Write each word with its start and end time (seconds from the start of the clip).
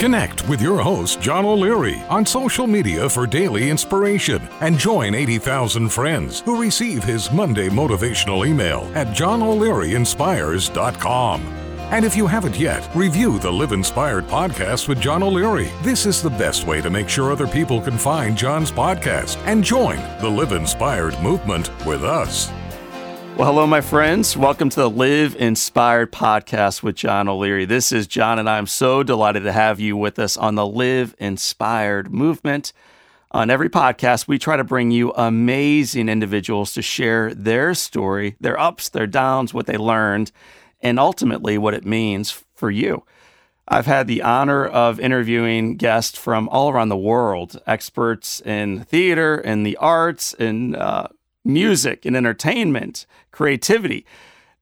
Connect 0.00 0.48
with 0.48 0.60
your 0.62 0.80
host, 0.80 1.20
John 1.20 1.44
O'Leary, 1.44 2.02
on 2.08 2.24
social 2.24 2.66
media 2.66 3.06
for 3.06 3.26
daily 3.26 3.68
inspiration 3.68 4.40
and 4.62 4.78
join 4.78 5.14
80,000 5.14 5.90
friends 5.90 6.40
who 6.40 6.58
receive 6.58 7.04
his 7.04 7.30
Monday 7.30 7.68
motivational 7.68 8.46
email 8.46 8.90
at 8.94 9.08
johnolearyinspires.com. 9.08 11.42
And 11.90 12.06
if 12.06 12.16
you 12.16 12.26
haven't 12.26 12.58
yet, 12.58 12.88
review 12.94 13.38
the 13.38 13.52
Live 13.52 13.72
Inspired 13.72 14.26
podcast 14.26 14.88
with 14.88 15.02
John 15.02 15.22
O'Leary. 15.22 15.70
This 15.82 16.06
is 16.06 16.22
the 16.22 16.30
best 16.30 16.66
way 16.66 16.80
to 16.80 16.88
make 16.88 17.10
sure 17.10 17.30
other 17.30 17.46
people 17.46 17.78
can 17.78 17.98
find 17.98 18.38
John's 18.38 18.72
podcast 18.72 19.36
and 19.44 19.62
join 19.62 19.98
the 20.22 20.30
Live 20.30 20.52
Inspired 20.52 21.20
movement 21.20 21.70
with 21.84 22.04
us. 22.04 22.50
Well, 23.36 23.52
hello, 23.52 23.66
my 23.66 23.80
friends. 23.80 24.36
Welcome 24.36 24.68
to 24.68 24.80
the 24.80 24.90
Live 24.90 25.34
Inspired 25.36 26.12
podcast 26.12 26.82
with 26.82 26.94
John 26.96 27.26
O'Leary. 27.26 27.64
This 27.64 27.90
is 27.90 28.06
John, 28.06 28.38
and 28.38 28.50
I'm 28.50 28.66
so 28.66 29.02
delighted 29.02 29.44
to 29.44 29.52
have 29.52 29.80
you 29.80 29.96
with 29.96 30.18
us 30.18 30.36
on 30.36 30.56
the 30.56 30.66
Live 30.66 31.14
Inspired 31.18 32.12
movement. 32.12 32.74
On 33.30 33.48
every 33.48 33.70
podcast, 33.70 34.28
we 34.28 34.38
try 34.38 34.56
to 34.56 34.64
bring 34.64 34.90
you 34.90 35.12
amazing 35.12 36.10
individuals 36.10 36.74
to 36.74 36.82
share 36.82 37.32
their 37.32 37.72
story, 37.74 38.36
their 38.40 38.60
ups, 38.60 38.90
their 38.90 39.06
downs, 39.06 39.54
what 39.54 39.66
they 39.66 39.78
learned, 39.78 40.32
and 40.82 40.98
ultimately 40.98 41.56
what 41.56 41.72
it 41.72 41.86
means 41.86 42.44
for 42.54 42.70
you. 42.70 43.04
I've 43.66 43.86
had 43.86 44.08
the 44.08 44.20
honor 44.22 44.66
of 44.66 44.98
interviewing 44.98 45.76
guests 45.76 46.18
from 46.18 46.48
all 46.48 46.70
around 46.70 46.88
the 46.88 46.96
world, 46.96 47.62
experts 47.66 48.40
in 48.40 48.82
theater 48.82 49.38
in 49.38 49.62
the 49.62 49.76
arts 49.76 50.34
in 50.34 50.74
uh, 50.74 51.06
music 51.44 52.04
and 52.04 52.16
entertainment, 52.16 53.06
creativity. 53.30 54.04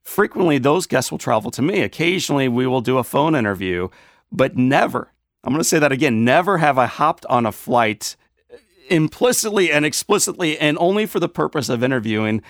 Frequently, 0.02 0.58
those 0.58 0.86
guests 0.86 1.10
will 1.10 1.18
travel 1.18 1.50
to 1.50 1.62
me. 1.62 1.80
Occasionally, 1.82 2.48
we 2.48 2.66
will 2.66 2.80
do 2.80 2.98
a 2.98 3.04
phone 3.04 3.34
interview, 3.34 3.88
but 4.32 4.56
never, 4.56 5.12
I'm 5.44 5.52
going 5.52 5.60
to 5.60 5.68
say 5.68 5.78
that 5.78 5.92
again, 5.92 6.24
never 6.24 6.58
have 6.58 6.78
I 6.78 6.86
hopped 6.86 7.26
on 7.26 7.46
a 7.46 7.52
flight 7.52 8.16
implicitly 8.88 9.70
and 9.70 9.84
explicitly 9.84 10.58
and 10.58 10.78
only 10.80 11.04
for 11.04 11.20
the 11.20 11.28
purpose 11.28 11.68
of 11.68 11.82
interviewing 11.82 12.42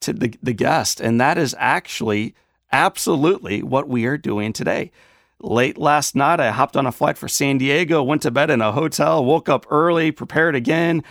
to 0.00 0.12
the, 0.12 0.34
the 0.42 0.54
guest. 0.54 1.00
And 1.00 1.20
that 1.20 1.38
is 1.38 1.54
actually 1.58 2.34
absolutely 2.72 3.62
what 3.62 3.88
we 3.88 4.06
are 4.06 4.16
doing 4.16 4.52
today. 4.52 4.90
Late 5.38 5.76
last 5.76 6.14
night, 6.14 6.40
I 6.40 6.50
hopped 6.50 6.76
on 6.76 6.86
a 6.86 6.92
flight 6.92 7.18
for 7.18 7.28
San 7.28 7.58
Diego, 7.58 8.02
went 8.02 8.22
to 8.22 8.30
bed 8.30 8.48
in 8.48 8.60
a 8.60 8.72
hotel, 8.72 9.24
woke 9.24 9.48
up 9.48 9.66
early, 9.70 10.12
prepared 10.12 10.54
again 10.54 11.02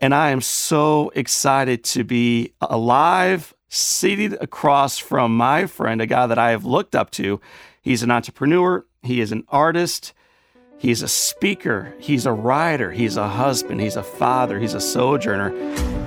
and 0.00 0.14
I 0.14 0.30
am 0.30 0.40
so 0.40 1.10
excited 1.14 1.84
to 1.84 2.04
be 2.04 2.52
alive, 2.60 3.54
seated 3.68 4.34
across 4.40 4.98
from 4.98 5.36
my 5.36 5.66
friend, 5.66 6.00
a 6.00 6.06
guy 6.06 6.26
that 6.26 6.38
I 6.38 6.50
have 6.50 6.64
looked 6.64 6.94
up 6.94 7.10
to. 7.12 7.40
He's 7.82 8.02
an 8.02 8.10
entrepreneur, 8.10 8.84
he 9.02 9.20
is 9.20 9.30
an 9.30 9.44
artist, 9.48 10.12
he's 10.78 11.02
a 11.02 11.08
speaker, 11.08 11.94
he's 11.98 12.26
a 12.26 12.32
writer, 12.32 12.90
he's 12.90 13.16
a 13.16 13.28
husband, 13.28 13.80
he's 13.80 13.96
a 13.96 14.02
father, 14.02 14.58
he's 14.58 14.74
a 14.74 14.80
sojourner, 14.80 15.50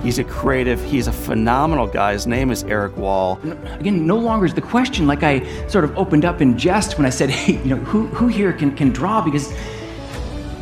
he's 0.02 0.18
a 0.18 0.24
creative, 0.24 0.82
he's 0.84 1.06
a 1.06 1.12
phenomenal 1.12 1.86
guy. 1.86 2.12
His 2.12 2.26
name 2.26 2.50
is 2.50 2.64
Erik 2.64 2.96
Wahl. 2.96 3.40
Again, 3.78 4.06
no 4.06 4.16
longer 4.16 4.46
is 4.46 4.54
the 4.54 4.60
question. 4.60 5.06
Like 5.06 5.22
I 5.22 5.66
sort 5.68 5.84
of 5.84 5.96
opened 5.96 6.24
up 6.24 6.40
in 6.40 6.58
jest 6.58 6.98
when 6.98 7.06
I 7.06 7.10
said, 7.10 7.30
hey, 7.38 7.58
you 7.62 7.76
know, 7.76 7.76
who, 7.76 8.06
who 8.08 8.26
here 8.26 8.52
can, 8.52 8.76
can 8.76 8.90
draw? 8.90 9.22
Because 9.22 9.52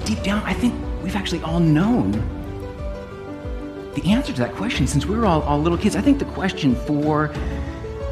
deep 0.05 0.23
down, 0.23 0.43
I 0.45 0.53
think 0.53 0.75
we've 1.03 1.17
actually 1.17 1.43
all 1.43 1.61
known 1.61 2.36
the 3.97 4.13
answer 4.13 4.31
to 4.31 4.39
that 4.41 4.55
question 4.55 4.87
since 4.87 5.07
we 5.07 5.17
were 5.17 5.25
all, 5.25 5.43
all 5.43 5.59
little 5.59 5.79
kids. 5.79 5.97
I 5.97 6.03
think 6.03 6.19
the 6.19 6.27
question 6.27 6.77
for 6.77 7.33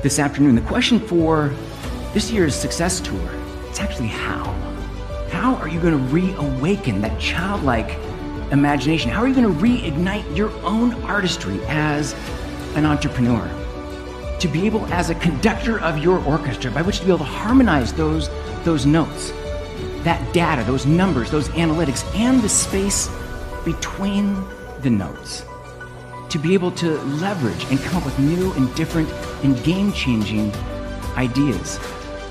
this 0.02 0.18
afternoon, 0.18 0.54
the 0.54 0.62
question 0.62 0.98
for 0.98 1.52
this 2.14 2.30
year's 2.30 2.54
success 2.54 3.00
tour, 3.00 3.30
it's 3.68 3.80
actually 3.80 4.08
how. 4.08 4.44
How 5.30 5.56
are 5.56 5.68
you 5.68 5.78
going 5.78 5.92
to 5.92 6.12
reawaken 6.12 7.02
that 7.02 7.20
childlike 7.20 7.98
imagination? 8.50 9.10
How 9.10 9.22
are 9.22 9.28
you 9.28 9.34
going 9.34 9.54
to 9.54 9.62
reignite 9.62 10.34
your 10.34 10.50
own 10.64 10.94
artistry 11.04 11.60
as 11.66 12.14
an 12.76 12.86
entrepreneur? 12.86 13.46
To 14.40 14.48
be 14.48 14.64
able, 14.64 14.86
as 14.86 15.10
a 15.10 15.14
conductor 15.16 15.80
of 15.80 15.98
your 15.98 16.24
orchestra, 16.24 16.70
by 16.70 16.80
which 16.80 17.00
to 17.00 17.04
be 17.04 17.10
able 17.10 17.18
to 17.18 17.24
harmonize 17.24 17.92
those, 17.92 18.30
those 18.64 18.86
notes, 18.86 19.32
that 20.02 20.32
data, 20.32 20.64
those 20.64 20.86
numbers, 20.86 21.30
those 21.30 21.48
analytics, 21.50 22.04
and 22.16 22.40
the 22.40 22.48
space 22.48 23.10
between 23.66 24.44
the 24.80 24.88
notes 24.90 25.44
to 26.34 26.38
be 26.40 26.52
able 26.52 26.72
to 26.72 26.98
leverage 27.02 27.64
and 27.70 27.78
come 27.78 27.96
up 27.96 28.04
with 28.04 28.18
new 28.18 28.52
and 28.54 28.74
different 28.74 29.08
and 29.44 29.62
game 29.62 29.92
changing 29.92 30.52
ideas. 31.16 31.78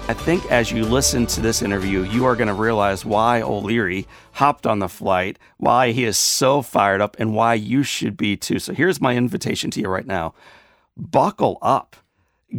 I 0.10 0.14
think 0.14 0.46
as 0.52 0.74
you 0.74 0.84
listen 0.84 1.26
to 1.28 1.40
this 1.40 1.62
interview, 1.62 2.04
you 2.04 2.26
are 2.26 2.36
going 2.36 2.50
to 2.50 2.54
realize 2.54 3.06
why 3.06 3.42
O'Leary 3.42 4.06
hopped 4.34 4.68
on 4.68 4.80
the 4.80 4.90
flight, 4.90 5.40
why 5.56 5.94
he 5.94 6.04
is 6.04 6.18
so 6.18 6.62
fired 6.62 7.00
up, 7.00 7.16
and 7.18 7.34
why 7.34 7.54
you 7.54 7.82
should 7.82 8.18
be 8.18 8.36
too. 8.36 8.60
So 8.60 8.74
here's 8.74 9.00
my 9.00 9.16
invitation 9.16 9.72
to 9.72 9.80
you 9.80 9.88
right 9.88 10.06
now 10.06 10.34
buckle 10.98 11.58
up. 11.62 11.96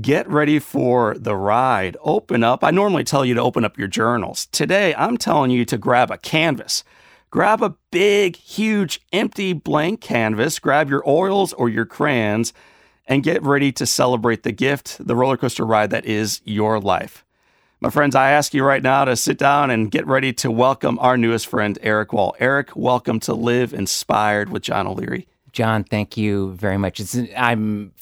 Get 0.00 0.26
ready 0.26 0.59
for 0.59 1.15
the 1.19 1.37
ride. 1.37 1.99
Open 2.00 2.43
up. 2.43 2.65
I 2.65 2.71
normally 2.71 3.05
tell 3.05 3.22
you 3.22 3.34
to 3.34 3.43
open 3.43 3.66
up 3.66 3.76
your 3.76 3.87
journals. 3.87 4.47
Today, 4.47 4.94
I'm 4.94 5.19
telling 5.19 5.50
you 5.50 5.66
to 5.66 5.76
grab 5.76 6.11
a 6.11 6.16
canvas 6.16 6.84
Grab 7.34 7.65
a 7.65 7.75
big, 7.91 8.37
huge, 8.37 9.00
empty 9.12 9.53
blank 9.55 10.00
canvas, 10.00 10.61
grab 10.61 10.89
your 10.89 11.03
oils 11.05 11.53
or 11.55 11.69
your 11.69 11.84
crayons, 11.84 12.53
and 13.09 13.25
get 13.25 13.43
ready 13.43 13.72
to 13.72 13.84
celebrate 13.87 14.45
the 14.45 14.53
gift, 14.53 15.05
the 15.05 15.17
roller 15.17 15.37
coaster 15.37 15.67
ride 15.67 15.91
that 15.91 16.05
is 16.05 16.41
your 16.44 16.78
life. 16.78 17.25
My 17.81 17.91
friends, 17.91 18.15
I 18.15 18.31
ask 18.31 18.55
you 18.55 18.62
right 18.62 18.84
now 18.84 19.05
to 19.05 19.17
sit 19.17 19.37
down 19.37 19.71
and 19.71 19.91
get 19.91 20.06
ready 20.06 20.33
to 20.34 20.49
welcome 20.49 20.97
our 21.00 21.17
newest 21.17 21.49
friend, 21.49 21.77
Erik 21.83 22.12
Wahl. 22.12 22.37
Erik, 22.39 22.77
welcome 22.77 23.19
to 23.19 23.34
Live 23.34 23.75
Inspired 23.75 24.50
with 24.50 24.62
John 24.62 24.87
O'Leary. 24.87 25.27
John, 25.50 25.83
thank 25.83 26.17
you 26.17 26.53
very 26.53 26.78
much. 26.78 27.00
It's, 27.00 27.19
I'm 27.37 27.94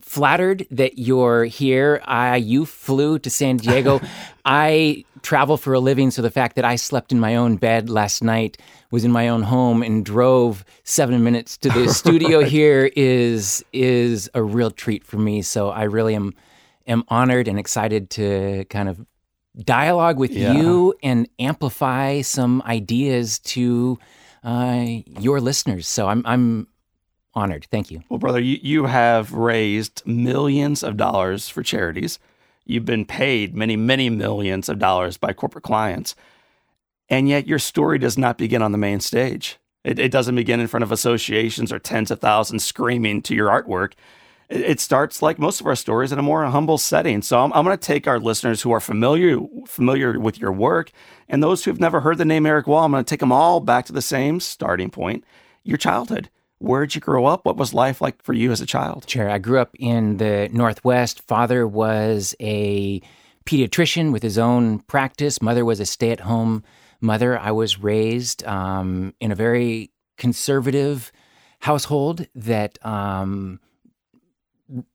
flattered 0.00 0.64
that 0.70 0.96
you're 0.96 1.42
here. 1.44 2.00
I, 2.04 2.36
you 2.36 2.66
flew 2.66 3.18
to 3.18 3.30
San 3.30 3.56
Diego. 3.56 4.00
I 4.44 5.04
travel 5.22 5.56
for 5.56 5.74
a 5.74 5.80
living, 5.80 6.10
so 6.10 6.22
the 6.22 6.30
fact 6.30 6.56
that 6.56 6.64
I 6.64 6.76
slept 6.76 7.12
in 7.12 7.20
my 7.20 7.36
own 7.36 7.56
bed 7.56 7.90
last 7.90 8.22
night, 8.22 8.56
was 8.90 9.04
in 9.04 9.12
my 9.12 9.28
own 9.28 9.42
home, 9.42 9.82
and 9.82 10.04
drove 10.04 10.64
seven 10.84 11.22
minutes 11.22 11.56
to 11.58 11.68
the 11.68 11.88
studio 11.94 12.44
here 12.44 12.90
is 12.96 13.64
is 13.72 14.30
a 14.34 14.42
real 14.42 14.70
treat 14.70 15.04
for 15.04 15.18
me. 15.18 15.42
So 15.42 15.70
I 15.70 15.84
really 15.84 16.14
am 16.14 16.34
am 16.86 17.04
honored 17.08 17.48
and 17.48 17.58
excited 17.58 18.10
to 18.10 18.64
kind 18.70 18.88
of 18.88 19.04
dialogue 19.64 20.18
with 20.18 20.32
yeah. 20.32 20.52
you 20.52 20.94
and 21.02 21.28
amplify 21.38 22.20
some 22.20 22.62
ideas 22.62 23.38
to 23.40 23.98
uh, 24.44 24.84
your 25.18 25.40
listeners. 25.40 25.86
So 25.86 26.08
I'm 26.08 26.22
I'm 26.24 26.68
honored. 27.34 27.66
Thank 27.70 27.90
you. 27.90 28.02
Well, 28.08 28.18
brother, 28.18 28.40
you, 28.40 28.58
you 28.62 28.86
have 28.86 29.32
raised 29.32 30.02
millions 30.06 30.82
of 30.82 30.96
dollars 30.96 31.48
for 31.48 31.62
charities. 31.62 32.18
You've 32.70 32.84
been 32.84 33.04
paid 33.04 33.56
many, 33.56 33.76
many 33.76 34.08
millions 34.10 34.68
of 34.68 34.78
dollars 34.78 35.16
by 35.16 35.32
corporate 35.32 35.64
clients. 35.64 36.14
And 37.08 37.28
yet 37.28 37.48
your 37.48 37.58
story 37.58 37.98
does 37.98 38.16
not 38.16 38.38
begin 38.38 38.62
on 38.62 38.70
the 38.70 38.78
main 38.78 39.00
stage. 39.00 39.58
It, 39.82 39.98
it 39.98 40.12
doesn't 40.12 40.36
begin 40.36 40.60
in 40.60 40.68
front 40.68 40.84
of 40.84 40.92
associations 40.92 41.72
or 41.72 41.80
tens 41.80 42.12
of 42.12 42.20
thousands 42.20 42.64
screaming 42.64 43.22
to 43.22 43.34
your 43.34 43.48
artwork. 43.48 43.94
It, 44.48 44.60
it 44.60 44.80
starts 44.80 45.20
like 45.20 45.38
most 45.40 45.60
of 45.60 45.66
our 45.66 45.74
stories 45.74 46.12
in 46.12 46.20
a 46.20 46.22
more 46.22 46.44
humble 46.44 46.78
setting. 46.78 47.22
So 47.22 47.40
I'm, 47.40 47.52
I'm 47.54 47.64
going 47.64 47.76
to 47.76 47.84
take 47.84 48.06
our 48.06 48.20
listeners 48.20 48.62
who 48.62 48.70
are 48.70 48.80
familiar 48.80 49.40
familiar 49.66 50.20
with 50.20 50.38
your 50.38 50.52
work 50.52 50.92
and 51.28 51.42
those 51.42 51.64
who've 51.64 51.80
never 51.80 52.00
heard 52.00 52.18
the 52.18 52.24
name 52.24 52.46
Erik 52.46 52.68
Wahl. 52.68 52.84
I'm 52.84 52.92
going 52.92 53.04
to 53.04 53.08
take 53.10 53.20
them 53.20 53.32
all 53.32 53.58
back 53.58 53.86
to 53.86 53.92
the 53.92 54.02
same 54.02 54.38
starting 54.38 54.90
point: 54.90 55.24
your 55.64 55.78
childhood. 55.78 56.30
Where'd 56.60 56.94
you 56.94 57.00
grow 57.00 57.24
up? 57.24 57.46
What 57.46 57.56
was 57.56 57.72
life 57.72 58.02
like 58.02 58.22
for 58.22 58.34
you 58.34 58.52
as 58.52 58.60
a 58.60 58.66
child? 58.66 59.08
Sure. 59.08 59.30
I 59.30 59.38
grew 59.38 59.58
up 59.58 59.74
in 59.78 60.18
the 60.18 60.50
Northwest. 60.52 61.22
Father 61.22 61.66
was 61.66 62.34
a 62.38 63.00
pediatrician 63.46 64.12
with 64.12 64.22
his 64.22 64.36
own 64.36 64.80
practice. 64.80 65.40
Mother 65.40 65.64
was 65.64 65.80
a 65.80 65.86
stay 65.86 66.10
at 66.10 66.20
home 66.20 66.62
mother. 67.00 67.38
I 67.38 67.50
was 67.50 67.78
raised 67.78 68.44
um, 68.44 69.14
in 69.20 69.32
a 69.32 69.34
very 69.34 69.90
conservative 70.18 71.10
household 71.60 72.26
that 72.34 72.78
um, 72.84 73.58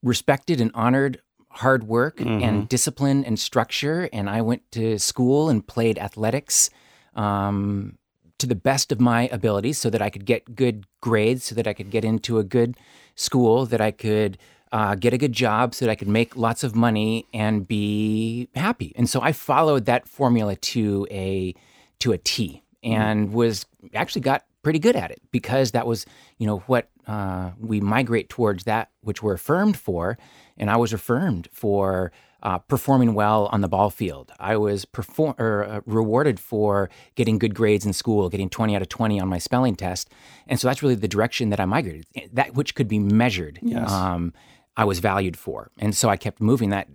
respected 0.04 0.62
and 0.62 0.70
honored 0.76 1.20
hard 1.50 1.86
work 1.86 2.18
mm-hmm. 2.18 2.44
and 2.44 2.70
discipline 2.70 3.26
and 3.26 3.40
structure. 3.40 4.08
And 4.14 4.30
I 4.30 4.42
went 4.42 4.70
to 4.74 5.00
school 5.00 5.50
and 5.50 5.66
played 5.66 5.98
athletics 5.98 6.70
um, 7.16 7.98
to 8.46 8.50
the 8.50 8.56
best 8.56 8.92
of 8.92 9.02
my 9.02 9.28
abilities 9.32 9.78
so 9.78 9.90
that 9.90 10.02
I 10.02 10.10
could 10.10 10.26
get 10.26 10.56
good 10.56 10.86
grades, 11.02 11.44
so 11.44 11.56
that 11.56 11.68
I 11.68 11.74
could 11.74 11.90
get 11.90 12.06
into 12.06 12.38
a 12.38 12.44
good 12.44 12.78
school, 13.16 13.66
that 13.66 13.82
I 13.82 13.92
could 13.92 14.38
uh, 14.72 14.96
get 14.96 15.14
a 15.14 15.18
good 15.18 15.34
job, 15.34 15.74
so 15.74 15.86
that 15.86 15.92
I 15.92 15.96
could 15.96 16.08
make 16.08 16.36
lots 16.36 16.64
of 16.64 16.76
money 16.76 17.26
and 17.34 17.68
be 17.68 18.50
happy. 18.56 18.94
And 18.96 19.10
so 19.10 19.22
I 19.22 19.32
followed 19.32 19.86
that 19.86 20.08
formula 20.08 20.56
to 20.56 21.08
a 21.10 21.56
to 22.00 22.12
a 22.12 22.18
T, 22.18 22.64
and 22.84 23.34
was 23.34 23.66
actually 23.94 24.22
got 24.22 24.46
pretty 24.62 24.80
good 24.80 24.96
at 24.96 25.12
it 25.12 25.22
because 25.32 25.72
that 25.72 25.88
was 25.88 26.06
you 26.38 26.46
know 26.46 26.60
what 26.68 26.90
uh, 27.08 27.52
we 27.60 27.80
migrate 27.82 28.30
towards 28.30 28.66
that 28.66 28.90
which 29.02 29.24
we're 29.24 29.34
affirmed 29.34 29.78
for, 29.78 30.18
and 30.58 30.70
I 30.70 30.78
was 30.78 30.94
affirmed 30.94 31.48
for 31.52 32.12
uh, 32.46 32.60
performing 32.60 33.16
well 33.16 33.50
on 33.52 33.62
the 33.62 33.68
ball 33.68 33.90
field. 33.90 34.32
I 34.40 34.56
was 34.56 34.86
perform- 34.86 35.34
or, 35.40 35.64
uh, 35.64 35.82
rewarded 35.88 36.40
for 36.40 36.92
getting 37.16 37.40
good 37.40 37.56
grades 37.56 37.88
in 37.88 37.92
school, 37.92 38.30
getting 38.30 38.50
20 38.50 38.76
out 38.76 38.84
of 38.84 38.88
20 38.88 39.20
on 39.20 39.28
my 39.28 39.40
spelling 39.40 39.76
test. 39.76 40.12
And 40.48 40.60
so 40.60 40.68
that's 40.68 40.84
really 40.84 40.94
the 40.94 41.08
direction 41.08 41.50
that 41.50 41.60
I 41.60 41.66
migrated, 41.66 42.06
that 42.34 42.54
which 42.54 42.76
could 42.76 42.88
be 42.88 43.00
measured. 43.00 43.58
Yes. 43.64 43.92
Um, 43.92 44.32
I 44.78 44.86
was 44.86 45.00
valued 45.00 45.38
for. 45.38 45.72
And 45.80 45.96
so 45.98 46.08
I 46.08 46.18
kept 46.18 46.40
moving 46.40 46.70
that 46.70 46.88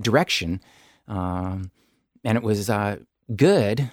direction. 0.00 0.60
Um, 1.06 1.70
and 2.24 2.36
it 2.36 2.42
was 2.42 2.68
uh, 2.68 2.96
good 3.36 3.88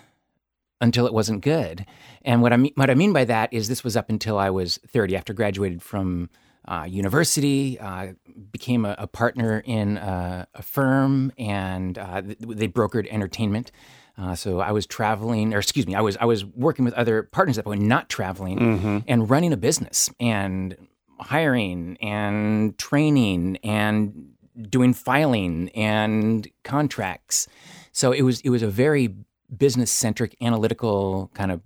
until 0.82 1.06
it 1.06 1.14
wasn't 1.14 1.42
good. 1.42 1.86
And 2.24 2.42
what 2.42 2.54
I 2.54 2.58
mean, 2.58 2.72
what 2.74 2.90
I 2.90 2.96
mean 2.96 3.14
by 3.14 3.26
that 3.26 3.54
is 3.54 3.68
this 3.68 3.84
was 3.84 3.96
up 3.96 4.10
until 4.10 4.40
I 4.40 4.50
was 4.50 4.80
30, 4.88 5.16
after 5.16 5.32
graduated 5.32 5.84
from 5.84 6.32
uh, 6.68 6.86
university, 6.88 7.80
uh, 7.80 8.14
became 8.52 8.86
a, 8.86 8.96
a, 8.98 9.08
partner 9.08 9.62
in 9.66 9.98
a, 9.98 10.48
a 10.54 10.62
firm, 10.62 11.32
and 11.38 11.98
uh, 11.98 12.22
they 12.24 12.68
brokered 12.68 13.08
entertainment. 13.10 13.72
Uh, 14.18 14.36
so 14.36 14.60
I 14.60 14.72
was 14.72 14.86
traveling, 14.86 15.54
or 15.54 15.60
excuse 15.60 15.88
me, 15.88 15.96
I 15.96 16.02
was 16.02 16.16
I 16.18 16.26
was 16.26 16.46
working 16.46 16.86
with 16.86 16.94
other 16.94 17.24
partners 17.24 17.58
at 17.58 17.64
that 17.64 17.70
point, 17.70 17.82
not 17.82 18.10
traveling, 18.10 18.60
Mm-hmm. 18.60 18.98
and 19.08 19.30
running 19.30 19.52
a 19.54 19.58
business 19.58 20.10
and 20.20 20.78
hiring 21.20 21.98
and 22.02 22.78
training 22.78 23.58
and 23.64 24.34
doing 24.70 24.94
filing 24.94 25.70
and 25.70 26.48
contracts. 26.64 27.48
So 27.92 28.12
it 28.12 28.22
was 28.22 28.40
it 28.42 28.50
was 28.50 28.62
a 28.62 28.68
very 28.68 29.16
business 29.56 29.92
centric, 29.92 30.36
analytical 30.42 31.30
kind 31.34 31.52
of, 31.52 31.62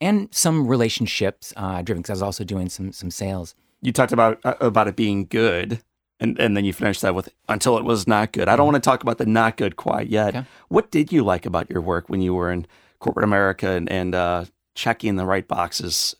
and 0.00 0.28
some 0.32 0.66
relationships 0.66 1.52
uh, 1.56 1.82
driven 1.82 2.02
because 2.02 2.10
I 2.10 2.14
was 2.14 2.22
also 2.22 2.44
doing 2.44 2.68
some 2.68 2.92
some 2.92 3.10
sales 3.10 3.54
you 3.82 3.92
talked 3.92 4.12
about 4.12 4.40
uh, 4.44 4.54
about 4.60 4.88
it 4.88 4.96
being 4.96 5.26
good 5.26 5.82
and, 6.20 6.38
and 6.38 6.56
then 6.56 6.64
you 6.64 6.72
finished 6.72 7.00
that 7.02 7.14
with 7.14 7.30
until 7.48 7.78
it 7.78 7.84
was 7.84 8.06
not 8.06 8.32
good. 8.32 8.48
I 8.48 8.54
don't 8.54 8.66
want 8.66 8.76
to 8.76 8.88
talk 8.88 9.02
about 9.02 9.18
the 9.18 9.26
not 9.26 9.56
good 9.56 9.76
quite 9.76 10.08
yet. 10.08 10.36
Okay. 10.36 10.46
What 10.68 10.90
did 10.90 11.10
you 11.10 11.24
like 11.24 11.46
about 11.46 11.70
your 11.70 11.80
work 11.80 12.08
when 12.08 12.20
you 12.20 12.34
were 12.34 12.52
in 12.52 12.66
corporate 12.98 13.24
America 13.24 13.70
and, 13.70 13.90
and 13.90 14.14
uh, 14.14 14.44
checking 14.74 15.16
the 15.16 15.24
right 15.24 15.48
boxes? 15.48 16.14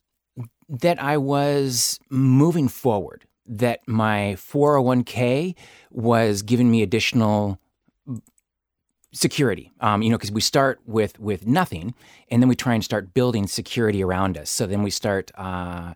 That 0.69 1.03
I 1.03 1.19
was 1.19 2.01
moving 2.09 2.69
forward. 2.69 3.27
That 3.47 3.87
my 3.87 4.37
401k 4.39 5.55
was 5.91 6.43
giving 6.43 6.71
me 6.71 6.83
additional 6.83 7.59
security. 9.13 9.73
Um, 9.81 10.03
you 10.03 10.11
know, 10.11 10.17
because 10.17 10.33
we 10.33 10.41
start 10.41 10.81
with 10.87 11.19
with 11.19 11.47
nothing, 11.47 11.95
and 12.31 12.41
then 12.41 12.49
we 12.49 12.55
try 12.55 12.75
and 12.75 12.85
start 12.85 13.13
building 13.13 13.49
security 13.49 14.03
around 14.03 14.39
us. 14.39 14.49
So 14.51 14.67
then 14.67 14.83
we 14.83 14.91
start. 14.91 15.31
Uh, 15.35 15.95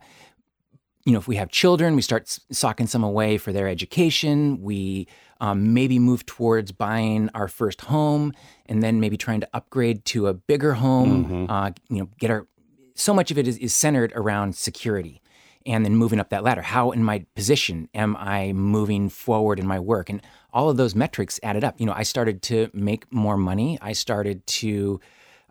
you 1.05 1.13
know, 1.13 1.19
if 1.19 1.29
we 1.29 1.37
have 1.37 1.51
children, 1.51 1.95
we 1.95 2.03
start 2.03 2.39
socking 2.51 2.87
some 2.87 3.05
away 3.05 3.37
for 3.37 3.53
their 3.53 3.69
education. 3.69 4.63
We 4.63 5.07
um, 5.41 5.75
maybe 5.75 5.99
move 5.99 6.25
towards 6.25 6.73
buying 6.73 7.29
our 7.35 7.49
first 7.49 7.83
home, 7.83 8.33
and 8.67 8.83
then 8.83 9.01
maybe 9.01 9.17
trying 9.17 9.41
to 9.41 9.49
upgrade 9.53 10.05
to 10.07 10.29
a 10.29 10.35
bigger 10.35 10.75
home. 10.75 11.25
Mm-hmm. 11.25 11.51
Uh, 11.51 11.71
you 11.91 11.99
know, 11.99 12.09
get 12.19 12.31
our. 12.31 12.47
So 12.95 13.13
much 13.13 13.31
of 13.31 13.39
it 13.39 13.47
is, 13.47 13.59
is 13.59 13.75
centered 13.75 14.13
around 14.15 14.57
security, 14.57 15.21
and 15.67 15.85
then 15.85 15.97
moving 15.97 16.21
up 16.21 16.31
that 16.31 16.43
ladder. 16.43 16.63
How 16.63 16.91
in 16.93 17.05
my 17.05 17.27
position 17.35 17.89
am 17.93 18.17
I 18.17 18.53
moving 18.53 19.11
forward 19.11 19.59
in 19.59 19.67
my 19.67 19.81
work? 19.81 20.09
And 20.09 20.23
all 20.55 20.71
of 20.71 20.79
those 20.79 20.95
metrics 20.95 21.39
added 21.43 21.65
up. 21.65 21.79
You 21.81 21.87
know, 21.87 21.93
I 21.95 22.05
started 22.05 22.41
to 22.43 22.71
make 22.73 23.13
more 23.13 23.37
money. 23.37 23.79
I 23.83 23.93
started 23.93 24.47
to 24.47 25.01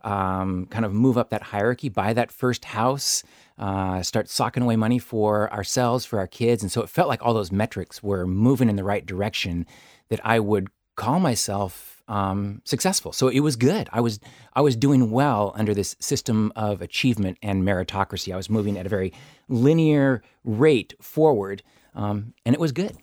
um, 0.02 0.66
kind 0.66 0.84
of 0.84 0.92
move 0.92 1.16
up 1.16 1.30
that 1.30 1.42
hierarchy, 1.42 1.88
buy 1.88 2.12
that 2.12 2.30
first 2.30 2.64
house, 2.64 3.22
uh, 3.58 4.02
start 4.02 4.28
socking 4.28 4.62
away 4.62 4.76
money 4.76 4.98
for 4.98 5.52
ourselves, 5.52 6.04
for 6.04 6.18
our 6.18 6.26
kids. 6.26 6.62
And 6.62 6.72
so 6.72 6.82
it 6.82 6.88
felt 6.88 7.08
like 7.08 7.24
all 7.24 7.34
those 7.34 7.52
metrics 7.52 8.02
were 8.02 8.26
moving 8.26 8.68
in 8.68 8.76
the 8.76 8.84
right 8.84 9.04
direction 9.06 9.66
that 10.08 10.20
I 10.24 10.40
would 10.40 10.68
call 10.96 11.20
myself 11.20 12.02
um, 12.08 12.60
successful. 12.64 13.12
So 13.12 13.28
it 13.28 13.40
was 13.40 13.56
good. 13.56 13.88
I 13.92 14.00
was 14.00 14.20
I 14.54 14.60
was 14.60 14.76
doing 14.76 15.10
well 15.10 15.52
under 15.56 15.72
this 15.72 15.96
system 16.00 16.52
of 16.54 16.82
achievement 16.82 17.38
and 17.42 17.62
meritocracy. 17.62 18.32
I 18.32 18.36
was 18.36 18.50
moving 18.50 18.76
at 18.76 18.84
a 18.86 18.88
very 18.90 19.12
linear 19.48 20.22
rate 20.44 20.94
forward, 21.00 21.62
um, 21.94 22.34
and 22.44 22.54
it 22.54 22.60
was 22.60 22.72
good. 22.72 22.96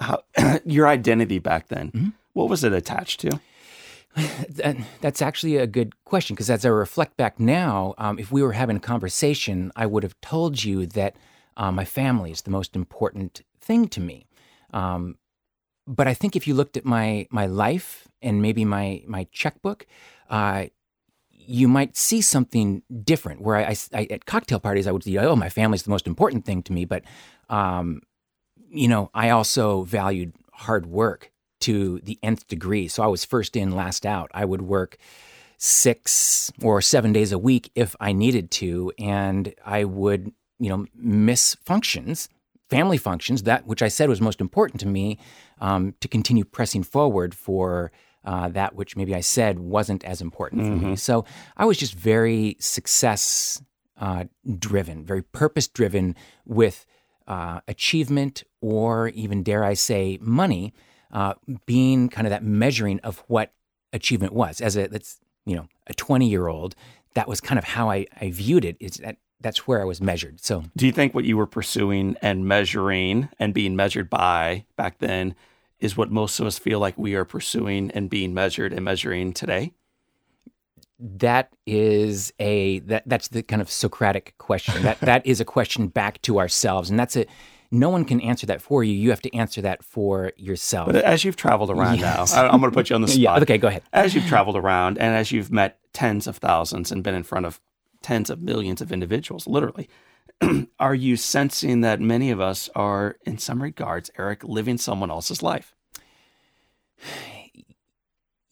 How, 0.00 0.22
your 0.64 0.86
identity 0.88 1.38
back 1.38 1.68
then, 1.68 1.90
Mm-hmm. 1.92 2.08
what 2.34 2.48
was 2.50 2.64
it 2.64 2.72
attached 2.72 3.20
to? 3.20 3.40
That, 4.48 4.76
that's 5.00 5.20
actually 5.20 5.56
a 5.56 5.66
good 5.66 6.04
question 6.04 6.34
because 6.34 6.48
as 6.48 6.64
I 6.64 6.68
reflect 6.68 7.16
back 7.16 7.40
now, 7.40 7.94
um, 7.98 8.18
if 8.18 8.30
we 8.30 8.42
were 8.42 8.52
having 8.52 8.76
a 8.76 8.80
conversation, 8.80 9.72
I 9.74 9.86
would 9.86 10.04
have 10.04 10.20
told 10.20 10.62
you 10.62 10.86
that 10.86 11.16
uh, 11.56 11.72
my 11.72 11.84
family 11.84 12.30
is 12.30 12.42
the 12.42 12.50
most 12.50 12.76
important 12.76 13.42
thing 13.60 13.88
to 13.88 14.00
me. 14.00 14.26
Um, 14.72 15.16
but 15.86 16.06
I 16.06 16.14
think 16.14 16.36
if 16.36 16.46
you 16.46 16.54
looked 16.54 16.76
at 16.76 16.84
my 16.84 17.26
my 17.30 17.46
life 17.46 18.08
and 18.22 18.40
maybe 18.40 18.64
my 18.64 19.02
my 19.06 19.26
checkbook, 19.32 19.86
uh, 20.30 20.66
you 21.30 21.68
might 21.68 21.96
see 21.96 22.20
something 22.20 22.82
different. 23.02 23.40
Where 23.40 23.56
I, 23.56 23.62
I, 23.62 23.76
I 23.92 24.06
at 24.10 24.24
cocktail 24.24 24.60
parties, 24.60 24.86
I 24.86 24.92
would 24.92 25.04
say, 25.04 25.16
"Oh, 25.16 25.36
my 25.36 25.48
family's 25.48 25.82
the 25.82 25.90
most 25.90 26.06
important 26.06 26.44
thing 26.44 26.62
to 26.62 26.72
me," 26.72 26.84
but 26.84 27.02
um, 27.50 28.00
you 28.70 28.88
know, 28.88 29.10
I 29.14 29.30
also 29.30 29.82
valued 29.82 30.32
hard 30.52 30.86
work 30.86 31.30
to 31.64 32.00
the 32.00 32.18
nth 32.22 32.46
degree. 32.48 32.88
So 32.88 33.02
I 33.02 33.06
was 33.06 33.24
first 33.24 33.56
in, 33.56 33.70
last 33.72 34.04
out. 34.04 34.30
I 34.34 34.44
would 34.44 34.62
work 34.62 34.96
six 35.56 36.52
or 36.62 36.82
seven 36.82 37.12
days 37.12 37.32
a 37.32 37.38
week 37.38 37.70
if 37.74 37.96
I 38.00 38.12
needed 38.12 38.50
to, 38.60 38.92
and 38.98 39.54
I 39.64 39.84
would, 39.84 40.32
you 40.58 40.68
know, 40.68 40.86
miss 40.94 41.54
functions, 41.64 42.28
family 42.68 42.98
functions, 42.98 43.44
that 43.44 43.66
which 43.66 43.82
I 43.82 43.88
said 43.88 44.08
was 44.08 44.20
most 44.20 44.40
important 44.40 44.80
to 44.80 44.86
me, 44.86 45.18
um, 45.60 45.94
to 46.00 46.08
continue 46.08 46.44
pressing 46.44 46.82
forward 46.82 47.34
for. 47.34 47.90
Uh, 48.26 48.48
that 48.48 48.74
which 48.74 48.96
maybe 48.96 49.14
I 49.14 49.20
said 49.20 49.58
wasn't 49.58 50.02
as 50.02 50.22
important 50.22 50.62
for 50.62 50.86
me. 50.86 50.96
So 50.96 51.26
I 51.58 51.66
was 51.66 51.76
just 51.76 51.94
very 51.94 52.56
success 52.58 53.60
uh, 54.00 54.24
driven, 54.58 55.04
very 55.04 55.22
purpose 55.22 55.68
driven 55.68 56.16
with 56.46 56.86
uh, 57.26 57.60
achievement 57.68 58.42
or 58.62 59.08
even, 59.08 59.42
dare 59.42 59.62
I 59.62 59.74
say, 59.74 60.18
money 60.22 60.72
uh, 61.14 61.34
being 61.64 62.08
kind 62.08 62.26
of 62.26 62.30
that 62.30 62.44
measuring 62.44 63.00
of 63.00 63.24
what 63.28 63.52
achievement 63.92 64.32
was. 64.32 64.60
As 64.60 64.76
a 64.76 64.88
that's 64.88 65.20
you 65.46 65.56
know 65.56 65.68
a 65.86 65.94
twenty 65.94 66.28
year 66.28 66.48
old, 66.48 66.74
that 67.14 67.28
was 67.28 67.40
kind 67.40 67.58
of 67.58 67.64
how 67.64 67.90
I, 67.90 68.06
I 68.20 68.30
viewed 68.30 68.64
it. 68.64 68.76
It's 68.80 68.98
that 68.98 69.16
that's 69.40 69.66
where 69.66 69.80
I 69.80 69.84
was 69.84 70.00
measured. 70.00 70.40
So 70.40 70.64
Do 70.76 70.86
you 70.86 70.92
think 70.92 71.14
what 71.14 71.24
you 71.24 71.36
were 71.36 71.46
pursuing 71.46 72.16
and 72.20 72.46
measuring 72.46 73.28
and 73.38 73.54
being 73.54 73.76
measured 73.76 74.10
by 74.10 74.64
back 74.76 74.98
then 74.98 75.34
is 75.80 75.96
what 75.96 76.10
most 76.10 76.40
of 76.40 76.46
us 76.46 76.58
feel 76.58 76.78
like 76.78 76.96
we 76.96 77.14
are 77.14 77.24
pursuing 77.24 77.90
and 77.90 78.08
being 78.08 78.32
measured 78.32 78.72
and 78.72 78.84
measuring 78.84 79.32
today? 79.32 79.72
that 81.04 81.52
is 81.66 82.32
a 82.38 82.78
that 82.80 83.02
that's 83.06 83.28
the 83.28 83.42
kind 83.42 83.60
of 83.60 83.70
Socratic 83.70 84.34
question. 84.38 84.82
That 84.82 85.00
that 85.00 85.26
is 85.26 85.40
a 85.40 85.44
question 85.44 85.88
back 85.88 86.22
to 86.22 86.38
ourselves, 86.38 86.90
and 86.90 86.98
that's 86.98 87.16
a 87.16 87.26
no 87.74 87.90
one 87.90 88.04
can 88.04 88.20
answer 88.20 88.46
that 88.46 88.62
for 88.62 88.82
you. 88.84 88.94
You 88.94 89.10
have 89.10 89.22
to 89.22 89.34
answer 89.34 89.60
that 89.62 89.84
for 89.84 90.32
yourself. 90.36 90.86
But 90.92 91.04
as 91.04 91.24
you've 91.24 91.36
traveled 91.36 91.70
around 91.70 91.98
Yes. 91.98 92.32
now, 92.34 92.42
I, 92.44 92.48
I'm 92.52 92.60
going 92.60 92.70
to 92.70 92.74
put 92.74 92.88
you 92.90 92.96
on 92.96 93.02
the 93.02 93.08
spot. 93.16 93.18
yeah. 93.20 93.36
Okay. 93.40 93.58
Go 93.58 93.68
ahead. 93.68 93.82
As 93.92 94.14
you've 94.14 94.26
traveled 94.26 94.56
around 94.56 94.96
and 94.98 95.14
as 95.14 95.32
you've 95.32 95.50
met 95.52 95.78
tens 95.92 96.26
of 96.26 96.36
thousands 96.38 96.90
and 96.92 97.02
been 97.02 97.14
in 97.14 97.22
front 97.24 97.46
of 97.46 97.60
tens 98.02 98.30
of 98.30 98.40
millions 98.40 98.80
of 98.80 98.92
individuals, 98.92 99.46
literally, 99.46 99.88
are 100.78 100.94
you 100.94 101.16
sensing 101.16 101.80
that 101.82 102.00
many 102.00 102.30
of 102.30 102.40
us 102.40 102.68
are, 102.74 103.16
in 103.26 103.38
some 103.38 103.62
regards, 103.62 104.10
Erik, 104.18 104.44
living 104.44 104.78
someone 104.78 105.10
else's 105.10 105.42
life? 105.42 105.74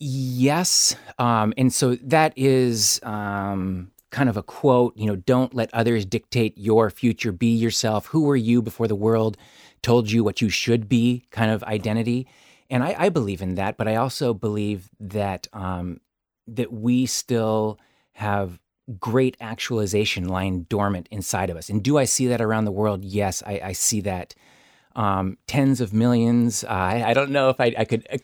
Yes. 0.04 0.96
Um, 1.18 1.54
and 1.56 1.72
so 1.72 1.94
that 1.94 2.32
is 2.36 2.98
um, 3.04 3.92
kind 4.12 4.28
of 4.28 4.36
a 4.36 4.42
quote, 4.42 4.96
you 4.96 5.06
know, 5.06 5.16
don't 5.16 5.54
let 5.54 5.74
others 5.74 6.04
dictate 6.04 6.56
your 6.56 6.90
future. 6.90 7.32
Be 7.32 7.52
yourself. 7.52 8.06
Who 8.06 8.22
were 8.22 8.36
you 8.36 8.62
before 8.62 8.86
the 8.86 8.94
world 8.94 9.36
told 9.82 10.12
you 10.12 10.22
what 10.22 10.40
you 10.40 10.48
should 10.48 10.88
be 10.88 11.24
kind 11.30 11.50
of 11.50 11.64
identity? 11.64 12.28
And 12.70 12.84
I, 12.84 12.94
I 12.96 13.08
believe 13.08 13.42
in 13.42 13.56
that, 13.56 13.76
but 13.76 13.88
I 13.88 13.96
also 13.96 14.32
believe 14.32 14.88
that 15.00 15.48
um, 15.52 16.00
that 16.46 16.72
we 16.72 17.06
still 17.06 17.78
have 18.12 18.60
great 19.00 19.36
actualization 19.40 20.28
lying 20.28 20.64
dormant 20.64 21.08
inside 21.10 21.50
of 21.50 21.56
us. 21.56 21.68
And 21.68 21.82
do 21.82 21.98
I 21.98 22.04
see 22.04 22.26
that 22.28 22.40
around 22.40 22.66
the 22.66 22.72
world? 22.72 23.04
Yes, 23.04 23.42
I, 23.44 23.60
I 23.64 23.72
see 23.72 24.00
that. 24.02 24.34
Um, 24.94 25.38
tens 25.46 25.80
of 25.80 25.94
millions. 25.94 26.64
Uh, 26.64 26.68
I, 26.68 27.10
I 27.10 27.14
don't 27.14 27.30
know 27.30 27.48
if 27.48 27.58
I, 27.58 27.74
I 27.78 27.86
could 27.86 28.06
uh, 28.12 28.18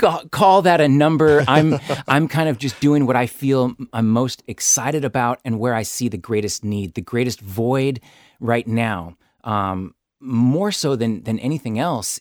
call 0.00 0.62
that 0.62 0.80
a 0.80 0.88
number. 0.88 1.44
I'm 1.46 1.78
I'm 2.08 2.28
kind 2.28 2.48
of 2.48 2.58
just 2.58 2.80
doing 2.80 3.06
what 3.06 3.16
I 3.16 3.26
feel 3.26 3.74
I'm 3.92 4.08
most 4.08 4.42
excited 4.46 5.04
about 5.04 5.40
and 5.44 5.58
where 5.58 5.74
I 5.74 5.82
see 5.82 6.08
the 6.08 6.18
greatest 6.18 6.64
need, 6.64 6.94
the 6.94 7.02
greatest 7.02 7.40
void 7.40 8.00
right 8.40 8.66
now. 8.66 9.16
Um, 9.44 9.94
more 10.20 10.72
so 10.72 10.96
than 10.96 11.22
than 11.22 11.38
anything 11.38 11.78
else 11.78 12.20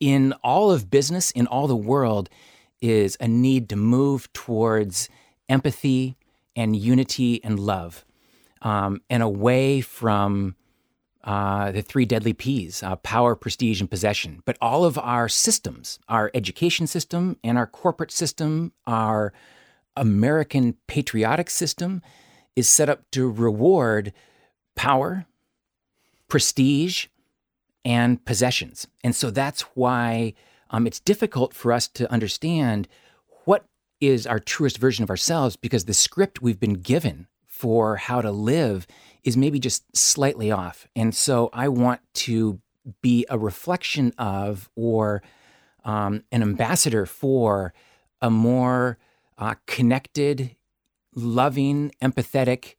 in 0.00 0.32
all 0.42 0.70
of 0.70 0.90
business 0.90 1.30
in 1.30 1.46
all 1.46 1.66
the 1.66 1.76
world 1.76 2.28
is 2.80 3.16
a 3.20 3.28
need 3.28 3.68
to 3.70 3.76
move 3.76 4.30
towards 4.32 5.08
empathy 5.48 6.16
and 6.56 6.76
unity 6.76 7.42
and 7.44 7.58
love 7.58 8.04
um, 8.62 9.00
and 9.08 9.22
away 9.22 9.80
from 9.80 10.54
uh, 11.24 11.72
the 11.72 11.82
three 11.82 12.04
deadly 12.04 12.34
P's 12.34 12.82
uh, 12.82 12.96
power, 12.96 13.34
prestige, 13.34 13.80
and 13.80 13.90
possession. 13.90 14.42
But 14.44 14.58
all 14.60 14.84
of 14.84 14.98
our 14.98 15.28
systems, 15.28 15.98
our 16.08 16.30
education 16.34 16.86
system 16.86 17.38
and 17.42 17.56
our 17.56 17.66
corporate 17.66 18.12
system, 18.12 18.72
our 18.86 19.32
American 19.96 20.76
patriotic 20.86 21.48
system, 21.48 22.02
is 22.54 22.68
set 22.68 22.88
up 22.88 23.10
to 23.12 23.30
reward 23.30 24.12
power, 24.76 25.26
prestige, 26.28 27.06
and 27.84 28.22
possessions. 28.24 28.86
And 29.02 29.14
so 29.14 29.30
that's 29.30 29.62
why 29.74 30.34
um, 30.70 30.86
it's 30.86 31.00
difficult 31.00 31.54
for 31.54 31.72
us 31.72 31.88
to 31.88 32.10
understand 32.12 32.86
what 33.44 33.64
is 34.00 34.26
our 34.26 34.38
truest 34.38 34.76
version 34.78 35.02
of 35.02 35.10
ourselves 35.10 35.56
because 35.56 35.86
the 35.86 35.94
script 35.94 36.42
we've 36.42 36.60
been 36.60 36.74
given 36.74 37.28
for 37.54 37.96
how 37.96 38.20
to 38.20 38.32
live 38.32 38.84
is 39.22 39.36
maybe 39.36 39.60
just 39.60 39.96
slightly 39.96 40.50
off. 40.50 40.88
And 40.96 41.14
so 41.14 41.50
I 41.52 41.68
want 41.68 42.00
to 42.14 42.60
be 43.00 43.24
a 43.30 43.38
reflection 43.38 44.12
of 44.18 44.68
or 44.74 45.22
um, 45.84 46.24
an 46.32 46.42
ambassador 46.42 47.06
for 47.06 47.72
a 48.20 48.28
more 48.28 48.98
uh, 49.38 49.54
connected, 49.66 50.56
loving, 51.14 51.92
empathetic 52.02 52.74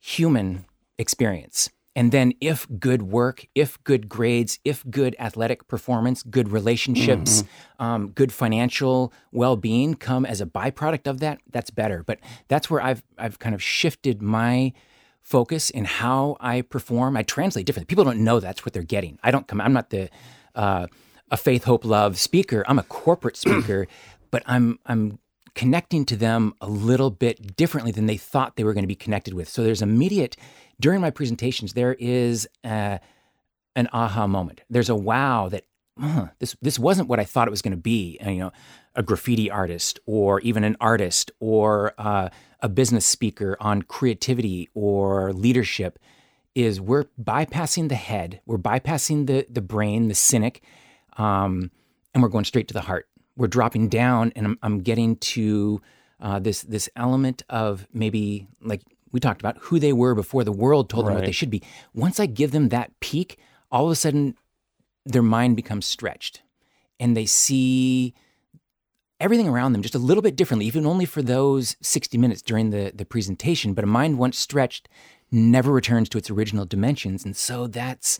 human 0.00 0.64
experience. 0.98 1.68
And 1.96 2.10
then, 2.10 2.32
if 2.40 2.66
good 2.80 3.02
work, 3.02 3.46
if 3.54 3.82
good 3.84 4.08
grades, 4.08 4.58
if 4.64 4.84
good 4.90 5.14
athletic 5.18 5.68
performance, 5.68 6.24
good 6.24 6.50
relationships, 6.50 7.42
mm-hmm. 7.42 7.84
um, 7.84 8.08
good 8.08 8.32
financial 8.32 9.12
well 9.30 9.56
being 9.56 9.94
come 9.94 10.26
as 10.26 10.40
a 10.40 10.46
byproduct 10.46 11.06
of 11.06 11.20
that, 11.20 11.38
that's 11.50 11.70
better. 11.70 12.02
But 12.02 12.18
that's 12.48 12.68
where 12.68 12.80
I've 12.80 13.04
I've 13.16 13.38
kind 13.38 13.54
of 13.54 13.62
shifted 13.62 14.22
my 14.22 14.72
focus 15.20 15.70
in 15.70 15.84
how 15.84 16.36
I 16.40 16.62
perform. 16.62 17.16
I 17.16 17.22
translate 17.22 17.64
differently. 17.64 17.86
People 17.86 18.04
don't 18.04 18.24
know 18.24 18.40
that's 18.40 18.64
what 18.64 18.72
they're 18.72 18.82
getting. 18.82 19.18
I 19.22 19.30
don't 19.30 19.46
come. 19.46 19.60
I'm 19.60 19.72
not 19.72 19.90
the 19.90 20.10
uh, 20.54 20.88
a 21.30 21.36
faith, 21.36 21.64
hope, 21.64 21.84
love 21.84 22.18
speaker. 22.18 22.64
I'm 22.68 22.78
a 22.78 22.84
corporate 22.84 23.36
speaker, 23.36 23.86
but 24.30 24.42
I'm 24.46 24.78
I'm 24.86 25.18
connecting 25.54 26.04
to 26.04 26.16
them 26.16 26.52
a 26.60 26.68
little 26.68 27.10
bit 27.10 27.56
differently 27.56 27.92
than 27.92 28.06
they 28.06 28.16
thought 28.16 28.56
they 28.56 28.64
were 28.64 28.74
going 28.74 28.82
to 28.82 28.88
be 28.88 28.94
connected 28.94 29.34
with. 29.34 29.48
So 29.48 29.62
there's 29.62 29.82
immediate 29.82 30.36
during 30.80 31.00
my 31.00 31.10
presentations, 31.10 31.72
there 31.72 31.94
is 31.94 32.48
a, 32.64 33.00
an 33.76 33.88
aha 33.92 34.26
moment. 34.26 34.62
There's 34.70 34.88
a 34.88 34.94
wow 34.94 35.48
that 35.48 35.64
uh, 36.00 36.26
this 36.40 36.56
this 36.60 36.78
wasn't 36.78 37.08
what 37.08 37.20
I 37.20 37.24
thought 37.24 37.46
it 37.46 37.52
was 37.52 37.62
going 37.62 37.72
to 37.72 37.76
be. 37.76 38.18
Uh, 38.24 38.30
you 38.30 38.40
know, 38.40 38.52
a 38.96 39.02
graffiti 39.02 39.50
artist, 39.50 40.00
or 40.06 40.40
even 40.40 40.64
an 40.64 40.76
artist, 40.80 41.30
or 41.40 41.94
uh, 41.98 42.28
a 42.60 42.68
business 42.68 43.06
speaker 43.06 43.56
on 43.60 43.82
creativity 43.82 44.68
or 44.74 45.32
leadership. 45.32 45.98
Is 46.54 46.80
we're 46.80 47.06
bypassing 47.20 47.88
the 47.88 47.96
head, 47.96 48.40
we're 48.46 48.58
bypassing 48.58 49.26
the 49.26 49.46
the 49.48 49.60
brain, 49.60 50.08
the 50.08 50.14
cynic, 50.14 50.62
um, 51.16 51.70
and 52.12 52.22
we're 52.22 52.28
going 52.28 52.44
straight 52.44 52.68
to 52.68 52.74
the 52.74 52.82
heart. 52.82 53.08
We're 53.36 53.48
dropping 53.48 53.88
down, 53.88 54.32
and 54.36 54.46
I'm, 54.46 54.58
I'm 54.62 54.78
getting 54.78 55.16
to 55.16 55.80
uh, 56.20 56.38
this 56.38 56.62
this 56.62 56.88
element 56.94 57.42
of 57.48 57.86
maybe 57.92 58.46
like 58.60 58.82
we 59.14 59.20
talked 59.20 59.40
about 59.40 59.56
who 59.60 59.78
they 59.78 59.92
were 59.92 60.12
before 60.12 60.42
the 60.42 60.50
world 60.50 60.90
told 60.90 61.06
right. 61.06 61.12
them 61.12 61.20
what 61.20 61.26
they 61.26 61.32
should 61.32 61.48
be. 61.48 61.62
Once 61.94 62.18
I 62.18 62.26
give 62.26 62.50
them 62.50 62.70
that 62.70 62.90
peak, 62.98 63.38
all 63.70 63.86
of 63.86 63.92
a 63.92 63.94
sudden 63.94 64.34
their 65.06 65.22
mind 65.22 65.54
becomes 65.54 65.86
stretched 65.86 66.42
and 66.98 67.16
they 67.16 67.24
see 67.24 68.12
everything 69.20 69.46
around 69.46 69.72
them 69.72 69.82
just 69.82 69.94
a 69.94 70.00
little 70.00 70.20
bit 70.20 70.34
differently, 70.34 70.66
even 70.66 70.84
only 70.84 71.04
for 71.04 71.22
those 71.22 71.76
60 71.80 72.18
minutes 72.18 72.42
during 72.42 72.70
the, 72.70 72.90
the 72.92 73.04
presentation. 73.04 73.72
But 73.72 73.84
a 73.84 73.86
mind 73.86 74.18
once 74.18 74.36
stretched 74.36 74.88
never 75.30 75.70
returns 75.70 76.08
to 76.08 76.18
its 76.18 76.28
original 76.28 76.64
dimensions. 76.64 77.24
And 77.24 77.36
so 77.36 77.68
that's, 77.68 78.18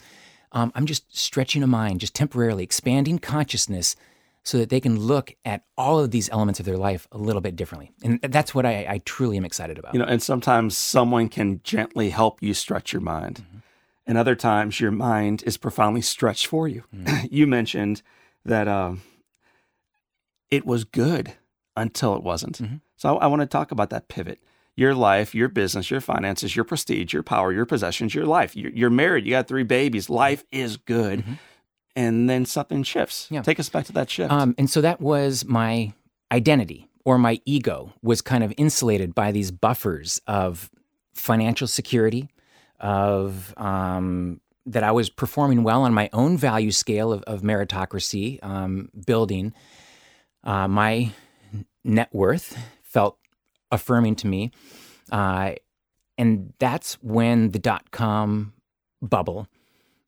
um, 0.52 0.70
I'm 0.76 0.86
just 0.86 1.16
stretching 1.16 1.64
a 1.64 1.66
mind, 1.66 1.98
just 2.00 2.14
temporarily 2.14 2.62
expanding 2.62 3.18
consciousness 3.18 3.96
so 4.44 4.58
that 4.58 4.68
they 4.68 4.80
can 4.80 5.00
look 5.00 5.34
at 5.44 5.64
all 5.76 5.98
of 5.98 6.10
these 6.10 6.28
elements 6.28 6.60
of 6.60 6.66
their 6.66 6.76
life 6.76 7.08
a 7.10 7.18
little 7.18 7.40
bit 7.40 7.56
differently. 7.56 7.92
And 8.02 8.20
that's 8.20 8.54
what 8.54 8.66
I, 8.66 8.86
I 8.88 8.98
truly 9.04 9.38
am 9.38 9.44
excited 9.44 9.78
about. 9.78 9.94
You 9.94 10.00
know, 10.00 10.04
and 10.04 10.22
sometimes 10.22 10.76
someone 10.76 11.30
can 11.30 11.60
gently 11.64 12.10
help 12.10 12.42
you 12.42 12.52
stretch 12.52 12.92
your 12.92 13.00
mind. 13.00 13.36
Mm-hmm. 13.36 13.58
And 14.06 14.18
other 14.18 14.34
times 14.34 14.80
your 14.80 14.90
mind 14.90 15.42
is 15.46 15.56
profoundly 15.56 16.02
stretched 16.02 16.46
for 16.46 16.68
you. 16.68 16.84
Mm-hmm. 16.94 17.26
you 17.30 17.46
mentioned 17.46 18.02
that 18.44 18.68
um, 18.68 19.00
it 20.50 20.66
was 20.66 20.84
good 20.84 21.32
until 21.74 22.14
it 22.14 22.22
wasn't. 22.22 22.58
Mm-hmm. 22.58 22.76
So 22.96 23.16
I, 23.16 23.24
I 23.24 23.26
want 23.28 23.40
to 23.40 23.46
talk 23.46 23.72
about 23.72 23.90
that 23.90 24.08
pivot 24.08 24.40
your 24.76 24.92
life, 24.92 25.36
your 25.36 25.48
business, 25.48 25.88
your 25.88 26.00
finances, 26.00 26.56
your 26.56 26.64
prestige, 26.64 27.12
your 27.12 27.22
power, 27.22 27.52
your 27.52 27.64
possessions, 27.64 28.12
your 28.12 28.26
life. 28.26 28.56
You're, 28.56 28.72
you're 28.72 28.90
married, 28.90 29.24
you 29.24 29.30
got 29.30 29.46
three 29.46 29.62
babies. 29.62 30.10
Life 30.10 30.44
is 30.50 30.76
good. 30.76 31.20
Mm-hmm 31.20 31.34
and 31.96 32.28
then 32.28 32.44
something 32.46 32.82
shifts. 32.82 33.28
Yeah. 33.30 33.42
Take 33.42 33.60
us 33.60 33.68
back 33.68 33.86
to 33.86 33.92
that 33.92 34.10
shift. 34.10 34.32
Um, 34.32 34.54
and 34.58 34.68
so 34.68 34.80
that 34.80 35.00
was 35.00 35.44
my 35.44 35.92
identity 36.32 36.88
or 37.04 37.18
my 37.18 37.40
ego 37.44 37.92
was 38.02 38.22
kind 38.22 38.42
of 38.42 38.52
insulated 38.56 39.14
by 39.14 39.30
these 39.32 39.50
buffers 39.50 40.20
of 40.26 40.70
financial 41.14 41.66
security, 41.66 42.28
of 42.80 43.54
um, 43.56 44.40
that 44.66 44.82
I 44.82 44.90
was 44.92 45.10
performing 45.10 45.62
well 45.62 45.82
on 45.82 45.94
my 45.94 46.08
own 46.12 46.36
value 46.36 46.72
scale 46.72 47.12
of, 47.12 47.22
of 47.24 47.42
meritocracy, 47.42 48.42
um, 48.42 48.88
building. 49.06 49.52
Uh, 50.42 50.66
my 50.68 51.12
net 51.84 52.08
worth 52.12 52.58
felt 52.82 53.18
affirming 53.70 54.16
to 54.16 54.26
me. 54.26 54.50
Uh, 55.12 55.52
and 56.16 56.52
that's 56.58 56.94
when 57.02 57.50
the 57.50 57.58
dot 57.58 57.90
com 57.90 58.54
bubble 59.02 59.46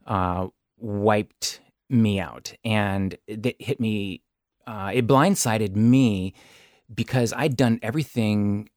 uh, 0.07 0.49
wiped 0.78 1.61
me 1.88 2.21
out. 2.21 2.55
And 2.64 3.16
it 3.26 3.61
hit 3.61 3.81
me, 3.81 4.23
uh, 4.66 4.90
it 4.95 5.07
blindsided 5.07 5.76
me 5.76 6.35
because 6.93 7.33
I'd 7.33 7.57
done 7.57 7.78
everything 7.83 8.69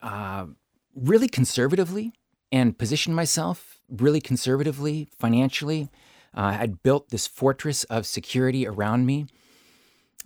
uh, 0.00 0.46
really 0.94 1.28
conservatively 1.28 2.12
and 2.50 2.76
positioned 2.76 3.16
myself 3.16 3.80
really 3.88 4.20
conservatively 4.20 5.08
financially. 5.18 5.88
Uh, 6.34 6.56
I'd 6.60 6.82
built 6.82 7.10
this 7.10 7.26
fortress 7.26 7.84
of 7.84 8.06
security 8.06 8.66
around 8.66 9.06
me. 9.06 9.26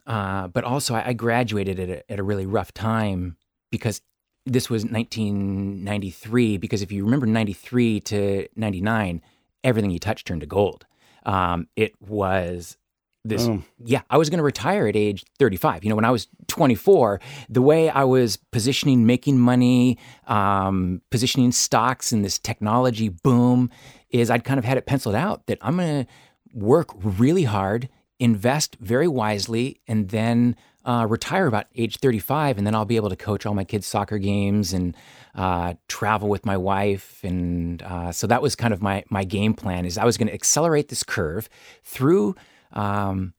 Uh, 0.07 0.47
but 0.49 0.63
also, 0.63 0.95
I, 0.95 1.09
I 1.09 1.13
graduated 1.15 1.81
at 1.81 1.89
a, 1.89 2.13
at 2.13 2.19
a 2.19 2.23
really 2.23 2.47
rough 2.47 2.73
time 2.73 3.37
because 3.71 4.01
this 4.45 4.71
was 4.71 4.85
1993. 4.85 6.59
Because 6.59 6.83
if 6.83 6.93
you 6.93 7.05
remember 7.05 7.27
93 7.27 8.01
to 8.01 8.49
99, 8.55 9.21
everything 9.65 9.91
you 9.91 9.99
touched 9.99 10.27
turned 10.29 10.43
to 10.43 10.47
gold. 10.47 10.87
Um, 11.27 11.69
it 11.77 11.93
was 12.01 12.79
this 13.29 13.47
oh. 13.49 13.63
yeah 13.85 14.03
i 14.09 14.17
was 14.17 14.31
going 14.31 14.39
to 14.39 14.45
retire 14.45 14.87
at 14.87 14.97
age 14.97 15.25
35 15.39 15.85
you 15.85 15.91
know 15.91 15.97
when 15.97 16.05
i 16.05 16.11
was 16.11 16.29
24 16.47 17.21
the 17.49 17.63
way 17.63 17.91
i 17.91 18.05
was 18.05 18.37
positioning 18.37 19.07
making 19.07 19.39
money 19.39 19.99
um, 20.29 21.03
positioning 21.11 21.53
stocks 21.53 22.13
in 22.13 22.23
this 22.23 22.39
technology 22.39 23.09
boom 23.09 23.71
is 24.11 24.31
i'd 24.31 24.45
kind 24.45 24.59
of 24.59 24.65
had 24.65 24.79
it 24.79 24.87
penciled 24.87 25.15
out 25.15 25.47
that 25.47 25.59
i'm 25.61 25.77
going 25.77 26.05
to 26.05 26.11
work 26.55 26.91
really 27.03 27.45
hard 27.45 27.89
invest 28.19 28.77
very 28.81 29.09
wisely 29.09 29.81
and 29.87 30.09
then 30.09 30.57
uh, 30.87 31.07
retire 31.07 31.47
about 31.47 31.67
age 31.75 31.99
35 31.99 32.57
and 32.57 32.67
then 32.67 32.75
i'll 32.75 32.85
be 32.85 32.97
able 32.97 33.11
to 33.11 33.17
coach 33.17 33.45
all 33.45 33.55
my 33.55 33.65
kids 33.65 33.87
soccer 33.87 34.19
games 34.19 34.73
and 34.73 34.97
uh, 35.37 35.75
travel 35.87 36.29
with 36.29 36.47
my 36.47 36.57
wife, 36.57 37.21
and 37.23 37.83
uh, 37.83 38.11
so 38.11 38.27
that 38.27 38.41
was 38.41 38.57
kind 38.57 38.73
of 38.73 38.81
my 38.81 39.05
my 39.11 39.23
game 39.23 39.53
plan. 39.53 39.85
Is 39.85 39.99
I 39.99 40.05
was 40.05 40.17
going 40.17 40.29
to 40.29 40.35
accelerate 40.35 40.89
this 40.89 41.03
curve 41.03 41.49
through 41.85 42.35
um, 42.73 43.35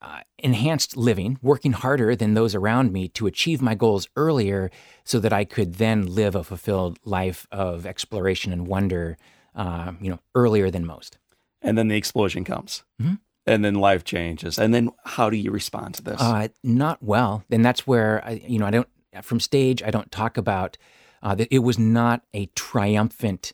uh, 0.00 0.20
enhanced 0.38 0.96
living, 0.96 1.38
working 1.42 1.72
harder 1.72 2.16
than 2.16 2.32
those 2.32 2.54
around 2.54 2.92
me 2.92 3.08
to 3.08 3.26
achieve 3.26 3.60
my 3.60 3.74
goals 3.74 4.08
earlier, 4.16 4.70
so 5.04 5.20
that 5.20 5.34
I 5.34 5.44
could 5.44 5.74
then 5.74 6.06
live 6.06 6.34
a 6.34 6.42
fulfilled 6.42 6.98
life 7.04 7.46
of 7.52 7.86
exploration 7.86 8.52
and 8.52 8.66
wonder. 8.66 9.18
Uh, 9.54 9.92
you 10.00 10.10
know, 10.10 10.18
earlier 10.34 10.68
than 10.68 10.84
most. 10.84 11.16
And 11.62 11.78
then 11.78 11.86
the 11.86 11.94
explosion 11.94 12.42
comes. 12.42 12.82
Mm-hmm 13.00 13.14
and 13.46 13.64
then 13.64 13.74
life 13.74 14.04
changes 14.04 14.58
and 14.58 14.72
then 14.74 14.90
how 15.04 15.28
do 15.30 15.36
you 15.36 15.50
respond 15.50 15.94
to 15.94 16.02
this 16.02 16.20
uh, 16.20 16.48
not 16.62 17.02
well 17.02 17.44
and 17.50 17.64
that's 17.64 17.86
where 17.86 18.22
I, 18.24 18.42
you 18.46 18.58
know 18.58 18.66
i 18.66 18.70
don't 18.70 18.88
from 19.22 19.40
stage 19.40 19.82
i 19.82 19.90
don't 19.90 20.10
talk 20.10 20.36
about 20.36 20.76
uh, 21.22 21.34
that 21.34 21.48
it 21.50 21.60
was 21.60 21.78
not 21.78 22.22
a 22.34 22.46
triumphant 22.54 23.52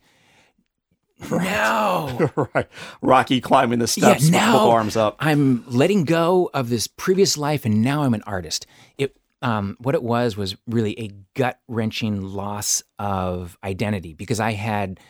No. 1.31 2.31
right. 2.55 2.67
Rocky 3.03 3.41
climbing 3.41 3.79
the 3.79 3.87
steps 3.87 4.25
yeah, 4.25 4.31
now 4.31 4.65
with 4.65 4.73
arms 4.75 4.97
up. 4.97 5.17
I'm 5.21 5.65
letting 5.69 6.05
go 6.05 6.51
of 6.55 6.69
this 6.69 6.87
previous 6.87 7.37
life, 7.37 7.65
and 7.65 7.83
now 7.83 8.03
I'm 8.03 8.15
an 8.15 8.23
artist. 8.23 8.67
It, 8.97 9.17
um, 9.43 9.77
what 9.81 9.95
it 9.95 10.03
was 10.03 10.37
was 10.37 10.57
really 10.67 10.99
a 10.99 11.11
gut 11.35 11.61
wrenching 11.69 12.23
loss 12.23 12.83
of 12.99 13.59
identity 13.65 14.15
because 14.15 14.41
I 14.41 14.53
had, 14.53 15.01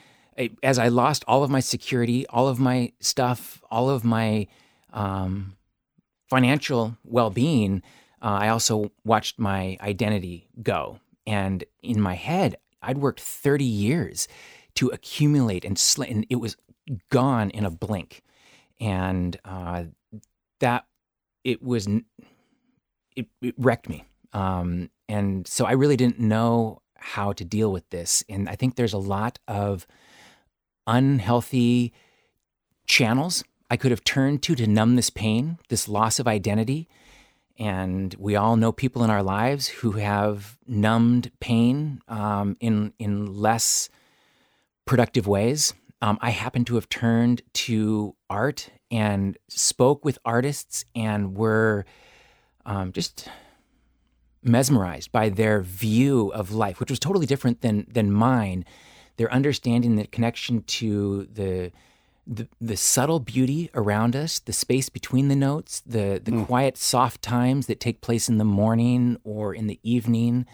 as 0.62 0.78
I 0.78 0.88
lost 0.88 1.24
all 1.26 1.42
of 1.44 1.50
my 1.50 1.60
security, 1.60 2.26
all 2.26 2.48
of 2.48 2.58
my 2.58 2.92
stuff, 3.00 3.62
all 3.70 3.88
of 3.90 4.04
my 4.04 4.46
um, 4.92 5.56
financial 6.28 6.96
well 7.04 7.30
being. 7.30 7.82
Uh, 8.22 8.38
I 8.42 8.48
also 8.48 8.92
watched 9.04 9.38
my 9.38 9.76
identity 9.80 10.48
go, 10.62 11.00
and 11.26 11.64
in 11.82 12.00
my 12.00 12.14
head, 12.14 12.56
I'd 12.82 12.98
worked 12.98 13.20
30 13.20 13.64
years 13.64 14.28
to 14.76 14.88
accumulate 14.88 15.64
and, 15.64 15.78
sl- 15.78 16.04
and 16.04 16.26
it 16.30 16.36
was 16.36 16.56
gone 17.10 17.50
in 17.50 17.64
a 17.64 17.70
blink. 17.70 18.22
And 18.80 19.38
uh, 19.44 19.84
that 20.60 20.86
it 21.44 21.62
was 21.62 21.86
it, 23.16 23.26
it 23.42 23.54
wrecked 23.58 23.88
me. 23.88 24.04
Um, 24.32 24.90
and 25.08 25.46
so 25.46 25.66
I 25.66 25.72
really 25.72 25.96
didn't 25.96 26.20
know 26.20 26.80
how 26.96 27.32
to 27.32 27.44
deal 27.44 27.72
with 27.72 27.88
this. 27.90 28.22
And 28.28 28.48
I 28.48 28.56
think 28.56 28.76
there's 28.76 28.92
a 28.92 28.98
lot 28.98 29.38
of 29.48 29.86
unhealthy 30.86 31.92
channels 32.86 33.44
I 33.70 33.76
could 33.76 33.92
have 33.92 34.02
turned 34.02 34.42
to 34.42 34.54
to 34.56 34.66
numb 34.66 34.96
this 34.96 35.10
pain, 35.10 35.58
this 35.68 35.88
loss 35.88 36.18
of 36.18 36.26
identity. 36.26 36.88
And 37.58 38.14
we 38.18 38.34
all 38.34 38.56
know 38.56 38.72
people 38.72 39.04
in 39.04 39.10
our 39.10 39.22
lives 39.22 39.68
who 39.68 39.92
have 39.92 40.58
numbed 40.66 41.30
pain 41.40 42.00
um, 42.08 42.56
in 42.58 42.92
in 42.98 43.26
less 43.26 43.88
productive 44.86 45.26
ways. 45.26 45.72
Um, 46.02 46.18
I 46.20 46.30
happen 46.30 46.64
to 46.64 46.74
have 46.76 46.88
turned 46.88 47.42
to 47.52 48.16
art 48.28 48.70
and 48.90 49.36
spoke 49.48 50.04
with 50.04 50.18
artists 50.24 50.84
and 50.94 51.36
were 51.36 51.84
um, 52.64 52.92
just 52.92 53.28
mesmerized 54.42 55.12
by 55.12 55.28
their 55.28 55.60
view 55.60 56.32
of 56.32 56.50
life, 56.50 56.80
which 56.80 56.90
was 56.90 56.98
totally 56.98 57.26
different 57.26 57.60
than 57.60 57.86
than 57.88 58.10
mine. 58.10 58.64
Their 59.16 59.30
understanding, 59.30 59.96
the 59.96 60.06
connection 60.06 60.62
to 60.62 61.28
the 61.30 61.72
the, 62.26 62.48
the 62.60 62.76
subtle 62.76 63.20
beauty 63.20 63.70
around 63.74 64.14
us, 64.14 64.38
the 64.38 64.52
space 64.52 64.88
between 64.88 65.28
the 65.28 65.36
notes, 65.36 65.82
the 65.86 66.20
the 66.22 66.32
mm. 66.32 66.46
quiet, 66.46 66.76
soft 66.76 67.22
times 67.22 67.66
that 67.66 67.80
take 67.80 68.00
place 68.00 68.28
in 68.28 68.38
the 68.38 68.44
morning 68.44 69.18
or 69.24 69.54
in 69.54 69.66
the 69.66 69.80
evening, 69.82 70.46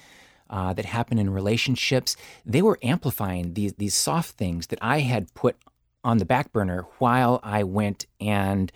uh, 0.48 0.72
that 0.72 0.84
happen 0.84 1.18
in 1.18 1.30
relationships, 1.30 2.16
they 2.44 2.62
were 2.62 2.78
amplifying 2.82 3.54
these 3.54 3.74
these 3.74 3.94
soft 3.94 4.36
things 4.36 4.68
that 4.68 4.78
I 4.80 5.00
had 5.00 5.32
put 5.34 5.56
on 6.04 6.18
the 6.18 6.24
back 6.24 6.52
burner 6.52 6.86
while 6.98 7.40
I 7.42 7.64
went 7.64 8.06
and 8.20 8.70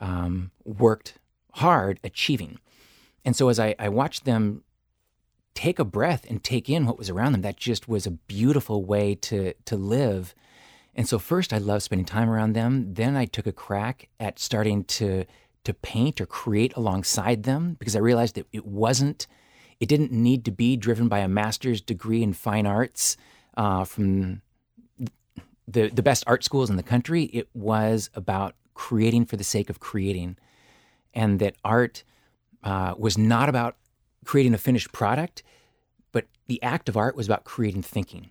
um, 0.00 0.50
worked 0.64 1.14
hard 1.54 2.00
achieving. 2.02 2.58
And 3.24 3.36
so 3.36 3.48
as 3.48 3.58
I, 3.58 3.74
I 3.78 3.88
watched 3.88 4.24
them 4.24 4.64
take 5.54 5.78
a 5.78 5.84
breath 5.84 6.26
and 6.28 6.42
take 6.42 6.68
in 6.68 6.86
what 6.86 6.98
was 6.98 7.08
around 7.08 7.32
them, 7.32 7.42
that 7.42 7.56
just 7.56 7.88
was 7.88 8.06
a 8.06 8.10
beautiful 8.10 8.84
way 8.84 9.14
to 9.14 9.54
to 9.64 9.76
live. 9.76 10.34
And 10.96 11.06
so 11.06 11.18
first 11.18 11.52
I 11.52 11.58
loved 11.58 11.82
spending 11.82 12.06
time 12.06 12.28
around 12.28 12.54
them. 12.54 12.94
Then 12.94 13.14
I 13.14 13.26
took 13.26 13.46
a 13.46 13.52
crack 13.52 14.08
at 14.18 14.38
starting 14.40 14.82
to 14.84 15.24
to 15.64 15.74
paint 15.74 16.20
or 16.20 16.26
create 16.26 16.74
alongside 16.76 17.42
them 17.42 17.76
because 17.78 17.96
I 17.96 17.98
realized 17.98 18.36
that 18.36 18.46
it 18.52 18.64
wasn't 18.64 19.26
it 19.78 19.88
didn't 19.88 20.10
need 20.10 20.44
to 20.46 20.50
be 20.50 20.76
driven 20.76 21.08
by 21.08 21.18
a 21.18 21.28
master's 21.28 21.80
degree 21.80 22.22
in 22.22 22.32
fine 22.32 22.66
arts 22.66 23.16
uh, 23.56 23.84
from 23.84 24.40
the, 25.68 25.88
the 25.88 26.02
best 26.02 26.24
art 26.26 26.44
schools 26.44 26.70
in 26.70 26.76
the 26.76 26.82
country. 26.82 27.24
It 27.24 27.48
was 27.52 28.10
about 28.14 28.54
creating 28.74 29.26
for 29.26 29.36
the 29.36 29.44
sake 29.44 29.68
of 29.68 29.80
creating. 29.80 30.36
And 31.12 31.40
that 31.40 31.56
art 31.64 32.04
uh, 32.62 32.94
was 32.96 33.18
not 33.18 33.48
about 33.48 33.76
creating 34.24 34.54
a 34.54 34.58
finished 34.58 34.92
product, 34.92 35.42
but 36.12 36.26
the 36.46 36.62
act 36.62 36.88
of 36.88 36.96
art 36.96 37.16
was 37.16 37.26
about 37.26 37.44
creating 37.44 37.82
thinking. 37.82 38.30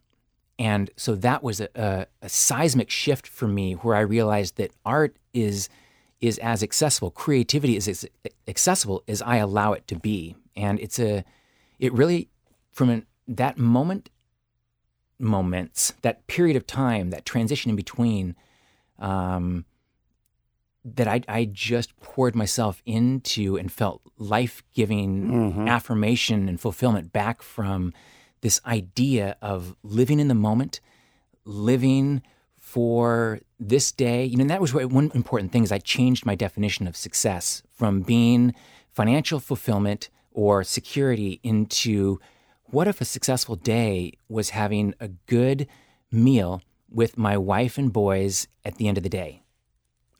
And 0.57 0.89
so 0.95 1.15
that 1.15 1.43
was 1.43 1.59
a, 1.59 1.67
a, 1.75 2.05
a, 2.21 2.29
seismic 2.29 2.89
shift 2.89 3.27
for 3.27 3.47
me 3.47 3.73
where 3.73 3.95
I 3.95 3.99
realized 4.01 4.55
that 4.55 4.71
art 4.85 5.17
is 5.33 5.69
is 6.21 6.37
as 6.37 6.63
accessible, 6.63 7.11
creativity 7.11 7.75
is 7.75 7.89
as 7.89 8.05
accessible 8.47 9.03
as 9.07 9.21
I 9.21 9.35
allow 9.35 9.73
it 9.73 9.85
to 9.89 9.95
be. 9.95 10.35
And 10.55 10.79
it's 10.79 10.97
a 10.97 11.25
it 11.77 11.93
really, 11.93 12.29
from 12.71 12.89
an, 12.89 13.05
that 13.27 13.57
moment, 13.57 14.09
moments, 15.19 15.93
that 16.01 16.25
period 16.27 16.55
of 16.55 16.65
time, 16.65 17.09
that 17.09 17.25
transition 17.25 17.69
in 17.69 17.75
between, 17.75 18.35
um, 18.99 19.65
that 20.83 21.07
I, 21.07 21.21
I 21.27 21.45
just 21.45 21.97
poured 21.99 22.35
myself 22.35 22.81
into 22.85 23.57
and 23.57 23.71
felt 23.71 24.01
life 24.17 24.63
giving 24.73 25.25
mm-hmm. 25.25 25.67
affirmation 25.67 26.47
and 26.47 26.61
fulfillment 26.61 27.11
back 27.11 27.41
from 27.41 27.91
this 28.45 28.61
idea 28.67 29.35
of 29.41 29.75
living 29.81 30.19
in 30.19 30.27
the 30.27 30.35
moment, 30.35 30.79
living 31.45 32.21
for 32.55 33.39
this 33.59 33.91
day. 33.91 34.23
You 34.23 34.37
know, 34.37 34.43
that 34.43 34.61
was 34.61 34.71
one 34.71 35.09
important 35.15 35.51
thing 35.51 35.63
is 35.63 35.71
I 35.71 35.79
changed 35.79 36.27
my 36.27 36.35
definition 36.35 36.85
of 36.85 36.95
success 36.95 37.63
from 37.73 38.01
being 38.03 38.53
financial 38.91 39.39
fulfillment 39.39 40.11
or 40.31 40.63
security 40.63 41.39
into 41.41 42.19
what 42.65 42.87
if 42.87 43.01
a 43.01 43.05
successful 43.05 43.55
day 43.55 44.13
was 44.29 44.51
having 44.51 44.93
a 44.99 45.07
good 45.07 45.65
meal 46.11 46.61
with 46.87 47.17
my 47.17 47.35
wife 47.35 47.79
and 47.79 47.91
boys 47.91 48.47
at 48.63 48.75
the 48.75 48.87
end 48.87 48.97
of 48.97 49.03
the 49.03 49.09
day. 49.09 49.41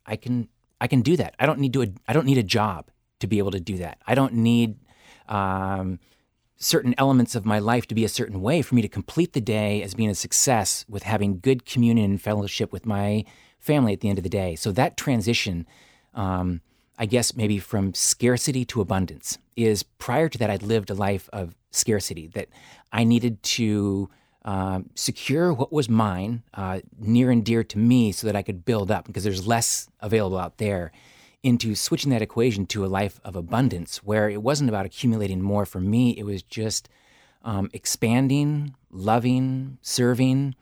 I 0.04 0.16
can 0.16 0.50
I 0.82 0.88
can 0.88 1.04
do 1.04 1.16
that. 1.18 1.36
I 1.38 1.46
don't 1.46 1.60
need 1.60 1.74
to 1.74 1.94
I 2.08 2.14
don't 2.14 2.26
need 2.26 2.40
a 2.40 2.50
job 2.60 2.90
to 3.20 3.28
be 3.28 3.38
able 3.38 3.52
to 3.52 3.60
do 3.60 3.78
that. 3.78 4.00
I 4.08 4.16
don't 4.16 4.34
need 4.34 4.80
um, 5.30 6.00
certain 6.58 6.96
elements 6.98 7.36
of 7.36 7.46
my 7.46 7.60
life 7.60 7.86
to 7.88 7.96
be 7.96 8.06
a 8.06 8.10
certain 8.10 8.42
way 8.42 8.62
for 8.62 8.76
me 8.76 8.82
to 8.82 8.88
complete 8.88 9.34
the 9.34 9.42
day 9.42 9.82
as 9.84 9.94
being 9.94 10.10
a 10.10 10.16
success 10.16 10.86
with 10.88 11.04
having 11.04 11.40
good 11.40 11.66
communion 11.66 12.12
and 12.12 12.22
fellowship 12.22 12.72
with 12.72 12.86
my 12.86 13.26
family 13.60 13.94
at 13.94 14.00
the 14.00 14.10
end 14.10 14.18
of 14.18 14.24
the 14.24 14.30
day. 14.30 14.56
So 14.56 14.72
that 14.72 14.96
transition 14.96 15.66
um, 16.14 16.62
I 16.98 17.06
guess 17.06 17.36
maybe 17.36 17.60
from 17.60 17.94
scarcity 17.94 18.66
to 18.66 18.82
abundance 18.82 19.38
is 19.56 19.84
prior 19.84 20.30
to 20.30 20.38
that 20.38 20.50
I'd 20.50 20.64
lived 20.64 20.90
a 20.90 20.94
life 20.94 21.30
of 21.34 21.56
scarcity 21.72 22.28
that 22.28 22.48
I 22.92 23.04
needed 23.04 23.44
to 23.44 24.10
uh, 24.46 24.82
secure 24.94 25.52
what 25.52 25.74
was 25.74 25.90
mine 25.90 26.44
uh, 26.54 26.82
near 26.98 27.32
and 27.32 27.44
dear 27.44 27.64
to 27.64 27.78
me 27.78 28.12
so 28.12 28.28
that 28.28 28.36
I 28.36 28.44
could 28.44 28.64
build 28.64 28.92
up 28.92 29.08
because 29.08 29.24
there's 29.24 29.46
less 29.46 29.90
available 30.00 30.38
out 30.38 30.58
there 30.58 30.92
into 31.46 31.76
switching 31.76 32.12
that 32.12 32.22
equation 32.22 32.66
to 32.66 32.86
a 32.86 32.88
life 32.88 33.20
of 33.24 33.36
abundance 33.36 33.98
where 33.98 34.30
it 34.30 34.42
wasn't 34.42 34.70
about 34.70 34.86
accumulating 34.86 35.42
more 35.42 35.66
for 35.66 35.80
me 35.80 36.12
it 36.12 36.24
was 36.24 36.42
just 36.44 36.90
um, 37.44 37.70
expanding 37.74 38.76
loving 38.92 39.78
serving 39.82 40.56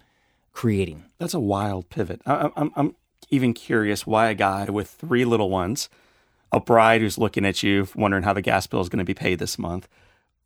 creating 0.51 1.03
that's 1.17 1.33
a 1.33 1.39
wild 1.39 1.89
pivot 1.89 2.21
I, 2.25 2.49
I'm, 2.55 2.71
I'm 2.75 2.95
even 3.29 3.53
curious 3.53 4.05
why 4.05 4.29
a 4.29 4.35
guy 4.35 4.65
with 4.65 4.89
three 4.89 5.25
little 5.25 5.49
ones 5.49 5.89
a 6.53 6.59
bride 6.59 7.01
who's 7.01 7.17
looking 7.17 7.45
at 7.45 7.63
you, 7.63 7.87
wondering 7.95 8.23
how 8.23 8.31
the 8.33 8.41
gas 8.41 8.67
bill 8.67 8.79
is 8.79 8.87
going 8.87 8.99
to 8.99 9.03
be 9.03 9.15
paid 9.15 9.39
this 9.39 9.57
month, 9.57 9.89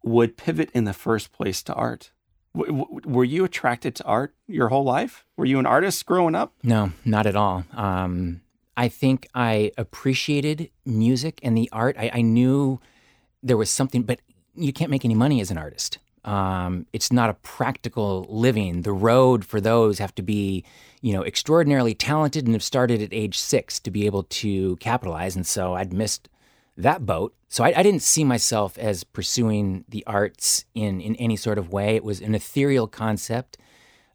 would 0.03 0.37
pivot 0.37 0.69
in 0.73 0.85
the 0.85 0.93
first 0.93 1.33
place 1.33 1.61
to 1.63 1.73
art. 1.73 2.11
W- 2.55 2.85
w- 2.85 3.01
were 3.05 3.25
you 3.25 3.43
attracted 3.43 3.93
to 3.95 4.05
art 4.05 4.33
your 4.47 4.69
whole 4.69 4.85
life? 4.85 5.25
Were 5.35 5.45
you 5.45 5.59
an 5.59 5.65
artist 5.65 6.05
growing 6.05 6.33
up? 6.33 6.53
No, 6.63 6.93
not 7.03 7.25
at 7.25 7.35
all. 7.35 7.65
Um, 7.73 8.41
I 8.77 8.87
think 8.87 9.27
I 9.35 9.71
appreciated 9.77 10.69
music 10.85 11.39
and 11.43 11.57
the 11.57 11.69
art. 11.73 11.97
I, 11.99 12.11
I, 12.13 12.21
knew 12.21 12.79
there 13.43 13.57
was 13.57 13.69
something, 13.69 14.03
but 14.03 14.19
you 14.55 14.71
can't 14.71 14.91
make 14.91 15.03
any 15.03 15.15
money 15.15 15.41
as 15.41 15.51
an 15.51 15.57
artist. 15.57 15.97
Um, 16.23 16.85
it's 16.93 17.11
not 17.11 17.29
a 17.29 17.33
practical 17.33 18.27
living. 18.29 18.83
The 18.83 18.91
road 18.93 19.43
for 19.43 19.59
those 19.59 19.97
have 19.97 20.13
to 20.15 20.21
be 20.21 20.63
you 21.01 21.13
know, 21.13 21.23
extraordinarily 21.23 21.93
talented 21.93 22.45
and 22.45 22.53
have 22.53 22.63
started 22.63 23.01
at 23.01 23.13
age 23.13 23.37
six 23.37 23.79
to 23.79 23.91
be 23.91 24.05
able 24.05 24.23
to 24.23 24.75
capitalize. 24.77 25.35
And 25.35 25.45
so 25.45 25.75
I'd 25.75 25.93
missed 25.93 26.29
that 26.75 27.05
boat. 27.05 27.33
So 27.49 27.63
I, 27.63 27.73
I, 27.77 27.83
didn't 27.83 28.01
see 28.01 28.23
myself 28.23 28.77
as 28.77 29.03
pursuing 29.03 29.85
the 29.87 30.03
arts 30.05 30.65
in, 30.75 30.99
in 30.99 31.15
any 31.15 31.35
sort 31.35 31.57
of 31.57 31.71
way. 31.71 31.95
It 31.95 32.03
was 32.03 32.19
an 32.19 32.35
ethereal 32.35 32.87
concept, 32.87 33.57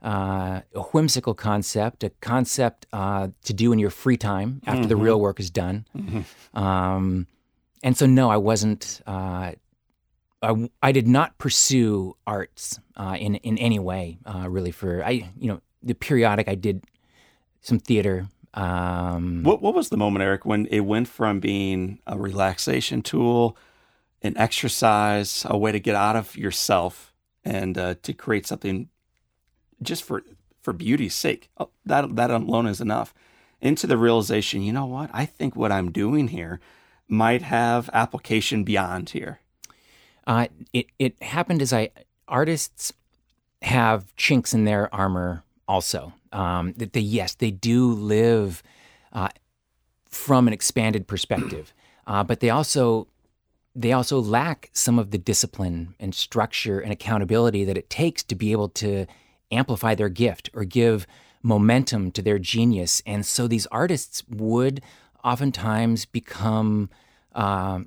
uh, 0.03 0.61
a 0.75 0.81
whimsical 0.81 1.35
concept, 1.35 2.03
a 2.03 2.11
concept 2.21 2.87
uh, 2.93 3.29
to 3.45 3.53
do 3.53 3.73
in 3.73 3.79
your 3.79 3.91
free 3.91 4.17
time 4.17 4.61
after 4.67 4.81
mm-hmm. 4.81 4.89
the 4.89 4.97
real 4.97 5.21
work 5.21 5.39
is 5.39 5.51
done. 5.51 5.87
Mm-hmm. 5.97 6.59
Um, 6.59 7.27
and 7.83 7.97
so, 7.97 8.07
no, 8.07 8.29
I 8.31 8.37
wasn't. 8.37 9.01
Uh, 9.07 9.53
I, 10.43 10.71
I, 10.83 10.91
did 10.91 11.07
not 11.07 11.39
pursue 11.39 12.17
arts 12.27 12.81
uh, 12.97 13.17
in 13.19 13.37
in 13.37 13.59
any 13.59 13.79
way, 13.79 14.19
uh, 14.27 14.49
really. 14.49 14.73
For 14.73 15.05
I, 15.05 15.31
you 15.39 15.49
know, 15.49 15.61
the 15.83 15.95
periodic, 15.95 16.49
I 16.49 16.57
did 16.57 16.85
some 17.61 17.79
theater. 17.79 18.27
Um, 18.55 19.45
what 19.45 19.63
what 19.63 19.75
was 19.75 19.89
the 19.89 19.97
moment, 19.97 20.25
Erik, 20.25 20.45
when 20.45 20.67
it 20.67 20.81
went 20.81 21.07
from 21.07 21.39
being 21.39 22.01
a 22.09 22.19
relaxation 22.19 23.03
tool, 23.03 23.57
an 24.21 24.37
exercise, 24.37 25.47
a 25.49 25.57
way 25.57 25.71
to 25.71 25.79
get 25.79 25.95
out 25.95 26.17
of 26.17 26.37
yourself, 26.37 27.15
and 27.45 27.79
uh, 27.79 27.95
to 28.03 28.13
create 28.13 28.47
something 28.47 28.89
just 29.83 30.05
for 30.05 30.23
for 30.61 30.73
beauty's 30.73 31.15
sake. 31.15 31.51
Oh, 31.59 31.71
that 31.85 32.17
that 32.17 32.31
alone 32.31 32.67
is 32.67 32.81
enough. 32.81 33.13
Into 33.61 33.87
the 33.87 33.97
realization, 33.97 34.63
you 34.63 34.73
know 34.73 34.87
what? 34.87 35.11
I 35.13 35.25
think 35.25 35.55
what 35.55 35.71
I'm 35.71 35.93
doing 35.93 36.29
here 36.29 36.61
might 37.09 37.43
have 37.43 37.89
application 37.93 38.65
beyond 38.65 39.11
here. 39.11 39.41
Uh, 40.27 40.49
it 40.73 40.87
it 40.99 41.23
happened 41.23 41.63
as 41.63 41.73
I 41.73 41.91
artists 42.29 42.93
have 43.63 44.15
chinks 44.17 44.53
in 44.55 44.65
their 44.65 44.93
armor 44.95 45.45
also. 45.69 46.13
Um, 46.33 46.73
that 46.79 46.93
they 46.95 47.01
yes 47.01 47.35
they 47.35 47.51
do 47.51 47.93
live 47.93 48.63
uh, 49.13 49.29
from 50.09 50.47
an 50.47 50.55
expanded 50.55 51.07
perspective, 51.07 51.75
uh, 52.07 52.25
but 52.25 52.41
they 52.41 52.51
also 52.51 53.09
they 53.75 53.93
also 53.93 54.21
lack 54.21 54.71
some 54.73 54.99
of 54.99 55.11
the 55.11 55.19
discipline 55.19 55.95
and 55.99 56.15
structure 56.15 56.81
and 56.81 56.93
accountability 56.93 57.65
that 57.65 57.79
it 57.79 57.89
takes 57.89 58.23
to 58.25 58.35
be 58.35 58.53
able 58.53 58.69
to 58.69 59.07
amplify 59.53 59.95
their 59.95 60.09
gift 60.09 60.51
or 60.55 60.65
give 60.65 61.07
momentum 61.43 62.11
to 62.13 62.23
their 62.23 62.39
genius. 62.39 63.03
And 63.07 63.27
so 63.27 63.47
these 63.47 63.67
artists 63.67 64.23
would 64.29 64.81
oftentimes 65.25 66.05
become 66.05 66.89
uh, 67.35 67.81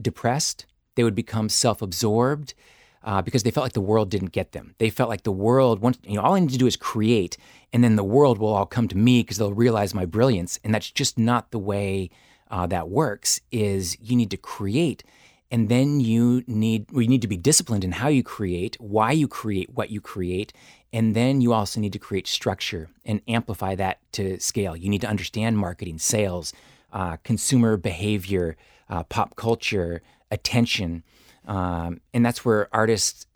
depressed. 0.00 0.66
They 0.94 1.04
would 1.04 1.14
become 1.14 1.48
self-absorbed 1.48 2.54
uh, 3.02 3.22
because 3.22 3.44
they 3.44 3.50
felt 3.50 3.64
like 3.64 3.72
the 3.72 3.80
world 3.80 4.10
didn't 4.10 4.32
get 4.32 4.52
them. 4.52 4.74
They 4.78 4.90
felt 4.90 5.08
like 5.08 5.22
the 5.22 5.32
world, 5.32 5.80
once, 5.80 5.98
you 6.02 6.16
know, 6.16 6.22
all 6.22 6.34
I 6.34 6.40
need 6.40 6.50
to 6.50 6.58
do 6.58 6.66
is 6.66 6.76
create, 6.76 7.36
and 7.72 7.84
then 7.84 7.96
the 7.96 8.04
world 8.04 8.38
will 8.38 8.52
all 8.52 8.66
come 8.66 8.88
to 8.88 8.96
me 8.96 9.20
because 9.20 9.38
they'll 9.38 9.52
realize 9.52 9.94
my 9.94 10.06
brilliance. 10.06 10.58
And 10.64 10.74
that's 10.74 10.90
just 10.90 11.18
not 11.18 11.50
the 11.50 11.58
way 11.58 12.10
uh, 12.50 12.66
that 12.66 12.88
works. 12.88 13.40
Is 13.52 13.96
you 14.00 14.16
need 14.16 14.30
to 14.30 14.36
create, 14.36 15.04
and 15.50 15.68
then 15.68 16.00
you 16.00 16.42
need 16.48 16.90
we 16.90 17.06
need 17.06 17.22
to 17.22 17.28
be 17.28 17.36
disciplined 17.36 17.84
in 17.84 17.92
how 17.92 18.08
you 18.08 18.24
create, 18.24 18.76
why 18.80 19.12
you 19.12 19.28
create 19.28 19.70
what 19.70 19.90
you 19.90 20.00
create, 20.00 20.52
and 20.92 21.14
then 21.14 21.40
you 21.40 21.52
also 21.52 21.80
need 21.80 21.92
to 21.92 21.98
create 21.98 22.26
structure 22.26 22.88
and 23.04 23.20
amplify 23.28 23.74
that 23.74 23.98
to 24.12 24.38
scale. 24.40 24.76
You 24.76 24.88
need 24.88 25.00
to 25.02 25.08
understand 25.08 25.58
marketing, 25.58 25.98
sales, 25.98 26.52
uh, 26.92 27.16
consumer 27.18 27.76
behavior, 27.76 28.56
uh, 28.88 29.02
pop 29.04 29.36
culture, 29.36 30.02
attention. 30.30 31.02
Um, 31.46 32.00
and 32.14 32.24
that's 32.24 32.44
where 32.44 32.68
artists 32.74 33.26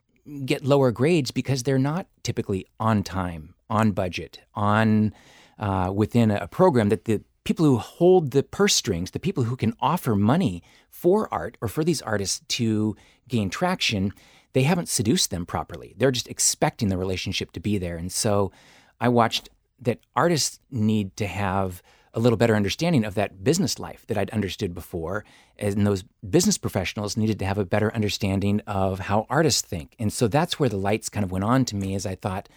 get 0.44 0.64
lower 0.64 0.92
grades 0.92 1.30
because 1.30 1.62
they're 1.62 1.78
not 1.78 2.06
typically 2.22 2.66
on 2.78 3.02
time, 3.02 3.54
on 3.68 3.92
budget, 3.92 4.40
on 4.54 5.12
uh, 5.58 5.92
within 5.94 6.30
a 6.30 6.48
program 6.48 6.88
that 6.88 7.04
the 7.04 7.22
people 7.44 7.66
who 7.66 7.78
hold 7.78 8.30
the 8.30 8.42
purse 8.42 8.74
strings, 8.74 9.10
the 9.10 9.18
people 9.18 9.44
who 9.44 9.56
can 9.56 9.74
offer 9.80 10.14
money 10.14 10.62
for 10.88 11.32
art 11.32 11.56
or 11.60 11.68
for 11.68 11.84
these 11.84 12.02
artists 12.02 12.42
to 12.48 12.96
gain 13.28 13.50
traction, 13.50 14.12
they 14.52 14.62
haven't 14.62 14.88
seduced 14.88 15.30
them 15.30 15.46
properly. 15.46 15.94
They're 15.96 16.10
just 16.10 16.28
expecting 16.28 16.88
the 16.88 16.98
relationship 16.98 17.52
to 17.52 17.60
be 17.60 17.78
there. 17.78 17.96
And 17.96 18.10
so 18.10 18.52
I 19.00 19.08
watched 19.08 19.48
that 19.80 20.00
artists 20.14 20.60
need 20.70 21.16
to 21.16 21.26
have 21.26 21.82
a 22.12 22.20
little 22.20 22.36
better 22.36 22.56
understanding 22.56 23.04
of 23.04 23.14
that 23.14 23.44
business 23.44 23.78
life 23.78 24.04
that 24.08 24.18
I'd 24.18 24.30
understood 24.30 24.74
before. 24.74 25.24
And 25.58 25.86
those 25.86 26.02
business 26.28 26.58
professionals 26.58 27.16
needed 27.16 27.38
to 27.38 27.44
have 27.44 27.58
a 27.58 27.64
better 27.64 27.94
understanding 27.94 28.60
of 28.66 28.98
how 28.98 29.26
artists 29.30 29.62
think. 29.62 29.94
And 29.98 30.12
so 30.12 30.26
that's 30.26 30.58
where 30.58 30.68
the 30.68 30.76
lights 30.76 31.08
kind 31.08 31.24
of 31.24 31.30
went 31.30 31.44
on 31.44 31.64
to 31.66 31.76
me 31.76 31.94
as 31.94 32.06
I 32.06 32.16
thought, 32.16 32.48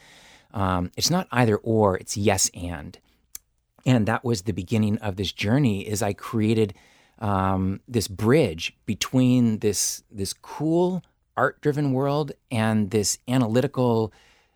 um, 0.53 0.91
it's 0.97 1.11
not 1.11 1.27
either 1.31 1.57
or, 1.57 1.97
it's 1.97 2.17
yes 2.17 2.49
and. 2.53 2.97
And 3.85 4.07
that 4.07 4.23
was 4.23 4.43
the 4.43 4.53
beginning 4.53 4.97
of 4.99 5.17
this 5.17 5.31
journey 5.31 5.87
is 5.87 6.01
I 6.01 6.13
created 6.13 6.73
um, 7.19 7.81
this 7.87 8.07
bridge 8.07 8.75
between 8.85 9.59
this, 9.59 10.03
this 10.09 10.33
cool 10.33 11.03
art-driven 11.35 11.93
world 11.93 12.31
and 12.51 12.91
this 12.91 13.17
analytical, 13.27 14.13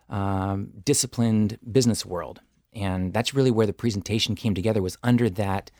um, 0.10 0.70
disciplined 0.84 1.58
business 1.72 2.06
world. 2.06 2.42
And 2.74 3.13
that's 3.13 3.34
really 3.34 3.52
where 3.52 3.66
the 3.66 3.74
presentation 3.74 4.36
came 4.36 4.54
together 4.54 4.82
was 4.82 4.98
under 5.04 5.30
that 5.32 5.72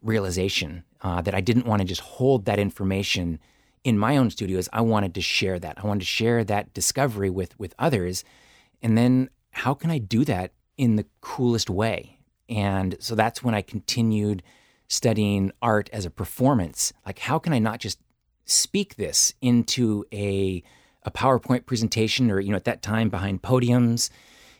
realization 0.00 0.84
uh, 1.00 1.20
that 1.20 1.34
i 1.34 1.40
didn't 1.40 1.66
want 1.66 1.82
to 1.82 1.84
just 1.84 2.00
hold 2.00 2.44
that 2.44 2.60
information 2.60 3.40
in 3.84 3.98
my 3.98 4.16
own 4.16 4.30
studios. 4.30 4.68
I 4.72 4.80
wanted 4.80 5.14
to 5.14 5.20
share 5.20 5.58
that. 5.58 5.78
I 5.82 5.86
wanted 5.86 6.00
to 6.00 6.06
share 6.06 6.44
that 6.44 6.74
discovery 6.74 7.30
with 7.30 7.58
with 7.58 7.74
others. 7.78 8.24
And 8.82 8.96
then 8.96 9.30
how 9.50 9.74
can 9.74 9.90
i 9.90 9.98
do 9.98 10.24
that 10.24 10.52
in 10.76 10.96
the 10.96 11.06
coolest 11.20 11.70
way? 11.70 12.18
And 12.48 12.96
so 13.00 13.14
that's 13.14 13.42
when 13.42 13.54
i 13.54 13.62
continued 13.62 14.42
studying 14.88 15.52
art 15.60 15.90
as 15.92 16.04
a 16.04 16.10
performance. 16.10 16.92
Like 17.06 17.18
how 17.18 17.38
can 17.38 17.52
i 17.52 17.58
not 17.58 17.80
just 17.80 17.98
speak 18.48 18.96
this 18.96 19.34
into 19.40 20.04
a 20.12 20.62
a 21.04 21.10
PowerPoint 21.10 21.64
presentation 21.64 22.30
or 22.30 22.40
you 22.40 22.50
know 22.50 22.56
at 22.56 22.64
that 22.64 22.82
time 22.82 23.08
behind 23.08 23.42
podiums 23.42 24.10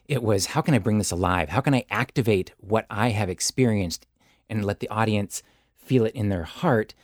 it 0.08 0.22
was 0.22 0.46
how 0.46 0.62
can 0.62 0.74
I 0.74 0.78
bring 0.78 0.98
this 0.98 1.10
alive? 1.10 1.50
How 1.50 1.60
can 1.60 1.74
I 1.74 1.84
activate 1.90 2.52
what 2.58 2.86
I 2.90 3.10
have 3.10 3.28
experienced 3.28 4.06
and 4.48 4.64
let 4.64 4.80
the 4.80 4.88
audience 4.88 5.42
feel 5.76 6.06
it 6.06 6.14
in 6.14 6.30
their 6.30 6.44
heart 6.44 6.94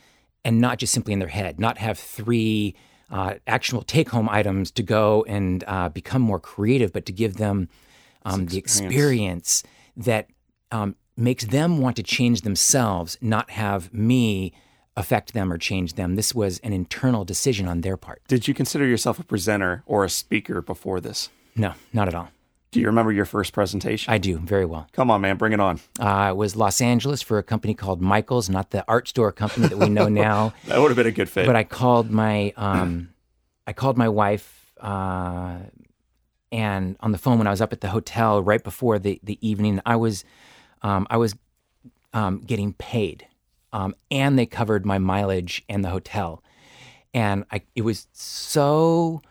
and 0.43 0.59
not 0.59 0.79
just 0.79 0.91
simply 0.91 1.13
in 1.13 1.19
their 1.19 1.27
head, 1.27 1.59
not 1.59 1.77
have 1.77 1.97
three 1.97 2.75
uh, 3.11 3.35
actual 3.45 3.83
take 3.83 4.09
home 4.09 4.27
items 4.27 4.71
to 4.71 4.83
go 4.83 5.23
and 5.27 5.63
uh, 5.67 5.89
become 5.89 6.21
more 6.21 6.39
creative, 6.39 6.91
but 6.91 7.05
to 7.05 7.11
give 7.11 7.35
them 7.35 7.69
um, 8.25 8.47
the 8.47 8.57
experience 8.57 9.63
that 9.95 10.27
um, 10.71 10.95
makes 11.15 11.45
them 11.45 11.79
want 11.79 11.95
to 11.95 12.03
change 12.03 12.41
themselves, 12.41 13.17
not 13.21 13.51
have 13.51 13.93
me 13.93 14.51
affect 14.97 15.33
them 15.33 15.51
or 15.51 15.57
change 15.57 15.93
them. 15.93 16.15
This 16.15 16.33
was 16.33 16.59
an 16.59 16.73
internal 16.73 17.25
decision 17.25 17.67
on 17.67 17.81
their 17.81 17.97
part. 17.97 18.21
Did 18.27 18.47
you 18.47 18.53
consider 18.53 18.85
yourself 18.85 19.19
a 19.19 19.23
presenter 19.23 19.83
or 19.85 20.03
a 20.05 20.09
speaker 20.09 20.61
before 20.61 20.99
this? 21.01 21.29
No, 21.55 21.73
not 21.93 22.07
at 22.07 22.15
all. 22.15 22.29
Do 22.71 22.81
you 22.81 22.87
remember 22.87 23.13
your 23.13 23.23
first 23.23 23.53
presentation? 23.53 24.13
I 24.13 24.17
do 24.17 24.37
very 24.37 24.65
well. 24.65 24.87
Come 24.91 25.09
on, 25.09 25.21
man, 25.21 25.37
bring 25.37 25.53
it 25.53 25.61
on. 25.61 25.79
Uh, 25.97 26.27
it 26.31 26.35
was 26.35 26.57
Los 26.57 26.81
Angeles 26.81 27.21
for 27.21 27.37
a 27.37 27.43
company 27.43 27.73
called 27.73 28.01
Michaels, 28.01 28.49
not 28.49 28.71
the 28.71 28.83
art 28.87 29.07
store 29.07 29.31
company 29.31 29.67
that 29.69 29.77
we 29.77 29.87
know 29.87 30.09
now. 30.27 30.53
that 30.67 30.79
would 30.81 30.89
have 30.89 30.97
been 30.97 31.07
a 31.07 31.11
good 31.11 31.29
fit. 31.29 31.45
But 31.45 31.55
I 31.55 31.63
called 31.63 32.11
my 32.11 32.51
um, 32.57 33.13
I 33.65 33.71
called 33.71 33.97
my 33.97 34.09
wife 34.09 34.73
uh, 34.81 35.59
and 36.51 36.97
on 36.99 37.13
the 37.13 37.17
phone 37.17 37.37
when 37.37 37.47
I 37.47 37.51
was 37.51 37.61
up 37.61 37.71
at 37.71 37.79
the 37.79 37.89
hotel 37.89 38.43
right 38.43 38.61
before 38.61 38.99
the 38.99 39.21
the 39.23 39.37
evening. 39.47 39.79
I 39.85 39.95
was 39.95 40.25
um, 40.81 41.07
I 41.09 41.15
was 41.15 41.33
um, 42.13 42.41
getting 42.41 42.73
paid, 42.73 43.25
um, 43.75 43.93
and 44.09 44.39
they 44.39 44.45
covered 44.45 44.85
my 44.85 44.97
mileage 44.97 45.61
and 45.67 45.83
the 45.83 45.89
hotel, 45.89 46.41
and 47.13 47.43
I 47.51 47.61
it 47.75 47.81
was 47.81 48.07
so. 48.13 49.21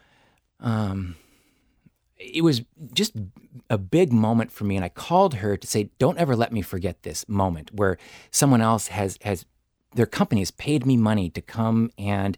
Um, 0.61 1.17
it 2.19 2.43
was 2.43 2.63
just 2.93 3.15
a 3.71 3.79
big 3.79 4.13
moment 4.13 4.51
for 4.51 4.65
me. 4.65 4.77
And 4.77 4.85
I 4.85 4.89
called 4.89 5.35
her 5.37 5.57
to 5.57 5.67
say 5.67 5.91
don't 5.99 6.19
ever 6.19 6.37
let 6.37 6.53
me 6.53 6.61
forget 6.63 7.03
this 7.03 7.27
moment 7.29 7.71
where 7.73 7.97
someone 8.31 8.61
else 8.61 8.89
has 8.89 9.19
has 9.23 9.47
their 9.95 10.07
company 10.07 10.43
has 10.43 10.51
paid 10.51 10.85
me 10.85 10.97
money 10.97 11.31
to 11.31 11.41
come 11.41 11.91
and 11.97 12.37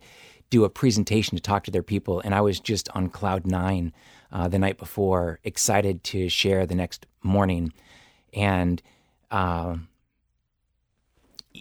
do 0.48 0.64
a 0.64 0.70
presentation 0.70 1.36
to 1.36 1.42
talk 1.42 1.64
to 1.64 1.70
their 1.72 1.82
people. 1.82 2.20
And 2.20 2.34
I 2.34 2.40
was 2.40 2.60
just 2.60 2.88
on 2.90 3.08
cloud 3.08 3.46
9 3.46 3.92
uh, 4.30 4.48
the 4.48 4.58
night 4.60 4.78
before 4.78 5.40
excited 5.42 6.04
to 6.04 6.28
share 6.28 6.66
the 6.66 6.74
next 6.76 7.06
morning. 7.22 7.72
And 8.32 8.80
uh, 9.30 9.76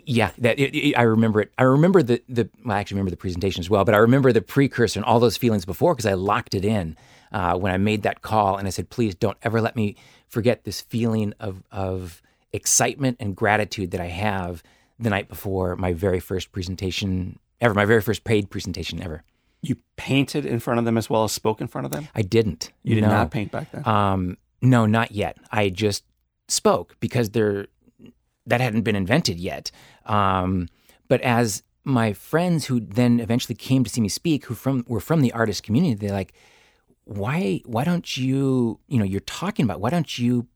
yeah, 0.06 0.32
that 0.38 0.60
it, 0.60 0.76
it, 0.76 0.98
I 0.98 1.04
remember 1.04 1.42
it. 1.42 1.52
I 1.58 1.64
remember 1.64 2.04
the 2.04 2.22
the. 2.28 2.50
Well, 2.64 2.76
I 2.76 2.80
actually 2.80 2.96
remember 2.96 3.12
the 3.12 3.18
presentation 3.18 3.62
as 3.62 3.70
well, 3.70 3.86
but 3.86 3.96
I 3.96 4.00
remember 4.00 4.34
the 4.34 4.42
precursor 4.42 5.00
and 5.00 5.06
all 5.06 5.20
those 5.20 5.38
feelings 5.38 5.66
before 5.66 5.94
because 5.94 6.06
I 6.06 6.14
locked 6.14 6.54
it 6.54 6.66
in 6.66 6.98
uh, 7.32 7.58
when 7.58 7.74
I 7.74 7.78
made 7.78 8.04
that 8.04 8.22
call 8.22 8.56
and 8.58 8.66
I 8.66 8.72
said, 8.72 8.90
please 8.90 9.14
don't 9.14 9.38
ever 9.44 9.60
let 9.60 9.76
me 9.76 9.98
forget 10.30 10.64
this 10.64 10.80
feeling 10.80 11.34
of, 11.40 11.64
of 11.70 12.22
excitement 12.54 13.18
and 13.20 13.36
gratitude 13.36 13.92
that 13.92 14.00
I 14.00 14.08
have 14.08 14.64
the 15.00 15.10
night 15.10 15.28
before 15.28 15.76
my 15.76 15.92
very 15.92 16.22
first 16.22 16.54
presentation 16.54 17.38
ever, 17.60 17.74
my 17.74 17.84
very 17.84 18.02
first 18.02 18.24
paid 18.24 18.50
presentation 18.50 19.04
ever. 19.04 19.24
You 19.62 19.76
painted 19.98 20.46
in 20.46 20.60
front 20.60 20.80
of 20.80 20.86
them 20.86 20.98
as 20.98 21.10
well 21.10 21.26
as 21.26 21.34
spoke 21.34 21.60
in 21.60 21.68
front 21.68 21.86
of 21.86 21.92
them? 21.92 22.08
I 22.16 22.22
didn't. 22.22 22.72
You 22.84 22.96
did 22.96 23.02
no. 23.02 23.10
not 23.10 23.32
paint 23.32 23.52
back 23.52 23.72
then? 23.72 23.86
Um, 23.86 24.38
no, 24.62 24.86
not 24.86 25.12
yet. 25.12 25.38
I 25.52 25.70
just 25.70 26.06
spoke 26.48 26.96
because 27.02 27.32
there 27.32 27.68
that 28.46 28.62
hadn't 28.62 28.84
been 28.84 28.96
invented 28.96 29.40
yet. 29.40 29.72
Um, 30.06 30.70
but 31.08 31.22
as 31.22 31.64
my 31.84 32.14
friends 32.14 32.66
who 32.66 32.80
then 32.80 33.20
eventually 33.20 33.56
came 33.56 33.84
to 33.84 33.90
see 33.90 34.02
me 34.02 34.10
speak, 34.10 34.46
who 34.46 34.56
from 34.56 34.84
were 34.88 35.00
from 35.00 35.22
the 35.22 35.32
artist 35.34 35.64
community, 35.64 35.94
they're 35.94 36.12
like, 36.12 36.34
why 37.06 37.62
why 37.66 37.84
don't 37.84 38.18
you 38.18 38.80
you 38.88 38.98
know 38.98 39.06
you're 39.06 39.20
talking 39.22 39.64
about 39.64 39.80
why 39.80 39.92
don't 39.92 40.18
you 40.18 40.48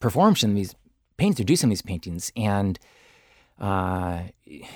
perform 0.00 0.36
some 0.36 0.50
of 0.50 0.56
these 0.56 0.74
paintings 1.16 1.40
or 1.40 1.44
do 1.44 1.56
some 1.56 1.68
of 1.68 1.72
these 1.72 1.82
paintings 1.82 2.30
and 2.36 2.78
uh, 3.60 4.22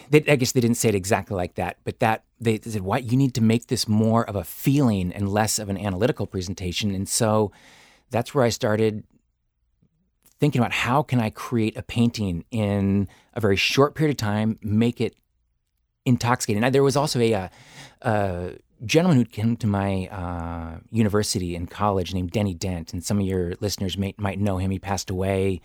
they, 0.08 0.24
I 0.28 0.36
guess 0.36 0.52
they 0.52 0.60
didn't 0.60 0.76
say 0.76 0.88
it 0.88 0.94
exactly 0.94 1.36
like 1.36 1.56
that, 1.56 1.78
but 1.82 1.98
that 1.98 2.24
they 2.40 2.60
said, 2.60 2.82
"Why 2.82 2.98
you 2.98 3.16
need 3.16 3.34
to 3.34 3.42
make 3.42 3.66
this 3.66 3.88
more 3.88 4.24
of 4.24 4.36
a 4.36 4.44
feeling 4.44 5.12
and 5.12 5.28
less 5.28 5.58
of 5.58 5.68
an 5.68 5.76
analytical 5.76 6.26
presentation." 6.26 6.94
And 6.94 7.08
so 7.08 7.50
that's 8.10 8.34
where 8.34 8.44
I 8.44 8.50
started 8.50 9.02
thinking 10.40 10.60
about 10.60 10.72
how 10.72 11.02
can 11.02 11.20
I 11.20 11.30
create 11.30 11.76
a 11.76 11.82
painting 11.82 12.44
in 12.50 13.08
a 13.34 13.40
very 13.40 13.56
short 13.56 13.94
period 13.94 14.14
of 14.14 14.16
time, 14.18 14.58
make 14.62 15.00
it 15.00 15.14
intoxicating. 16.04 16.62
Now, 16.62 16.70
there 16.70 16.82
was 16.82 16.96
also 16.96 17.20
a, 17.20 17.50
uh, 18.02 18.50
gentleman 18.84 19.18
who 19.18 19.24
came 19.24 19.56
to 19.56 19.66
my 19.66 20.06
uh, 20.06 20.78
university 20.90 21.56
in 21.56 21.66
college 21.66 22.14
named 22.14 22.30
Denny 22.30 22.54
Dent, 22.54 22.92
and 22.92 23.04
some 23.04 23.18
of 23.18 23.26
your 23.26 23.54
listeners 23.60 23.98
may, 23.98 24.14
might 24.16 24.38
know 24.38 24.58
him. 24.58 24.70
He 24.70 24.78
passed 24.78 25.10
away 25.10 25.60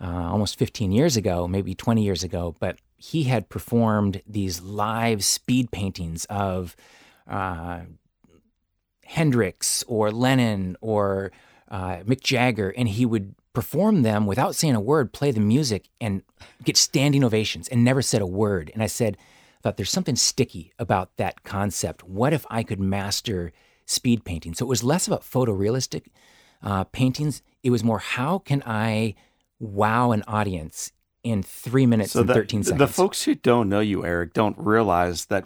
uh, 0.00 0.06
almost 0.06 0.58
15 0.58 0.92
years 0.92 1.16
ago, 1.16 1.48
maybe 1.48 1.74
20 1.74 2.02
years 2.02 2.22
ago, 2.22 2.54
but 2.60 2.78
he 2.96 3.24
had 3.24 3.48
performed 3.48 4.22
these 4.26 4.60
live 4.60 5.24
speed 5.24 5.70
paintings 5.72 6.24
of 6.26 6.76
uh, 7.26 7.80
Hendrix 9.04 9.82
or 9.88 10.10
Lennon 10.12 10.76
or 10.80 11.32
Mick 11.70 12.22
Jagger, 12.22 12.72
and 12.76 12.88
he 12.88 13.04
would 13.04 13.34
perform 13.58 14.02
them 14.02 14.24
without 14.24 14.54
saying 14.54 14.76
a 14.76 14.80
word, 14.80 15.12
play 15.12 15.32
the 15.32 15.40
music, 15.40 15.88
and 16.00 16.22
get 16.62 16.76
standing 16.76 17.24
ovations, 17.24 17.66
and 17.66 17.82
never 17.82 18.00
said 18.00 18.22
a 18.22 18.26
word. 18.26 18.70
And 18.72 18.84
I 18.84 18.86
said, 18.86 19.16
I 19.18 19.60
thought 19.62 19.76
there's 19.76 19.90
something 19.90 20.14
sticky 20.14 20.72
about 20.78 21.16
that 21.16 21.42
concept. 21.42 22.04
What 22.04 22.32
if 22.32 22.46
I 22.50 22.62
could 22.62 22.78
master 22.78 23.50
speed 23.84 24.24
painting? 24.24 24.54
So 24.54 24.64
it 24.64 24.68
was 24.68 24.84
less 24.84 25.08
about 25.08 25.22
photorealistic 25.22 26.04
uh, 26.62 26.84
paintings. 26.84 27.42
It 27.64 27.70
was 27.70 27.82
more 27.82 27.98
how 27.98 28.38
can 28.38 28.62
I 28.64 29.16
wow 29.58 30.12
an 30.12 30.22
audience 30.28 30.92
in 31.24 31.42
three 31.42 31.84
minutes 31.84 32.12
So 32.12 32.20
and 32.20 32.28
the, 32.28 32.34
13 32.34 32.62
seconds? 32.62 32.78
the 32.78 32.86
folks 32.86 33.24
who 33.24 33.34
don't 33.34 33.68
know 33.68 33.80
you, 33.80 34.06
Erik, 34.06 34.34
don't 34.34 34.56
realize 34.56 35.24
that 35.26 35.42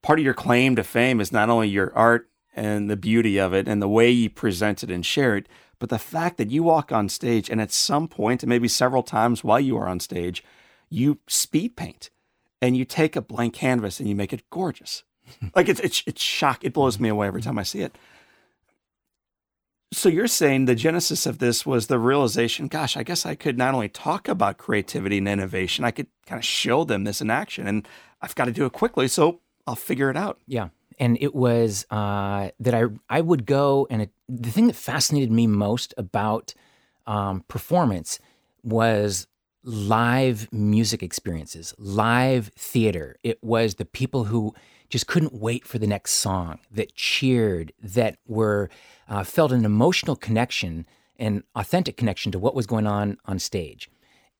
part 0.00 0.20
of 0.20 0.24
your 0.24 0.32
claim 0.32 0.76
to 0.76 0.84
fame 0.84 1.20
is 1.20 1.32
not 1.32 1.50
only 1.50 1.68
your 1.68 1.92
art 1.96 2.30
and 2.54 2.88
the 2.88 2.96
beauty 2.96 3.36
of 3.38 3.52
it 3.52 3.66
and 3.66 3.82
the 3.82 3.88
way 3.88 4.12
you 4.12 4.30
present 4.30 4.84
it 4.84 4.92
and 4.92 5.04
share 5.04 5.36
it, 5.36 5.48
but 5.82 5.88
the 5.88 5.98
fact 5.98 6.36
that 6.36 6.52
you 6.52 6.62
walk 6.62 6.92
on 6.92 7.08
stage 7.08 7.50
and 7.50 7.60
at 7.60 7.72
some 7.72 8.06
point, 8.06 8.44
and 8.44 8.48
maybe 8.48 8.68
several 8.68 9.02
times 9.02 9.42
while 9.42 9.58
you 9.58 9.76
are 9.76 9.88
on 9.88 9.98
stage, 9.98 10.44
you 10.88 11.18
speed 11.26 11.74
paint 11.74 12.08
and 12.60 12.76
you 12.76 12.84
take 12.84 13.16
a 13.16 13.20
blank 13.20 13.54
canvas 13.54 13.98
and 13.98 14.08
you 14.08 14.14
make 14.14 14.32
it 14.32 14.48
gorgeous. 14.48 15.02
like 15.56 15.68
it's 15.68 15.80
it's 15.80 16.04
it's 16.06 16.22
shock. 16.22 16.62
It 16.62 16.72
blows 16.72 17.00
me 17.00 17.08
away 17.08 17.26
every 17.26 17.42
time 17.42 17.58
I 17.58 17.64
see 17.64 17.80
it. 17.80 17.98
So 19.92 20.08
you're 20.08 20.28
saying 20.28 20.66
the 20.66 20.76
genesis 20.76 21.26
of 21.26 21.38
this 21.38 21.66
was 21.66 21.88
the 21.88 21.98
realization, 21.98 22.68
gosh, 22.68 22.96
I 22.96 23.02
guess 23.02 23.26
I 23.26 23.34
could 23.34 23.58
not 23.58 23.74
only 23.74 23.88
talk 23.88 24.28
about 24.28 24.58
creativity 24.58 25.18
and 25.18 25.26
innovation, 25.26 25.84
I 25.84 25.90
could 25.90 26.06
kind 26.26 26.38
of 26.38 26.44
show 26.44 26.84
them 26.84 27.02
this 27.02 27.20
in 27.20 27.28
action. 27.28 27.66
And 27.66 27.88
I've 28.20 28.36
got 28.36 28.44
to 28.44 28.52
do 28.52 28.66
it 28.66 28.72
quickly, 28.72 29.08
so 29.08 29.40
I'll 29.66 29.74
figure 29.74 30.10
it 30.10 30.16
out. 30.16 30.38
Yeah, 30.46 30.68
and 31.02 31.18
it 31.20 31.34
was 31.34 31.84
uh, 31.90 32.50
that 32.60 32.74
I 32.74 32.84
I 33.10 33.20
would 33.20 33.44
go 33.44 33.88
and 33.90 34.02
it, 34.02 34.10
the 34.28 34.50
thing 34.50 34.68
that 34.68 34.76
fascinated 34.76 35.32
me 35.32 35.48
most 35.48 35.92
about 35.98 36.54
um, 37.08 37.44
performance 37.48 38.20
was 38.62 39.26
live 39.64 40.48
music 40.52 41.02
experiences, 41.02 41.74
live 41.76 42.52
theater. 42.56 43.16
It 43.24 43.42
was 43.42 43.74
the 43.74 43.84
people 43.84 44.24
who 44.24 44.54
just 44.90 45.08
couldn't 45.08 45.34
wait 45.34 45.66
for 45.66 45.78
the 45.78 45.88
next 45.88 46.12
song, 46.12 46.60
that 46.70 46.94
cheered, 46.94 47.72
that 47.82 48.18
were 48.28 48.70
uh, 49.08 49.24
felt 49.24 49.50
an 49.50 49.64
emotional 49.64 50.14
connection 50.16 50.86
an 51.18 51.44
authentic 51.54 51.96
connection 51.96 52.32
to 52.32 52.38
what 52.38 52.54
was 52.54 52.66
going 52.66 52.86
on 52.86 53.16
on 53.26 53.38
stage. 53.38 53.88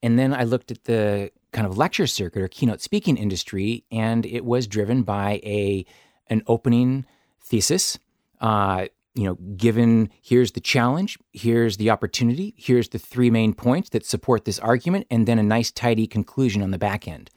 And 0.03 0.18
then 0.18 0.35
I 0.35 0.42
looked 0.42 0.70
at 0.70 0.85
the 0.85 1.31
kind 1.53 1.66
of 1.66 1.79
lecture 1.79 2.07
circuit 2.07 2.42
or 2.42 2.48
keynote 2.48 2.81
speaking 2.81 3.16
industry, 3.16 3.85
and 3.92 4.27
it 4.27 4.44
was 4.44 4.66
driven 4.66 5.03
by 5.03 5.40
a 5.44 5.85
an 6.33 6.42
opening 6.47 7.07
thesis. 7.40 7.99
Uh, 8.40 8.87
you 9.14 9.25
know, 9.25 9.35
given 9.57 10.11
here's 10.23 10.53
the 10.53 10.61
challenge, 10.61 11.18
here's 11.33 11.77
the 11.77 11.90
opportunity, 11.90 12.55
here's 12.57 12.88
the 12.88 12.99
three 12.99 13.31
main 13.31 13.53
points 13.53 13.90
that 13.90 14.07
support 14.07 14.47
this 14.47 14.59
argument, 14.59 15.07
and 15.11 15.29
then 15.29 15.38
a 15.38 15.42
nice 15.42 15.71
tidy 15.71 16.07
conclusion 16.07 16.62
on 16.62 16.71
the 16.71 16.79
back 16.79 17.07
end. 17.07 17.31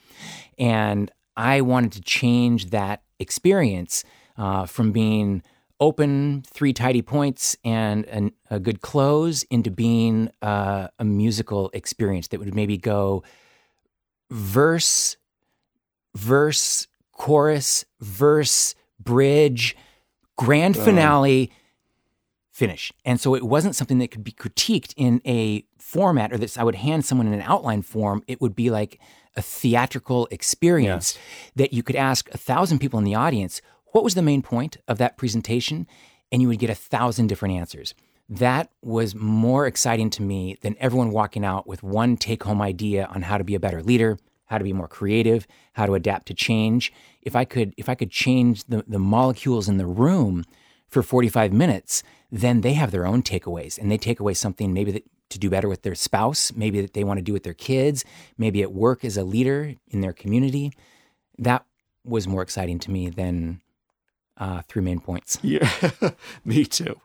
And 0.58 1.12
I 1.36 1.62
wanted 1.62 1.92
to 1.94 2.02
change 2.02 2.70
that 2.70 3.04
experience 3.20 4.06
uh, 4.38 4.66
from 4.66 4.94
being 4.94 5.44
open, 5.82 6.44
three 6.48 6.72
tidy 6.72 7.02
points, 7.02 7.58
and 7.66 8.06
an, 8.06 8.32
a 8.50 8.60
good 8.60 8.80
close 8.80 9.44
into 9.44 9.70
being 9.70 10.32
uh, 10.42 10.88
a 10.98 11.04
musical 11.04 11.70
experience 11.74 12.30
that 12.30 12.40
would 12.40 12.56
maybe 12.56 12.78
go 12.78 13.22
verse, 14.32 15.18
verse, 16.16 16.88
chorus, 17.12 17.86
verse, 18.00 18.76
bridge, 19.00 19.76
grand 20.38 20.78
oh. 20.78 20.84
finale, 20.84 21.52
finish. 22.52 22.92
And 23.04 23.20
so 23.20 23.36
it 23.36 23.44
wasn't 23.44 23.76
something 23.76 24.00
that 24.00 24.12
could 24.12 24.24
be 24.24 24.32
critiqued 24.32 24.94
in 24.96 25.22
a 25.26 25.66
format 25.78 26.32
or 26.32 26.38
that 26.38 26.58
I 26.58 26.64
would 26.64 26.76
hand 26.76 27.06
someone 27.06 27.28
in 27.28 27.34
an 27.34 27.42
outline 27.42 27.82
form. 27.82 28.24
It 28.28 28.40
would 28.40 28.56
be 28.56 28.70
like 28.70 29.00
a 29.36 29.42
theatrical 29.42 30.28
experience 30.32 31.18
that 31.56 31.74
you 31.74 31.84
could 31.84 31.98
ask 31.98 32.34
a 32.34 32.38
thousand 32.38 32.80
people 32.80 32.98
in 32.98 33.06
the 33.06 33.16
audience, 33.16 33.62
what 33.88 34.04
was 34.04 34.16
the 34.16 34.22
main 34.22 34.42
point 34.42 34.78
of 34.88 34.98
that 35.00 35.18
presentation? 35.18 35.86
And 36.32 36.42
you 36.42 36.48
would 36.48 36.60
get 36.60 36.70
a 36.70 36.76
thousand 36.76 37.28
different 37.28 37.56
answers. 37.56 37.94
That 38.30 38.72
was 38.82 39.14
more 39.14 39.68
exciting 39.68 40.10
to 40.12 40.22
me 40.22 40.58
than 40.62 40.76
everyone 40.80 41.12
walking 41.12 41.46
out 41.46 41.68
with 41.68 41.84
one 41.84 42.18
take 42.18 42.44
home 42.44 42.62
idea 42.62 43.06
on 43.14 43.22
how 43.24 43.38
to 43.38 43.44
be 43.44 43.56
a 43.56 43.60
better 43.60 43.84
leader, 43.84 44.18
how 44.46 44.58
to 44.58 44.64
be 44.64 44.74
more 44.74 44.88
creative, 44.88 45.48
how 45.74 45.86
to 45.86 45.96
adapt 45.96 46.28
to 46.28 46.34
change. 46.34 46.94
If 47.22 47.36
I 47.36 47.46
could, 47.46 47.74
if 47.78 47.90
I 47.90 47.96
could 47.96 48.12
change 48.12 48.66
the, 48.66 48.84
the 48.88 49.00
molecules 49.00 49.68
in 49.68 49.78
the 49.78 49.86
room 49.86 50.46
for 50.88 51.02
45 51.04 51.52
minutes, 51.52 52.04
then 52.32 52.62
they 52.62 52.74
have 52.74 52.92
their 52.92 53.06
own 53.06 53.22
takeaways 53.22 53.78
and 53.78 53.92
they 53.92 53.98
take 53.98 54.20
away 54.20 54.34
something 54.34 54.74
maybe 54.74 54.92
that 54.92 55.04
to 55.30 55.40
do 55.40 55.50
better 55.50 55.68
with 55.68 55.82
their 55.82 55.96
spouse, 55.96 56.54
maybe 56.56 56.82
that 56.82 56.94
they 56.94 57.04
want 57.04 57.18
to 57.18 57.24
do 57.24 57.34
with 57.34 57.44
their 57.44 57.54
kids, 57.54 58.06
maybe 58.38 58.62
at 58.62 58.72
work 58.72 59.04
as 59.04 59.18
a 59.18 59.24
leader 59.24 59.74
in 59.88 60.02
their 60.02 60.14
community. 60.14 60.72
That 61.38 61.66
was 62.04 62.28
more 62.28 62.44
exciting 62.44 62.80
to 62.80 62.92
me 62.92 63.10
than 63.10 63.62
uh, 64.38 64.62
three 64.68 64.82
main 64.82 65.00
points. 65.00 65.40
Yeah, 65.44 65.70
me 66.46 66.66
too. 66.66 67.02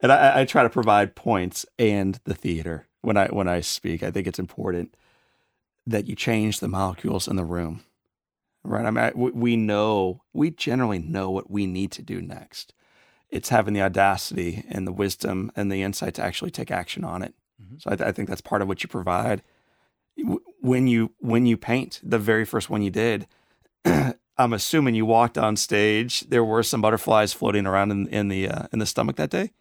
And 0.00 0.10
I, 0.10 0.40
I 0.40 0.44
try 0.44 0.62
to 0.62 0.70
provide 0.70 1.14
points 1.14 1.66
and 1.78 2.18
the 2.24 2.34
theater 2.34 2.86
when 3.02 3.16
I 3.16 3.28
when 3.28 3.48
I 3.48 3.60
speak. 3.60 4.02
I 4.02 4.10
think 4.10 4.26
it's 4.26 4.38
important 4.38 4.94
that 5.90 6.06
you 6.06 6.16
change 6.16 6.60
the 6.60 6.68
molecules 6.68 7.28
in 7.28 7.36
the 7.36 7.44
room, 7.44 7.84
right? 8.64 8.86
I 8.86 8.90
mean, 8.90 9.12
we- 9.14 9.32
know 9.56 10.22
we 10.32 10.50
generally 10.50 10.98
know 10.98 11.30
what 11.30 11.50
we 11.50 11.66
need 11.66 11.92
to 11.92 12.02
do 12.02 12.20
next. 12.22 12.74
It's 13.30 13.50
having 13.50 13.74
the 13.74 13.82
audacity 13.82 14.64
and 14.68 14.86
the 14.86 14.92
wisdom 14.92 15.52
and 15.56 15.70
the 15.70 15.82
insight 15.82 16.14
to 16.14 16.24
actually 16.24 16.50
take 16.50 16.70
action 16.70 17.04
on 17.04 17.22
it. 17.22 17.34
So 17.78 17.90
I, 17.90 17.96
th- 17.96 18.08
I 18.08 18.12
think 18.12 18.28
that's 18.28 18.40
part 18.40 18.62
of 18.62 18.68
what 18.68 18.82
you 18.82 18.88
provide 18.88 19.42
when 20.60 20.86
you 20.86 21.12
when 21.20 21.46
you 21.46 21.56
paint. 21.56 22.00
The 22.02 22.18
very 22.18 22.44
first 22.44 22.70
one 22.70 22.82
you 22.82 22.90
did, 22.90 23.26
I'm 23.84 24.52
assuming 24.52 24.94
you 24.94 25.06
walked 25.06 25.38
on 25.38 25.56
stage. 25.56 26.22
There 26.22 26.44
were 26.44 26.62
some 26.62 26.80
butterflies 26.82 27.32
floating 27.32 27.66
around 27.66 27.90
in, 27.92 28.08
in 28.08 28.28
the 28.28 28.48
uh, 28.48 28.66
in 28.72 28.78
the 28.78 28.86
stomach 28.86 29.16
that 29.16 29.30
day. 29.30 29.52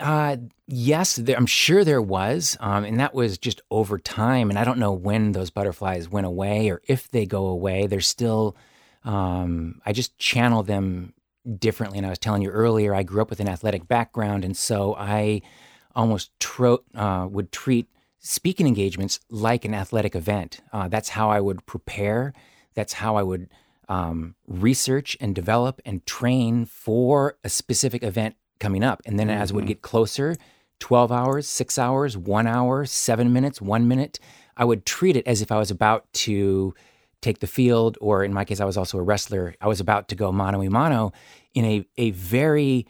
Uh, 0.00 0.36
yes, 0.66 1.16
there, 1.16 1.36
I'm 1.36 1.46
sure 1.46 1.84
there 1.84 2.02
was, 2.02 2.56
um, 2.60 2.84
and 2.84 2.98
that 2.98 3.14
was 3.14 3.38
just 3.38 3.60
over 3.70 3.98
time. 3.98 4.50
And 4.50 4.58
I 4.58 4.64
don't 4.64 4.78
know 4.78 4.92
when 4.92 5.32
those 5.32 5.50
butterflies 5.50 6.08
went 6.08 6.26
away 6.26 6.68
or 6.68 6.82
if 6.88 7.10
they 7.10 7.26
go 7.26 7.46
away. 7.46 7.86
They're 7.86 8.00
still. 8.00 8.56
Um, 9.04 9.80
I 9.84 9.92
just 9.92 10.16
channel 10.18 10.62
them 10.62 11.12
differently. 11.58 11.98
And 11.98 12.06
I 12.06 12.10
was 12.10 12.18
telling 12.18 12.42
you 12.42 12.50
earlier, 12.50 12.94
I 12.94 13.02
grew 13.02 13.22
up 13.22 13.30
with 13.30 13.40
an 13.40 13.48
athletic 13.48 13.86
background, 13.86 14.44
and 14.44 14.56
so 14.56 14.94
I 14.96 15.42
almost 15.94 16.30
tro- 16.40 16.82
uh, 16.94 17.28
would 17.30 17.52
treat 17.52 17.88
speaking 18.18 18.66
engagements 18.66 19.20
like 19.28 19.64
an 19.64 19.74
athletic 19.74 20.16
event. 20.16 20.60
Uh, 20.72 20.88
that's 20.88 21.10
how 21.10 21.30
I 21.30 21.40
would 21.40 21.66
prepare. 21.66 22.32
That's 22.74 22.94
how 22.94 23.16
I 23.16 23.22
would 23.22 23.48
um, 23.88 24.34
research 24.46 25.16
and 25.20 25.34
develop 25.34 25.80
and 25.84 26.04
train 26.06 26.64
for 26.64 27.36
a 27.44 27.50
specific 27.50 28.02
event 28.02 28.36
coming 28.58 28.82
up. 28.82 29.02
And 29.04 29.18
then 29.18 29.30
as 29.30 29.50
it 29.50 29.54
would 29.54 29.66
get 29.66 29.82
closer, 29.82 30.36
12 30.80 31.12
hours, 31.12 31.48
six 31.48 31.78
hours, 31.78 32.16
one 32.16 32.46
hour, 32.46 32.84
seven 32.84 33.32
minutes, 33.32 33.60
one 33.60 33.88
minute, 33.88 34.18
I 34.56 34.64
would 34.64 34.84
treat 34.84 35.16
it 35.16 35.26
as 35.26 35.42
if 35.42 35.50
I 35.50 35.58
was 35.58 35.70
about 35.70 36.12
to 36.12 36.74
take 37.20 37.38
the 37.38 37.46
field, 37.46 37.96
or 38.00 38.22
in 38.22 38.34
my 38.34 38.44
case, 38.44 38.60
I 38.60 38.64
was 38.64 38.76
also 38.76 38.98
a 38.98 39.02
wrestler. 39.02 39.54
I 39.60 39.66
was 39.66 39.80
about 39.80 40.08
to 40.08 40.14
go 40.14 40.30
mano 40.30 40.60
a 40.60 40.68
mano 40.68 41.12
in 41.54 41.64
a, 41.64 41.86
a 41.96 42.10
very 42.10 42.86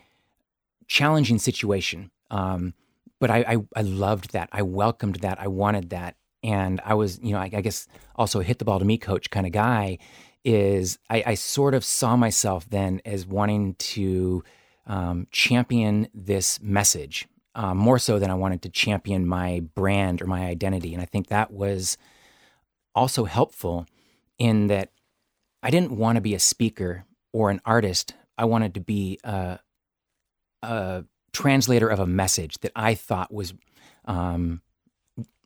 challenging 0.89 1.39
situation. 1.39 2.11
Um, 2.31 2.75
but 3.21 3.31
I, 3.31 3.39
I, 3.47 3.57
I 3.77 3.83
loved 3.83 4.33
that. 4.33 4.49
I 4.53 4.63
welcomed 4.63 5.17
that. 5.17 5.41
I 5.41 5.47
wanted 5.47 5.91
that. 5.91 6.17
And 6.43 6.81
I 6.85 6.95
was, 6.95 7.21
you 7.23 7.33
know, 7.33 7.39
I, 7.39 7.51
I 7.55 7.61
guess 7.61 7.87
also 8.17 8.41
a 8.41 8.45
hit 8.45 8.59
the 8.59 8.65
ball 8.65 8.79
to 8.79 8.85
me 8.85 8.99
coach 8.99 9.31
kind 9.31 9.47
of 9.47 9.53
guy 9.53 9.99
is 10.45 10.99
I, 11.09 11.23
I 11.27 11.35
sort 11.35 11.75
of 11.75 11.85
saw 11.85 12.17
myself 12.17 12.69
then 12.69 13.01
as 13.05 13.27
wanting 13.27 13.75
to 13.77 14.45
um, 14.87 15.27
champion 15.31 16.09
this 16.15 16.61
message 16.61 17.27
um, 17.55 17.79
more 17.79 17.99
so 17.99 18.19
than 18.19 18.31
I 18.31 18.35
wanted 18.35 18.63
to 18.63 18.69
champion 18.69 19.27
my 19.27 19.61
brand 19.75 20.21
or 20.21 20.27
my 20.27 20.47
identity. 20.47 20.93
And 20.93 21.03
I 21.03 21.07
think 21.07 21.29
that 21.29 21.53
was 21.53 21.97
also 22.95 23.25
helpful 23.25 23.87
in 24.39 24.67
that 24.69 24.91
I 25.63 25.71
didn't 25.71 25.93
want 25.93 26.17
to 26.17 26.21
be 26.21 26.35
a 26.35 26.39
speaker 26.39 27.05
or 27.33 27.51
an 27.51 27.61
artist. 27.65 28.15
I 28.37 28.45
wanted 28.45 28.75
to 28.75 28.81
be 28.81 29.19
a, 29.25 29.61
a 30.63 31.05
translator 31.33 31.89
of 31.89 32.01
a 32.01 32.07
message 32.07 32.59
that 32.59 32.73
I 32.75 32.95
thought 32.95 33.33
was 33.33 33.55
um, 34.05 34.61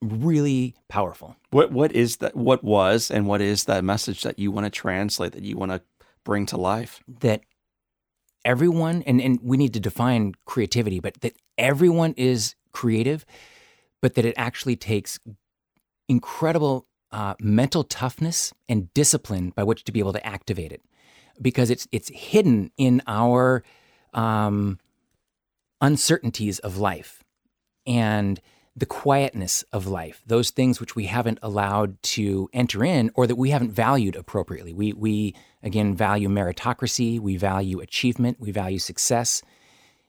really 0.00 0.74
powerful. 0.88 1.36
What 1.50 1.72
what 1.72 1.92
is 1.92 2.16
that? 2.18 2.34
What 2.34 2.64
was 2.64 3.10
and 3.10 3.26
what 3.26 3.40
is 3.40 3.64
that 3.64 3.84
message 3.84 4.22
that 4.22 4.38
you 4.38 4.50
want 4.50 4.64
to 4.64 4.70
translate? 4.70 5.32
That 5.32 5.42
you 5.42 5.56
want 5.56 5.72
to 5.72 5.82
bring 6.24 6.46
to 6.46 6.56
life? 6.56 7.02
That 7.20 7.42
everyone, 8.48 9.02
and, 9.06 9.20
and 9.20 9.38
we 9.42 9.56
need 9.56 9.74
to 9.74 9.80
define 9.80 10.34
creativity, 10.46 11.00
but 11.00 11.20
that 11.20 11.34
everyone 11.58 12.14
is 12.16 12.54
creative, 12.72 13.26
but 14.00 14.14
that 14.14 14.24
it 14.24 14.34
actually 14.36 14.76
takes 14.76 15.20
incredible 16.08 16.86
uh, 17.12 17.34
mental 17.40 17.84
toughness 17.84 18.52
and 18.68 18.92
discipline 18.94 19.52
by 19.56 19.62
which 19.62 19.84
to 19.84 19.92
be 19.92 20.00
able 20.00 20.14
to 20.14 20.26
activate 20.26 20.72
it, 20.72 20.82
because 21.40 21.70
it's 21.74 21.86
it's 21.92 22.10
hidden 22.32 22.70
in 22.76 23.02
our 23.06 23.62
um, 24.14 24.78
uncertainties 25.80 26.58
of 26.60 26.78
life. 26.78 27.22
And 27.86 28.40
the 28.78 28.86
quietness 28.86 29.64
of 29.72 29.86
life, 29.86 30.22
those 30.26 30.50
things 30.50 30.80
which 30.80 30.94
we 30.94 31.06
haven't 31.06 31.38
allowed 31.42 32.00
to 32.02 32.48
enter 32.52 32.84
in 32.84 33.10
or 33.14 33.26
that 33.26 33.36
we 33.36 33.50
haven't 33.50 33.72
valued 33.72 34.14
appropriately. 34.14 34.72
We, 34.72 34.92
we 34.92 35.34
again, 35.62 35.94
value 35.94 36.28
meritocracy, 36.28 37.18
we 37.18 37.36
value 37.36 37.80
achievement, 37.80 38.38
we 38.40 38.52
value 38.52 38.78
success, 38.78 39.42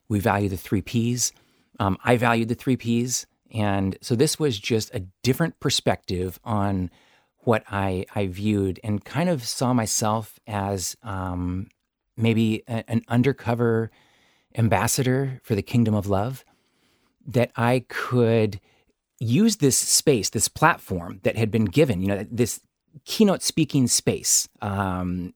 we 0.07 0.19
value 0.19 0.49
the 0.49 0.57
three 0.57 0.81
Ps. 0.81 1.31
Um, 1.79 1.97
I 2.03 2.17
valued 2.17 2.49
the 2.49 2.55
three 2.55 2.77
Ps. 2.77 3.25
And 3.51 3.97
so 4.01 4.15
this 4.15 4.37
was 4.37 4.59
just 4.59 4.93
a 4.93 4.99
different 5.23 5.59
perspective 5.59 6.39
on 6.43 6.91
what 7.39 7.63
I, 7.69 8.05
I 8.13 8.27
viewed 8.27 8.79
and 8.83 9.03
kind 9.03 9.29
of 9.29 9.43
saw 9.47 9.73
myself 9.73 10.39
as 10.45 10.95
um, 11.01 11.69
maybe 12.15 12.63
a, 12.67 12.87
an 12.89 13.01
undercover 13.07 13.89
ambassador 14.55 15.39
for 15.43 15.55
the 15.55 15.61
kingdom 15.63 15.95
of 15.95 16.07
love 16.07 16.43
that 17.27 17.51
I 17.55 17.85
could 17.87 18.59
use 19.19 19.57
this 19.57 19.77
space, 19.77 20.29
this 20.29 20.47
platform 20.47 21.19
that 21.23 21.35
had 21.35 21.51
been 21.51 21.65
given, 21.65 22.01
you 22.01 22.07
know, 22.07 22.25
this 22.29 22.61
keynote 23.05 23.43
speaking 23.43 23.87
space 23.87 24.47
um, 24.61 25.33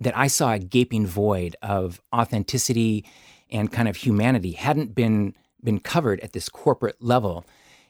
that 0.00 0.16
I 0.16 0.26
saw 0.26 0.52
a 0.52 0.58
gaping 0.58 1.06
void 1.06 1.56
of 1.62 2.00
authenticity 2.14 3.04
and 3.50 3.72
kind 3.72 3.88
of 3.88 3.96
humanity 3.96 4.52
hadn't 4.52 4.94
been 4.94 5.34
been 5.62 5.78
covered 5.78 6.20
at 6.20 6.32
this 6.32 6.48
corporate 6.48 6.96
level. 7.00 7.44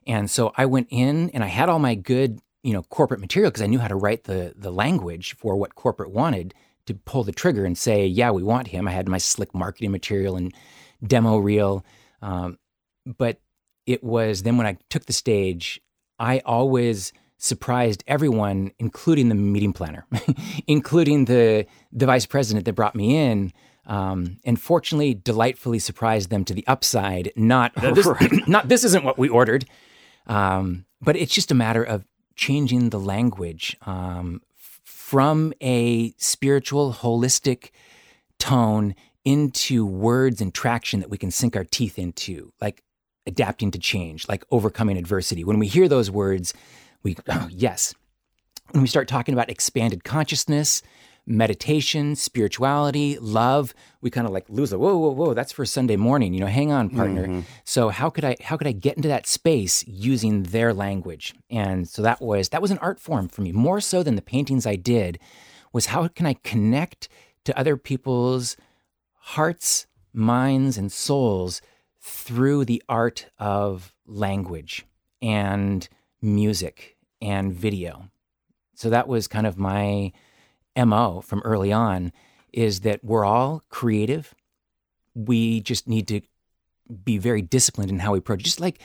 And 0.06 0.28
so 0.28 0.52
I 0.56 0.66
went 0.66 0.88
in 0.90 1.30
and 1.30 1.44
I 1.44 1.46
had 1.46 1.68
all 1.68 1.78
my 1.78 1.94
good, 1.94 2.40
you 2.64 2.72
know, 2.72 2.82
corporate 2.82 3.20
material 3.20 3.50
because 3.50 3.62
I 3.62 3.68
knew 3.68 3.78
how 3.78 3.88
to 3.88 3.96
write 3.96 4.24
the 4.24 4.54
the 4.56 4.72
language 4.72 5.36
for 5.36 5.56
what 5.56 5.74
corporate 5.74 6.10
wanted 6.10 6.54
to 6.86 6.94
pull 6.94 7.22
the 7.22 7.32
trigger 7.32 7.64
and 7.64 7.78
say, 7.78 8.06
yeah, 8.06 8.30
we 8.30 8.42
want 8.42 8.68
him. 8.68 8.88
I 8.88 8.92
had 8.92 9.08
my 9.08 9.18
slick 9.18 9.54
marketing 9.54 9.92
material 9.92 10.36
and 10.36 10.52
demo 11.06 11.38
reel. 11.38 11.84
Um, 12.22 12.58
but 13.04 13.40
it 13.86 14.04
was 14.04 14.42
then 14.42 14.56
when 14.56 14.66
I 14.66 14.78
took 14.88 15.06
the 15.06 15.12
stage, 15.12 15.80
I 16.18 16.40
always 16.44 17.12
surprised 17.38 18.04
everyone, 18.06 18.70
including 18.78 19.30
the 19.30 19.34
meeting 19.34 19.72
planner, 19.72 20.06
including 20.66 21.24
the 21.24 21.66
the 21.92 22.06
vice 22.06 22.26
president 22.26 22.66
that 22.66 22.74
brought 22.74 22.94
me 22.94 23.16
in. 23.16 23.52
Um, 23.86 24.36
and 24.44 24.60
fortunately, 24.60 25.14
delightfully 25.14 25.80
surprised 25.80 26.30
them 26.30 26.44
to 26.44 26.54
the 26.54 26.64
upside. 26.68 27.32
Not 27.34 27.74
this, 27.74 28.06
not 28.46 28.68
this 28.68 28.84
isn't 28.84 29.04
what 29.04 29.18
we 29.18 29.28
ordered, 29.28 29.64
um, 30.26 30.84
but 31.00 31.16
it's 31.16 31.34
just 31.34 31.50
a 31.50 31.54
matter 31.54 31.82
of 31.82 32.04
changing 32.36 32.90
the 32.90 33.00
language 33.00 33.76
um, 33.82 34.42
from 35.10 35.52
a 35.60 36.12
spiritual, 36.18 36.92
holistic 36.92 37.70
tone 38.38 38.94
into 39.24 39.84
words 39.84 40.40
and 40.40 40.54
traction 40.54 41.00
that 41.00 41.10
we 41.10 41.18
can 41.18 41.30
sink 41.30 41.56
our 41.56 41.64
teeth 41.64 41.98
into, 41.98 42.52
like 42.60 42.82
adapting 43.30 43.70
to 43.70 43.78
change, 43.78 44.28
like 44.28 44.44
overcoming 44.50 44.96
adversity. 44.96 45.44
When 45.44 45.58
we 45.58 45.66
hear 45.66 45.88
those 45.88 46.10
words, 46.10 46.52
we, 47.02 47.16
oh, 47.28 47.48
yes. 47.50 47.94
When 48.72 48.82
we 48.82 48.88
start 48.88 49.08
talking 49.08 49.32
about 49.32 49.50
expanded 49.50 50.04
consciousness, 50.04 50.82
meditation, 51.26 52.16
spirituality, 52.16 53.18
love, 53.20 53.74
we 54.00 54.10
kind 54.10 54.26
of 54.26 54.32
like 54.32 54.48
lose 54.48 54.72
it. 54.72 54.80
Whoa, 54.80 54.96
whoa, 54.96 55.10
whoa! 55.10 55.34
That's 55.34 55.52
for 55.52 55.64
Sunday 55.64 55.96
morning. 55.96 56.34
You 56.34 56.40
know, 56.40 56.46
hang 56.46 56.72
on, 56.72 56.90
partner. 56.90 57.26
Mm-hmm. 57.26 57.40
So 57.64 57.88
how 57.88 58.10
could 58.10 58.24
I 58.24 58.36
how 58.42 58.56
could 58.56 58.66
I 58.66 58.72
get 58.72 58.96
into 58.96 59.08
that 59.08 59.26
space 59.26 59.84
using 59.86 60.44
their 60.44 60.74
language? 60.74 61.34
And 61.48 61.88
so 61.88 62.02
that 62.02 62.20
was 62.20 62.50
that 62.50 62.62
was 62.62 62.70
an 62.70 62.78
art 62.78 63.00
form 63.00 63.28
for 63.28 63.42
me, 63.42 63.52
more 63.52 63.80
so 63.80 64.02
than 64.02 64.16
the 64.16 64.22
paintings 64.22 64.66
I 64.66 64.76
did. 64.76 65.18
Was 65.72 65.86
how 65.86 66.08
can 66.08 66.26
I 66.26 66.34
connect 66.34 67.08
to 67.44 67.58
other 67.58 67.76
people's 67.76 68.56
hearts, 69.14 69.86
minds, 70.12 70.76
and 70.76 70.90
souls 70.90 71.60
through 72.00 72.64
the 72.64 72.82
art 72.88 73.26
of 73.38 73.94
language 74.06 74.86
and 75.20 75.88
music 76.22 76.96
and 77.20 77.52
video. 77.52 78.10
So 78.74 78.90
that 78.90 79.08
was 79.08 79.28
kind 79.28 79.46
of 79.46 79.58
my 79.58 80.12
MO 80.76 81.20
from 81.20 81.42
early 81.44 81.72
on 81.72 82.12
is 82.52 82.80
that 82.80 83.04
we're 83.04 83.24
all 83.24 83.62
creative. 83.68 84.34
We 85.14 85.60
just 85.60 85.86
need 85.86 86.08
to 86.08 86.22
be 87.04 87.18
very 87.18 87.42
disciplined 87.42 87.90
in 87.90 87.98
how 88.00 88.12
we 88.12 88.18
approach. 88.18 88.42
Just 88.42 88.60
like, 88.60 88.80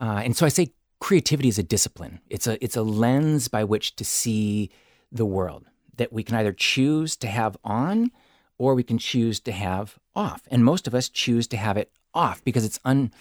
uh, 0.00 0.20
and 0.24 0.36
so 0.36 0.46
I 0.46 0.50
say 0.50 0.72
creativity 1.00 1.48
is 1.48 1.58
a 1.58 1.62
discipline. 1.62 2.20
It's 2.28 2.46
a 2.46 2.62
it's 2.62 2.76
a 2.76 2.82
lens 2.82 3.48
by 3.48 3.64
which 3.64 3.96
to 3.96 4.04
see 4.04 4.70
the 5.10 5.24
world 5.24 5.66
that 5.96 6.12
we 6.12 6.22
can 6.22 6.36
either 6.36 6.52
choose 6.52 7.16
to 7.16 7.26
have 7.26 7.56
on 7.64 8.10
or 8.58 8.74
we 8.74 8.82
can 8.82 8.98
choose 8.98 9.40
to 9.40 9.52
have 9.52 9.98
off. 10.14 10.42
And 10.50 10.64
most 10.64 10.86
of 10.86 10.94
us 10.94 11.08
choose 11.08 11.46
to 11.48 11.56
have 11.56 11.76
it 11.76 11.90
off 12.14 12.42
because 12.44 12.64
it's 12.64 12.78
un. 12.84 13.12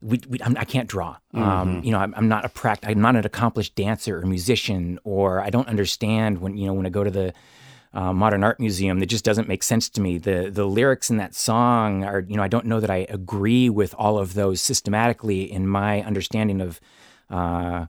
We, 0.00 0.20
we, 0.28 0.38
I 0.40 0.64
can't 0.64 0.88
draw. 0.88 1.16
Um, 1.34 1.42
mm-hmm. 1.42 1.50
Um, 1.50 1.82
you 1.82 1.90
know, 1.90 1.98
I'm, 1.98 2.14
I'm 2.14 2.28
not 2.28 2.44
a 2.44 2.48
pract. 2.48 2.78
I'm 2.84 3.00
not 3.00 3.16
an 3.16 3.26
accomplished 3.26 3.74
dancer 3.74 4.20
or 4.20 4.26
musician, 4.26 5.00
or 5.02 5.40
I 5.40 5.50
don't 5.50 5.66
understand 5.66 6.38
when 6.38 6.56
you 6.56 6.66
know 6.66 6.74
when 6.74 6.86
I 6.86 6.90
go 6.90 7.02
to 7.02 7.10
the 7.10 7.34
uh, 7.92 8.12
modern 8.12 8.44
art 8.44 8.60
museum 8.60 9.00
that 9.00 9.06
just 9.06 9.24
doesn't 9.24 9.48
make 9.48 9.62
sense 9.62 9.88
to 9.90 10.00
me. 10.00 10.18
The 10.18 10.50
the 10.50 10.66
lyrics 10.66 11.10
in 11.10 11.16
that 11.16 11.34
song 11.34 12.04
are 12.04 12.20
you 12.20 12.36
know 12.36 12.42
I 12.42 12.48
don't 12.48 12.66
know 12.66 12.80
that 12.80 12.90
I 12.90 13.06
agree 13.08 13.68
with 13.68 13.94
all 13.98 14.18
of 14.18 14.34
those 14.34 14.60
systematically 14.60 15.50
in 15.50 15.66
my 15.66 16.02
understanding 16.02 16.60
of 16.60 16.80
uh, 17.28 17.86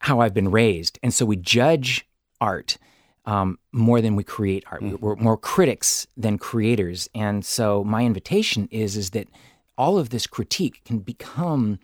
how 0.00 0.20
I've 0.20 0.34
been 0.34 0.50
raised, 0.50 0.98
and 1.02 1.14
so 1.14 1.24
we 1.24 1.36
judge 1.36 2.06
art 2.40 2.78
um, 3.26 3.58
more 3.72 4.00
than 4.00 4.16
we 4.16 4.24
create 4.24 4.64
art. 4.70 4.82
Mm. 4.82 5.00
We're 5.00 5.16
more 5.16 5.36
critics 5.36 6.06
than 6.16 6.38
creators, 6.38 7.08
and 7.14 7.44
so 7.44 7.84
my 7.84 8.04
invitation 8.04 8.68
is 8.70 8.96
is 8.96 9.10
that 9.10 9.28
all 9.76 9.98
of 9.98 10.10
this 10.10 10.26
critique 10.26 10.82
can 10.84 10.98
become 10.98 11.78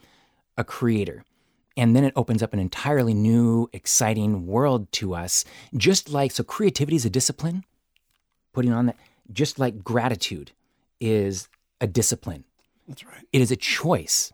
a 0.57 0.65
creator. 0.65 1.25
And 1.79 1.95
then 1.95 2.05
it 2.05 2.13
opens 2.17 2.43
up 2.43 2.53
an 2.53 2.59
entirely 2.59 3.15
new, 3.15 3.69
exciting 3.73 4.47
world 4.47 4.91
to 4.93 5.15
us. 5.15 5.45
Just 5.77 6.11
like, 6.11 6.33
so 6.33 6.43
creativity 6.43 6.97
is 6.97 7.05
a 7.05 7.11
discipline, 7.11 7.65
putting 8.53 8.73
on 8.73 8.87
that, 8.87 8.97
just 9.33 9.59
like 9.59 9.85
gratitude 9.85 10.53
is 11.01 11.49
a 11.81 11.87
discipline. 11.87 12.45
That's 12.89 13.05
right. 13.05 13.27
It 13.33 13.41
is 13.41 13.51
a 13.51 13.57
choice. 13.57 14.33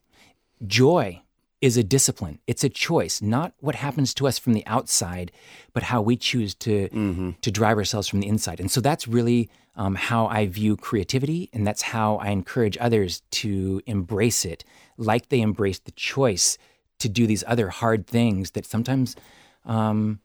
Joy 0.66 1.22
is 1.62 1.76
a 1.76 1.84
discipline. 1.84 2.40
It's 2.46 2.64
a 2.64 2.68
choice, 2.68 3.22
not 3.22 3.54
what 3.60 3.76
happens 3.76 4.12
to 4.14 4.26
us 4.26 4.38
from 4.38 4.52
the 4.52 4.66
outside, 4.66 5.30
but 5.72 5.84
how 5.84 6.02
we 6.02 6.16
choose 6.16 6.54
to 6.56 6.88
mm-hmm. 6.88 7.30
to 7.40 7.50
drive 7.50 7.78
ourselves 7.78 8.08
from 8.08 8.20
the 8.20 8.28
inside. 8.28 8.60
And 8.60 8.70
so 8.70 8.80
that's 8.80 9.08
really 9.08 9.48
um, 9.76 9.94
how 9.94 10.26
I 10.26 10.48
view 10.48 10.76
creativity, 10.76 11.48
and 11.52 11.66
that's 11.66 11.82
how 11.82 12.16
I 12.16 12.28
encourage 12.28 12.76
others 12.78 13.22
to 13.42 13.80
embrace 13.86 14.44
it, 14.44 14.64
like 14.98 15.28
they 15.28 15.40
embrace 15.40 15.78
the 15.78 15.92
choice 15.92 16.58
to 16.98 17.08
do 17.08 17.26
these 17.26 17.44
other 17.46 17.68
hard 17.68 18.06
things 18.06 18.50
that 18.50 18.66
sometimes 18.66 19.16
um, 19.64 20.20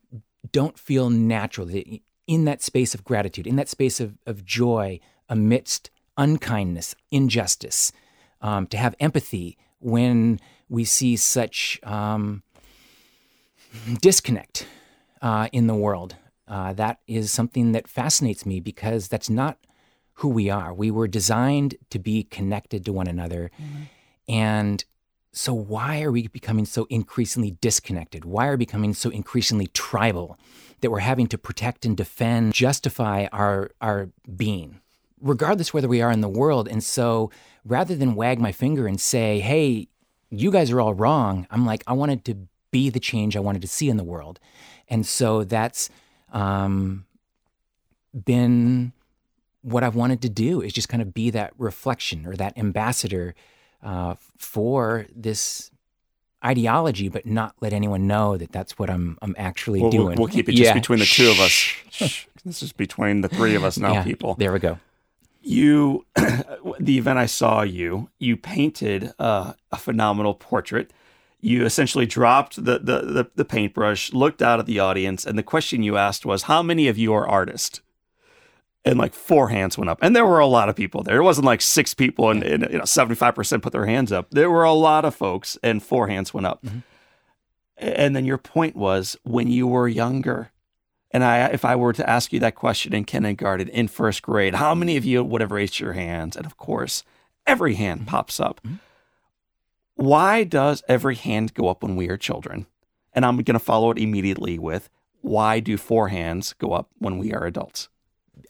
don't 0.51 0.77
feel 0.77 1.09
natural. 1.09 1.69
In 2.27 2.43
that 2.45 2.61
space 2.61 2.93
of 2.93 3.05
gratitude, 3.05 3.47
in 3.47 3.55
that 3.55 3.69
space 3.69 4.01
of, 4.01 4.17
of 4.25 4.43
joy, 4.43 4.99
amidst 5.29 5.91
unkindness, 6.17 6.93
injustice, 7.09 7.93
um, 8.41 8.67
to 8.67 8.77
have 8.77 8.95
empathy 8.99 9.57
when 9.79 10.39
we 10.69 10.83
see 10.83 11.15
such 11.15 11.79
um, 11.83 12.43
disconnect 14.01 14.67
uh, 15.21 15.47
in 15.51 15.67
the 15.67 15.75
world. 15.75 16.15
Uh, 16.47 16.73
that 16.73 16.99
is 17.07 17.31
something 17.31 17.73
that 17.73 17.87
fascinates 17.87 18.45
me 18.45 18.59
because 18.59 19.07
that's 19.07 19.29
not 19.29 19.57
who 20.13 20.29
we 20.29 20.49
are. 20.49 20.73
We 20.73 20.91
were 20.91 21.07
designed 21.07 21.75
to 21.89 21.99
be 21.99 22.23
connected 22.23 22.85
to 22.85 22.93
one 22.93 23.07
another. 23.07 23.51
Mm-hmm. 23.61 23.83
And 24.29 24.83
so, 25.31 25.53
why 25.53 26.01
are 26.01 26.11
we 26.11 26.27
becoming 26.27 26.65
so 26.65 26.87
increasingly 26.89 27.51
disconnected? 27.61 28.25
Why 28.25 28.47
are 28.47 28.51
we 28.51 28.57
becoming 28.57 28.93
so 28.93 29.09
increasingly 29.09 29.67
tribal 29.67 30.39
that 30.81 30.89
we're 30.89 30.99
having 30.99 31.27
to 31.27 31.37
protect 31.37 31.85
and 31.85 31.95
defend, 31.95 32.53
justify 32.53 33.27
our, 33.31 33.71
our 33.79 34.09
being, 34.35 34.81
regardless 35.21 35.73
whether 35.73 35.87
we 35.87 36.01
are 36.01 36.11
in 36.11 36.21
the 36.21 36.29
world? 36.29 36.67
And 36.67 36.83
so, 36.83 37.29
rather 37.63 37.95
than 37.95 38.15
wag 38.15 38.39
my 38.39 38.51
finger 38.51 38.87
and 38.87 38.99
say, 38.99 39.39
hey, 39.39 39.89
you 40.29 40.51
guys 40.51 40.71
are 40.71 40.81
all 40.81 40.93
wrong. 40.93 41.47
I'm 41.51 41.65
like, 41.65 41.83
I 41.87 41.93
wanted 41.93 42.25
to 42.25 42.35
be 42.71 42.89
the 42.89 42.99
change 42.99 43.35
I 43.37 43.39
wanted 43.39 43.61
to 43.61 43.67
see 43.67 43.89
in 43.89 43.97
the 43.97 44.03
world. 44.03 44.39
And 44.89 45.05
so 45.05 45.43
that's 45.43 45.89
um, 46.31 47.05
been 48.25 48.93
what 49.61 49.83
I've 49.83 49.95
wanted 49.95 50.21
to 50.21 50.29
do 50.29 50.61
is 50.61 50.73
just 50.73 50.89
kind 50.89 51.01
of 51.01 51.13
be 51.13 51.29
that 51.31 51.53
reflection 51.57 52.25
or 52.25 52.35
that 52.35 52.57
ambassador 52.57 53.35
uh, 53.83 54.15
for 54.37 55.07
this 55.15 55.71
ideology, 56.45 57.09
but 57.09 57.25
not 57.25 57.55
let 57.61 57.73
anyone 57.73 58.07
know 58.07 58.37
that 58.37 58.51
that's 58.51 58.77
what 58.77 58.89
I'm 58.89 59.17
I'm 59.21 59.35
actually 59.37 59.81
We'll, 59.81 59.89
we'll- 59.91 60.03
doing. 60.05 60.17
we'll 60.19 60.27
keep 60.27 60.47
it 60.47 60.53
just 60.53 60.67
Yeah. 60.67 60.73
between 60.73 60.99
the 60.99 61.05
two 61.05 61.29
of 61.29 61.39
us. 61.39 61.73
This 62.45 62.63
is 62.63 62.71
between 62.71 63.19
the 63.21 63.27
three 63.27 63.55
of 63.55 63.65
us 63.65 63.77
now, 63.77 63.91
Yeah, 63.91 64.03
people. 64.05 64.35
There 64.35 64.53
we 64.53 64.59
go. 64.59 64.79
You 65.41 66.05
the 66.79 66.97
event 66.97 67.19
i 67.19 67.25
saw 67.25 67.61
you 67.61 68.09
you 68.19 68.37
painted 68.37 69.13
uh, 69.19 69.53
a 69.71 69.77
phenomenal 69.77 70.33
portrait. 70.33 70.91
You 71.39 71.65
essentially 71.65 72.05
dropped 72.05 72.55
the, 72.55 72.79
the 72.79 73.01
the 73.01 73.31
the 73.35 73.45
paintbrush 73.45 74.11
looked 74.11 74.41
out 74.41 74.59
at 74.59 74.65
the 74.65 74.79
audience 74.79 75.25
and 75.25 75.37
the 75.37 75.43
question 75.43 75.83
you 75.83 75.97
asked 75.97 76.25
was 76.25 76.43
how 76.43 76.63
many 76.63 76.87
of 76.87 76.97
you 76.97 77.13
are 77.13 77.27
artists? 77.27 77.81
And 78.83 78.97
like 78.97 79.13
four 79.13 79.49
hands 79.49 79.77
went 79.77 79.89
up. 79.89 79.99
And 80.01 80.15
there 80.15 80.25
were 80.25 80.39
a 80.39 80.47
lot 80.47 80.69
of 80.69 80.75
people 80.75 81.03
there. 81.03 81.17
It 81.17 81.23
wasn't 81.23 81.45
like 81.45 81.61
six 81.61 81.93
people 81.93 82.29
and, 82.29 82.41
and 82.41 82.63
you 82.71 82.77
know 82.77 82.85
75% 82.85 83.61
put 83.61 83.73
their 83.73 83.85
hands 83.85 84.11
up. 84.11 84.31
There 84.31 84.49
were 84.49 84.63
a 84.63 84.73
lot 84.73 85.05
of 85.05 85.13
folks 85.13 85.57
and 85.61 85.83
four 85.83 86.07
hands 86.07 86.33
went 86.33 86.47
up. 86.47 86.65
And 87.77 88.15
then 88.15 88.25
your 88.25 88.39
point 88.39 88.75
was 88.75 89.17
when 89.23 89.49
you 89.49 89.67
were 89.67 89.87
younger 89.87 90.51
and 91.11 91.23
I, 91.23 91.47
if 91.47 91.63
I 91.63 91.75
were 91.75 91.93
to 91.93 92.09
ask 92.09 92.33
you 92.33 92.39
that 92.41 92.55
question 92.55 92.93
in 92.93 93.05
kindergarten, 93.05 93.69
in 93.69 93.87
first 93.87 94.21
grade, 94.21 94.55
how 94.55 94.75
many 94.75 94.97
of 94.97 95.05
you 95.05 95.23
would 95.23 95.41
have 95.41 95.51
raised 95.51 95.79
your 95.79 95.93
hands? 95.93 96.35
And 96.35 96.45
of 96.45 96.57
course, 96.57 97.03
every 97.45 97.75
hand 97.75 98.07
pops 98.07 98.39
up. 98.39 98.61
Why 99.95 100.43
does 100.43 100.83
every 100.87 101.15
hand 101.15 101.53
go 101.53 101.69
up 101.69 101.81
when 101.81 101.95
we 101.95 102.09
are 102.09 102.17
children? 102.17 102.67
And 103.13 103.25
I'm 103.25 103.37
going 103.37 103.53
to 103.53 103.59
follow 103.59 103.89
it 103.91 103.97
immediately 103.97 104.59
with 104.59 104.89
why 105.21 105.59
do 105.59 105.77
four 105.77 106.09
hands 106.09 106.53
go 106.53 106.73
up 106.73 106.89
when 106.99 107.17
we 107.17 107.33
are 107.33 107.45
adults? 107.45 107.89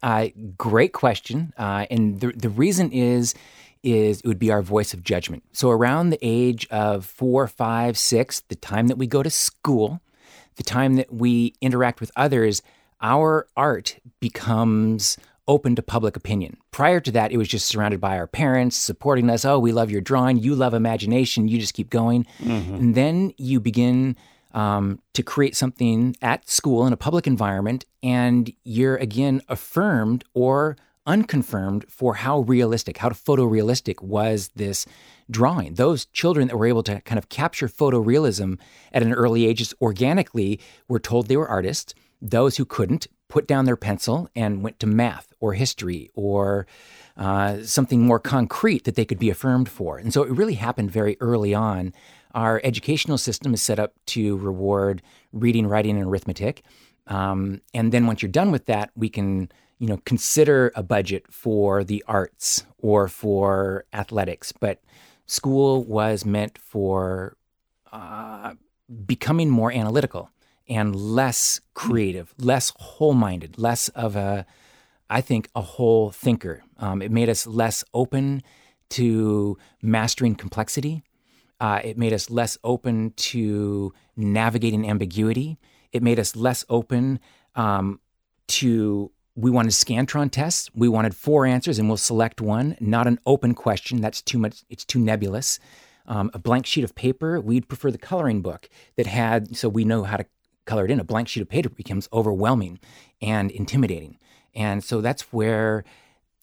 Uh, 0.03 0.27
great 0.57 0.93
question. 0.93 1.53
Uh, 1.57 1.85
and 1.89 2.19
the, 2.19 2.33
the 2.33 2.49
reason 2.49 2.91
is, 2.91 3.33
is 3.83 4.19
it 4.19 4.27
would 4.27 4.39
be 4.39 4.51
our 4.51 4.61
voice 4.61 4.93
of 4.93 5.03
judgment. 5.03 5.43
So 5.53 5.69
around 5.69 6.09
the 6.09 6.19
age 6.21 6.67
of 6.69 7.05
four, 7.05 7.47
five, 7.47 7.97
six, 7.97 8.41
the 8.41 8.55
time 8.55 8.87
that 8.87 8.97
we 8.97 9.07
go 9.07 9.23
to 9.23 9.29
school, 9.29 10.01
the 10.57 10.63
time 10.63 10.95
that 10.95 11.13
we 11.13 11.53
interact 11.61 12.01
with 12.01 12.11
others, 12.15 12.61
our 13.01 13.47
art 13.55 13.97
becomes 14.19 15.17
open 15.47 15.75
to 15.75 15.81
public 15.81 16.17
opinion. 16.17 16.57
Prior 16.71 16.99
to 16.99 17.11
that, 17.11 17.31
it 17.31 17.37
was 17.37 17.47
just 17.47 17.67
surrounded 17.67 18.01
by 18.01 18.17
our 18.17 18.27
parents 18.27 18.75
supporting 18.75 19.29
us. 19.29 19.45
Oh, 19.45 19.59
we 19.59 19.71
love 19.71 19.89
your 19.89 20.01
drawing. 20.01 20.37
You 20.37 20.55
love 20.55 20.73
imagination. 20.73 21.47
You 21.47 21.57
just 21.59 21.73
keep 21.73 21.89
going. 21.89 22.25
And 22.75 22.95
then 22.95 23.31
you 23.37 23.61
begin 23.61 24.17
um, 24.53 24.99
to 25.13 25.23
create 25.23 25.55
something 25.55 26.15
at 26.21 26.49
school 26.49 26.85
in 26.87 26.91
a 26.91 26.97
public 26.97 27.27
environment, 27.27 27.85
and 28.01 28.51
you're 28.63 28.97
again 28.97 29.41
affirmed 29.47 30.23
or 30.33 30.75
unconfirmed 31.07 31.85
for 31.89 32.15
how 32.15 32.41
realistic, 32.41 32.97
how 32.97 33.09
photorealistic 33.09 34.01
was 34.03 34.49
this 34.55 34.85
drawing. 35.31 35.73
Those 35.73 36.05
children 36.05 36.47
that 36.47 36.57
were 36.57 36.67
able 36.67 36.83
to 36.83 37.01
kind 37.01 37.17
of 37.17 37.29
capture 37.29 37.67
photorealism 37.67 38.59
at 38.93 39.01
an 39.01 39.13
early 39.13 39.45
age 39.47 39.57
just 39.57 39.73
organically 39.81 40.59
were 40.87 40.99
told 40.99 41.27
they 41.27 41.37
were 41.37 41.49
artists. 41.49 41.93
Those 42.21 42.57
who 42.57 42.65
couldn't 42.65 43.07
put 43.29 43.47
down 43.47 43.65
their 43.65 43.75
pencil 43.75 44.29
and 44.35 44.63
went 44.63 44.79
to 44.79 44.87
math 44.87 45.33
or 45.39 45.53
history 45.53 46.09
or 46.13 46.67
uh, 47.17 47.61
something 47.63 48.01
more 48.01 48.19
concrete 48.19 48.83
that 48.85 48.95
they 48.95 49.05
could 49.05 49.19
be 49.19 49.29
affirmed 49.29 49.69
for. 49.69 49.97
And 49.97 50.13
so 50.13 50.23
it 50.23 50.31
really 50.31 50.53
happened 50.55 50.91
very 50.91 51.17
early 51.19 51.53
on. 51.53 51.93
Our 52.33 52.61
educational 52.63 53.17
system 53.17 53.53
is 53.53 53.61
set 53.61 53.79
up 53.79 53.93
to 54.07 54.37
reward 54.37 55.01
reading, 55.33 55.67
writing, 55.67 55.97
and 55.97 56.07
arithmetic. 56.07 56.63
Um, 57.07 57.61
and 57.73 57.91
then 57.91 58.05
once 58.05 58.21
you're 58.21 58.31
done 58.31 58.51
with 58.51 58.65
that, 58.65 58.91
we 58.95 59.09
can, 59.09 59.49
you 59.79 59.87
know, 59.87 59.97
consider 60.05 60.71
a 60.75 60.81
budget 60.81 61.25
for 61.31 61.83
the 61.83 62.03
arts 62.07 62.65
or 62.79 63.07
for 63.07 63.85
athletics. 63.93 64.51
But 64.51 64.81
school 65.27 65.83
was 65.83 66.25
meant 66.25 66.57
for 66.57 67.37
uh, 67.91 68.55
becoming 69.05 69.49
more 69.49 69.71
analytical 69.71 70.31
and 70.67 70.95
less 70.95 71.61
creative, 71.73 72.33
less 72.39 72.73
whole-minded, 72.77 73.57
less 73.59 73.89
of 73.89 74.15
a, 74.15 74.45
I 75.09 75.21
think, 75.21 75.47
a 75.53 75.61
whole 75.61 76.11
thinker. 76.11 76.63
Um, 76.79 77.01
it 77.01 77.11
made 77.11 77.29
us 77.29 77.45
less 77.45 77.83
open 77.93 78.41
to 78.89 79.57
mastering 79.81 80.35
complexity. 80.35 81.03
Uh, 81.59 81.81
it 81.83 81.97
made 81.97 82.13
us 82.13 82.29
less 82.29 82.57
open 82.63 83.11
to 83.15 83.93
navigating 84.15 84.89
ambiguity. 84.89 85.59
It 85.91 86.01
made 86.01 86.19
us 86.19 86.35
less 86.35 86.65
open 86.67 87.19
um, 87.55 87.99
to. 88.47 89.11
We 89.37 89.51
wanted 89.51 89.69
Scantron 89.73 90.31
tests. 90.31 90.71
We 90.73 90.89
wanted 90.89 91.15
four 91.15 91.45
answers, 91.45 91.77
and 91.77 91.87
we'll 91.87 91.97
select 91.97 92.41
one. 92.41 92.75
Not 92.79 93.05
an 93.05 93.19
open 93.27 93.53
question. 93.53 94.01
That's 94.01 94.19
too 94.19 94.39
much. 94.39 94.63
It's 94.67 94.83
too 94.83 94.97
nebulous. 94.97 95.59
Um, 96.07 96.31
a 96.33 96.39
blank 96.39 96.65
sheet 96.65 96.83
of 96.83 96.95
paper. 96.95 97.39
We'd 97.39 97.67
prefer 97.67 97.91
the 97.91 97.99
coloring 97.99 98.41
book 98.41 98.67
that 98.95 99.05
had, 99.05 99.55
so 99.55 99.69
we 99.69 99.85
know 99.85 100.03
how 100.03 100.17
to 100.17 100.25
color 100.65 100.85
it 100.85 100.91
in. 100.91 100.99
A 100.99 101.03
blank 101.03 101.27
sheet 101.27 101.41
of 101.41 101.49
paper 101.49 101.69
becomes 101.69 102.09
overwhelming 102.11 102.79
and 103.21 103.51
intimidating, 103.51 104.17
and 104.55 104.83
so 104.83 105.01
that's 105.01 105.31
where 105.31 105.83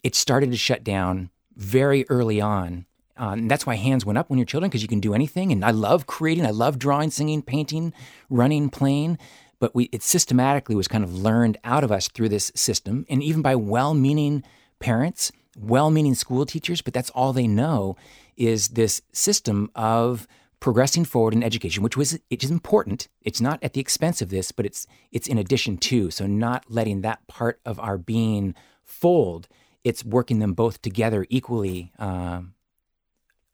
it 0.05 0.14
started 0.14 0.53
to 0.53 0.57
shut 0.57 0.84
down 0.84 1.30
very 1.57 2.07
early 2.09 2.40
on. 2.40 2.86
Um, 3.16 3.40
and 3.40 3.51
that's 3.51 3.66
why 3.66 3.74
hands 3.74 4.05
went 4.05 4.18
up 4.18 4.30
when 4.30 4.38
you're 4.38 4.47
children 4.47 4.68
because 4.68 4.82
you 4.82 4.88
can 4.88 5.01
do 5.01 5.14
anything. 5.14 5.51
And 5.53 5.64
I 5.64 5.70
love 5.70 6.07
creating, 6.07 6.47
I 6.47 6.51
love 6.51 6.78
drawing, 6.78 7.11
singing, 7.11 7.42
painting, 7.42 7.92
running, 8.28 8.70
playing. 8.70 9.18
But 9.61 9.75
we, 9.75 9.85
it 9.93 10.03
systematically 10.03 10.75
was 10.75 10.89
kind 10.89 11.05
of 11.05 11.15
learned 11.15 11.59
out 11.65 11.85
of 11.85 11.93
us 11.93 12.09
through 12.09 12.29
this 12.29 12.53
system, 12.55 13.07
and 13.09 13.23
even 13.23 13.43
by 13.43 13.55
well-meaning 13.55 14.43
parents, 14.79 15.33
well-meaning 15.59 16.15
school 16.15 16.45
teachers. 16.45 16.83
But 16.83 16.95
that's 16.95 17.11
all 17.11 17.33
they 17.33 17.47
know 17.47 17.97
is 18.37 18.69
this 18.69 19.01
system 19.13 19.71
of 19.75 20.27
progressing 20.61 21.05
forward 21.05 21.35
in 21.35 21.43
education, 21.43 21.83
which 21.83 21.97
was 21.97 22.19
it 22.31 22.43
is 22.43 22.51
important. 22.51 23.09
It's 23.23 23.41
not 23.41 23.59
at 23.63 23.75
the 23.75 23.81
expense 23.81 24.23
of 24.23 24.31
this, 24.31 24.51
but 24.51 24.65
it's 24.65 24.87
it's 25.13 25.29
in 25.29 25.39
addition 25.39 25.77
to. 25.79 26.11
So 26.11 26.27
not 26.27 26.65
letting 26.69 27.03
that 27.03 27.27
part 27.27 27.61
of 27.65 27.79
our 27.79 27.99
being 27.99 28.55
fold. 28.83 29.47
It's 29.85 30.05
working 30.05 30.39
them 30.39 30.55
both 30.55 30.81
together 30.81 31.27
equally 31.29 31.93
um, 31.99 32.55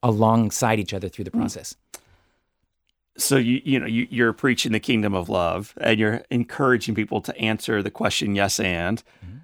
alongside 0.03 0.79
each 0.79 0.95
other 0.95 1.09
through 1.09 1.25
the 1.25 1.33
process. 1.33 1.75
So 3.21 3.37
you 3.37 3.61
you 3.65 3.79
know 3.79 3.87
you, 3.87 4.07
you're 4.11 4.33
preaching 4.33 4.73
the 4.73 4.81
kingdom 4.81 5.15
of 5.15 5.29
love 5.29 5.75
and 5.81 5.99
you're 5.99 6.23
encouraging 6.31 6.95
people 6.95 7.21
to 7.23 7.37
answer 7.39 7.83
the 7.83 7.91
question 7.91 8.35
yes 8.35 8.59
and 8.59 9.03
mm-hmm. 9.25 9.39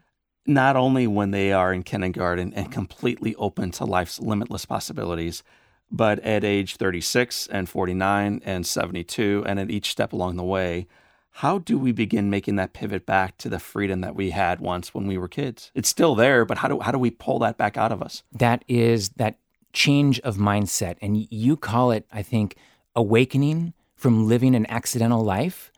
not 0.47 0.77
only 0.77 1.07
when 1.07 1.31
they 1.31 1.53
are 1.53 1.72
in 1.72 1.83
kindergarten 1.83 2.53
and 2.55 2.72
completely 2.72 3.35
open 3.37 3.70
to 3.72 3.85
life's 3.85 4.18
limitless 4.20 4.64
possibilities, 4.64 5.43
but 5.91 6.18
at 6.20 6.43
age 6.43 6.77
36 6.77 7.49
and 7.49 7.68
49 7.68 8.41
and 8.45 8.66
72 8.66 9.45
and 9.47 9.61
at 9.61 9.70
each 9.70 9.91
step 9.91 10.12
along 10.12 10.37
the 10.37 10.45
way, 10.45 10.87
how 11.31 11.59
do 11.59 11.79
we 11.79 11.93
begin 11.93 12.31
making 12.31 12.57
that 12.57 12.72
pivot 12.72 13.05
back 13.05 13.37
to 13.37 13.51
the 13.51 13.59
freedom 13.59 14.01
that 14.01 14.16
we 14.16 14.31
had 14.31 14.59
once 14.59 14.95
when 14.95 15.07
we 15.07 15.18
were 15.18 15.29
kids? 15.29 15.70
It's 15.74 15.89
still 15.89 16.14
there, 16.14 16.47
but 16.47 16.59
how 16.59 16.68
do 16.68 16.81
how 16.81 16.93
do 16.93 16.99
we 16.99 17.11
pull 17.11 17.39
that 17.41 17.59
back 17.59 17.77
out 17.77 17.93
of 17.93 18.01
us? 18.03 18.22
That 18.33 18.64
is 18.68 19.11
that 19.11 19.39
change 19.74 20.18
of 20.20 20.39
mindset, 20.39 20.97
and 21.03 21.27
you 21.31 21.59
call 21.59 21.91
it, 21.91 22.07
I 22.11 22.22
think, 22.22 22.57
awakening 22.97 23.74
from 23.94 24.26
living 24.26 24.55
an 24.55 24.66
accidental 24.68 25.22
life, 25.22 25.70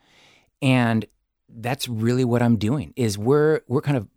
and 0.62 1.04
that's 1.48 1.88
really 1.88 2.24
what 2.24 2.42
I'm 2.42 2.56
doing. 2.56 2.94
Is 2.96 3.18
we're 3.18 3.60
we're 3.68 3.82
kind 3.82 3.96
of 3.96 4.08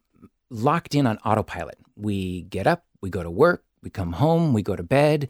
locked 0.49 0.95
in 0.95 1.05
on 1.07 1.17
autopilot. 1.19 1.77
We 1.95 2.43
get 2.43 2.67
up, 2.67 2.85
we 3.01 3.09
go 3.09 3.23
to 3.23 3.31
work, 3.31 3.63
we 3.83 3.89
come 3.89 4.13
home, 4.13 4.53
we 4.53 4.61
go 4.61 4.75
to 4.75 4.83
bed 4.83 5.29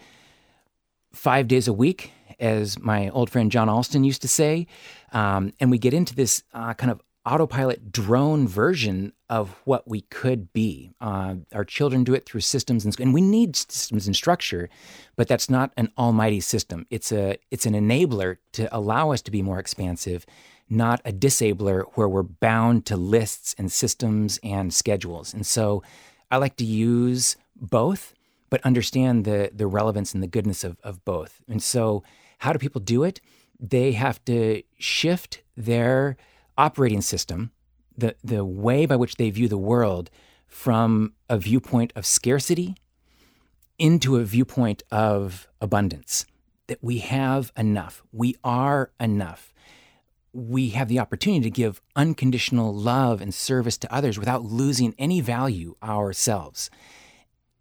five 1.14 1.48
days 1.48 1.68
a 1.68 1.74
week, 1.74 2.12
as 2.40 2.80
my 2.80 3.10
old 3.10 3.30
friend 3.30 3.52
John 3.52 3.70
Alston 3.70 4.04
used 4.04 4.22
to 4.22 4.28
say. 4.28 4.68
Um, 5.12 5.54
and 5.60 5.70
we 5.70 5.78
get 5.78 5.94
into 5.94 6.16
this 6.16 6.44
uh, 6.54 6.74
kind 6.74 6.92
of 6.92 7.02
autopilot 7.26 7.92
drone 7.92 8.48
version 8.48 9.14
of 9.30 9.62
what 9.66 9.88
we 9.88 10.02
could 10.02 10.52
be. 10.54 10.92
Uh, 11.00 11.36
our 11.54 11.64
children 11.64 12.04
do 12.04 12.14
it 12.14 12.26
through 12.26 12.42
systems, 12.42 12.84
and, 12.84 13.00
and 13.00 13.14
we 13.14 13.22
need 13.22 13.56
systems 13.56 14.08
and 14.08 14.16
structure, 14.16 14.70
but 15.16 15.28
that's 15.28 15.50
not 15.50 15.72
an 15.78 15.92
almighty 15.98 16.40
system. 16.40 16.86
It's 16.90 17.12
a 17.12 17.38
it's 17.52 17.66
an 17.66 17.74
enabler 17.74 18.38
to 18.54 18.76
allow 18.76 19.12
us 19.12 19.22
to 19.24 19.32
be 19.32 19.42
more 19.42 19.60
expansive, 19.60 20.26
not 20.70 21.02
a 21.06 21.12
disabler 21.12 21.84
where 21.94 22.08
we're 22.10 22.24
bound 22.24 22.86
to 22.88 22.98
lists 22.98 23.56
and 23.58 23.72
systems 23.72 24.40
and 24.44 24.74
schedules. 24.74 25.34
And 25.34 25.46
so, 25.46 25.84
I 26.30 26.38
like 26.38 26.56
to 26.58 26.66
use 26.66 27.36
both 27.56 28.16
but 28.52 28.62
understand 28.64 29.26
the 29.26 29.50
the 29.52 29.66
relevance 29.66 30.14
and 30.14 30.22
the 30.22 30.28
goodness 30.28 30.64
of, 30.64 30.78
of 30.84 31.04
both. 31.04 31.42
And 31.48 31.64
so, 31.64 32.04
how 32.40 32.54
do 32.54 32.60
people 32.60 32.82
do 32.82 33.04
it? 33.04 33.20
They 33.60 33.94
have 33.94 34.24
to 34.26 34.62
shift 34.78 35.42
their 35.58 36.18
operating 36.62 37.02
system, 37.02 37.52
the 37.98 38.16
the 38.24 38.46
way 38.46 38.86
by 38.86 38.96
which 38.96 39.16
they 39.16 39.30
view 39.32 39.48
the 39.48 39.58
world, 39.58 40.10
from 40.48 41.14
a 41.28 41.38
viewpoint 41.38 41.92
of 41.96 42.06
scarcity 42.06 42.76
into 43.80 44.18
a 44.18 44.24
viewpoint 44.24 44.84
of 44.92 45.48
abundance. 45.60 46.26
That 46.68 46.84
we 46.84 47.00
have 47.00 47.52
enough. 47.58 48.04
We 48.14 48.36
are 48.44 48.92
enough. 49.00 49.54
We 50.34 50.70
have 50.70 50.88
the 50.88 51.00
opportunity 51.00 51.44
to 51.44 51.50
give 51.50 51.82
unconditional 51.96 52.74
love 52.74 53.20
and 53.20 53.34
service 53.34 53.78
to 53.80 53.94
others 53.94 54.18
without 54.18 54.46
losing 54.46 54.94
any 54.98 55.20
value 55.20 55.76
ourselves 55.84 56.70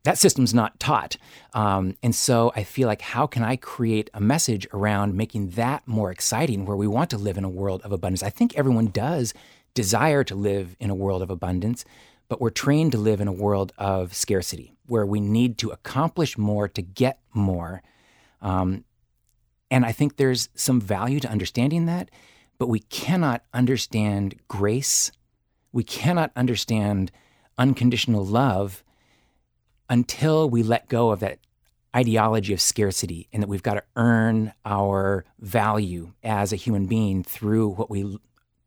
that 0.05 0.19
system's 0.19 0.55
not 0.55 0.81
taught. 0.81 1.17
Um, 1.53 1.97
and 2.03 2.15
so 2.15 2.53
I 2.57 2.65
feel 2.65 2.89
like, 2.89 3.03
how 3.03 3.27
can 3.27 3.43
I 3.43 3.57
create 3.57 4.09
a 4.15 4.21
message 4.21 4.67
around 4.73 5.15
making 5.15 5.51
that 5.51 5.87
more 5.87 6.11
exciting 6.11 6.65
where 6.65 6.77
we 6.77 6.87
want 6.87 7.11
to 7.11 7.19
live 7.19 7.37
in 7.37 7.45
a 7.45 7.51
world 7.51 7.83
of 7.83 7.93
abundance? 7.93 8.23
I 8.23 8.31
think 8.31 8.57
everyone 8.57 8.87
does 8.87 9.35
desire 9.75 10.25
to 10.25 10.35
live 10.35 10.75
in 10.81 10.91
a 10.91 10.95
world 10.95 11.23
of 11.23 11.31
abundance, 11.31 11.85
but 12.29 12.41
we're 12.41 12.51
trained 12.51 12.93
to 12.93 12.99
live 12.99 13.21
in 13.21 13.29
a 13.29 13.33
world 13.33 13.73
of 13.77 14.15
scarcity 14.15 14.73
where 14.87 15.07
we 15.07 15.21
need 15.21 15.59
to 15.59 15.71
accomplish 15.71 16.39
more 16.39 16.67
to 16.67 16.83
get 16.83 17.19
more. 17.35 17.83
Um, 18.41 18.85
and 19.71 19.85
I 19.85 19.93
think 19.93 20.17
there's 20.17 20.49
some 20.55 20.81
value 20.81 21.21
to 21.21 21.31
understanding 21.31 21.87
that, 21.87 22.11
but 22.59 22.69
we 22.69 22.81
cannot 22.81 23.45
understand 23.55 24.35
grace. 24.49 25.13
We 25.73 25.85
cannot 25.85 26.33
understand 26.35 27.13
unconditional 27.59 28.25
love 28.25 28.83
until 29.91 30.49
we 30.49 30.63
let 30.63 30.89
go 30.89 31.11
of 31.11 31.21
that 31.21 31.41
ideology 31.95 32.53
of 32.53 32.61
scarcity 32.61 33.29
and 33.33 33.43
that 33.43 33.49
we've 33.49 33.65
got 33.65 33.75
to 33.75 33.83
earn 33.97 34.53
our 34.65 35.25
value 35.41 36.13
as 36.23 36.53
a 36.53 36.57
human 36.57 36.87
being 36.87 37.25
through 37.25 37.69
what 37.69 37.91
we 37.91 38.17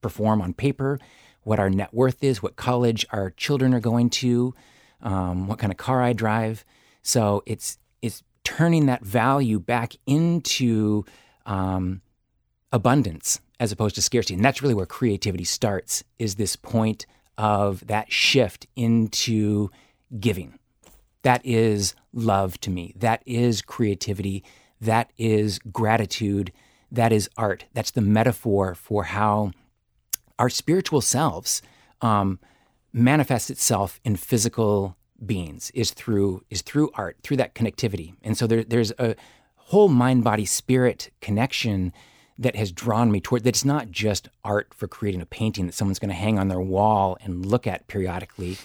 perform 0.01 0.41
on 0.41 0.53
paper, 0.53 0.99
what 1.43 1.59
our 1.59 1.69
net 1.69 1.93
worth 1.93 2.21
is, 2.21 2.43
what 2.43 2.57
college 2.57 3.05
our 3.11 3.31
children 3.31 3.73
are 3.73 3.79
going 3.79 4.09
to, 4.09 4.53
um, 5.01 5.47
what 5.47 5.57
kind 5.57 5.71
of 5.71 5.77
car 5.77 6.01
I 6.01 6.11
drive. 6.11 6.65
So 7.01 7.41
it's 7.45 7.77
it's 8.01 8.21
turning 8.43 8.87
that 8.87 9.05
value 9.05 9.59
back 9.59 9.93
into 10.05 11.05
um, 11.45 12.01
abundance 12.73 13.39
as 13.59 13.71
opposed 13.71 13.95
to 13.95 14.01
scarcity, 14.01 14.33
and 14.33 14.43
that's 14.43 14.61
really 14.61 14.73
where 14.73 14.85
creativity 14.85 15.45
starts. 15.45 16.03
Is 16.19 16.35
this 16.35 16.57
point 16.57 17.05
of 17.37 17.87
that 17.87 18.11
shift 18.11 18.67
into 18.75 19.69
giving? 20.19 20.59
That 21.23 21.41
is 21.45 21.95
love 22.13 22.59
to 22.61 22.69
me. 22.69 22.93
That 22.97 23.23
is 23.25 23.61
creativity. 23.61 24.43
That 24.79 25.11
is 25.17 25.59
gratitude. 25.59 26.51
That 26.91 27.11
is 27.11 27.29
art. 27.37 27.65
That's 27.73 27.91
the 27.91 28.01
metaphor 28.01 28.75
for 28.75 29.05
how 29.05 29.51
our 30.37 30.49
spiritual 30.49 31.01
selves 31.01 31.61
um, 32.01 32.39
itself 32.93 33.99
in 34.03 34.15
physical 34.15 34.97
beings 35.25 35.71
is 35.73 35.91
through 35.91 36.43
is 36.49 36.61
through 36.61 36.91
art, 36.95 37.17
through 37.23 37.37
that 37.37 37.55
connectivity. 37.55 38.13
And 38.21 38.37
so 38.37 38.45
there, 38.45 38.63
there's 38.63 38.91
a 38.99 39.15
whole 39.55 39.87
mind 39.87 40.23
body 40.23 40.45
spirit 40.45 41.11
connection 41.21 41.93
that 42.37 42.55
has 42.55 42.71
drawn 42.71 43.11
me 43.11 43.21
toward 43.21 43.43
that's 43.43 43.63
not 43.63 43.91
just 43.91 44.27
art 44.43 44.73
for 44.73 44.87
creating 44.87 45.21
a 45.21 45.25
painting 45.25 45.65
that 45.65 45.73
someone's 45.73 45.99
going 45.99 46.09
to 46.09 46.15
hang 46.15 46.37
on 46.37 46.47
their 46.47 46.59
wall 46.59 47.17
and 47.23 47.45
look 47.45 47.65
at 47.65 47.87
periodically. 47.87 48.57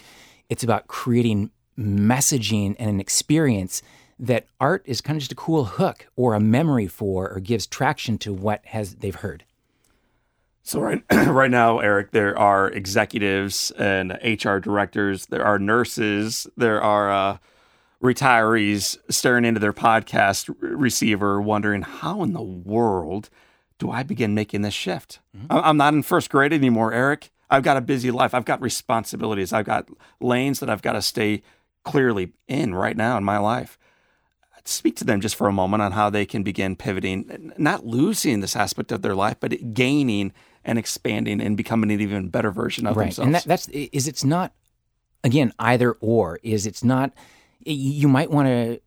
It's 0.49 0.63
about 0.63 0.87
creating 0.87 1.51
messaging 1.79 2.75
and 2.77 2.89
an 2.89 2.99
experience 2.99 3.81
that 4.19 4.45
art 4.59 4.83
is 4.85 4.99
kind 4.99 5.15
of 5.15 5.21
just 5.21 5.31
a 5.31 5.35
cool 5.35 5.63
hook 5.65 6.07
or 6.15 6.33
a 6.33 6.39
memory 6.39 6.87
for 6.87 7.29
or 7.29 7.39
gives 7.39 7.65
traction 7.65 8.17
to 8.17 8.33
what 8.33 8.65
has 8.65 8.95
they've 8.95 9.15
heard. 9.15 9.45
So 10.61 10.81
right 10.81 11.01
right 11.11 11.49
now, 11.49 11.79
Erik, 11.79 12.11
there 12.11 12.37
are 12.37 12.67
executives 12.69 13.71
and 13.71 14.19
HR 14.23 14.57
directors, 14.57 15.27
there 15.27 15.45
are 15.45 15.57
nurses, 15.57 16.47
there 16.57 16.81
are 16.81 17.09
uh, 17.09 17.37
retirees 18.03 18.97
staring 19.09 19.45
into 19.45 19.59
their 19.59 19.73
podcast 19.73 20.53
receiver, 20.59 21.41
wondering 21.41 21.81
how 21.81 22.21
in 22.23 22.33
the 22.33 22.41
world 22.41 23.29
do 23.77 23.89
I 23.89 24.03
begin 24.03 24.33
making 24.33 24.61
this 24.61 24.73
shift? 24.73 25.19
Mm-hmm. 25.35 25.47
I'm 25.49 25.77
not 25.77 25.93
in 25.93 26.03
first 26.03 26.29
grade 26.29 26.51
anymore, 26.51 26.93
Erik. 26.93 27.31
I've 27.49 27.63
got 27.63 27.77
a 27.77 27.81
busy 27.81 28.11
life. 28.11 28.33
I've 28.33 28.45
got 28.45 28.61
responsibilities. 28.61 29.53
I've 29.53 29.65
got 29.65 29.87
lanes 30.19 30.59
that 30.59 30.69
I've 30.69 30.81
got 30.81 30.93
to 30.93 31.01
stay 31.01 31.41
clearly 31.89 32.33
in 32.47 32.73
right 32.73 32.95
now 32.95 33.17
in 33.17 33.23
my 33.23 33.37
life. 33.37 33.77
Speak 34.65 34.95
to 34.97 35.03
them 35.03 35.19
just 35.21 35.35
for 35.35 35.47
a 35.47 35.53
moment 35.53 35.81
on 35.81 35.93
how 35.93 36.09
they 36.09 36.25
can 36.25 36.43
begin 36.43 36.75
pivoting, 36.75 37.53
not 37.57 37.85
losing 37.85 38.41
this 38.41 38.55
aspect 38.55 38.91
of 38.91 39.01
their 39.01 39.15
life, 39.15 39.37
but 39.39 39.73
gaining 39.73 40.31
and 40.63 40.77
expanding 40.77 41.41
and 41.41 41.57
becoming 41.57 41.91
an 41.91 42.01
even 42.01 42.29
better 42.29 42.51
version 42.51 42.85
of 42.85 42.95
right. 42.95 43.05
themselves. 43.05 43.25
And 43.25 43.35
that, 43.35 43.45
that's 43.45 43.67
is 43.69 44.07
it's 44.07 44.23
not 44.23 44.53
again 45.23 45.53
either 45.57 45.93
or. 45.93 46.39
Is 46.43 46.67
it's 46.67 46.83
not 46.83 47.13
you 47.65 48.07
might 48.07 48.29
want 48.29 48.47
to 48.47 48.79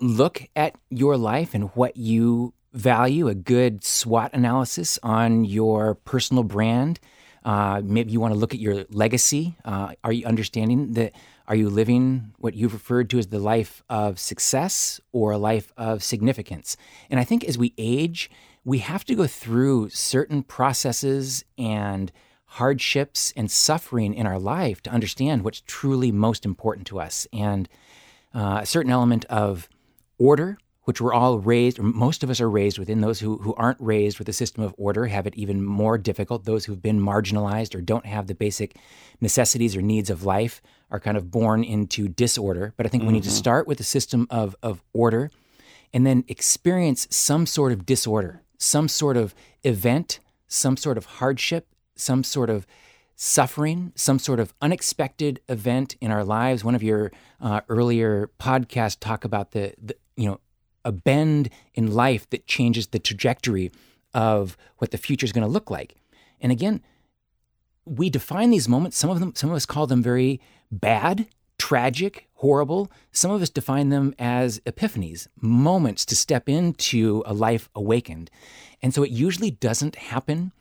look 0.00 0.42
at 0.54 0.74
your 0.90 1.16
life 1.16 1.54
and 1.54 1.70
what 1.74 1.96
you 1.96 2.52
value, 2.72 3.28
a 3.28 3.34
good 3.34 3.84
SWOT 3.84 4.34
analysis 4.34 4.98
on 5.02 5.44
your 5.44 5.94
personal 5.94 6.42
brand. 6.42 7.00
Uh, 7.44 7.80
maybe 7.82 8.10
you 8.10 8.20
want 8.20 8.34
to 8.34 8.38
look 8.38 8.52
at 8.52 8.60
your 8.60 8.84
legacy. 8.90 9.56
Uh, 9.64 9.94
are 10.04 10.12
you 10.12 10.26
understanding 10.26 10.92
that? 10.92 11.12
Are 11.48 11.54
you 11.54 11.70
living 11.70 12.32
what 12.38 12.54
you've 12.54 12.72
referred 12.72 13.08
to 13.10 13.18
as 13.18 13.28
the 13.28 13.38
life 13.38 13.82
of 13.88 14.18
success 14.18 15.00
or 15.12 15.32
a 15.32 15.38
life 15.38 15.72
of 15.76 16.02
significance? 16.02 16.76
And 17.08 17.20
I 17.20 17.24
think 17.24 17.44
as 17.44 17.56
we 17.56 17.72
age, 17.78 18.30
we 18.64 18.78
have 18.78 19.04
to 19.04 19.14
go 19.14 19.26
through 19.26 19.90
certain 19.90 20.42
processes 20.42 21.44
and 21.56 22.10
hardships 22.46 23.32
and 23.36 23.50
suffering 23.50 24.14
in 24.14 24.26
our 24.26 24.38
life 24.38 24.82
to 24.82 24.90
understand 24.90 25.44
what's 25.44 25.62
truly 25.66 26.10
most 26.10 26.44
important 26.44 26.86
to 26.88 26.98
us. 26.98 27.26
And 27.32 27.68
uh, 28.34 28.60
a 28.62 28.66
certain 28.66 28.90
element 28.90 29.24
of 29.26 29.68
order, 30.18 30.58
which 30.86 31.00
we're 31.00 31.14
all 31.14 31.38
raised, 31.38 31.78
or 31.78 31.84
most 31.84 32.24
of 32.24 32.30
us 32.30 32.40
are 32.40 32.50
raised 32.50 32.78
within. 32.78 33.00
Those 33.00 33.20
who, 33.20 33.38
who 33.38 33.54
aren't 33.54 33.80
raised 33.80 34.18
with 34.18 34.28
a 34.28 34.32
system 34.32 34.64
of 34.64 34.74
order 34.76 35.06
have 35.06 35.26
it 35.26 35.36
even 35.36 35.64
more 35.64 35.98
difficult. 35.98 36.44
Those 36.44 36.64
who've 36.64 36.82
been 36.82 37.00
marginalized 37.00 37.74
or 37.74 37.80
don't 37.80 38.06
have 38.06 38.26
the 38.26 38.34
basic 38.34 38.76
necessities 39.20 39.76
or 39.76 39.82
needs 39.82 40.10
of 40.10 40.24
life 40.24 40.60
are 40.90 41.00
kind 41.00 41.16
of 41.16 41.30
born 41.30 41.62
into 41.62 42.08
disorder. 42.08 42.72
But 42.76 42.86
I 42.86 42.88
think 42.88 43.02
mm-hmm. 43.02 43.08
we 43.08 43.12
need 43.14 43.24
to 43.24 43.28
mm-hmm. 43.28 43.36
start 43.36 43.66
with 43.68 43.78
a 43.80 43.84
system 43.84 44.26
of, 44.30 44.56
of 44.62 44.82
order 44.92 45.30
and 45.92 46.06
then 46.06 46.24
experience 46.28 47.06
some 47.10 47.46
sort 47.46 47.72
of 47.72 47.84
disorder 47.84 48.42
some 48.58 48.88
sort 48.88 49.16
of 49.16 49.34
event, 49.64 50.20
some 50.48 50.76
sort 50.76 50.98
of 50.98 51.06
hardship, 51.06 51.68
some 51.94 52.24
sort 52.24 52.50
of 52.50 52.66
suffering, 53.16 53.92
some 53.94 54.18
sort 54.18 54.38
of 54.38 54.52
unexpected 54.60 55.40
event 55.48 55.96
in 56.00 56.10
our 56.10 56.24
lives. 56.24 56.64
One 56.64 56.74
of 56.74 56.82
your 56.82 57.12
uh, 57.40 57.62
earlier 57.68 58.30
podcasts 58.38 58.98
talk 58.98 59.24
about 59.24 59.52
the, 59.52 59.74
the, 59.82 59.96
you 60.16 60.28
know, 60.28 60.40
a 60.86 60.92
bend 60.92 61.50
in 61.74 61.92
life 61.92 62.30
that 62.30 62.46
changes 62.46 62.86
the 62.86 62.98
trajectory 62.98 63.70
of 64.14 64.56
what 64.78 64.92
the 64.92 64.98
future 64.98 65.26
is 65.26 65.32
going 65.32 65.46
to 65.46 65.52
look 65.52 65.70
like. 65.70 65.96
And 66.40 66.50
again, 66.52 66.80
we 67.84 68.08
define 68.08 68.50
these 68.50 68.68
moments. 68.68 68.96
Some 68.96 69.10
of 69.10 69.20
them, 69.20 69.34
some 69.34 69.50
of 69.50 69.56
us 69.56 69.66
call 69.66 69.86
them 69.86 70.02
very 70.02 70.40
bad, 70.70 71.26
tragic, 71.58 72.28
horrible. 72.34 72.90
Some 73.12 73.30
of 73.30 73.42
us 73.42 73.50
define 73.50 73.88
them 73.88 74.14
as 74.18 74.60
epiphanies, 74.60 75.28
moments 75.40 76.04
to 76.06 76.16
step 76.16 76.48
into 76.48 77.22
a 77.26 77.34
life 77.34 77.68
awakened. 77.74 78.30
And 78.82 78.94
so 78.94 79.02
it 79.02 79.10
usually 79.10 79.50
doesn't 79.50 79.96
happen 79.96 80.52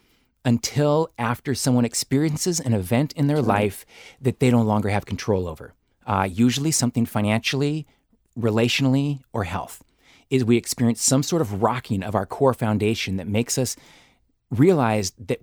until 0.43 1.09
after 1.17 1.55
someone 1.55 1.85
experiences 1.85 2.59
an 2.59 2.73
event 2.73 3.13
in 3.13 3.27
their 3.27 3.41
life 3.41 3.85
that 4.21 4.39
they 4.39 4.51
no 4.51 4.61
longer 4.61 4.89
have 4.89 5.05
control 5.05 5.47
over. 5.47 5.73
Uh, 6.05 6.27
usually 6.31 6.71
something 6.71 7.05
financially, 7.05 7.87
relationally, 8.37 9.21
or 9.33 9.45
health. 9.45 9.83
Is 10.29 10.43
we 10.43 10.57
experience 10.57 11.01
some 11.01 11.23
sort 11.23 11.41
of 11.41 11.61
rocking 11.61 12.03
of 12.03 12.15
our 12.15 12.25
core 12.25 12.53
foundation 12.53 13.17
that 13.17 13.27
makes 13.27 13.57
us 13.57 13.75
realize 14.51 15.11
that 15.17 15.39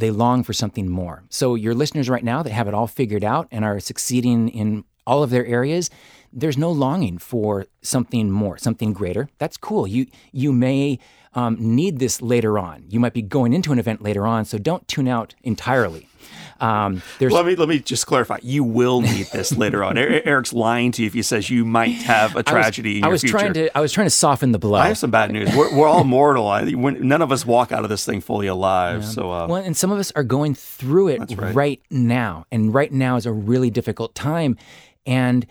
they 0.00 0.10
long 0.10 0.42
for 0.42 0.52
something 0.52 0.88
more. 0.88 1.24
So, 1.28 1.54
your 1.54 1.74
listeners 1.74 2.08
right 2.08 2.24
now 2.24 2.42
that 2.42 2.52
have 2.52 2.66
it 2.68 2.74
all 2.74 2.86
figured 2.86 3.24
out 3.24 3.48
and 3.50 3.64
are 3.64 3.78
succeeding 3.80 4.48
in 4.48 4.84
all 5.06 5.22
of 5.22 5.30
their 5.30 5.46
areas, 5.46 5.90
there's 6.32 6.58
no 6.58 6.70
longing 6.70 7.18
for 7.18 7.66
something 7.82 8.30
more, 8.30 8.58
something 8.58 8.92
greater. 8.92 9.28
That's 9.38 9.56
cool. 9.56 9.86
You 9.86 10.06
you 10.32 10.52
may 10.52 10.98
um, 11.34 11.56
need 11.58 11.98
this 11.98 12.20
later 12.20 12.58
on. 12.58 12.84
You 12.88 13.00
might 13.00 13.12
be 13.14 13.22
going 13.22 13.52
into 13.52 13.72
an 13.72 13.78
event 13.78 14.02
later 14.02 14.26
on, 14.26 14.44
so 14.44 14.58
don't 14.58 14.86
tune 14.88 15.08
out 15.08 15.34
entirely. 15.42 16.08
Um, 16.60 17.02
let 17.20 17.46
me 17.46 17.56
let 17.56 17.68
me 17.68 17.78
just 17.78 18.06
clarify. 18.06 18.38
You 18.42 18.64
will 18.64 19.00
need 19.00 19.26
this 19.32 19.52
later 19.56 19.82
on. 19.82 19.96
Erik's 19.96 20.52
lying 20.52 20.92
to 20.92 21.02
you 21.02 21.06
if 21.06 21.14
he 21.14 21.22
says 21.22 21.48
you 21.50 21.64
might 21.64 21.94
have 22.02 22.36
a 22.36 22.42
tragedy. 22.42 23.02
I 23.02 23.08
was, 23.08 23.22
I 23.22 23.26
was 23.26 23.30
trying 23.30 23.52
to 23.54 23.76
I 23.76 23.80
was 23.80 23.92
trying 23.92 24.06
to 24.06 24.10
soften 24.10 24.52
the 24.52 24.58
blow. 24.58 24.78
I 24.78 24.88
have 24.88 24.98
some 24.98 25.10
bad 25.10 25.30
news. 25.30 25.54
We're, 25.54 25.74
we're 25.76 25.88
all 25.88 26.04
mortal. 26.04 26.48
I, 26.48 26.62
none 26.62 27.22
of 27.22 27.32
us 27.32 27.46
walk 27.46 27.72
out 27.72 27.84
of 27.84 27.90
this 27.90 28.04
thing 28.04 28.20
fully 28.20 28.46
alive. 28.46 29.02
Yeah. 29.02 29.08
So, 29.08 29.32
uh, 29.32 29.46
well, 29.48 29.62
and 29.62 29.76
some 29.76 29.90
of 29.90 29.98
us 29.98 30.12
are 30.12 30.24
going 30.24 30.54
through 30.54 31.08
it 31.08 31.20
right. 31.36 31.54
right 31.54 31.82
now, 31.90 32.44
and 32.50 32.72
right 32.74 32.92
now 32.92 33.16
is 33.16 33.26
a 33.26 33.32
really 33.32 33.70
difficult 33.70 34.14
time. 34.14 34.56
And 35.06 35.46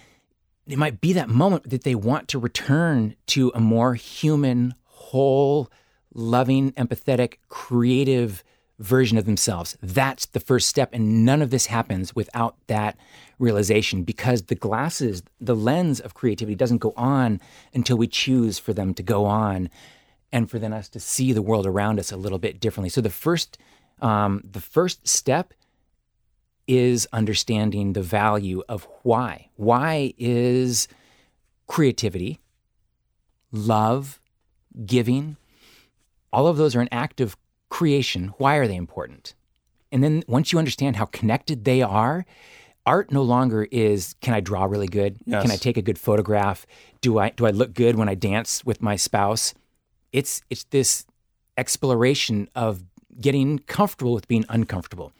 it 0.68 0.78
might 0.78 1.02
be 1.02 1.14
that 1.14 1.30
moment 1.30 1.70
that 1.70 1.84
they 1.84 1.96
want 1.96 2.28
to 2.30 2.40
return 2.40 3.16
to 3.28 3.52
a 3.56 3.60
more 3.60 3.96
human, 3.96 4.76
whole, 4.86 5.72
loving, 6.14 6.72
empathetic, 6.74 7.36
creative 7.48 8.44
version 8.80 9.18
of 9.18 9.26
themselves. 9.26 9.78
That's 9.82 10.26
the 10.26 10.40
first 10.40 10.68
step. 10.68 10.90
And 10.94 11.26
none 11.26 11.42
of 11.42 11.50
this 11.50 11.68
happens 11.68 12.16
without 12.16 12.56
that 12.68 12.98
realization 13.38 14.04
because 14.04 14.44
the 14.44 14.56
glasses, 14.56 15.22
the 15.40 15.56
lens 15.56 16.00
of 16.00 16.14
creativity 16.14 16.56
doesn't 16.56 16.78
go 16.78 16.94
on 16.96 17.40
until 17.74 17.98
we 17.98 18.08
choose 18.08 18.58
for 18.58 18.74
them 18.74 18.94
to 18.94 19.04
go 19.04 19.26
on 19.26 19.70
and 20.32 20.50
for 20.50 20.60
then 20.60 20.74
us 20.74 20.88
to 20.90 21.00
see 21.00 21.34
the 21.34 21.42
world 21.42 21.66
around 21.66 22.00
us 22.00 22.12
a 22.12 22.18
little 22.18 22.40
bit 22.40 22.60
differently. 22.60 22.90
So 22.90 23.02
the 23.02 23.10
first, 23.10 23.58
um, 24.02 24.44
the 24.50 24.62
first 24.62 25.08
step 25.08 25.54
is 26.68 27.08
understanding 27.12 27.94
the 27.94 28.02
value 28.02 28.62
of 28.70 28.88
why. 29.02 29.50
Why 29.56 30.14
is 30.18 30.88
creativity, 31.68 32.40
love, 33.52 34.20
giving, 34.86 35.38
all 36.32 36.48
of 36.48 36.58
those 36.58 36.76
are 36.76 36.82
an 36.82 36.90
act 36.92 37.20
of 37.20 37.36
creation. 37.70 38.34
Why 38.38 38.56
are 38.56 38.68
they 38.68 38.76
important? 38.76 39.36
And 39.92 40.04
then 40.04 40.24
once 40.28 40.52
you 40.52 40.60
understand 40.60 40.96
how 40.96 41.06
connected 41.06 41.66
they 41.66 41.82
are, 41.82 42.26
art 42.86 43.12
no 43.12 43.22
longer 43.22 43.68
is 43.72 44.16
can 44.22 44.34
I 44.34 44.40
draw 44.40 44.66
really 44.66 44.88
good? 44.88 45.18
Yes. 45.26 45.44
Can 45.44 45.52
I 45.52 45.56
take 45.56 45.78
a 45.78 45.82
good 45.82 45.98
photograph? 45.98 46.66
Do 47.02 47.20
I 47.20 47.30
do 47.30 47.46
I 47.46 47.52
look 47.52 47.74
good 47.74 47.96
when 47.96 48.10
I 48.10 48.16
dance 48.16 48.66
with 48.66 48.82
my 48.82 48.96
spouse? 48.96 49.54
It's 50.12 50.42
it's 50.50 50.64
this 50.66 51.06
exploration 51.58 52.50
of 52.56 52.84
getting 53.20 53.60
comfortable 53.60 54.14
with 54.14 54.28
being 54.28 54.46
uncomfortable. 54.50 55.12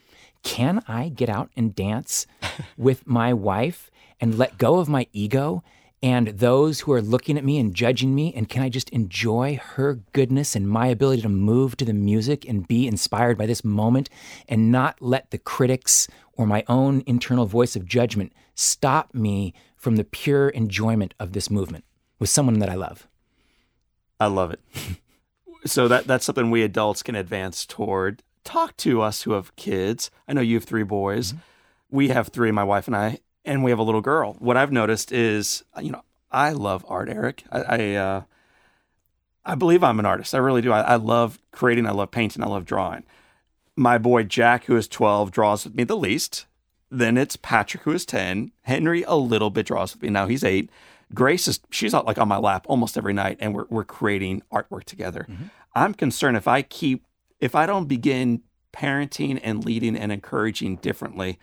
Can 0.42 0.82
I 0.88 1.10
get 1.10 1.28
out 1.28 1.50
and 1.56 1.74
dance 1.74 2.26
with 2.76 3.06
my 3.06 3.32
wife 3.32 3.90
and 4.20 4.38
let 4.38 4.58
go 4.58 4.78
of 4.78 4.88
my 4.88 5.06
ego 5.12 5.62
and 6.02 6.28
those 6.28 6.80
who 6.80 6.92
are 6.92 7.02
looking 7.02 7.36
at 7.36 7.44
me 7.44 7.58
and 7.58 7.74
judging 7.74 8.14
me? 8.14 8.32
And 8.34 8.48
can 8.48 8.62
I 8.62 8.68
just 8.68 8.88
enjoy 8.90 9.60
her 9.62 10.00
goodness 10.12 10.56
and 10.56 10.68
my 10.68 10.86
ability 10.86 11.22
to 11.22 11.28
move 11.28 11.76
to 11.76 11.84
the 11.84 11.92
music 11.92 12.48
and 12.48 12.66
be 12.66 12.86
inspired 12.86 13.36
by 13.36 13.46
this 13.46 13.64
moment 13.64 14.08
and 14.48 14.72
not 14.72 15.00
let 15.00 15.30
the 15.30 15.38
critics 15.38 16.08
or 16.32 16.46
my 16.46 16.64
own 16.68 17.02
internal 17.06 17.44
voice 17.44 17.76
of 17.76 17.84
judgment 17.84 18.32
stop 18.54 19.14
me 19.14 19.52
from 19.76 19.96
the 19.96 20.04
pure 20.04 20.48
enjoyment 20.50 21.12
of 21.18 21.32
this 21.32 21.50
movement 21.50 21.84
with 22.18 22.30
someone 22.30 22.60
that 22.60 22.70
I 22.70 22.74
love? 22.74 23.06
I 24.18 24.26
love 24.26 24.52
it. 24.52 24.60
so 25.66 25.88
that 25.88 26.06
that's 26.06 26.24
something 26.24 26.50
we 26.50 26.62
adults 26.62 27.02
can 27.02 27.14
advance 27.14 27.66
toward. 27.66 28.22
Talk 28.44 28.76
to 28.78 29.02
us 29.02 29.22
who 29.22 29.32
have 29.32 29.54
kids. 29.56 30.10
I 30.26 30.32
know 30.32 30.40
you 30.40 30.56
have 30.56 30.64
three 30.64 30.82
boys. 30.82 31.32
Mm-hmm. 31.32 31.96
We 31.96 32.08
have 32.08 32.28
three, 32.28 32.52
my 32.52 32.64
wife 32.64 32.86
and 32.86 32.96
I, 32.96 33.18
and 33.50 33.64
we 33.64 33.70
have 33.72 33.80
a 33.80 33.82
little 33.82 34.00
girl. 34.00 34.36
What 34.38 34.56
I've 34.56 34.70
noticed 34.70 35.10
is, 35.10 35.64
you 35.82 35.90
know, 35.90 36.04
I 36.30 36.52
love 36.52 36.86
art, 36.88 37.08
Erik. 37.08 37.42
I 37.50 37.60
I, 37.60 37.94
uh, 37.94 38.22
I 39.44 39.54
believe 39.56 39.82
I'm 39.82 39.98
an 39.98 40.06
artist. 40.06 40.36
I 40.36 40.38
really 40.38 40.62
do. 40.62 40.70
I, 40.70 40.82
I 40.82 40.96
love 40.96 41.40
creating. 41.50 41.86
I 41.86 41.90
love 41.90 42.12
painting. 42.12 42.44
I 42.44 42.46
love 42.46 42.64
drawing. 42.64 43.02
My 43.74 43.98
boy 43.98 44.22
Jack, 44.22 44.66
who 44.66 44.76
is 44.76 44.86
12, 44.86 45.32
draws 45.32 45.64
with 45.64 45.74
me 45.74 45.82
the 45.82 45.96
least. 45.96 46.46
Then 46.90 47.16
it's 47.16 47.34
Patrick, 47.36 47.82
who 47.82 47.90
is 47.90 48.06
10. 48.06 48.52
Henry, 48.62 49.02
a 49.02 49.16
little 49.16 49.50
bit 49.50 49.66
draws 49.66 49.94
with 49.94 50.02
me. 50.02 50.10
Now 50.10 50.28
he's 50.28 50.44
eight. 50.44 50.70
Grace 51.12 51.48
is 51.48 51.58
she's 51.70 51.92
out 51.92 52.06
like 52.06 52.18
on 52.18 52.28
my 52.28 52.36
lap 52.38 52.66
almost 52.68 52.96
every 52.96 53.12
night, 53.12 53.36
and 53.40 53.52
we're 53.52 53.66
we're 53.68 53.84
creating 53.84 54.42
artwork 54.52 54.84
together. 54.84 55.26
I'm 55.74 55.94
concerned 55.94 56.36
if 56.36 56.46
I 56.46 56.62
keep 56.62 57.04
if 57.40 57.56
I 57.56 57.66
don't 57.66 57.86
begin 57.86 58.42
parenting 58.72 59.40
and 59.42 59.64
leading 59.64 59.96
and 59.96 60.12
encouraging 60.12 60.76
differently, 60.76 61.40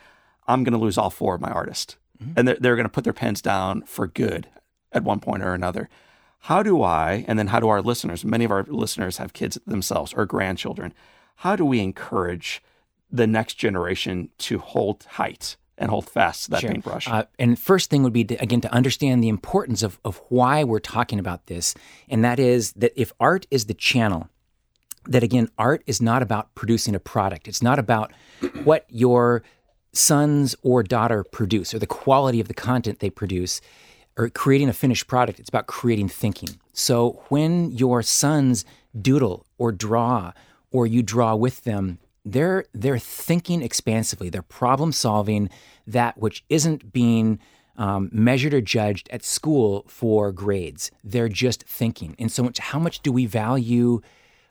I'm 0.47 0.63
going 0.63 0.73
to 0.73 0.79
lose 0.79 0.97
all 0.97 1.09
four 1.09 1.35
of 1.35 1.41
my 1.41 1.49
artists, 1.51 1.97
and 2.35 2.47
they're 2.47 2.57
they're 2.59 2.75
going 2.75 2.85
to 2.85 2.89
put 2.91 3.03
their 3.03 3.13
pens 3.13 3.41
down 3.41 3.83
for 3.83 4.07
good 4.07 4.47
at 4.91 5.03
one 5.03 5.19
point 5.19 5.43
or 5.43 5.53
another. 5.53 5.89
How 6.41 6.63
do 6.63 6.81
I, 6.83 7.25
and 7.27 7.37
then 7.37 7.47
how 7.47 7.59
do 7.59 7.67
our 7.67 7.81
listeners? 7.81 8.23
Many 8.23 8.45
of 8.45 8.51
our 8.51 8.63
listeners 8.63 9.17
have 9.17 9.33
kids 9.33 9.57
themselves 9.65 10.13
or 10.13 10.25
grandchildren. 10.25 10.93
How 11.37 11.55
do 11.55 11.65
we 11.65 11.79
encourage 11.81 12.61
the 13.11 13.27
next 13.27 13.55
generation 13.55 14.29
to 14.39 14.59
hold 14.59 15.03
height 15.03 15.57
and 15.77 15.89
hold 15.89 16.09
fast 16.09 16.45
to 16.45 16.51
that 16.51 16.61
Sure. 16.61 16.71
paintbrush? 16.71 17.07
Uh, 17.07 17.23
and 17.37 17.59
first 17.59 17.89
thing 17.89 18.03
would 18.03 18.13
be 18.13 18.23
to, 18.23 18.35
again 18.35 18.61
to 18.61 18.71
understand 18.73 19.23
the 19.23 19.29
importance 19.29 19.83
of 19.83 19.99
of 20.05 20.21
why 20.29 20.63
we're 20.63 20.79
talking 20.79 21.19
about 21.19 21.47
this, 21.47 21.73
and 22.07 22.23
that 22.23 22.39
is 22.39 22.71
that 22.73 22.93
if 22.95 23.11
art 23.19 23.45
is 23.51 23.65
the 23.65 23.73
channel, 23.73 24.29
that 25.05 25.23
again, 25.23 25.49
art 25.57 25.83
is 25.85 26.01
not 26.01 26.21
about 26.21 26.53
producing 26.55 26.95
a 26.95 26.99
product. 26.99 27.47
It's 27.47 27.61
not 27.63 27.79
about 27.79 28.11
what 28.63 28.85
your 28.89 29.43
sons 29.93 30.55
or 30.61 30.83
daughter 30.83 31.23
produce 31.23 31.73
or 31.73 31.79
the 31.79 31.88
quality 31.88 32.39
of 32.39 32.47
the 32.47 32.53
content 32.53 32.99
they 32.99 33.09
produce 33.09 33.61
or 34.17 34.29
creating 34.29 34.69
a 34.69 34.73
finished 34.73 35.07
product. 35.07 35.39
It's 35.39 35.49
about 35.49 35.67
creating 35.67 36.09
thinking. 36.09 36.59
So 36.73 37.23
when 37.29 37.71
your 37.71 38.01
sons 38.01 38.65
doodle 38.99 39.45
or 39.57 39.71
draw 39.71 40.33
or 40.71 40.88
you 40.88 41.03
draw 41.03 41.35
with 41.35 41.63
them, 41.63 41.99
they're 42.25 42.65
they're 42.73 42.99
thinking 42.99 43.61
expansively. 43.61 44.29
They're 44.29 44.41
problem 44.41 44.91
solving 44.91 45.49
that 45.85 46.17
which 46.17 46.43
isn't 46.49 46.91
being 46.91 47.39
um, 47.77 48.09
measured 48.11 48.53
or 48.53 48.61
judged 48.61 49.07
at 49.11 49.23
school 49.23 49.85
for 49.88 50.31
grades. 50.31 50.91
They're 51.03 51.29
just 51.29 51.63
thinking. 51.63 52.15
And 52.19 52.31
so 52.31 52.43
much, 52.43 52.57
how 52.57 52.79
much 52.79 53.01
do 53.01 53.11
we 53.11 53.25
value 53.25 54.01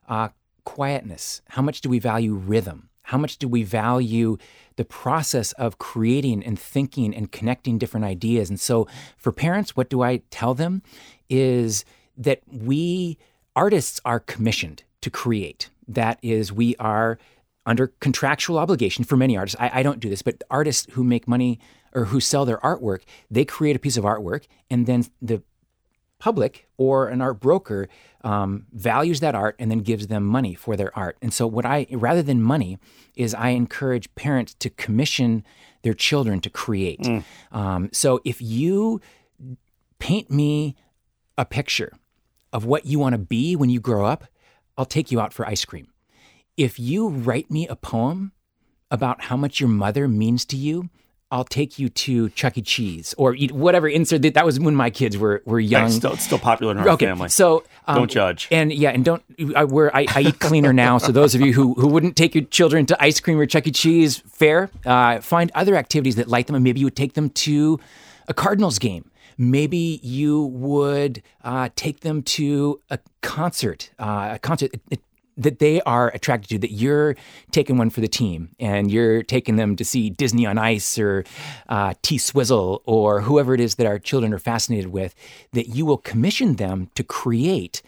uh, 0.09 0.28
quietness? 0.64 1.43
How 1.49 1.62
much 1.62 1.80
do 1.80 1.89
we 1.89 1.99
value 1.99 2.34
rhythm? 2.34 2.89
How 3.07 3.18
much 3.18 3.38
do 3.38 3.46
we 3.46 3.62
value 3.62 4.36
the 4.74 4.84
process 4.84 5.52
of 5.52 5.78
creating 5.78 6.44
and 6.44 6.59
thinking 6.59 7.14
and 7.14 7.30
connecting 7.30 7.78
different 7.78 8.04
ideas? 8.04 8.50
And 8.50 8.59
so, 8.59 8.88
for 9.16 9.30
parents, 9.30 9.76
what 9.76 9.88
do 9.88 10.02
I 10.02 10.22
tell 10.30 10.54
them 10.54 10.82
is 11.28 11.84
that 12.16 12.40
we 12.50 13.16
artists 13.54 14.00
are 14.04 14.18
commissioned 14.18 14.82
to 15.02 15.11
create. 15.11 15.70
That 15.86 16.18
is, 16.20 16.52
we 16.52 16.74
are 16.76 17.16
under 17.64 17.92
contractual 18.00 18.59
obligation 18.59 19.04
for 19.04 19.16
many 19.16 19.36
artists. 19.36 19.57
I, 19.61 19.70
I 19.74 19.82
don't 19.84 20.00
do 20.00 20.11
this, 20.11 20.22
but 20.22 20.42
artists 20.50 20.92
who 20.92 21.04
make 21.04 21.28
money 21.28 21.61
or 21.94 22.07
who 22.07 22.18
sell 22.18 22.44
their 22.44 22.59
artwork, 22.59 23.02
they 23.30 23.44
create 23.44 23.76
a 23.76 23.78
piece 23.78 23.96
of 23.96 24.02
artwork, 24.02 24.46
and 24.68 24.86
then 24.86 25.07
the 25.22 25.42
public 26.19 26.69
or 26.77 27.09
an 27.09 27.21
art 27.21 27.41
broker 27.41 27.89
um, 28.25 28.67
values 28.73 29.21
that 29.21 29.35
art 29.35 29.55
and 29.59 29.71
then 29.71 29.81
gives 29.81 30.07
them 30.07 30.25
money 30.25 30.55
for 30.55 30.77
their 30.77 30.97
art. 30.99 31.17
And 31.21 31.33
so, 31.33 31.47
what 31.47 31.67
I 31.67 31.87
rather 31.91 32.23
than 32.23 32.43
money 32.43 32.79
is 33.14 33.35
I 33.35 33.51
encourage 33.51 34.14
parents 34.14 34.55
to 34.55 34.71
commission 34.71 35.45
their 35.83 35.95
children 35.95 36.41
to 36.41 36.51
create. 36.51 37.07
Um, 37.53 37.91
so, 37.93 38.21
if 38.25 38.41
you 38.41 39.01
paint 39.99 40.31
me 40.31 40.77
a 41.39 41.45
picture 41.45 41.93
of 42.53 42.64
what 42.64 42.87
you 42.87 42.99
want 42.99 43.12
to 43.12 43.19
be 43.19 43.55
when 43.57 43.71
you 43.71 43.81
grow 43.81 44.07
up, 44.07 44.25
I'll 44.79 44.87
take 44.87 45.11
you 45.11 45.21
out 45.21 45.33
for 45.33 45.47
ice 45.47 45.64
cream. 45.64 45.89
If 46.57 46.79
you 46.79 47.09
write 47.09 47.51
me 47.51 47.69
a 47.69 47.77
poem 47.77 48.33
about 48.91 49.25
how 49.25 49.37
much 49.37 49.61
your 49.61 49.69
mother 49.69 50.09
means 50.09 50.45
to 50.47 50.57
you, 50.57 50.89
I'll 51.31 51.45
take 51.45 51.79
you 51.79 51.89
to 51.89 52.29
Chuck 52.31 52.57
E. 52.57 52.62
Cheese 52.62 53.14
or 53.18 53.35
eat 53.35 53.51
whatever 53.51 53.89
insert 53.89 54.22
that, 54.22 54.35
that 54.35 54.47
was 54.47 54.61
when 54.61 54.77
my 54.77 54.91
kids 54.91 55.18
were 55.18 55.43
were 55.45 55.59
young. 55.59 55.87
it's, 55.87 55.97
still, 55.97 56.16
still 56.16 56.39
popular 56.39 56.72
in 56.72 56.79
our 56.79 56.89
okay, 56.91 57.07
family. 57.07 57.29
so 57.29 57.64
um, 57.87 57.97
Don't 57.97 58.11
judge. 58.11 58.47
And 58.53 58.72
yeah, 58.72 58.91
and 58.91 59.05
don't. 59.05 59.22
I, 59.57 59.64
we're, 59.64 59.91
I, 59.93 60.07
I 60.14 60.20
eat 60.20 60.39
cleaner 60.39 60.72
now. 60.72 60.99
So 60.99 61.11
those 61.11 61.35
of 61.35 61.41
you 61.41 61.53
who 61.53 61.74
who 61.74 61.89
wouldn't 61.89 62.16
take 62.16 62.35
your 62.35 62.45
children 62.45 62.87
to 62.87 63.03
ice 63.03 63.18
cream 63.18 63.39
or 63.41 63.47
Chuck 63.47 63.66
E. 63.66 63.72
Cheese, 63.72 64.18
fair. 64.18 64.70
Uh, 64.85 65.20
find 65.20 65.51
other 65.55 65.74
activities 65.74 66.14
that 66.16 66.29
light 66.29 66.47
them, 66.47 66.55
and 66.55 66.62
maybe 66.62 66.79
you 66.81 66.87
would 66.87 66.97
take 66.97 67.14
them 67.14 67.31
to 67.31 67.81
a 68.29 68.35
Cardinals 68.35 68.79
game. 68.79 69.11
Maybe 69.39 70.01
you 70.03 70.45
would 70.45 71.22
uh, 71.45 71.68
take 71.77 72.01
them 72.01 72.22
to 72.22 72.81
a 72.89 72.99
concert, 73.20 73.91
uh, 73.99 74.31
a 74.35 74.39
concert 74.39 74.72
that- 74.89 75.01
that 75.37 75.59
they 75.59 75.80
are 75.82 76.09
attracted 76.09 76.49
to. 76.49 76.59
That 76.59 76.72
you're 76.72 77.16
taking 77.51 77.76
one 77.76 77.91
for 77.91 78.01
the 78.01 78.09
team, 78.09 78.51
and 78.59 78.91
you're 78.91 79.22
taking 79.22 79.57
them 79.57 79.76
to 79.76 79.84
see 79.84 80.11
Disney 80.11 80.47
on 80.47 80.59
Ice 80.59 80.99
or 80.99 81.24
uh, 81.68 81.95
T 82.03 82.18
Swizzle 82.18 82.82
or 82.87 83.22
whoever 83.22 83.55
it 83.55 83.61
is 83.61 83.74
that 83.76 83.87
our 83.87 83.99
children 83.99 84.32
are 84.32 84.39
fascinated 84.39 84.93
with. 84.93 85.14
That 85.53 85.68
you 85.68 85.87
will 85.87 85.99
commission 85.99 86.57
them 86.57 86.91
to 86.95 87.03
create 87.03 87.82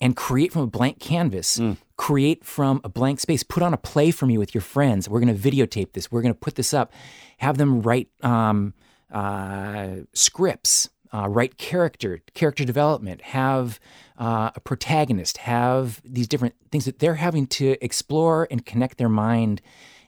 and 0.00 0.16
create 0.16 0.52
from 0.52 0.62
a 0.62 0.66
blank 0.68 1.00
canvas, 1.00 1.58
create 1.96 2.44
from 2.44 2.80
a 2.84 2.88
blank 2.88 3.18
space, 3.18 3.42
put 3.42 3.62
on 3.62 3.74
a 3.74 3.76
play 3.76 4.12
for 4.12 4.26
me 4.26 4.38
with 4.38 4.54
your 4.54 4.62
friends. 4.62 5.08
We're 5.08 5.20
going 5.20 5.36
to 5.36 5.50
videotape 5.50 5.92
this. 5.92 6.12
We're 6.12 6.22
going 6.22 6.34
to 6.34 6.38
put 6.38 6.54
this 6.54 6.72
up. 6.72 6.92
Have 7.38 7.58
them 7.58 7.82
write 7.82 8.08
um, 8.22 8.74
uh, 9.12 9.88
scripts, 10.12 10.88
uh, 11.12 11.28
write 11.28 11.58
character, 11.58 12.20
character 12.34 12.64
development, 12.64 13.22
have 13.22 13.80
uh, 14.18 14.50
a 14.54 14.60
protagonist, 14.60 15.38
have 15.38 16.00
these 16.04 16.28
different 16.28 16.54
things 16.70 16.84
that 16.84 16.98
they're 16.98 17.16
having 17.16 17.46
to 17.46 17.76
explore 17.80 18.46
and 18.50 18.66
connect 18.66 18.98
their 18.98 19.08
mind 19.08 19.60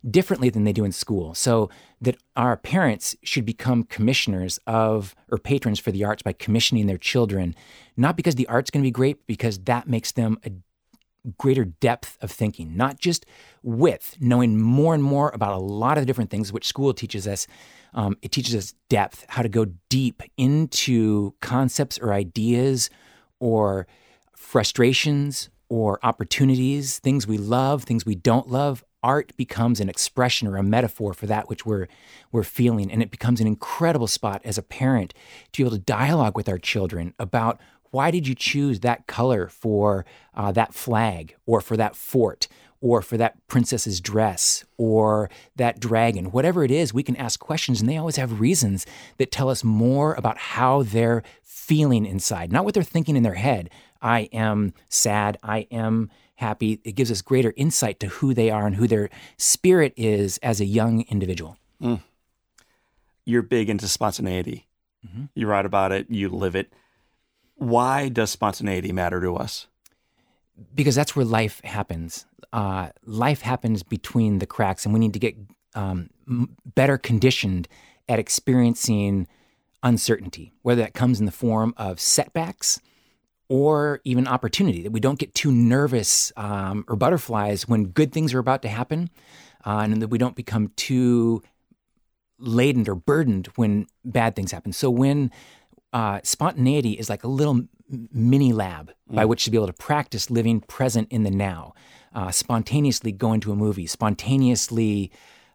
differently 0.09 0.49
than 0.49 0.65
they 0.65 0.73
do 0.73 0.85
in 0.85 0.93
school. 0.93 1.35
So 1.35 1.69
that 2.01 2.17
our 2.35 2.57
parents 2.57 3.17
should 3.23 3.45
become 3.45 3.85
commissioners 3.85 4.59
of 4.67 5.15
or 5.31 5.39
patrons 5.39 5.79
for 5.79 5.93
the 5.93 6.05
arts 6.05 6.23
by 6.23 6.33
commissioning 6.33 6.87
their 6.87 6.99
children, 6.99 7.55
not 7.97 8.17
because 8.17 8.37
the 8.37 8.49
art's 8.49 8.71
going 8.71 8.83
to 8.83 8.87
be 8.87 8.91
great, 8.91 9.27
because 9.27 9.59
that 9.61 9.89
makes 9.89 10.13
them 10.13 10.39
a 10.45 10.51
greater 11.39 11.65
depth 11.65 12.17
of 12.21 12.31
thinking, 12.31 12.77
not 12.77 12.99
just 12.99 13.27
width, 13.63 14.17
knowing 14.21 14.61
more 14.61 14.95
and 14.95 15.03
more 15.03 15.31
about 15.35 15.53
a 15.53 15.59
lot 15.59 15.99
of 15.99 16.03
the 16.03 16.07
different 16.07 16.31
things 16.31 16.53
which 16.53 16.67
school 16.67 16.95
teaches 16.95 17.27
us. 17.27 17.47
Um, 17.93 18.17
it 18.23 18.33
teaches 18.33 18.55
us 18.55 18.75
depth, 18.89 19.27
how 19.29 19.43
to 19.43 19.49
go 19.49 19.67
deep 19.89 20.23
into 20.37 21.35
concepts 21.41 21.99
or 21.99 22.13
ideas 22.13 22.91
or 23.39 23.87
frustrations 24.35 25.51
or 25.69 25.99
opportunities, 26.03 26.99
things 26.99 27.27
we 27.27 27.39
love, 27.39 27.85
things 27.85 28.05
we 28.05 28.15
don't 28.15 28.49
love. 28.49 28.85
Art 29.03 29.33
becomes 29.37 29.81
an 29.81 29.89
expression 29.89 30.47
or 30.47 30.57
a 30.57 30.63
metaphor 30.63 31.15
for 31.15 31.27
that 31.27 31.49
which 31.49 31.65
we're 31.65 31.87
we're 32.33 32.43
feeling, 32.43 32.93
and 32.93 33.03
it 33.03 33.11
becomes 33.11 33.41
an 33.41 33.47
incredible 33.47 34.07
spot 34.07 34.43
as 34.45 34.59
a 34.59 34.63
parent 34.63 35.15
to 35.53 35.63
be 35.63 35.67
able 35.67 35.77
to 35.77 35.83
dialogue 35.83 36.37
with 36.37 36.51
our 36.51 36.59
children 36.59 37.15
about 37.19 37.59
why 37.91 38.11
did 38.11 38.27
you 38.27 38.35
choose 38.35 38.81
that 38.81 39.07
color 39.07 39.49
for 39.49 40.05
uh, 40.35 40.53
that 40.53 40.75
flag 40.75 41.37
or 41.47 41.61
for 41.61 41.77
that 41.77 41.97
fort 41.97 42.49
or 42.81 43.03
for 43.03 43.17
that 43.17 43.47
princess's 43.49 44.01
dress 44.01 44.65
or 44.77 45.29
that 45.57 45.81
dragon? 45.81 46.27
Whatever 46.27 46.65
it 46.65 46.71
is, 46.71 46.95
we 46.95 47.03
can 47.03 47.17
ask 47.17 47.41
questions, 47.41 47.81
and 47.81 47.89
they 47.89 47.97
always 47.97 48.17
have 48.17 48.41
reasons 48.41 48.87
that 49.19 49.31
tell 49.31 49.49
us 49.49 49.65
more 49.65 50.15
about 50.15 50.39
how 50.39 50.83
they're 50.83 51.23
feeling 51.43 52.07
inside, 52.07 52.53
not 52.53 52.65
what 52.65 52.75
they're 52.75 52.83
thinking 52.83 53.17
in 53.17 53.23
their 53.23 53.35
head. 53.35 53.71
I 54.03 54.29
am 54.33 54.73
sad. 54.89 55.37
I 55.43 55.67
am 55.71 56.11
happy. 56.37 56.81
It 56.85 56.93
gives 56.93 57.11
us 57.11 57.21
greater 57.23 57.53
insight 57.57 58.01
to 58.01 58.07
who 58.07 58.33
they 58.33 58.51
are 58.51 58.67
and 58.67 58.77
who 58.77 58.89
their 58.89 59.11
spirit 59.37 59.93
is 59.97 60.39
as 60.39 60.61
a 60.61 60.65
young 60.65 61.03
individual. 61.03 61.59
Mm. 61.83 62.01
You're 63.27 63.43
big 63.43 63.69
into 63.69 63.87
spontaneity. 63.87 64.67
Mm-hmm. 65.07 65.25
You 65.35 65.47
write 65.47 65.67
about 65.67 65.93
it, 65.93 66.11
you 66.11 66.29
live 66.29 66.57
it. 66.57 66.73
Why 67.61 68.09
does 68.09 68.31
spontaneity 68.31 68.91
matter 68.91 69.21
to 69.21 69.37
us? 69.37 69.67
Because 70.75 70.95
that's 70.95 71.15
where 71.15 71.27
life 71.27 71.61
happens. 71.63 72.25
Uh, 72.55 72.89
life 73.05 73.43
happens 73.43 73.83
between 73.83 74.39
the 74.39 74.47
cracks, 74.47 74.87
and 74.87 74.95
we 74.95 74.99
need 74.99 75.13
to 75.13 75.19
get 75.19 75.37
um, 75.75 76.09
better 76.75 76.97
conditioned 76.97 77.69
at 78.09 78.19
experiencing 78.19 79.29
uncertainty, 79.83 80.55
whether 80.63 80.81
that 80.81 80.95
comes 80.95 81.21
in 81.21 81.27
the 81.27 81.33
form 81.33 81.75
of 81.77 82.01
setbacks 82.01 82.81
or 83.51 84.01
even 84.05 84.27
opportunity, 84.27 84.81
that 84.81 84.93
we 84.93 85.01
don't 85.01 85.19
get 85.19 85.35
too 85.35 85.53
nervous 85.53 86.33
um, 86.39 86.83
or 86.89 86.97
butterflies 86.97 87.69
when 87.69 87.85
good 87.85 88.11
things 88.11 88.33
are 88.33 88.39
about 88.39 88.63
to 88.63 88.69
happen, 88.69 89.11
uh, 89.67 89.81
and 89.85 90.01
that 90.01 90.09
we 90.09 90.17
don't 90.17 90.35
become 90.35 90.73
too 90.77 91.43
laden 92.39 92.89
or 92.89 92.95
burdened 92.95 93.49
when 93.57 93.87
bad 94.03 94.35
things 94.35 94.51
happen. 94.51 94.73
So 94.73 94.89
when 94.89 95.31
uh, 95.93 96.21
spontaneity 96.23 96.93
is 96.93 97.09
like 97.09 97.25
a 97.25 97.29
little 97.29 97.63
mini 98.13 98.53
lab 98.53 98.93
mm. 99.11 99.17
by 99.17 99.25
which 99.25 99.45
to 99.45 99.51
be 99.51 99.57
able 99.57 99.67
to 99.67 99.73
practice 99.73 100.31
living 100.31 100.61
present 100.61 101.09
in 101.11 101.23
the 101.23 101.31
now, 101.31 101.75
uh, 102.15 102.31
spontaneously 102.31 103.13
going 103.13 103.41
to 103.41 103.53
a 103.53 103.57
movie, 103.57 103.87
spontaneously 103.87 105.11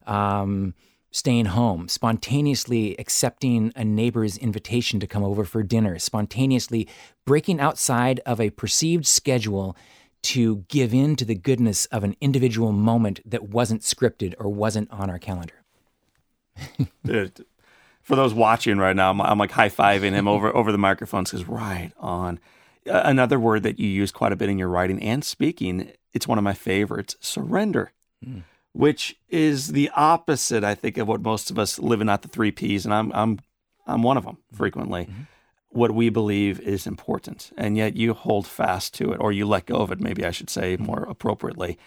um, 0.05 0.73
staying 1.11 1.45
home, 1.45 1.87
spontaneously 1.87 2.93
accepting 2.99 3.71
a 3.75 3.85
neighbor's 3.85 4.37
invitation 4.37 4.99
to 4.99 5.07
come 5.07 5.23
over 5.23 5.45
for 5.45 5.63
dinner, 5.63 5.97
spontaneously 5.97 6.87
breaking 7.25 7.59
outside 7.59 8.19
of 8.25 8.41
a 8.41 8.49
perceived 8.49 9.05
schedule 9.05 9.77
to 10.21 10.65
give 10.67 10.93
in 10.93 11.15
to 11.15 11.23
the 11.23 11.35
goodness 11.35 11.85
of 11.85 12.03
an 12.03 12.15
individual 12.19 12.73
moment 12.73 13.21
that 13.23 13.47
wasn't 13.47 13.81
scripted 13.81 14.33
or 14.39 14.49
wasn't 14.49 14.91
on 14.91 15.09
our 15.09 15.19
calendar. 15.19 15.63
For 18.05 18.15
those 18.15 18.35
watching 18.35 18.77
right 18.77 18.95
now, 18.95 19.09
I'm, 19.09 19.19
I'm 19.19 19.39
like 19.39 19.51
high 19.51 19.69
fiving 19.69 20.13
him 20.13 20.27
over 20.27 20.55
over 20.55 20.71
the 20.71 20.77
microphone. 20.77 21.25
Says 21.25 21.47
right 21.47 21.91
on. 21.97 22.39
Uh, 22.87 23.01
another 23.03 23.39
word 23.39 23.63
that 23.63 23.79
you 23.79 23.87
use 23.87 24.11
quite 24.11 24.31
a 24.31 24.35
bit 24.35 24.47
in 24.47 24.59
your 24.59 24.67
writing 24.67 25.01
and 25.01 25.25
speaking. 25.25 25.91
It's 26.13 26.27
one 26.27 26.37
of 26.37 26.43
my 26.43 26.53
favorites. 26.53 27.15
Surrender, 27.19 27.93
mm. 28.23 28.43
which 28.73 29.17
is 29.27 29.69
the 29.69 29.89
opposite, 29.95 30.63
I 30.63 30.75
think, 30.75 30.99
of 30.99 31.07
what 31.07 31.21
most 31.21 31.49
of 31.49 31.57
us 31.57 31.79
living 31.79 32.07
out 32.07 32.21
the 32.21 32.27
three 32.27 32.51
P's, 32.51 32.85
and 32.85 32.93
I'm 32.93 33.11
I'm 33.13 33.39
I'm 33.87 34.03
one 34.03 34.17
of 34.17 34.25
them 34.25 34.37
frequently. 34.53 35.05
Mm-hmm. 35.05 35.21
What 35.69 35.95
we 35.95 36.09
believe 36.09 36.59
is 36.59 36.85
important, 36.85 37.51
and 37.57 37.75
yet 37.75 37.95
you 37.95 38.13
hold 38.13 38.45
fast 38.45 38.93
to 38.93 39.11
it, 39.11 39.19
or 39.19 39.31
you 39.31 39.47
let 39.47 39.65
go 39.65 39.77
of 39.77 39.91
it. 39.91 39.99
Maybe 39.99 40.23
I 40.23 40.31
should 40.31 40.51
say 40.51 40.77
more 40.77 41.05
appropriately. 41.09 41.79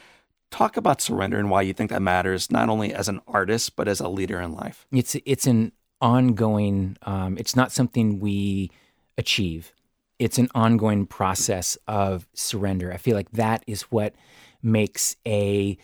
Talk 0.50 0.76
about 0.76 1.00
surrender 1.00 1.38
and 1.38 1.48
why 1.48 1.62
you 1.62 1.74
think 1.74 1.90
that 1.90 2.02
matters, 2.02 2.50
not 2.50 2.68
only 2.68 2.92
as 2.92 3.08
an 3.08 3.20
artist 3.28 3.76
but 3.76 3.86
as 3.86 4.00
a 4.00 4.08
leader 4.08 4.40
in 4.40 4.52
life. 4.52 4.84
It's 4.90 5.14
it's 5.24 5.46
an 5.46 5.72
ongoing. 6.01 6.96
Um, 7.03 7.36
it's 7.38 7.57
not 7.57 7.72
something 7.72 8.20
we 8.20 8.70
achieve. 9.16 9.72
It's 10.18 10.38
an 10.38 10.49
ongoing 10.55 11.07
process 11.07 11.78
of 11.86 12.26
surrender. 12.34 12.92
I 12.92 12.96
feel 12.96 13.14
like 13.14 13.30
that 13.32 13.62
is 13.66 13.82
what 13.82 14.14
makes 14.62 15.16
a 15.26 15.78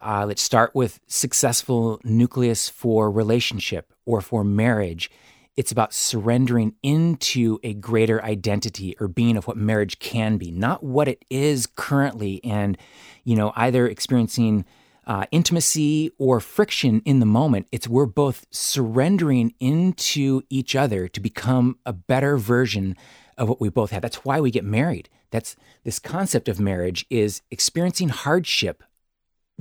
uh, 0.00 0.26
let's 0.26 0.42
start 0.42 0.74
with 0.74 0.98
successful 1.06 2.00
nucleus 2.02 2.68
for 2.68 3.10
relationship 3.10 3.92
or 4.04 4.20
for 4.20 4.42
marriage 4.42 5.10
it's 5.56 5.72
about 5.72 5.92
surrendering 5.92 6.74
into 6.82 7.58
a 7.62 7.74
greater 7.74 8.22
identity 8.24 8.96
or 8.98 9.08
being 9.08 9.36
of 9.36 9.46
what 9.46 9.56
marriage 9.56 9.98
can 9.98 10.38
be, 10.38 10.50
not 10.50 10.82
what 10.82 11.08
it 11.08 11.24
is 11.28 11.66
currently, 11.66 12.42
and 12.42 12.78
you 13.24 13.36
know 13.36 13.52
either 13.56 13.86
experiencing 13.86 14.64
uh, 15.06 15.26
intimacy 15.30 16.10
or 16.18 16.40
friction 16.40 17.02
in 17.04 17.20
the 17.20 17.26
moment. 17.26 17.66
It's 17.72 17.88
we're 17.88 18.06
both 18.06 18.46
surrendering 18.50 19.54
into 19.60 20.42
each 20.48 20.76
other 20.76 21.08
to 21.08 21.20
become 21.20 21.78
a 21.84 21.92
better 21.92 22.36
version 22.36 22.96
of 23.36 23.48
what 23.48 23.60
we 23.60 23.68
both 23.68 23.90
have. 23.90 24.02
That's 24.02 24.24
why 24.24 24.40
we 24.40 24.50
get 24.50 24.64
married. 24.64 25.08
That's 25.30 25.56
this 25.84 25.98
concept 25.98 26.48
of 26.48 26.60
marriage 26.60 27.06
is 27.10 27.42
experiencing 27.50 28.10
hardship 28.10 28.82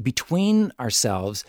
between 0.02 0.72
ourselves 0.80 1.44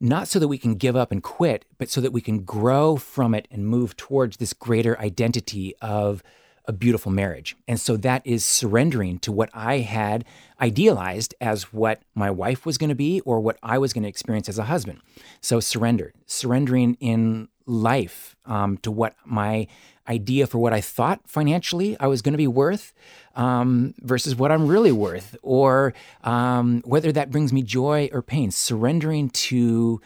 not 0.00 0.28
so 0.28 0.38
that 0.38 0.48
we 0.48 0.58
can 0.58 0.74
give 0.74 0.96
up 0.96 1.10
and 1.12 1.22
quit, 1.22 1.64
but 1.78 1.88
so 1.88 2.00
that 2.00 2.12
we 2.12 2.20
can 2.20 2.40
grow 2.40 2.96
from 2.96 3.34
it 3.34 3.48
and 3.50 3.66
move 3.66 3.96
towards 3.96 4.36
this 4.36 4.52
greater 4.52 4.98
identity 5.00 5.74
of 5.80 6.22
a 6.66 6.72
beautiful 6.72 7.12
marriage. 7.12 7.56
And 7.68 7.78
so 7.78 7.96
that 7.98 8.22
is 8.24 8.44
surrendering 8.44 9.18
to 9.20 9.32
what 9.32 9.50
I 9.52 9.78
had 9.78 10.24
idealized 10.60 11.34
as 11.40 11.72
what 11.72 12.00
my 12.14 12.30
wife 12.30 12.64
was 12.64 12.78
going 12.78 12.88
to 12.88 12.94
be 12.94 13.20
or 13.20 13.40
what 13.40 13.58
I 13.62 13.78
was 13.78 13.92
going 13.92 14.04
to 14.04 14.08
experience 14.08 14.48
as 14.48 14.58
a 14.58 14.64
husband. 14.64 15.00
So 15.40 15.60
surrender, 15.60 16.12
surrendering 16.26 16.96
in 17.00 17.48
life 17.66 18.36
um, 18.46 18.78
to 18.78 18.90
what 18.90 19.14
my 19.24 19.66
idea 20.08 20.46
for 20.46 20.58
what 20.58 20.72
I 20.72 20.80
thought 20.80 21.20
financially 21.26 21.96
I 21.98 22.06
was 22.06 22.20
going 22.20 22.34
to 22.34 22.38
be 22.38 22.46
worth 22.46 22.92
um, 23.36 23.94
versus 24.00 24.36
what 24.36 24.52
I'm 24.52 24.66
really 24.66 24.92
worth, 24.92 25.34
or 25.42 25.94
um, 26.22 26.82
whether 26.84 27.10
that 27.12 27.30
brings 27.30 27.52
me 27.52 27.62
joy 27.62 28.10
or 28.12 28.22
pain. 28.22 28.50
Surrendering 28.50 29.30
to 29.30 30.00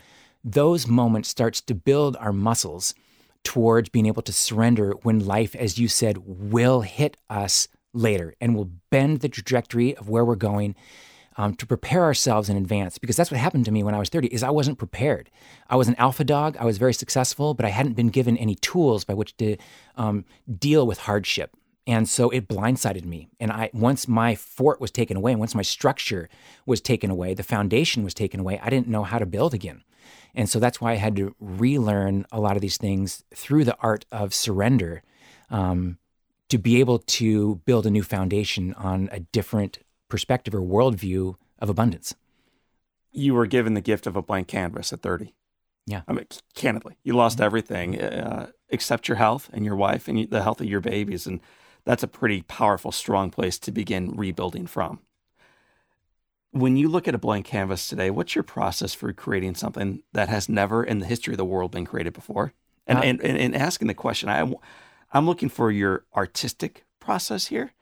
those 0.44 0.86
moments 0.86 1.28
starts 1.28 1.60
to 1.62 1.74
build 1.74 2.16
our 2.16 2.32
muscles 2.32 2.94
towards 3.48 3.88
being 3.88 4.04
able 4.04 4.20
to 4.20 4.30
surrender 4.30 4.90
when 5.04 5.24
life, 5.24 5.56
as 5.56 5.78
you 5.78 5.88
said, 5.88 6.18
will 6.26 6.82
hit 6.82 7.16
us 7.30 7.66
later 7.94 8.34
and 8.42 8.54
will 8.54 8.70
bend 8.90 9.20
the 9.20 9.28
trajectory 9.30 9.96
of 9.96 10.06
where 10.06 10.22
we're 10.22 10.36
going 10.36 10.74
um, 11.38 11.54
to 11.54 11.64
prepare 11.64 12.04
ourselves 12.04 12.50
in 12.50 12.58
advance 12.58 12.98
because 12.98 13.16
that's 13.16 13.30
what 13.30 13.40
happened 13.40 13.64
to 13.64 13.70
me 13.70 13.82
when 13.82 13.94
I 13.94 13.98
was 13.98 14.10
30 14.10 14.28
is 14.28 14.42
I 14.42 14.50
wasn't 14.50 14.76
prepared. 14.76 15.30
I 15.70 15.76
was 15.76 15.88
an 15.88 15.94
alpha 15.94 16.24
dog. 16.24 16.58
I 16.60 16.66
was 16.66 16.76
very 16.76 16.92
successful, 16.92 17.54
but 17.54 17.64
I 17.64 17.70
hadn't 17.70 17.94
been 17.94 18.10
given 18.10 18.36
any 18.36 18.54
tools 18.54 19.04
by 19.06 19.14
which 19.14 19.34
to 19.38 19.56
um, 19.96 20.26
deal 20.58 20.86
with 20.86 20.98
hardship. 20.98 21.56
And 21.86 22.06
so 22.06 22.28
it 22.28 22.48
blindsided 22.48 23.06
me. 23.06 23.30
And 23.40 23.50
I 23.50 23.70
once 23.72 24.06
my 24.06 24.34
fort 24.34 24.78
was 24.78 24.90
taken 24.90 25.16
away, 25.16 25.34
once 25.36 25.54
my 25.54 25.62
structure 25.62 26.28
was 26.66 26.82
taken 26.82 27.10
away, 27.10 27.32
the 27.32 27.42
foundation 27.42 28.04
was 28.04 28.12
taken 28.12 28.40
away, 28.40 28.60
I 28.62 28.68
didn't 28.68 28.88
know 28.88 29.04
how 29.04 29.18
to 29.18 29.24
build 29.24 29.54
again. 29.54 29.84
And 30.34 30.48
so 30.48 30.58
that's 30.58 30.80
why 30.80 30.92
I 30.92 30.96
had 30.96 31.16
to 31.16 31.34
relearn 31.40 32.26
a 32.30 32.40
lot 32.40 32.56
of 32.56 32.62
these 32.62 32.76
things 32.76 33.24
through 33.34 33.64
the 33.64 33.76
art 33.80 34.04
of 34.12 34.34
surrender 34.34 35.02
um, 35.50 35.98
to 36.48 36.58
be 36.58 36.80
able 36.80 36.98
to 36.98 37.56
build 37.64 37.86
a 37.86 37.90
new 37.90 38.02
foundation 38.02 38.74
on 38.74 39.08
a 39.12 39.20
different 39.20 39.78
perspective 40.08 40.54
or 40.54 40.60
worldview 40.60 41.34
of 41.58 41.68
abundance. 41.68 42.14
You 43.12 43.34
were 43.34 43.46
given 43.46 43.74
the 43.74 43.80
gift 43.80 44.06
of 44.06 44.16
a 44.16 44.22
blank 44.22 44.48
canvas 44.48 44.92
at 44.92 45.02
30. 45.02 45.34
Yeah. 45.86 46.02
I 46.06 46.12
mean, 46.12 46.26
candidly, 46.54 46.98
you 47.02 47.14
lost 47.14 47.38
mm-hmm. 47.38 47.44
everything 47.44 48.00
uh, 48.00 48.50
except 48.68 49.08
your 49.08 49.16
health 49.16 49.48
and 49.52 49.64
your 49.64 49.76
wife 49.76 50.06
and 50.08 50.30
the 50.30 50.42
health 50.42 50.60
of 50.60 50.66
your 50.66 50.80
babies. 50.80 51.26
And 51.26 51.40
that's 51.84 52.02
a 52.02 52.08
pretty 52.08 52.42
powerful, 52.42 52.92
strong 52.92 53.30
place 53.30 53.58
to 53.60 53.72
begin 53.72 54.14
rebuilding 54.14 54.66
from. 54.66 55.00
When 56.58 56.76
you 56.76 56.88
look 56.88 57.06
at 57.08 57.14
a 57.14 57.18
blank 57.18 57.46
canvas 57.46 57.88
today, 57.88 58.10
what's 58.10 58.34
your 58.34 58.44
process 58.44 58.94
for 58.94 59.12
creating 59.12 59.54
something 59.54 60.02
that 60.12 60.28
has 60.28 60.48
never 60.48 60.82
in 60.82 60.98
the 60.98 61.06
history 61.06 61.34
of 61.34 61.38
the 61.38 61.44
world 61.44 61.70
been 61.70 61.84
created 61.84 62.12
before? 62.12 62.52
And, 62.86 62.98
uh, 62.98 63.02
and, 63.02 63.20
and, 63.22 63.38
and 63.38 63.56
asking 63.56 63.88
the 63.88 63.94
question, 63.94 64.28
I, 64.28 64.50
I'm 65.12 65.26
looking 65.26 65.48
for 65.48 65.70
your 65.70 66.04
artistic 66.14 66.84
process 67.00 67.46
here 67.46 67.72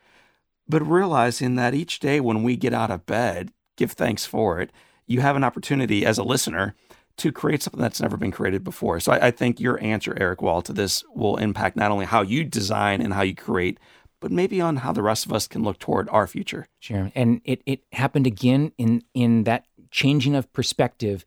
but 0.69 0.87
realizing 0.87 1.55
that 1.57 1.75
each 1.75 2.01
day 2.01 2.21
when 2.21 2.43
we 2.43 2.57
get 2.57 2.75
out 2.75 2.91
of 2.91 3.07
bed, 3.07 3.53
give 3.77 3.93
thanks 3.93 4.27
for 4.27 4.61
it, 4.61 4.73
you 5.07 5.21
have 5.21 5.37
an 5.37 5.45
opportunity 5.45 6.05
as 6.05 6.19
a 6.19 6.25
listener 6.25 6.75
to 7.19 7.33
create 7.33 7.63
something 7.63 7.81
that's 7.81 8.01
never 8.01 8.17
been 8.17 8.33
created 8.33 8.63
before. 8.65 9.01
So 9.01 9.13
I, 9.13 9.29
I, 9.29 9.31
think 9.31 9.59
your 9.59 9.83
answer, 9.83 10.17
Erik 10.21 10.43
Wahl, 10.43 10.61
to 10.63 10.73
this 10.73 11.03
will 11.15 11.37
impact 11.37 11.77
not 11.77 11.91
only 11.91 12.05
how 12.05 12.23
you 12.23 12.45
design 12.45 13.01
and 13.01 13.15
how 13.15 13.23
you 13.23 13.35
create, 13.35 13.79
but 14.27 14.33
maybe 14.33 14.61
on 14.61 14.79
how 14.79 14.91
the 14.91 15.05
rest 15.05 15.25
of 15.25 15.33
us 15.33 15.47
can 15.47 15.63
look 15.63 15.79
toward 15.79 16.09
our 16.09 16.27
future. 16.27 16.67
Sure. 16.81 17.13
And 17.15 17.41
it, 17.45 17.63
it 17.65 17.85
happened 17.93 18.27
again 18.27 18.73
in 18.77 19.05
in 19.15 19.45
that 19.45 19.67
changing 19.93 20.35
of 20.35 20.53
perspective 20.53 21.25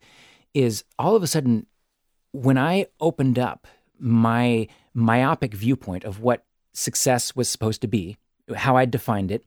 is 0.52 0.84
all 0.98 1.16
of 1.16 1.22
a 1.22 1.26
sudden 1.26 1.66
when 2.32 2.58
I 2.58 2.88
opened 3.00 3.38
up 3.38 3.66
my 3.98 4.68
myopic 4.92 5.54
viewpoint 5.54 6.04
of 6.04 6.20
what 6.20 6.44
success 6.74 7.34
was 7.34 7.48
supposed 7.48 7.80
to 7.80 7.88
be, 7.88 8.18
how 8.54 8.76
I 8.76 8.84
defined 8.84 9.30
it, 9.30 9.46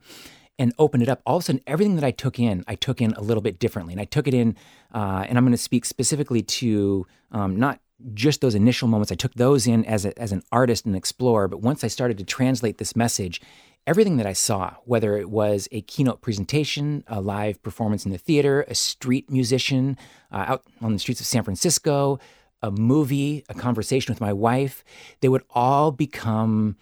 and 0.58 0.74
opened 0.80 1.04
it 1.04 1.10
up, 1.10 1.22
all 1.24 1.38
of 1.38 1.44
a 1.44 1.46
sudden, 1.46 1.62
everything 1.68 1.94
that 1.94 2.04
I 2.04 2.10
took 2.12 2.40
in, 2.40 2.64
I 2.68 2.74
took 2.74 3.02
in 3.02 3.14
a 3.14 3.22
little 3.22 3.44
bit 3.44 3.60
differently. 3.60 3.94
And 3.94 4.02
I 4.02 4.06
took 4.06 4.28
it 4.28 4.34
in, 4.34 4.56
uh, 4.96 5.26
and 5.30 5.38
I'm 5.38 5.44
going 5.44 5.52
to 5.52 5.58
speak 5.58 5.86
specifically 5.86 6.42
to 6.42 7.06
um, 7.32 7.60
not 7.60 7.80
just 8.14 8.42
those 8.42 8.56
initial 8.56 8.88
moments. 8.88 9.12
I 9.12 9.16
took 9.16 9.34
those 9.36 9.68
in 9.68 9.86
as, 9.86 10.06
a, 10.06 10.18
as 10.20 10.32
an 10.32 10.44
artist 10.52 10.86
and 10.86 10.96
explorer. 10.96 11.48
But 11.48 11.62
once 11.62 11.84
I 11.84 11.88
started 11.88 12.18
to 12.18 12.24
translate 12.24 12.78
this 12.78 12.96
message, 12.96 13.42
everything 13.86 14.18
that 14.18 14.26
I 14.26 14.34
saw, 14.34 14.76
whether 14.86 15.18
it 15.18 15.30
was 15.30 15.68
a 15.72 15.82
keynote 15.82 16.22
presentation, 16.22 17.04
a 17.08 17.22
live 17.22 17.62
performance 17.64 18.06
in 18.06 18.12
the 18.12 18.18
theater, 18.18 18.66
a 18.68 18.76
street 18.76 19.30
musician 19.30 19.98
uh, 20.32 20.46
out 20.48 20.64
on 20.82 20.94
the 20.94 21.00
streets 21.00 21.20
of 21.20 21.28
San 21.28 21.44
Francisco, 21.44 22.20
a 22.62 22.72
movie, 22.72 23.44
a 23.50 23.54
conversation 23.54 24.12
with 24.12 24.22
my 24.22 24.34
wife, 24.34 24.84
they 25.20 25.30
would 25.30 25.44
all 25.50 25.92
become 25.92 26.78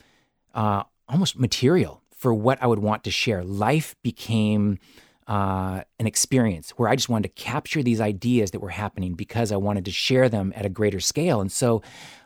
uh, 0.53 0.83
almost 1.09 1.39
material 1.39 2.01
for 2.15 2.33
what 2.33 2.61
I 2.61 2.67
would 2.67 2.79
want 2.79 3.03
to 3.05 3.11
share. 3.11 3.43
Life 3.43 3.95
became 4.03 4.77
uh, 5.31 5.81
an 5.97 6.07
experience 6.07 6.71
where 6.71 6.89
I 6.89 6.97
just 6.97 7.07
wanted 7.07 7.33
to 7.33 7.41
capture 7.41 7.81
these 7.81 8.01
ideas 8.01 8.51
that 8.51 8.59
were 8.59 8.67
happening 8.67 9.13
because 9.13 9.53
I 9.53 9.55
wanted 9.55 9.85
to 9.85 9.91
share 9.91 10.27
them 10.27 10.51
at 10.57 10.65
a 10.65 10.69
greater 10.69 10.99
scale. 10.99 11.39
And 11.39 11.49
so 11.49 11.81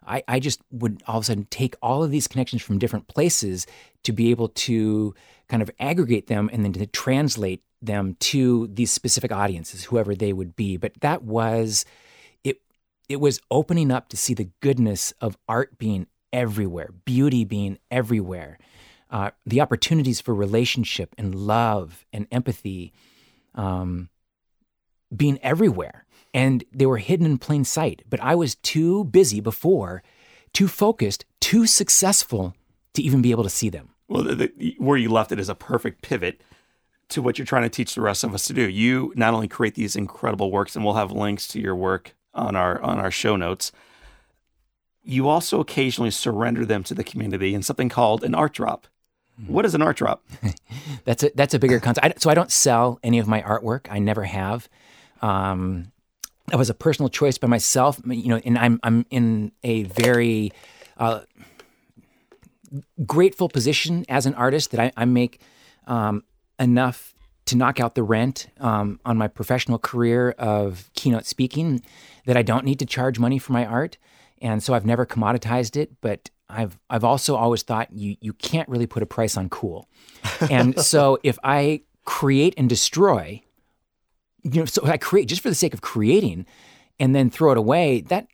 I, 0.08 0.24
I 0.28 0.40
just 0.40 0.60
would 0.72 1.04
all 1.06 1.18
of 1.18 1.22
a 1.22 1.26
sudden 1.26 1.46
take 1.52 1.76
all 1.84 2.04
of 2.04 2.10
these 2.10 2.28
connections 2.28 2.64
from 2.64 2.80
different 2.80 3.08
places 3.08 3.68
to 4.06 4.12
be 4.12 4.32
able 4.32 4.48
to 4.48 5.14
kind 5.48 5.62
of 5.62 5.70
aggregate 5.80 6.26
them 6.26 6.50
and 6.52 6.66
then 6.66 6.74
to 6.74 6.88
translate 6.88 7.62
them 7.80 8.18
to 8.22 8.72
these 8.74 8.92
specific 8.92 9.32
audiences, 9.32 9.84
whoever 9.84 10.16
they 10.16 10.34
would 10.34 10.56
be. 10.56 10.76
But 10.76 10.94
that 11.02 11.22
was 11.22 11.86
it 12.44 12.60
it 13.08 13.20
was 13.20 13.40
opening 13.52 13.92
up 13.92 14.10
to 14.10 14.18
see 14.18 14.34
the 14.34 14.50
goodness 14.62 15.14
of 15.22 15.38
art 15.48 15.78
being 15.78 16.08
everywhere, 16.34 16.90
beauty 17.06 17.46
being 17.46 17.78
everywhere, 17.92 18.58
uh, 19.12 19.32
the 19.46 19.62
opportunities 19.62 20.22
for 20.22 20.34
relationship 20.34 21.14
and 21.18 21.36
love 21.36 22.06
and 22.12 22.28
empathy 22.32 22.94
um, 23.54 24.10
being 25.16 25.40
everywhere. 25.42 26.06
And 26.34 26.64
they 26.74 26.86
were 26.86 26.98
hidden 26.98 27.26
in 27.26 27.38
plain 27.38 27.64
sight. 27.64 28.04
But 28.10 28.20
I 28.22 28.36
was 28.36 28.56
too 28.56 29.06
busy 29.06 29.40
before, 29.40 30.04
too 30.54 30.68
focused, 30.68 31.26
too 31.40 31.66
successful 31.66 32.56
to 32.94 33.02
even 33.02 33.22
be 33.22 33.32
able 33.32 33.44
to 33.44 33.50
see 33.50 33.70
them. 33.70 33.90
Well, 34.08 34.24
the, 34.24 34.36
the, 34.36 34.76
where 34.78 34.98
you 34.98 35.10
left 35.10 35.32
it 35.32 35.40
is 35.40 35.50
a 35.50 35.56
perfect 35.56 36.02
pivot 36.02 36.42
to 37.10 37.22
what 37.22 37.38
you're 37.38 37.46
trying 37.46 37.64
to 37.64 37.70
teach 37.70 37.96
the 37.96 38.02
rest 38.02 38.24
of 38.24 38.34
us 38.34 38.46
to 38.48 38.54
do. 38.54 38.70
You 38.70 39.14
not 39.16 39.34
only 39.34 39.48
create 39.48 39.76
these 39.76 39.96
incredible 39.96 40.52
works, 40.52 40.76
and 40.76 40.84
we'll 40.84 40.96
have 40.96 41.12
links 41.12 41.48
to 41.50 41.62
your 41.62 41.76
work 41.76 42.16
on 42.34 42.56
our 42.56 42.82
on 42.82 43.00
our 43.00 43.12
show 43.12 43.36
notes. 43.36 43.72
You 45.04 45.30
also 45.30 45.60
occasionally 45.60 46.12
surrender 46.12 46.66
them 46.66 46.84
to 46.84 46.94
the 46.94 47.04
community 47.04 47.54
in 47.54 47.62
something 47.62 47.90
called 47.90 48.24
an 48.24 48.34
art 48.34 48.54
drop. 48.54 48.88
What 49.48 49.66
is 49.66 49.76
an 49.76 49.82
art 49.82 49.98
drop? 49.98 50.24
that's 51.06 51.24
a 51.24 51.32
that's 51.36 51.54
a 51.54 51.60
bigger 51.60 51.80
concept. 51.80 52.06
I, 52.06 52.14
so 52.18 52.30
I 52.30 52.34
don't 52.34 52.52
sell 52.52 53.00
any 53.04 53.20
of 53.20 53.28
my 53.28 53.42
artwork. 53.42 53.88
I 53.90 54.00
never 54.00 54.24
have. 54.24 54.70
Um, 55.22 55.92
that 56.48 56.58
was 56.58 56.70
a 56.70 56.74
personal 56.74 57.10
choice 57.10 57.38
by 57.38 57.48
myself. 57.48 58.00
You 58.06 58.30
know, 58.30 58.42
and 58.46 58.58
I'm 58.58 58.80
I'm 58.84 59.06
in 59.10 59.52
a 59.64 59.84
very 59.84 60.52
uh, 60.98 61.22
grateful 63.06 63.50
position 63.50 64.06
as 64.08 64.26
an 64.26 64.34
artist 64.36 64.72
that 64.72 64.80
I, 64.80 64.92
I 64.96 65.06
make 65.06 65.42
um, 65.88 66.24
enough 66.60 67.14
to 67.46 67.56
knock 67.56 67.80
out 67.80 67.96
the 67.96 68.04
rent 68.04 68.48
um, 68.60 69.00
on 69.06 69.18
my 69.18 69.28
professional 69.28 69.78
career 69.78 70.32
of 70.32 70.90
keynote 70.96 71.26
speaking 71.26 71.82
that 72.26 72.36
I 72.36 72.42
don't 72.42 72.66
need 72.66 72.80
to 72.80 72.86
charge 72.86 73.20
money 73.20 73.38
for 73.38 73.54
my 73.54 73.66
art. 73.66 73.98
And 74.42 74.64
so 74.64 74.74
I've 74.74 74.86
never 74.86 75.06
commoditized 75.06 75.78
it, 75.78 76.02
but 76.02 76.30
I've 76.50 76.78
I've 76.90 77.04
also 77.04 77.36
always 77.36 77.64
thought 77.64 77.92
you 77.92 78.18
you 78.22 78.34
can't 78.34 78.68
really 78.70 78.88
put 78.88 79.04
a 79.04 79.06
price 79.06 79.38
on 79.38 79.50
cool. 79.50 79.90
And 80.50 80.80
so 80.92 81.18
if 81.24 81.38
I 81.44 81.82
create 82.06 82.54
and 82.58 82.70
destroy, 82.70 83.42
you 84.44 84.60
know, 84.60 84.66
so 84.66 84.86
I 84.86 84.98
create 84.98 85.28
just 85.28 85.42
for 85.42 85.50
the 85.50 85.56
sake 85.56 85.74
of 85.74 85.82
creating 85.82 86.46
and 87.00 87.16
then 87.16 87.30
throw 87.30 87.52
it 87.52 87.58
away, 87.58 88.02
that 88.02 88.28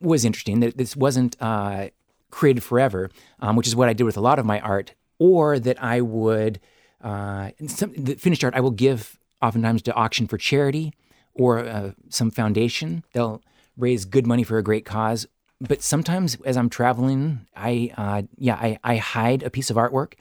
was 0.00 0.24
interesting. 0.24 0.60
That 0.60 0.76
this 0.76 0.96
wasn't 0.96 1.36
uh, 1.40 1.88
created 2.30 2.62
forever, 2.62 3.10
um, 3.40 3.56
which 3.56 3.66
is 3.66 3.76
what 3.76 3.88
I 3.88 3.92
did 3.92 4.04
with 4.04 4.16
a 4.16 4.22
lot 4.22 4.38
of 4.38 4.46
my 4.46 4.60
art, 4.60 4.94
or 5.18 5.58
that 5.58 5.82
I 5.82 6.00
would 6.00 6.60
uh, 7.02 7.50
some, 7.66 7.92
the 7.94 8.14
finished 8.14 8.42
art 8.44 8.54
I 8.54 8.60
will 8.60 8.70
give 8.70 9.18
oftentimes 9.40 9.82
to 9.82 9.94
auction 9.94 10.26
for 10.26 10.36
charity 10.36 10.92
or 11.34 11.60
uh, 11.60 11.92
some 12.08 12.30
foundation. 12.30 13.04
They'll 13.12 13.42
raise 13.76 14.04
good 14.04 14.26
money 14.26 14.42
for 14.42 14.58
a 14.58 14.62
great 14.62 14.84
cause. 14.84 15.26
But 15.60 15.82
sometimes, 15.82 16.36
as 16.44 16.56
I'm 16.56 16.68
traveling, 16.68 17.46
I 17.56 17.92
uh, 17.96 18.22
yeah 18.36 18.54
I, 18.54 18.78
I 18.84 18.96
hide 18.96 19.42
a 19.42 19.50
piece 19.50 19.70
of 19.70 19.76
artwork 19.76 20.14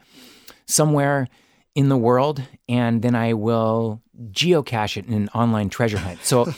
somewhere 0.66 1.28
in 1.76 1.90
the 1.90 1.98
world, 1.98 2.42
and 2.68 3.02
then 3.04 3.14
I 3.14 3.34
will 3.34 4.02
geocache 4.32 4.98
it 4.98 5.06
in 5.06 5.14
an 5.14 5.30
online 5.30 5.70
treasure 5.70 6.00
hunt. 6.00 6.24
So 6.24 6.52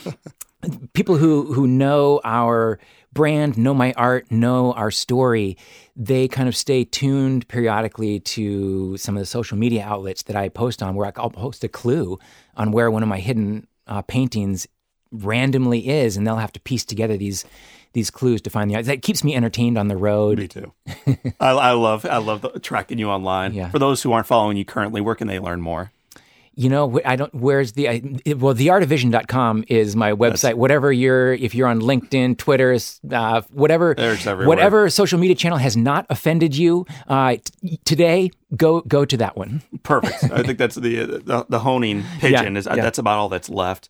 people 0.94 1.18
who 1.18 1.54
who 1.54 1.68
know 1.68 2.22
our 2.24 2.80
brand, 3.12 3.58
know 3.58 3.74
my 3.74 3.92
art, 3.94 4.32
know 4.32 4.72
our 4.74 4.92
story, 4.92 5.58
they 5.96 6.28
kind 6.28 6.48
of 6.48 6.56
stay 6.56 6.84
tuned 6.86 7.48
periodically 7.48 8.20
to 8.22 8.96
some 8.98 9.18
of 9.18 9.20
the 9.20 9.26
social 9.26 9.58
media 9.58 9.84
outlets 9.84 10.24
that 10.24 10.36
I 10.36 10.48
post 10.50 10.82
on, 10.82 10.96
where 10.96 11.12
I'll 11.18 11.30
post 11.30 11.64
a 11.64 11.68
clue 11.68 12.18
on 12.56 12.72
where 12.72 12.90
one 12.92 13.04
of 13.04 13.10
my 13.10 13.20
hidden 13.20 13.68
uh, 13.88 14.04
paintings 14.04 14.68
randomly 15.12 15.90
is, 15.90 16.16
and 16.16 16.26
they'll 16.26 16.38
have 16.38 16.54
to 16.54 16.60
piece 16.60 16.86
together 16.86 17.18
these 17.18 17.46
these 17.94 18.12
clues 18.12 18.42
to 18.42 18.50
find 18.50 18.70
the. 18.70 18.82
That 18.82 19.02
keeps 19.02 19.24
me 19.24 19.36
entertained 19.36 19.78
on 19.78 19.88
the 19.88 19.98
road. 19.98 20.40
Me 20.40 20.48
too. 20.48 20.74
I, 21.40 21.50
I, 21.50 21.72
love 21.72 22.06
I 22.06 22.18
love 22.18 22.42
the, 22.42 22.60
tracking 22.60 23.00
you 23.00 23.10
online. 23.10 23.54
Yeah. 23.54 23.70
For 23.70 23.80
those 23.80 24.04
who 24.04 24.12
aren't 24.12 24.28
following 24.28 24.58
you 24.58 24.66
currently, 24.66 25.02
where 25.02 25.16
can 25.16 25.28
they 25.28 25.40
learn 25.40 25.62
more? 25.62 25.92
you 26.60 26.68
know, 26.68 27.00
I 27.06 27.16
don't, 27.16 27.34
where's 27.34 27.72
the, 27.72 27.88
I, 27.88 28.02
well, 28.36 28.54
theartofvision.com 28.54 29.64
is 29.70 29.96
my 29.96 30.12
website. 30.12 30.42
That's, 30.42 30.58
whatever 30.58 30.92
you're, 30.92 31.32
if 31.32 31.56
you're 31.56 31.70
on 31.70 31.80
LinkedIn, 31.80 32.38
Twitter, 32.38 32.78
uh, 33.14 33.42
whatever, 33.52 33.96
whatever 34.46 34.90
social 34.90 35.20
media 35.20 35.38
channel 35.38 35.58
has 35.58 35.78
not 35.78 36.06
offended 36.10 36.58
you 36.58 36.86
uh, 37.08 37.38
t- 37.62 37.80
today, 37.86 38.32
go, 38.58 38.82
go 38.82 39.06
to 39.06 39.16
that 39.16 39.38
one. 39.38 39.62
Perfect. 39.84 40.34
I 40.34 40.44
think 40.44 40.58
that's 40.58 40.76
the, 40.76 41.06
the, 41.06 41.46
the 41.48 41.60
honing 41.60 42.04
pigeon 42.20 42.56
yeah, 42.56 42.60
is, 42.60 42.66
yeah. 42.66 42.76
that's 42.76 42.98
about 42.98 43.20
all 43.20 43.30
that's 43.30 43.50
left. 43.50 43.88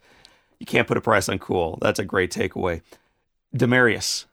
You 0.59 0.67
can't 0.67 0.87
put 0.87 0.95
a 0.95 1.01
price 1.01 1.27
on 1.27 1.39
cool. 1.39 1.79
That's 1.81 1.97
a 1.97 2.05
great 2.05 2.31
takeaway. 2.31 2.83
Demarius. 3.55 4.25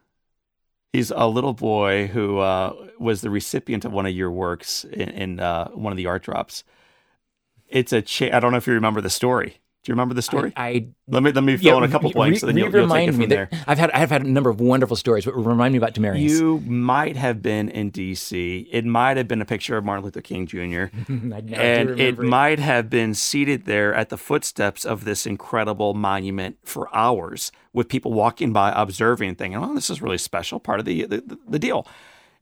He's 0.92 1.10
a 1.10 1.26
little 1.26 1.52
boy 1.52 2.06
who 2.06 2.38
uh, 2.38 2.74
was 2.98 3.20
the 3.20 3.30
recipient 3.30 3.84
of 3.84 3.92
one 3.92 4.06
of 4.06 4.14
your 4.14 4.30
works 4.30 4.84
in, 4.84 5.08
in 5.10 5.40
uh, 5.40 5.68
one 5.68 5.92
of 5.92 5.96
the 5.96 6.06
art 6.06 6.22
drops 6.22 6.64
it's 7.68 7.92
a 7.92 8.02
cha- 8.02 8.34
I 8.34 8.40
don't 8.40 8.52
know 8.52 8.58
if 8.58 8.66
you 8.66 8.74
remember 8.74 9.00
the 9.00 9.10
story. 9.10 9.58
Do 9.86 9.92
you 9.92 9.94
remember 9.94 10.14
the 10.14 10.22
story? 10.22 10.52
I, 10.56 10.66
I 10.66 10.86
let 11.06 11.22
me 11.22 11.30
let 11.30 11.44
me 11.44 11.56
fill 11.56 11.64
yeah, 11.64 11.76
in 11.76 11.84
a 11.84 11.88
couple 11.88 12.10
re, 12.10 12.14
blanks, 12.14 12.40
so 12.40 12.46
then 12.46 12.56
you'll, 12.56 12.74
you'll 12.74 12.88
take 12.88 13.08
it 13.08 13.12
from 13.12 13.28
there. 13.28 13.48
I've 13.68 13.78
had 13.78 13.92
I've 13.92 14.10
had 14.10 14.24
a 14.24 14.28
number 14.28 14.50
of 14.50 14.58
wonderful 14.58 14.96
stories, 14.96 15.24
but 15.24 15.36
remind 15.36 15.74
me 15.74 15.78
about 15.78 15.94
Demarius. 15.94 16.28
You 16.28 16.58
might 16.66 17.16
have 17.16 17.40
been 17.40 17.68
in 17.68 17.90
D.C. 17.90 18.68
It 18.72 18.84
might 18.84 19.16
have 19.16 19.28
been 19.28 19.40
a 19.40 19.44
picture 19.44 19.76
of 19.76 19.84
Martin 19.84 20.04
Luther 20.04 20.22
King 20.22 20.44
Jr. 20.48 20.56
and 21.08 21.52
it, 21.52 22.00
it 22.00 22.18
might 22.18 22.58
have 22.58 22.90
been 22.90 23.14
seated 23.14 23.66
there 23.66 23.94
at 23.94 24.08
the 24.08 24.18
footsteps 24.18 24.84
of 24.84 25.04
this 25.04 25.24
incredible 25.24 25.94
monument 25.94 26.58
for 26.64 26.92
hours, 26.92 27.52
with 27.72 27.88
people 27.88 28.12
walking 28.12 28.52
by, 28.52 28.72
observing, 28.74 29.36
thinking, 29.36 29.62
"Oh, 29.62 29.72
this 29.72 29.88
is 29.88 30.02
really 30.02 30.18
special, 30.18 30.58
part 30.58 30.80
of 30.80 30.84
the 30.84 31.06
the, 31.06 31.38
the 31.46 31.60
deal." 31.60 31.86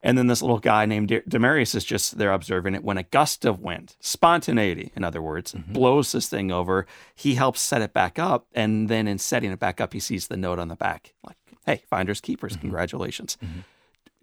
And 0.04 0.18
then 0.18 0.26
this 0.26 0.42
little 0.42 0.58
guy 0.58 0.84
named 0.84 1.08
Demarius 1.08 1.74
is 1.74 1.82
just 1.82 2.18
there 2.18 2.30
observing 2.30 2.74
it 2.74 2.84
when 2.84 2.98
a 2.98 3.04
gust 3.04 3.46
of 3.46 3.60
wind, 3.60 3.96
spontaneity, 4.00 4.92
in 4.94 5.02
other 5.02 5.22
words, 5.22 5.54
mm-hmm. 5.54 5.72
blows 5.72 6.12
this 6.12 6.28
thing 6.28 6.52
over. 6.52 6.86
He 7.14 7.36
helps 7.36 7.62
set 7.62 7.80
it 7.80 7.94
back 7.94 8.18
up. 8.18 8.46
And 8.52 8.90
then 8.90 9.08
in 9.08 9.18
setting 9.18 9.50
it 9.50 9.58
back 9.58 9.80
up, 9.80 9.94
he 9.94 10.00
sees 10.00 10.28
the 10.28 10.36
note 10.36 10.58
on 10.58 10.68
the 10.68 10.76
back 10.76 11.14
like, 11.26 11.38
hey, 11.64 11.82
finders 11.88 12.20
keepers, 12.20 12.52
mm-hmm. 12.52 12.60
congratulations. 12.60 13.38
Mm-hmm. 13.42 13.60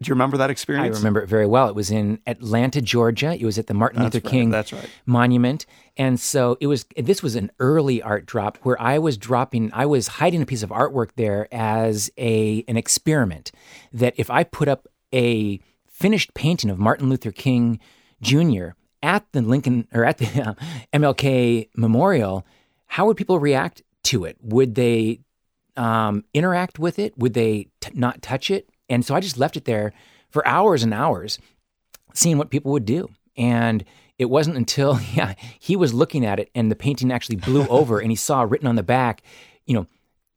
Do 0.01 0.09
you 0.09 0.13
remember 0.13 0.37
that 0.37 0.51
experience? 0.51 0.95
I 0.95 0.99
remember 0.99 1.21
it 1.21 1.29
very 1.29 1.45
well. 1.47 1.67
It 1.67 1.75
was 1.75 1.91
in 1.91 2.19
Atlanta, 2.25 2.81
Georgia. 2.81 3.35
It 3.35 3.45
was 3.45 3.57
at 3.57 3.67
the 3.67 3.73
Martin 3.73 4.01
That's 4.01 4.15
Luther 4.15 4.25
right. 4.25 4.31
King 4.31 4.49
That's 4.49 4.73
right. 4.73 4.89
Monument. 5.05 5.65
And 5.97 6.19
so 6.19 6.57
it 6.59 6.67
was 6.67 6.85
this 6.95 7.21
was 7.21 7.35
an 7.35 7.51
early 7.59 8.01
art 8.01 8.25
drop 8.25 8.57
where 8.63 8.79
I 8.81 8.97
was 8.97 9.17
dropping 9.17 9.71
I 9.73 9.85
was 9.85 10.07
hiding 10.07 10.41
a 10.41 10.45
piece 10.45 10.63
of 10.63 10.69
artwork 10.69 11.09
there 11.17 11.47
as 11.51 12.11
a 12.17 12.63
an 12.67 12.77
experiment 12.77 13.51
that 13.93 14.15
if 14.17 14.31
I 14.31 14.43
put 14.43 14.67
up 14.67 14.87
a 15.13 15.59
finished 16.01 16.33
painting 16.33 16.71
of 16.71 16.79
Martin 16.79 17.09
Luther 17.09 17.31
King 17.31 17.79
Jr. 18.23 18.69
at 19.03 19.23
the 19.33 19.41
Lincoln 19.43 19.87
or 19.93 20.03
at 20.03 20.17
the 20.17 20.41
uh, 20.49 20.53
MLK 20.91 21.69
Memorial, 21.75 22.43
how 22.87 23.05
would 23.05 23.17
people 23.17 23.39
react 23.39 23.83
to 24.05 24.25
it? 24.25 24.35
Would 24.41 24.73
they 24.73 25.19
um, 25.77 26.25
interact 26.33 26.79
with 26.79 26.97
it? 26.97 27.15
Would 27.19 27.35
they 27.35 27.67
t- 27.81 27.91
not 27.93 28.23
touch 28.23 28.49
it? 28.49 28.67
And 28.89 29.05
so 29.05 29.13
I 29.13 29.19
just 29.19 29.37
left 29.37 29.55
it 29.55 29.65
there 29.65 29.93
for 30.31 30.45
hours 30.47 30.81
and 30.81 30.91
hours, 30.91 31.37
seeing 32.15 32.39
what 32.39 32.49
people 32.49 32.71
would 32.71 32.85
do. 32.85 33.07
And 33.37 33.85
it 34.17 34.25
wasn't 34.25 34.57
until 34.57 34.99
yeah 35.13 35.35
he 35.59 35.75
was 35.75 35.93
looking 35.93 36.25
at 36.25 36.39
it 36.39 36.49
and 36.55 36.71
the 36.71 36.75
painting 36.75 37.11
actually 37.11 37.35
blew 37.35 37.67
over 37.69 37.99
and 37.99 38.11
he 38.11 38.15
saw 38.15 38.41
written 38.41 38.67
on 38.67 38.75
the 38.75 38.83
back, 38.83 39.21
you 39.67 39.75
know, 39.75 39.85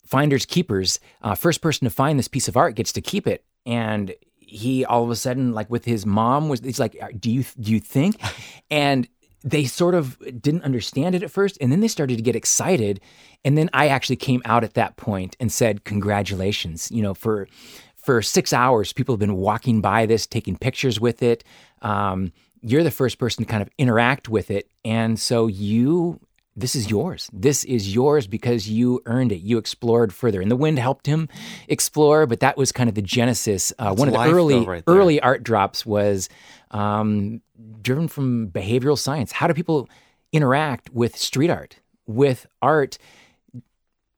finders 0.04 0.44
keepers. 0.44 1.00
Uh, 1.22 1.34
first 1.34 1.62
person 1.62 1.86
to 1.86 1.90
find 1.90 2.18
this 2.18 2.28
piece 2.28 2.48
of 2.48 2.56
art 2.58 2.74
gets 2.74 2.92
to 2.92 3.00
keep 3.00 3.26
it. 3.26 3.44
And 3.64 4.14
he 4.54 4.84
all 4.84 5.04
of 5.04 5.10
a 5.10 5.16
sudden 5.16 5.52
like 5.52 5.68
with 5.70 5.84
his 5.84 6.06
mom 6.06 6.48
was 6.48 6.60
he's 6.60 6.78
like 6.78 6.96
do 7.20 7.30
you 7.30 7.44
do 7.60 7.72
you 7.72 7.80
think 7.80 8.20
and 8.70 9.08
they 9.46 9.64
sort 9.64 9.94
of 9.94 10.18
didn't 10.40 10.62
understand 10.62 11.14
it 11.14 11.22
at 11.22 11.30
first 11.30 11.58
and 11.60 11.70
then 11.70 11.80
they 11.80 11.88
started 11.88 12.16
to 12.16 12.22
get 12.22 12.36
excited 12.36 13.00
and 13.44 13.58
then 13.58 13.68
i 13.72 13.88
actually 13.88 14.16
came 14.16 14.42
out 14.44 14.64
at 14.64 14.74
that 14.74 14.96
point 14.96 15.36
and 15.40 15.52
said 15.52 15.84
congratulations 15.84 16.90
you 16.90 17.02
know 17.02 17.14
for 17.14 17.48
for 17.96 18.22
six 18.22 18.52
hours 18.52 18.92
people 18.92 19.14
have 19.14 19.20
been 19.20 19.36
walking 19.36 19.80
by 19.80 20.06
this 20.06 20.26
taking 20.26 20.56
pictures 20.56 21.00
with 21.00 21.22
it 21.22 21.44
um, 21.82 22.32
you're 22.64 22.82
the 22.82 22.90
first 22.90 23.18
person 23.18 23.44
to 23.44 23.50
kind 23.50 23.62
of 23.62 23.68
interact 23.78 24.28
with 24.28 24.50
it. 24.50 24.70
And 24.84 25.20
so 25.20 25.46
you, 25.46 26.18
this 26.56 26.74
is 26.74 26.90
yours. 26.90 27.28
This 27.32 27.64
is 27.64 27.92
yours 27.94 28.26
because 28.26 28.68
you 28.68 29.02
earned 29.06 29.32
it. 29.32 29.40
You 29.40 29.58
explored 29.58 30.12
further. 30.12 30.40
And 30.40 30.50
the 30.50 30.56
wind 30.56 30.78
helped 30.78 31.06
him 31.06 31.28
explore, 31.68 32.26
but 32.26 32.40
that 32.40 32.56
was 32.56 32.70
kind 32.70 32.88
of 32.88 32.94
the 32.94 33.02
genesis. 33.02 33.72
Uh, 33.78 33.94
one 33.94 34.08
of 34.08 34.14
the 34.14 34.20
early, 34.20 34.60
though, 34.60 34.64
right 34.64 34.84
early 34.86 35.20
art 35.20 35.42
drops 35.42 35.84
was 35.84 36.28
um, 36.70 37.40
driven 37.82 38.06
from 38.08 38.48
behavioral 38.48 38.98
science. 38.98 39.32
How 39.32 39.46
do 39.46 39.54
people 39.54 39.88
interact 40.32 40.90
with 40.90 41.16
street 41.16 41.50
art, 41.50 41.80
with 42.06 42.46
art 42.62 42.98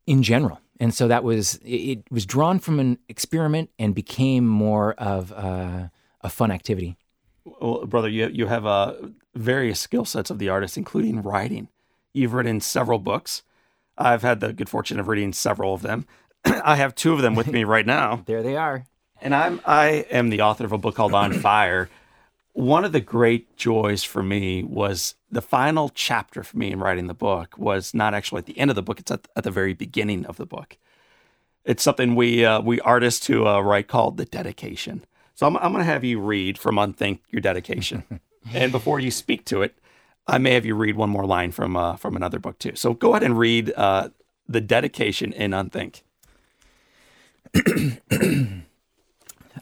in 0.06 0.22
general? 0.22 0.60
And 0.78 0.92
so 0.92 1.08
that 1.08 1.24
was, 1.24 1.54
it, 1.56 1.68
it 1.68 2.04
was 2.10 2.26
drawn 2.26 2.58
from 2.58 2.80
an 2.80 2.98
experiment 3.08 3.70
and 3.78 3.94
became 3.94 4.46
more 4.46 4.92
of 4.94 5.30
a, 5.32 5.90
a 6.20 6.28
fun 6.28 6.50
activity. 6.50 6.98
Well, 7.60 7.86
brother, 7.86 8.08
you 8.08 8.26
you 8.26 8.46
have 8.46 8.66
uh, 8.66 8.94
various 9.36 9.78
skill 9.78 10.04
sets 10.04 10.30
of 10.30 10.38
the 10.40 10.48
artist, 10.48 10.76
including 10.76 11.22
writing. 11.22 11.68
You've 12.16 12.32
written 12.32 12.60
several 12.60 12.98
books. 12.98 13.42
I've 13.98 14.22
had 14.22 14.40
the 14.40 14.52
good 14.54 14.70
fortune 14.70 14.98
of 14.98 15.06
reading 15.06 15.32
several 15.34 15.74
of 15.74 15.82
them. 15.82 16.06
I 16.44 16.76
have 16.76 16.94
two 16.94 17.12
of 17.12 17.20
them 17.20 17.34
with 17.34 17.48
me 17.48 17.62
right 17.64 17.84
now, 17.86 18.22
There 18.26 18.42
they 18.42 18.56
are. 18.56 18.86
and 19.20 19.34
I'm 19.34 19.60
I 19.66 20.06
am 20.10 20.30
the 20.30 20.40
author 20.40 20.64
of 20.64 20.72
a 20.72 20.78
book 20.78 20.94
called 20.94 21.14
On 21.22 21.32
Fire. 21.34 21.90
One 22.54 22.86
of 22.86 22.92
the 22.92 23.00
great 23.00 23.54
joys 23.58 24.02
for 24.02 24.22
me 24.22 24.62
was 24.62 25.14
the 25.30 25.42
final 25.42 25.90
chapter 25.90 26.42
for 26.42 26.56
me 26.56 26.72
in 26.72 26.78
writing 26.80 27.06
the 27.06 27.12
book 27.14 27.58
was 27.58 27.92
not 27.92 28.14
actually 28.14 28.38
at 28.38 28.46
the 28.46 28.58
end 28.58 28.70
of 28.70 28.76
the 28.76 28.82
book; 28.82 28.98
it's 28.98 29.10
at, 29.10 29.28
at 29.36 29.44
the 29.44 29.50
very 29.50 29.74
beginning 29.74 30.24
of 30.24 30.38
the 30.38 30.46
book. 30.46 30.78
It's 31.66 31.82
something 31.82 32.14
we 32.14 32.46
uh, 32.46 32.62
we 32.62 32.80
artists 32.80 33.26
who 33.26 33.46
uh, 33.46 33.60
write 33.60 33.88
called 33.88 34.16
the 34.16 34.24
dedication. 34.24 35.04
So 35.34 35.46
I'm, 35.46 35.58
I'm 35.58 35.72
going 35.72 35.84
to 35.84 35.92
have 35.92 36.02
you 36.02 36.18
read 36.18 36.56
from 36.56 36.76
Unthink 36.76 37.18
your 37.30 37.42
dedication, 37.42 38.04
and 38.54 38.72
before 38.72 39.00
you 39.00 39.10
speak 39.10 39.44
to 39.46 39.60
it, 39.60 39.76
I 40.26 40.38
may 40.38 40.52
have 40.54 40.66
you 40.66 40.74
read 40.74 40.96
one 40.96 41.10
more 41.10 41.26
line 41.26 41.52
from 41.52 41.76
uh, 41.76 41.96
from 41.96 42.16
another 42.16 42.38
book 42.38 42.58
too. 42.58 42.74
So 42.74 42.94
go 42.94 43.10
ahead 43.12 43.22
and 43.22 43.38
read 43.38 43.72
uh, 43.76 44.08
the 44.48 44.60
dedication 44.60 45.32
in 45.32 45.52
Unthink. 45.52 46.02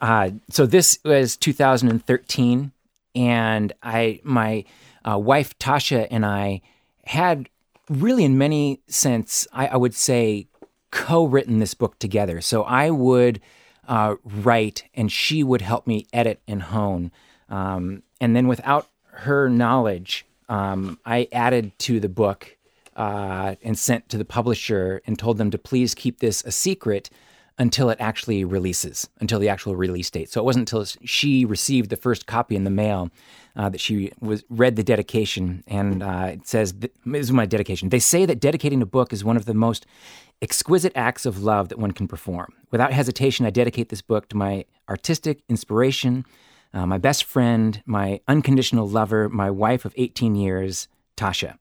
Uh, 0.00 0.30
so 0.50 0.66
this 0.66 0.98
was 1.04 1.36
2013, 1.36 2.72
and 3.14 3.72
I, 3.82 4.20
my 4.22 4.64
uh, 5.04 5.18
wife 5.18 5.58
Tasha 5.58 6.06
and 6.10 6.26
I 6.26 6.62
had 7.04 7.48
really, 7.88 8.24
in 8.24 8.38
many 8.38 8.80
sense, 8.86 9.46
I, 9.52 9.68
I 9.68 9.76
would 9.76 9.94
say, 9.94 10.48
co-written 10.90 11.58
this 11.58 11.74
book 11.74 11.98
together. 11.98 12.40
So 12.40 12.62
I 12.62 12.90
would 12.90 13.40
uh, 13.86 14.16
write, 14.24 14.84
and 14.94 15.10
she 15.10 15.42
would 15.42 15.60
help 15.60 15.86
me 15.86 16.06
edit 16.12 16.40
and 16.46 16.62
hone. 16.62 17.10
Um, 17.48 18.02
and 18.20 18.34
then, 18.34 18.48
without 18.48 18.88
her 19.04 19.48
knowledge, 19.48 20.26
um, 20.48 20.98
I 21.04 21.28
added 21.32 21.78
to 21.80 22.00
the 22.00 22.08
book 22.08 22.56
uh, 22.96 23.56
and 23.62 23.78
sent 23.78 24.08
to 24.10 24.18
the 24.18 24.24
publisher 24.24 25.02
and 25.06 25.18
told 25.18 25.38
them 25.38 25.50
to 25.50 25.58
please 25.58 25.94
keep 25.94 26.20
this 26.20 26.42
a 26.44 26.52
secret 26.52 27.10
until 27.58 27.88
it 27.88 27.98
actually 28.00 28.44
releases, 28.44 29.08
until 29.20 29.38
the 29.38 29.48
actual 29.48 29.76
release 29.76 30.10
date. 30.10 30.28
So 30.28 30.40
it 30.40 30.44
wasn't 30.44 30.70
until 30.70 30.84
she 31.04 31.44
received 31.44 31.90
the 31.90 31.96
first 31.96 32.26
copy 32.26 32.56
in 32.56 32.64
the 32.64 32.70
mail 32.70 33.10
uh, 33.56 33.68
that 33.68 33.80
she 33.80 34.12
was 34.20 34.42
read 34.50 34.74
the 34.74 34.82
dedication, 34.82 35.62
and 35.68 36.02
uh, 36.02 36.30
it 36.32 36.48
says, 36.48 36.72
th- 36.72 36.92
"This 37.06 37.26
is 37.26 37.32
my 37.32 37.46
dedication." 37.46 37.90
They 37.90 38.00
say 38.00 38.26
that 38.26 38.40
dedicating 38.40 38.82
a 38.82 38.86
book 38.86 39.12
is 39.12 39.24
one 39.24 39.36
of 39.36 39.44
the 39.44 39.54
most 39.54 39.86
exquisite 40.42 40.92
acts 40.96 41.24
of 41.26 41.44
love 41.44 41.68
that 41.68 41.78
one 41.78 41.92
can 41.92 42.08
perform. 42.08 42.52
Without 42.72 42.92
hesitation, 42.92 43.46
I 43.46 43.50
dedicate 43.50 43.88
this 43.88 44.02
book 44.02 44.28
to 44.30 44.36
my 44.36 44.64
artistic 44.88 45.42
inspiration, 45.48 46.24
uh, 46.74 46.86
my 46.86 46.98
best 46.98 47.24
friend, 47.24 47.82
my 47.86 48.20
unconditional 48.26 48.88
lover, 48.88 49.28
my 49.28 49.50
wife 49.50 49.84
of 49.84 49.94
18 49.96 50.34
years, 50.34 50.88
Tasha. 51.16 51.56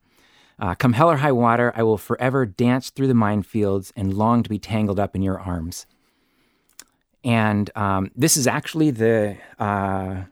Uh, 0.58 0.74
come 0.74 0.92
hell 0.92 1.10
or 1.10 1.16
high 1.16 1.32
water, 1.32 1.72
I 1.74 1.82
will 1.82 1.98
forever 1.98 2.44
dance 2.44 2.90
through 2.90 3.06
the 3.06 3.14
minefields 3.14 3.92
and 3.96 4.14
long 4.14 4.42
to 4.42 4.50
be 4.50 4.58
tangled 4.58 5.00
up 5.00 5.14
in 5.14 5.22
your 5.22 5.38
arms. 5.38 5.86
And 7.22 7.70
um, 7.76 8.10
this 8.14 8.36
is 8.36 8.46
actually 8.46 8.90
the 8.90 9.36
uh, 9.58 10.24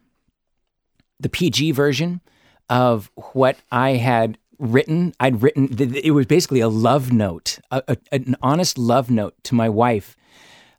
the 1.18 1.28
PG 1.28 1.72
version 1.72 2.20
of 2.68 3.10
what 3.32 3.56
I 3.70 3.92
had 3.92 4.36
written. 4.58 5.14
I'd 5.18 5.42
written. 5.42 5.68
It 5.78 6.10
was 6.10 6.26
basically 6.26 6.60
a 6.60 6.68
love 6.68 7.12
note, 7.12 7.60
a, 7.70 7.82
a, 7.88 7.96
an 8.12 8.36
honest 8.42 8.76
love 8.76 9.10
note 9.10 9.34
to 9.44 9.54
my 9.54 9.68
wife 9.68 10.16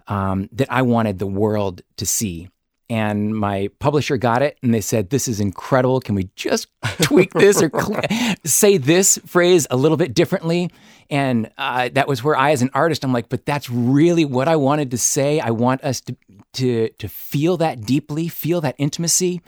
um, 0.08 0.49
that 0.51 0.72
I 0.72 0.84
wanted 0.84 1.18
the 1.20 1.28
world 1.28 1.82
to 1.97 2.06
see. 2.06 2.49
And 2.94 3.36
my 3.36 3.70
publisher 3.80 4.18
got 4.18 4.44
it, 4.44 4.56
and 4.62 4.72
they 4.72 4.80
said, 4.80 5.10
"This 5.10 5.28
is 5.28 5.39
incredible. 5.39 6.00
Can 6.00 6.14
we 6.14 6.30
just 6.36 6.68
tweak 7.02 7.34
this 7.34 7.60
or 7.60 7.72
cl- 7.74 8.36
say 8.46 8.78
this 8.78 9.18
phrase 9.26 9.66
a 9.72 9.76
little 9.76 9.98
bit 9.98 10.14
differently?" 10.14 10.70
And 11.10 11.50
uh, 11.58 11.89
that 11.94 12.08
was 12.08 12.24
where 12.24 12.36
I, 12.36 12.52
as 12.52 12.62
an 12.62 12.70
artist, 12.76 13.04
I'm 13.04 13.12
like, 13.12 13.30
"But 13.30 13.48
that's 13.48 13.68
really 13.68 14.26
what 14.26 14.48
I 14.48 14.58
wanted 14.58 14.91
to 14.91 15.00
say. 15.00 15.39
I 15.39 15.50
want 15.50 15.84
us 15.84 16.02
to 16.02 16.16
to 16.54 16.89
to 16.89 17.10
feel 17.10 17.58
that 17.58 17.82
deeply, 17.82 18.28
feel 18.28 18.62
that 18.62 18.76
intimacy." 18.78 19.41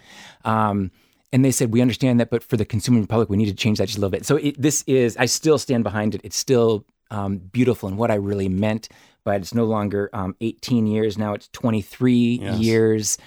Um, 0.43 0.89
and 1.31 1.45
they 1.45 1.51
said, 1.51 1.71
"We 1.71 1.81
understand 1.81 2.19
that, 2.21 2.31
but 2.31 2.43
for 2.43 2.57
the 2.57 2.65
consuming 2.65 3.05
public, 3.05 3.29
we 3.29 3.37
need 3.37 3.45
to 3.45 3.53
change 3.53 3.77
that 3.77 3.85
just 3.85 3.99
a 3.99 4.01
little 4.01 4.09
bit." 4.09 4.25
So 4.25 4.37
it, 4.37 4.59
this 4.59 4.83
is, 4.87 5.15
I 5.17 5.27
still 5.27 5.59
stand 5.59 5.83
behind 5.83 6.15
it. 6.15 6.21
It's 6.23 6.35
still 6.35 6.83
um, 7.11 7.37
beautiful 7.37 7.89
and 7.89 7.95
what 7.99 8.09
I 8.09 8.15
really 8.15 8.49
meant, 8.49 8.89
but 9.25 9.41
it's 9.41 9.53
no 9.53 9.65
longer 9.65 10.09
um, 10.13 10.35
18 10.39 10.87
years 10.87 11.17
now; 11.17 11.33
it's 11.33 11.49
23 11.49 12.39
Yes. 12.41 12.59
years, 12.59 13.17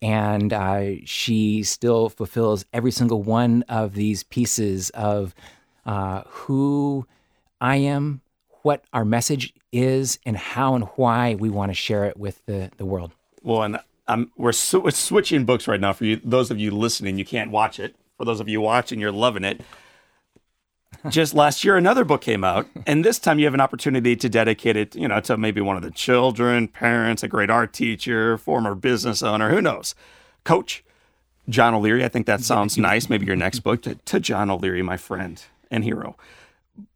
and 0.00 0.52
uh, 0.54 0.92
she 1.04 1.62
still 1.62 2.08
fulfills 2.08 2.64
every 2.72 2.90
single 2.92 3.22
one 3.22 3.62
of 3.68 3.92
these 3.94 4.22
pieces 4.22 4.88
of 4.90 5.34
uh, 5.84 6.22
who 6.26 7.06
I 7.60 7.76
am, 7.76 8.22
what 8.62 8.84
our 8.94 9.04
message 9.04 9.52
is, 9.72 10.18
and 10.24 10.36
how 10.36 10.74
and 10.74 10.84
why 10.96 11.34
we 11.34 11.50
want 11.50 11.70
to 11.70 11.74
share 11.74 12.06
it 12.06 12.16
with 12.16 12.40
the 12.46 12.70
the 12.78 12.86
world. 12.86 13.12
Well, 13.42 13.62
and 13.62 13.78
I'm 14.06 14.30
we're, 14.36 14.52
sw- 14.52 14.74
we're 14.74 14.90
switching 14.92 15.44
books 15.44 15.68
right 15.68 15.80
now. 15.80 15.92
For 15.92 16.04
you, 16.04 16.20
those 16.24 16.50
of 16.50 16.58
you 16.58 16.70
listening, 16.70 17.18
you 17.18 17.24
can't 17.24 17.50
watch 17.50 17.78
it. 17.78 17.94
For 18.16 18.24
those 18.24 18.40
of 18.40 18.48
you 18.48 18.60
watching, 18.60 18.98
you're 19.00 19.12
loving 19.12 19.44
it. 19.44 19.60
Just 21.08 21.32
last 21.32 21.62
year, 21.62 21.76
another 21.76 22.04
book 22.04 22.20
came 22.22 22.42
out, 22.42 22.66
and 22.86 23.04
this 23.04 23.18
time 23.20 23.38
you 23.38 23.44
have 23.44 23.54
an 23.54 23.60
opportunity 23.60 24.16
to 24.16 24.28
dedicate 24.28 24.76
it, 24.76 24.96
you 24.96 25.06
know, 25.06 25.20
to 25.20 25.36
maybe 25.36 25.60
one 25.60 25.76
of 25.76 25.82
the 25.82 25.92
children, 25.92 26.66
parents, 26.66 27.22
a 27.22 27.28
great 27.28 27.50
art 27.50 27.72
teacher, 27.72 28.36
former 28.36 28.74
business 28.74 29.22
owner, 29.22 29.50
who 29.50 29.62
knows, 29.62 29.94
coach 30.44 30.82
John 31.48 31.74
O'Leary. 31.74 32.04
I 32.04 32.08
think 32.08 32.26
that 32.26 32.40
sounds 32.40 32.76
nice. 32.76 33.08
Maybe 33.08 33.26
your 33.26 33.36
next 33.36 33.60
book 33.60 33.82
to, 33.82 33.94
to 33.94 34.18
John 34.18 34.50
O'Leary, 34.50 34.82
my 34.82 34.96
friend 34.96 35.42
and 35.70 35.84
hero. 35.84 36.16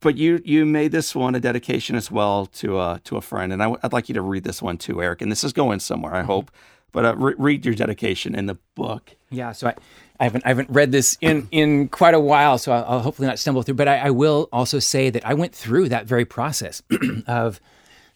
But 0.01 0.17
you 0.17 0.41
you 0.45 0.65
made 0.65 0.93
this 0.93 1.15
one 1.15 1.35
a 1.35 1.41
dedication 1.41 1.97
as 1.97 2.11
well 2.11 2.47
to 2.47 2.79
uh, 2.79 2.99
to 3.05 3.17
a 3.17 3.21
friend, 3.21 3.53
and 3.53 3.63
I, 3.63 3.67
would 3.69 3.93
like 3.93 4.09
you 4.09 4.15
to 4.15 4.23
read 4.23 4.45
this 4.45 4.63
one 4.63 4.79
too, 4.79 5.03
Erik. 5.03 5.23
And 5.23 5.31
this 5.31 5.43
is 5.43 5.53
going 5.53 5.81
somewhere, 5.81 6.15
I 6.15 6.23
hope. 6.23 6.51
But 6.93 7.05
uh, 7.05 7.17
re- 7.17 7.35
read 7.39 7.65
your 7.65 7.75
dedication 7.75 8.35
in 8.35 8.47
the 8.47 8.59
book. 8.75 9.17
Yeah, 9.31 9.53
so 9.53 9.69
I, 9.69 9.75
I 10.21 10.25
haven't 10.25 10.45
I 10.45 10.49
haven't 10.49 10.71
read 10.71 10.93
this 10.93 11.17
in 11.21 11.49
in 11.53 11.89
quite 11.89 12.15
a 12.15 12.21
while, 12.21 12.59
so 12.59 12.73
I'll, 12.73 12.85
I'll 12.85 13.01
hopefully 13.01 13.29
not 13.29 13.39
stumble 13.39 13.63
through. 13.63 13.75
But 13.75 13.89
I, 13.89 13.99
I 13.99 14.11
will 14.11 14.49
also 14.53 14.79
say 14.79 15.11
that 15.11 15.27
I 15.27 15.35
went 15.35 15.55
through 15.55 15.89
that 15.89 16.07
very 16.07 16.25
process 16.25 16.83
of 17.27 17.61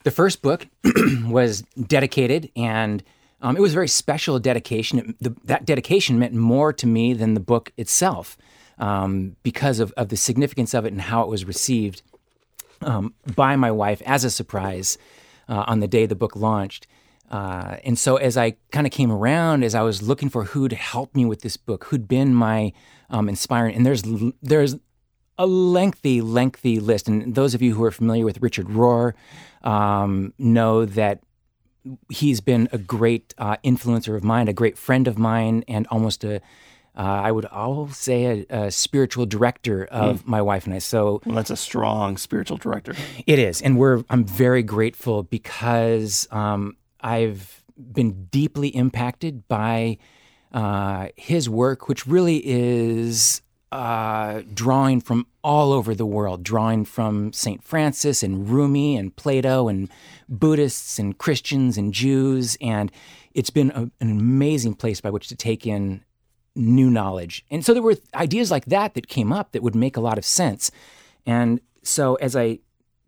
the 0.05 0.11
first 0.11 0.43
book 0.43 0.67
was 1.25 1.63
dedicated, 1.87 2.51
and 2.55 3.03
um, 3.41 3.57
it 3.57 3.61
was 3.61 3.73
a 3.73 3.75
very 3.75 3.89
special 3.89 4.39
dedication. 4.39 4.99
It, 4.99 5.23
the, 5.23 5.37
that 5.45 5.65
dedication 5.65 6.19
meant 6.19 6.35
more 6.35 6.73
to 6.75 6.87
me 6.87 7.15
than 7.15 7.35
the 7.35 7.41
book 7.41 7.73
itself 7.77 8.37
um, 8.79 9.37
because 9.43 9.81
of, 9.81 9.93
of 9.97 10.09
the 10.09 10.17
significance 10.17 10.75
of 10.75 10.85
it 10.85 10.93
and 10.93 11.01
how 11.01 11.23
it 11.23 11.29
was 11.29 11.45
received 11.45 12.03
um, 12.83 13.15
by 13.35 13.57
my 13.57 13.71
wife 13.71 14.03
as 14.05 14.25
a 14.25 14.31
surprise 14.31 14.99
uh, 15.49 15.65
on 15.67 15.81
the 15.81 15.89
day 15.89 16.07
the 16.07 16.15
book 16.15 16.37
launched. 16.37 16.87
Uh, 17.31 17.77
and 17.85 17.99
so, 17.99 18.17
as 18.17 18.37
I 18.37 18.57
kind 18.71 18.87
of 18.87 18.93
came 18.93 19.11
around, 19.11 19.65
as 19.65 19.75
I 19.75 19.83
was 19.83 20.03
looking 20.03 20.29
for 20.29 20.45
who'd 20.45 20.73
help 20.73 21.15
me 21.15 21.25
with 21.25 21.43
this 21.43 21.57
book, 21.57 21.85
who'd 21.85 22.07
been 22.07 22.35
my 22.35 22.73
um, 23.11 23.29
inspiring, 23.29 23.75
and 23.75 23.85
there's 23.85 24.03
there's 24.43 24.77
a 25.39 25.47
lengthy, 25.47 26.21
lengthy 26.21 26.79
list. 26.81 27.09
And 27.09 27.35
those 27.35 27.55
of 27.55 27.63
you 27.63 27.75
who 27.75 27.85
are 27.85 27.91
familiar 27.91 28.25
with 28.25 28.41
Richard 28.41 28.67
Rohr 28.67 29.13
um, 29.63 30.33
know 30.39 30.85
that 30.85 31.21
he's 32.09 32.41
been 32.41 32.69
a 32.73 32.79
great 32.79 33.35
uh, 33.39 33.57
influencer 33.65 34.17
of 34.17 34.25
mine, 34.25 34.49
a 34.49 34.53
great 34.53 34.79
friend 34.79 35.07
of 35.09 35.19
mine, 35.19 35.65
and 35.69 35.87
almost 35.91 36.25
a 36.25 36.41
uh, 36.97 37.03
I 37.03 37.31
would 37.31 37.45
all 37.47 37.89
say 37.89 38.47
a, 38.49 38.65
a 38.65 38.71
spiritual 38.71 39.27
director 39.27 39.85
of 39.85 40.27
my 40.27 40.41
wife 40.41 40.65
and 40.65 40.75
I. 40.75 40.79
So 40.79 41.21
Well, 41.27 41.35
that's 41.35 41.51
a 41.51 41.57
strong 41.57 42.17
spiritual 42.17 42.57
director. 42.57 42.95
it 43.27 43.39
is, 43.39 43.61
and 43.61 43.77
we're. 43.77 44.03
I'm 44.09 44.25
very 44.25 44.63
grateful 44.63 45.23
because 45.23 46.27
um, 46.31 46.77
I've 47.01 47.63
been 47.77 48.25
deeply 48.27 48.69
impacted 48.69 49.47
by 49.49 49.99
uh, 50.53 51.09
his 51.17 51.49
work, 51.49 51.89
which 51.89 52.07
really 52.07 52.41
is 52.45 53.43
uh, 53.73 54.43
drawing 54.55 55.01
from 55.01 55.27
all 55.43 55.73
over 55.73 55.95
the 55.95 56.07
world, 56.07 56.43
drawing 56.43 56.85
from 56.85 57.33
Saint 57.33 57.63
Francis 57.63 58.23
and 58.23 58.49
Rumi 58.49 58.97
and 58.97 59.15
Plato 59.15 59.69
and 59.69 59.89
Buddhists 60.29 60.99
and 60.99 61.19
Christians 61.19 61.77
and 61.77 61.93
Jews, 61.93 62.57
and 62.61 62.91
it's 63.35 63.51
been 63.51 63.71
a, 63.73 63.91
an 64.01 64.11
amazing 64.11 64.75
place 64.75 65.01
by 65.01 65.11
which 65.11 65.29
to 65.29 65.37
take 65.37 65.67
in 65.67 66.03
new 66.55 66.91
knowledge. 66.91 67.45
And 67.51 67.65
so 67.65 67.75
there 67.75 67.83
were 67.83 67.97
ideas 68.15 68.51
like 68.51 68.65
that 68.67 68.95
that 68.95 69.09
came 69.09 69.33
up 69.33 69.53
that 69.53 69.63
would 69.63 69.75
make 69.75 69.97
a 69.97 70.01
lot 70.01 70.17
of 70.17 70.25
sense. 70.25 70.71
And 71.27 71.61
so 71.83 72.15
as 72.15 72.35
I 72.35 72.61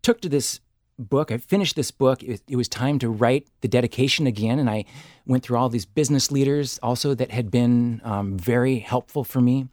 took 0.02 0.20
to 0.20 0.28
this 0.28 0.60
book, 0.98 1.30
I 1.30 1.38
finished 1.38 1.76
this 1.76 1.90
book, 1.90 2.22
it, 2.22 2.42
it 2.48 2.56
was 2.56 2.68
time 2.68 2.98
to 3.00 3.08
write 3.08 3.46
the 3.60 3.68
dedication 3.68 4.26
again. 4.26 4.58
And 4.58 4.68
I 4.68 4.84
went 5.26 5.44
through 5.44 5.58
all 5.58 5.68
these 5.68 5.86
business 5.86 6.30
leaders 6.30 6.78
also 6.82 7.14
that 7.14 7.30
had 7.30 7.50
been 7.50 8.00
um, 8.04 8.36
very 8.36 8.78
helpful 8.78 9.24
for 9.24 9.40
me. 9.40 9.68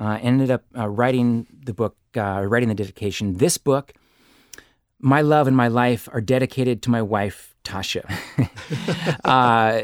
Uh, 0.00 0.18
ended 0.20 0.50
up 0.50 0.64
uh, 0.76 0.88
writing 0.88 1.46
the 1.64 1.72
book, 1.72 1.96
uh, 2.16 2.44
writing 2.46 2.68
the 2.68 2.74
dedication. 2.74 3.36
This 3.36 3.58
book, 3.58 3.92
my 4.98 5.20
love 5.20 5.46
and 5.46 5.56
my 5.56 5.68
life 5.68 6.08
are 6.12 6.20
dedicated 6.20 6.82
to 6.82 6.90
my 6.90 7.02
wife, 7.02 7.54
Tasha. 7.62 8.04
uh, 9.24 9.82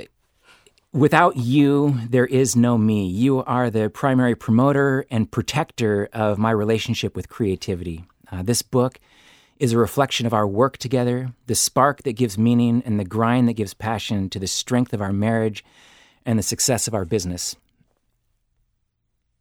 without 0.93 1.37
you, 1.37 2.01
there 2.09 2.27
is 2.27 2.57
no 2.57 2.77
me. 2.77 3.07
You 3.07 3.45
are 3.45 3.71
the 3.71 3.89
primary 3.89 4.35
promoter 4.35 5.07
and 5.11 5.31
protector 5.31 6.09
of 6.13 6.39
my 6.39 6.51
relationship 6.51 7.15
with 7.15 7.29
creativity. 7.29 8.05
Uh, 8.33 8.43
this 8.43 8.63
book 8.63 8.99
is 9.61 9.73
a 9.73 9.79
reflection 9.79 10.27
of 10.27 10.33
our 10.33 10.47
work 10.47 10.79
together, 10.79 11.33
the 11.47 11.55
spark 11.55 12.03
that 12.03 12.15
gives 12.15 12.39
meaning, 12.39 12.83
and 12.87 12.99
the 12.99 13.05
grind 13.05 13.47
that 13.47 13.53
gives 13.53 13.75
passion 13.75 14.31
to 14.31 14.39
the 14.39 14.47
strength 14.47 14.95
of 14.95 15.03
our 15.03 15.13
marriage 15.13 15.63
and 16.25 16.39
the 16.39 16.43
success 16.43 16.89
of 16.89 16.95
our 16.95 17.05
business. 17.05 17.55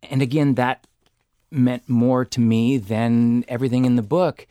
And 0.04 0.22
again, 0.22 0.56
that 0.56 0.86
meant 1.52 1.88
more 1.88 2.26
to 2.26 2.42
me 2.42 2.78
than 2.78 3.46
everything 3.48 3.86
in 3.86 3.96
the 3.96 4.02
book 4.02 4.46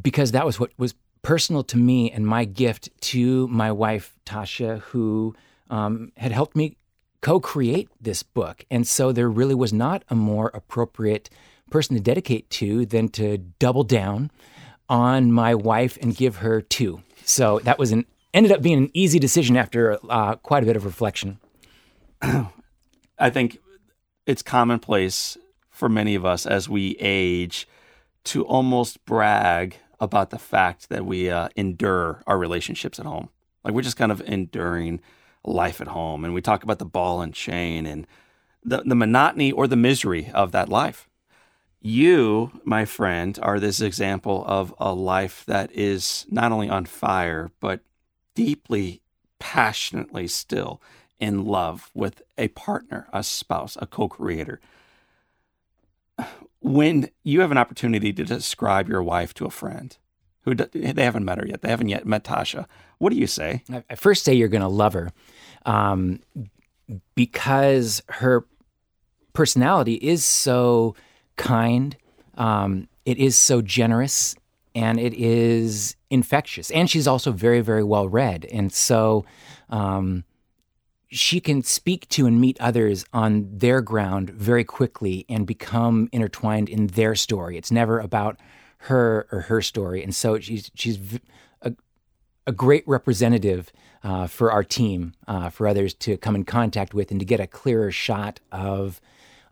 because 0.00 0.32
that 0.32 0.44
was 0.44 0.60
what 0.60 0.70
was 0.76 0.94
personal 1.22 1.64
to 1.64 1.78
me 1.78 2.10
and 2.10 2.26
my 2.26 2.44
gift 2.44 2.90
to 3.00 3.48
my 3.48 3.72
wife, 3.72 4.14
Tasha, 4.26 4.80
who 4.80 5.34
um, 5.70 6.12
had 6.18 6.32
helped 6.32 6.54
me 6.54 6.76
co 7.22 7.40
create 7.40 7.88
this 7.98 8.22
book. 8.22 8.66
And 8.70 8.86
so 8.86 9.10
there 9.10 9.30
really 9.30 9.54
was 9.54 9.72
not 9.72 10.04
a 10.10 10.14
more 10.14 10.50
appropriate 10.52 11.30
person 11.70 11.96
to 11.96 12.02
dedicate 12.02 12.50
to 12.50 12.84
than 12.84 13.08
to 13.08 13.38
double 13.38 13.84
down 13.84 14.30
on 14.92 15.32
my 15.32 15.54
wife 15.54 15.96
and 16.02 16.14
give 16.14 16.36
her 16.36 16.60
two. 16.60 17.02
So 17.24 17.60
that 17.60 17.78
was 17.78 17.92
an 17.92 18.04
ended 18.34 18.52
up 18.52 18.60
being 18.60 18.76
an 18.76 18.90
easy 18.92 19.18
decision 19.18 19.56
after 19.56 19.98
uh, 20.08 20.36
quite 20.36 20.62
a 20.62 20.66
bit 20.66 20.76
of 20.76 20.84
reflection. 20.84 21.38
I 22.22 23.30
think 23.30 23.58
it's 24.26 24.42
commonplace 24.42 25.38
for 25.70 25.88
many 25.88 26.14
of 26.14 26.26
us 26.26 26.44
as 26.44 26.68
we 26.68 26.96
age 27.00 27.66
to 28.24 28.44
almost 28.44 29.02
brag 29.06 29.76
about 29.98 30.28
the 30.28 30.38
fact 30.38 30.90
that 30.90 31.06
we 31.06 31.30
uh, 31.30 31.48
endure 31.56 32.22
our 32.26 32.36
relationships 32.36 32.98
at 32.98 33.06
home. 33.06 33.30
Like 33.64 33.72
we're 33.72 33.82
just 33.82 33.96
kind 33.96 34.12
of 34.12 34.20
enduring 34.20 35.00
life 35.42 35.80
at 35.80 35.88
home. 35.88 36.24
And 36.24 36.34
we 36.34 36.42
talk 36.42 36.62
about 36.62 36.78
the 36.78 36.84
ball 36.84 37.22
and 37.22 37.32
chain 37.32 37.86
and 37.86 38.06
the, 38.62 38.82
the 38.84 38.94
monotony 38.94 39.52
or 39.52 39.66
the 39.66 39.76
misery 39.76 40.30
of 40.34 40.52
that 40.52 40.68
life. 40.68 41.08
You, 41.84 42.52
my 42.64 42.84
friend, 42.84 43.36
are 43.42 43.58
this 43.58 43.80
example 43.80 44.44
of 44.46 44.72
a 44.78 44.94
life 44.94 45.44
that 45.46 45.72
is 45.72 46.26
not 46.30 46.52
only 46.52 46.68
on 46.68 46.84
fire, 46.84 47.50
but 47.58 47.80
deeply, 48.36 49.02
passionately 49.40 50.28
still 50.28 50.80
in 51.18 51.44
love 51.44 51.90
with 51.92 52.22
a 52.38 52.48
partner, 52.48 53.08
a 53.12 53.24
spouse, 53.24 53.76
a 53.80 53.86
co 53.86 54.08
creator. 54.08 54.60
When 56.60 57.10
you 57.24 57.40
have 57.40 57.50
an 57.50 57.58
opportunity 57.58 58.12
to 58.12 58.24
describe 58.24 58.88
your 58.88 59.02
wife 59.02 59.34
to 59.34 59.46
a 59.46 59.50
friend, 59.50 59.96
who 60.44 60.54
they 60.54 61.04
haven't 61.04 61.24
met 61.24 61.38
her 61.38 61.46
yet. 61.46 61.62
They 61.62 61.68
haven't 61.68 61.88
yet 61.88 62.06
met 62.06 62.24
Tasha. 62.24 62.66
What 62.98 63.10
do 63.10 63.16
you 63.16 63.26
say? 63.26 63.62
I 63.88 63.94
first 63.94 64.24
say 64.24 64.34
you're 64.34 64.48
going 64.48 64.62
to 64.62 64.68
love 64.68 64.92
her 64.92 65.12
um, 65.64 66.20
because 67.14 68.02
her 68.08 68.44
personality 69.32 69.94
is 69.94 70.24
so 70.24 70.94
kind, 71.42 71.96
um, 72.38 72.88
it 73.04 73.18
is 73.18 73.36
so 73.36 73.60
generous, 73.60 74.36
and 74.74 74.98
it 74.98 75.12
is 75.14 75.96
infectious. 76.08 76.70
And 76.70 76.88
she's 76.88 77.06
also 77.06 77.32
very, 77.32 77.60
very 77.60 77.82
well 77.82 78.08
read. 78.08 78.46
And 78.46 78.72
so 78.72 79.24
um, 79.68 80.24
she 81.08 81.40
can 81.40 81.62
speak 81.62 82.08
to 82.10 82.26
and 82.26 82.40
meet 82.40 82.58
others 82.60 83.04
on 83.12 83.48
their 83.52 83.80
ground 83.82 84.30
very 84.30 84.64
quickly 84.64 85.26
and 85.28 85.46
become 85.46 86.08
intertwined 86.12 86.68
in 86.68 86.86
their 86.88 87.14
story. 87.14 87.58
It's 87.58 87.70
never 87.70 87.98
about 87.98 88.38
her 88.88 89.26
or 89.30 89.40
her 89.42 89.60
story. 89.62 90.02
And 90.02 90.14
so 90.14 90.38
she's 90.40 90.70
she's 90.74 90.98
a, 91.60 91.74
a 92.46 92.52
great 92.52 92.84
representative 92.86 93.70
uh, 94.02 94.26
for 94.26 94.50
our 94.50 94.64
team, 94.64 95.14
uh, 95.28 95.50
for 95.50 95.68
others 95.68 95.94
to 95.94 96.16
come 96.16 96.34
in 96.34 96.44
contact 96.44 96.94
with 96.94 97.10
and 97.10 97.20
to 97.20 97.26
get 97.26 97.40
a 97.40 97.46
clearer 97.46 97.90
shot 97.92 98.40
of 98.50 99.00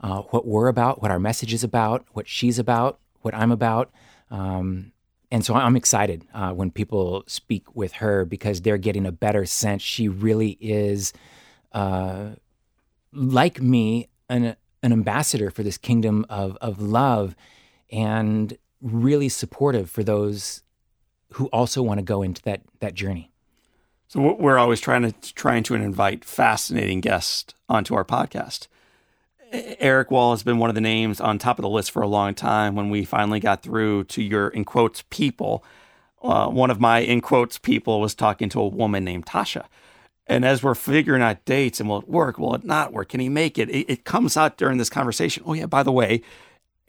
uh, 0.00 0.22
what 0.22 0.46
we're 0.46 0.68
about, 0.68 1.02
what 1.02 1.10
our 1.10 1.18
message 1.18 1.52
is 1.52 1.64
about, 1.64 2.06
what 2.12 2.28
she's 2.28 2.58
about, 2.58 2.98
what 3.22 3.34
I'm 3.34 3.52
about. 3.52 3.90
Um, 4.30 4.92
and 5.30 5.44
so 5.44 5.54
I'm 5.54 5.76
excited 5.76 6.26
uh, 6.34 6.52
when 6.52 6.70
people 6.70 7.22
speak 7.26 7.76
with 7.76 7.92
her 7.94 8.24
because 8.24 8.62
they're 8.62 8.78
getting 8.78 9.06
a 9.06 9.12
better 9.12 9.46
sense. 9.46 9.82
She 9.82 10.08
really 10.08 10.58
is, 10.60 11.12
uh, 11.72 12.30
like 13.12 13.60
me, 13.60 14.08
an, 14.28 14.56
an 14.82 14.92
ambassador 14.92 15.50
for 15.50 15.62
this 15.62 15.78
kingdom 15.78 16.26
of, 16.28 16.56
of 16.60 16.80
love. 16.80 17.36
And 17.92 18.56
really 18.80 19.28
supportive 19.28 19.90
for 19.90 20.02
those 20.02 20.62
who 21.34 21.46
also 21.46 21.82
want 21.82 21.98
to 21.98 22.02
go 22.02 22.22
into 22.22 22.42
that 22.42 22.62
that 22.80 22.94
journey. 22.94 23.30
So 24.08 24.34
we're 24.34 24.58
always 24.58 24.80
trying 24.80 25.02
to 25.02 25.34
trying 25.34 25.62
to 25.64 25.74
invite 25.74 26.24
fascinating 26.24 27.00
guests 27.00 27.54
onto 27.68 27.94
our 27.94 28.04
podcast. 28.04 28.66
Erik 29.52 30.10
Wahl 30.10 30.32
has 30.32 30.42
been 30.42 30.58
one 30.58 30.70
of 30.70 30.74
the 30.74 30.80
names 30.80 31.20
on 31.20 31.38
top 31.38 31.58
of 31.58 31.62
the 31.62 31.68
list 31.68 31.90
for 31.90 32.02
a 32.02 32.08
long 32.08 32.34
time. 32.34 32.74
When 32.74 32.90
we 32.90 33.04
finally 33.04 33.40
got 33.40 33.62
through 33.62 34.04
to 34.04 34.22
your 34.22 34.48
in 34.48 34.64
quotes 34.64 35.02
people, 35.10 35.64
uh, 36.22 36.48
one 36.48 36.70
of 36.70 36.80
my 36.80 37.00
in 37.00 37.20
quotes 37.20 37.58
people 37.58 38.00
was 38.00 38.14
talking 38.14 38.48
to 38.50 38.60
a 38.60 38.68
woman 38.68 39.04
named 39.04 39.26
Tasha. 39.26 39.66
And 40.26 40.44
as 40.44 40.62
we're 40.62 40.76
figuring 40.76 41.22
out 41.22 41.44
dates 41.44 41.80
and 41.80 41.88
will 41.88 41.98
it 41.98 42.08
work, 42.08 42.38
will 42.38 42.54
it 42.54 42.64
not 42.64 42.92
work, 42.92 43.08
can 43.08 43.20
he 43.20 43.28
make 43.28 43.58
it? 43.58 43.68
it? 43.68 43.90
It 43.90 44.04
comes 44.04 44.36
out 44.36 44.56
during 44.56 44.78
this 44.78 44.90
conversation. 44.90 45.42
Oh 45.44 45.54
yeah, 45.54 45.66
by 45.66 45.82
the 45.82 45.90
way, 45.90 46.22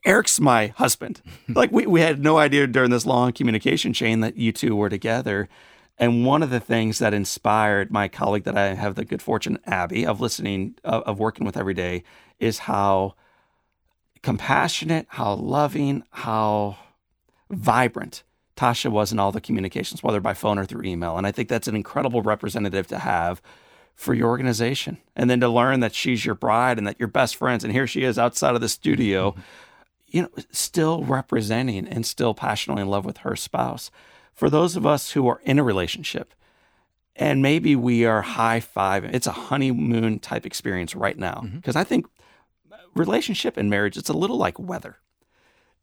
Erik's 0.05 0.39
my 0.39 0.67
husband. 0.67 1.21
like 1.49 1.71
we, 1.71 1.87
we 1.87 2.01
had 2.01 2.21
no 2.21 2.37
idea 2.37 2.67
during 2.67 2.91
this 2.91 3.05
long 3.05 3.31
communication 3.31 3.93
chain 3.93 4.19
that 4.19 4.37
you 4.37 4.51
two 4.51 4.75
were 4.75 4.89
together. 4.89 5.49
And 5.97 6.25
one 6.25 6.41
of 6.41 6.49
the 6.49 6.59
things 6.59 6.99
that 6.99 7.13
inspired 7.13 7.91
my 7.91 8.07
colleague 8.07 8.43
that 8.43 8.57
I 8.57 8.73
have 8.73 8.95
the 8.95 9.05
good 9.05 9.21
fortune, 9.21 9.59
Abby, 9.65 10.05
of 10.05 10.19
listening, 10.21 10.75
of, 10.83 11.03
of 11.03 11.19
working 11.19 11.45
with 11.45 11.57
every 11.57 11.73
day, 11.73 12.03
is 12.41 12.59
how 12.59 13.15
compassionate, 14.21 15.05
how 15.09 15.35
loving, 15.35 16.03
how 16.11 16.77
vibrant 17.49 18.23
Tasha 18.55 18.91
was 18.91 19.11
in 19.11 19.19
all 19.19 19.31
the 19.31 19.41
communications, 19.41 20.03
whether 20.03 20.19
by 20.19 20.33
phone 20.33 20.59
or 20.59 20.65
through 20.65 20.83
email. 20.83 21.17
And 21.17 21.25
I 21.25 21.31
think 21.31 21.49
that's 21.49 21.67
an 21.67 21.75
incredible 21.75 22.21
representative 22.21 22.87
to 22.87 22.99
have 22.99 23.41
for 23.95 24.13
your 24.13 24.29
organization. 24.29 24.97
And 25.15 25.29
then 25.29 25.39
to 25.39 25.49
learn 25.49 25.79
that 25.79 25.95
she's 25.95 26.25
your 26.25 26.35
bride 26.35 26.77
and 26.77 26.85
that 26.87 26.97
you're 26.99 27.07
best 27.07 27.35
friends. 27.35 27.63
And 27.63 27.73
here 27.73 27.87
she 27.87 28.03
is 28.03 28.19
outside 28.19 28.55
of 28.55 28.61
the 28.61 28.69
studio. 28.69 29.31
Mm-hmm 29.31 29.41
you 30.11 30.21
know, 30.21 30.29
still 30.51 31.03
representing 31.03 31.87
and 31.87 32.05
still 32.05 32.33
passionately 32.33 32.83
in 32.83 32.89
love 32.89 33.05
with 33.05 33.17
her 33.19 33.35
spouse. 33.35 33.89
For 34.33 34.49
those 34.49 34.75
of 34.75 34.85
us 34.85 35.11
who 35.11 35.27
are 35.27 35.41
in 35.45 35.57
a 35.57 35.63
relationship 35.63 36.33
and 37.15 37.41
maybe 37.41 37.75
we 37.75 38.05
are 38.05 38.21
high 38.21 38.59
five, 38.59 39.05
it's 39.05 39.27
a 39.27 39.31
honeymoon 39.31 40.19
type 40.19 40.45
experience 40.45 40.95
right 40.95 41.17
now. 41.17 41.41
Because 41.55 41.75
mm-hmm. 41.75 41.79
I 41.79 41.83
think 41.83 42.07
relationship 42.95 43.57
and 43.57 43.69
marriage, 43.69 43.97
it's 43.97 44.09
a 44.09 44.13
little 44.13 44.37
like 44.37 44.59
weather. 44.59 44.97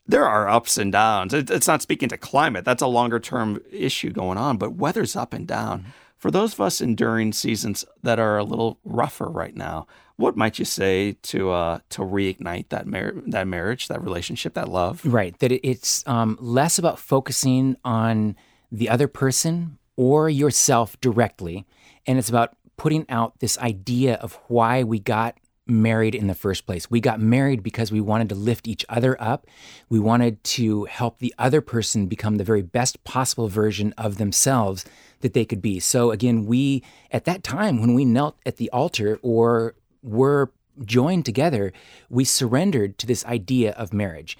There 0.06 0.26
are 0.26 0.48
ups 0.48 0.78
and 0.78 0.90
downs. 0.90 1.34
It's 1.34 1.68
not 1.68 1.82
speaking 1.82 2.08
to 2.08 2.16
climate, 2.16 2.64
that's 2.64 2.82
a 2.82 2.86
longer 2.86 3.20
term 3.20 3.60
issue 3.70 4.10
going 4.10 4.38
on, 4.38 4.56
but 4.56 4.74
weather's 4.74 5.14
up 5.14 5.32
and 5.34 5.46
down. 5.46 5.80
Mm-hmm. 5.80 5.90
For 6.16 6.30
those 6.32 6.54
of 6.54 6.60
us 6.60 6.80
enduring 6.80 7.32
seasons 7.32 7.84
that 8.02 8.18
are 8.18 8.38
a 8.38 8.44
little 8.44 8.80
rougher 8.84 9.26
right 9.26 9.54
now, 9.54 9.86
what 10.16 10.36
might 10.36 10.58
you 10.58 10.64
say 10.64 11.12
to 11.22 11.50
uh, 11.50 11.78
to 11.90 12.02
reignite 12.02 12.70
that 12.70 12.88
mar- 12.88 13.14
that 13.26 13.46
marriage, 13.46 13.86
that 13.86 14.02
relationship, 14.02 14.54
that 14.54 14.68
love? 14.68 15.00
Right. 15.04 15.38
That 15.38 15.52
it's 15.52 16.06
um, 16.08 16.36
less 16.40 16.76
about 16.76 16.98
focusing 16.98 17.76
on 17.84 18.34
the 18.72 18.88
other 18.88 19.06
person 19.06 19.78
or 19.94 20.28
yourself 20.28 21.00
directly, 21.00 21.66
and 22.04 22.18
it's 22.18 22.28
about 22.28 22.56
putting 22.76 23.06
out 23.08 23.38
this 23.38 23.56
idea 23.58 24.14
of 24.14 24.40
why 24.48 24.82
we 24.82 24.98
got 24.98 25.36
married 25.68 26.14
in 26.14 26.26
the 26.26 26.34
first 26.34 26.66
place. 26.66 26.90
We 26.90 27.00
got 27.00 27.20
married 27.20 27.62
because 27.62 27.92
we 27.92 28.00
wanted 28.00 28.28
to 28.30 28.34
lift 28.34 28.66
each 28.66 28.84
other 28.88 29.20
up. 29.20 29.46
We 29.88 29.98
wanted 29.98 30.42
to 30.44 30.84
help 30.84 31.18
the 31.18 31.34
other 31.38 31.60
person 31.60 32.06
become 32.06 32.36
the 32.36 32.44
very 32.44 32.62
best 32.62 33.02
possible 33.04 33.48
version 33.48 33.92
of 33.98 34.18
themselves 34.18 34.84
that 35.20 35.34
they 35.34 35.44
could 35.44 35.60
be. 35.60 35.80
So 35.80 36.10
again, 36.10 36.46
we 36.46 36.82
at 37.10 37.24
that 37.24 37.42
time 37.42 37.80
when 37.80 37.94
we 37.94 38.04
knelt 38.04 38.36
at 38.46 38.56
the 38.56 38.70
altar 38.70 39.18
or 39.22 39.74
were 40.02 40.50
joined 40.84 41.26
together, 41.26 41.72
we 42.08 42.24
surrendered 42.24 42.98
to 42.98 43.06
this 43.06 43.24
idea 43.26 43.72
of 43.72 43.92
marriage, 43.92 44.38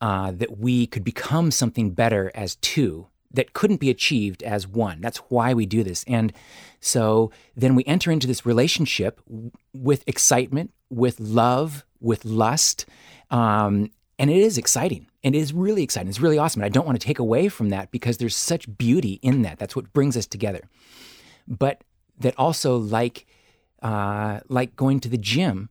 uh, 0.00 0.30
that 0.30 0.58
we 0.58 0.86
could 0.86 1.04
become 1.04 1.50
something 1.50 1.90
better 1.90 2.30
as 2.34 2.56
two 2.56 3.06
that 3.32 3.52
couldn't 3.52 3.78
be 3.78 3.90
achieved 3.90 4.42
as 4.42 4.66
one. 4.66 5.00
That's 5.00 5.18
why 5.28 5.54
we 5.54 5.66
do 5.66 5.84
this. 5.84 6.04
And 6.06 6.32
so 6.80 7.30
then 7.56 7.74
we 7.74 7.84
enter 7.84 8.10
into 8.10 8.26
this 8.26 8.44
relationship 8.44 9.20
with 9.72 10.02
excitement, 10.06 10.72
with 10.88 11.20
love, 11.20 11.84
with 12.00 12.24
lust. 12.24 12.86
Um, 13.30 13.90
and 14.18 14.30
it 14.30 14.36
is 14.36 14.58
exciting. 14.58 15.06
And 15.22 15.34
it 15.34 15.38
is 15.38 15.52
really 15.52 15.82
exciting. 15.82 16.08
It's 16.08 16.20
really 16.20 16.38
awesome. 16.38 16.62
And 16.62 16.66
I 16.66 16.70
don't 16.70 16.86
want 16.86 17.00
to 17.00 17.06
take 17.06 17.18
away 17.18 17.48
from 17.48 17.68
that 17.68 17.90
because 17.90 18.16
there's 18.18 18.36
such 18.36 18.76
beauty 18.76 19.20
in 19.22 19.42
that. 19.42 19.58
That's 19.58 19.76
what 19.76 19.92
brings 19.92 20.16
us 20.16 20.26
together. 20.26 20.62
But 21.46 21.82
that 22.18 22.34
also, 22.38 22.76
like, 22.76 23.26
uh, 23.82 24.40
like 24.48 24.76
going 24.76 25.00
to 25.00 25.08
the 25.08 25.18
gym, 25.18 25.68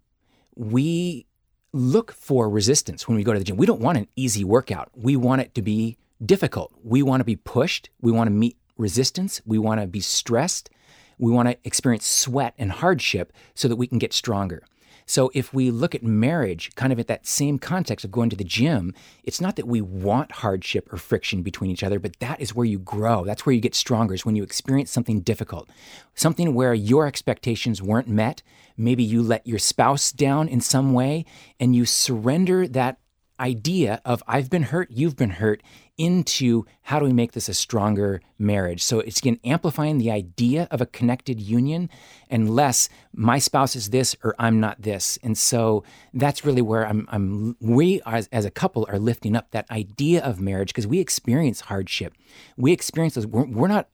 we 0.56 1.26
look 1.74 2.12
for 2.12 2.50
resistance 2.50 3.08
when 3.08 3.18
we 3.18 3.24
go 3.24 3.34
to 3.34 3.40
the 3.40 3.46
gym. 3.46 3.58
We 3.58 3.66
don't 3.66 3.82
want 3.82 3.98
an 3.98 4.08
easy 4.16 4.44
workout. 4.44 4.90
We 4.96 5.16
want 5.16 5.42
it 5.42 5.54
to 5.56 5.62
be 5.62 5.98
difficult. 6.24 6.74
We 6.84 7.04
want 7.04 7.22
to 7.22 7.26
be 7.26 7.36
pushed. 7.36 7.90
We 8.02 8.12
want 8.12 8.28
to 8.28 8.32
meet 8.32 8.58
resistance. 8.78 9.42
We 9.46 9.58
want 9.58 9.82
to 9.82 9.88
be 9.88 10.02
stressed. 10.02 10.70
We 11.18 11.32
want 11.32 11.50
to 11.50 11.58
experience 11.64 12.06
sweat 12.06 12.54
and 12.58 12.72
hardship 12.72 13.34
so 13.54 13.68
that 13.68 13.76
we 13.76 13.88
can 13.88 14.00
get 14.00 14.14
stronger. 14.14 14.64
So 15.06 15.32
if 15.34 15.56
we 15.56 15.72
look 15.72 15.96
at 15.96 16.04
marriage 16.04 16.70
kind 16.76 16.94
of 16.94 17.00
at 17.00 17.08
that 17.08 17.26
same 17.26 17.58
context 17.58 18.06
of 18.06 18.12
going 18.12 18.30
to 18.30 18.36
the 18.36 18.44
gym, 18.44 18.94
it's 19.24 19.42
not 19.42 19.56
that 19.56 19.68
we 19.68 19.82
want 19.82 20.32
hardship 20.32 20.88
or 20.94 20.98
friction 20.98 21.42
between 21.42 21.72
each 21.72 21.84
other, 21.84 21.98
but 21.98 22.20
that 22.20 22.40
is 22.40 22.54
where 22.54 22.66
you 22.66 22.78
grow. 22.78 23.26
That's 23.26 23.44
where 23.44 23.56
you 23.56 23.60
get 23.60 23.74
stronger, 23.74 24.14
is 24.14 24.24
when 24.24 24.36
you 24.36 24.44
experience 24.44 24.92
something 24.92 25.22
difficult, 25.22 25.68
something 26.14 26.54
where 26.54 26.76
your 26.76 27.08
expectations 27.08 27.82
weren't 27.82 28.08
met. 28.08 28.44
Maybe 28.78 29.04
you 29.04 29.24
let 29.24 29.48
your 29.48 29.58
spouse 29.58 30.12
down 30.12 30.48
in 30.48 30.62
some 30.62 30.94
way 30.94 31.26
and 31.60 31.76
you 31.76 31.86
surrender 31.86 32.68
that 32.68 33.00
idea 33.40 34.02
of 34.06 34.22
I've 34.28 34.52
been 34.52 34.64
hurt, 34.64 34.92
you've 34.92 35.16
been 35.16 35.32
hurt 35.32 35.64
into 36.00 36.66
how 36.84 36.98
do 36.98 37.06
we 37.06 37.12
make 37.12 37.34
this 37.34 37.50
a 37.50 37.54
stronger 37.54 38.22
marriage. 38.40 38.82
So 38.82 39.02
it's 39.02 39.20
again 39.20 39.38
amplifying 39.44 39.98
the 39.98 40.10
idea 40.10 40.68
of 40.72 40.80
a 40.80 40.86
connected 40.86 41.42
union 41.42 41.90
and 42.30 42.50
less 42.50 42.88
my 43.14 43.38
spouse 43.38 43.76
is 43.76 43.90
this 43.90 44.16
or 44.24 44.34
I'm 44.40 44.62
not 44.62 44.82
this. 44.82 45.20
And 45.22 45.38
so 45.38 45.84
that's 46.14 46.46
really 46.46 46.62
where 46.62 46.88
I'm, 46.88 47.06
I'm 47.12 47.58
we 47.60 48.02
as, 48.06 48.30
as 48.32 48.46
a 48.46 48.50
couple 48.50 48.88
are 48.90 48.98
lifting 48.98 49.36
up 49.36 49.52
that 49.52 49.70
idea 49.70 50.24
of 50.24 50.40
marriage 50.40 50.70
because 50.70 50.88
we 50.88 51.00
experience 51.00 51.62
hardship. 51.62 52.14
We 52.56 52.72
experience 52.72 53.16
those, 53.16 53.28
we're, 53.28 53.46
we're 53.46 53.68
not 53.68 53.90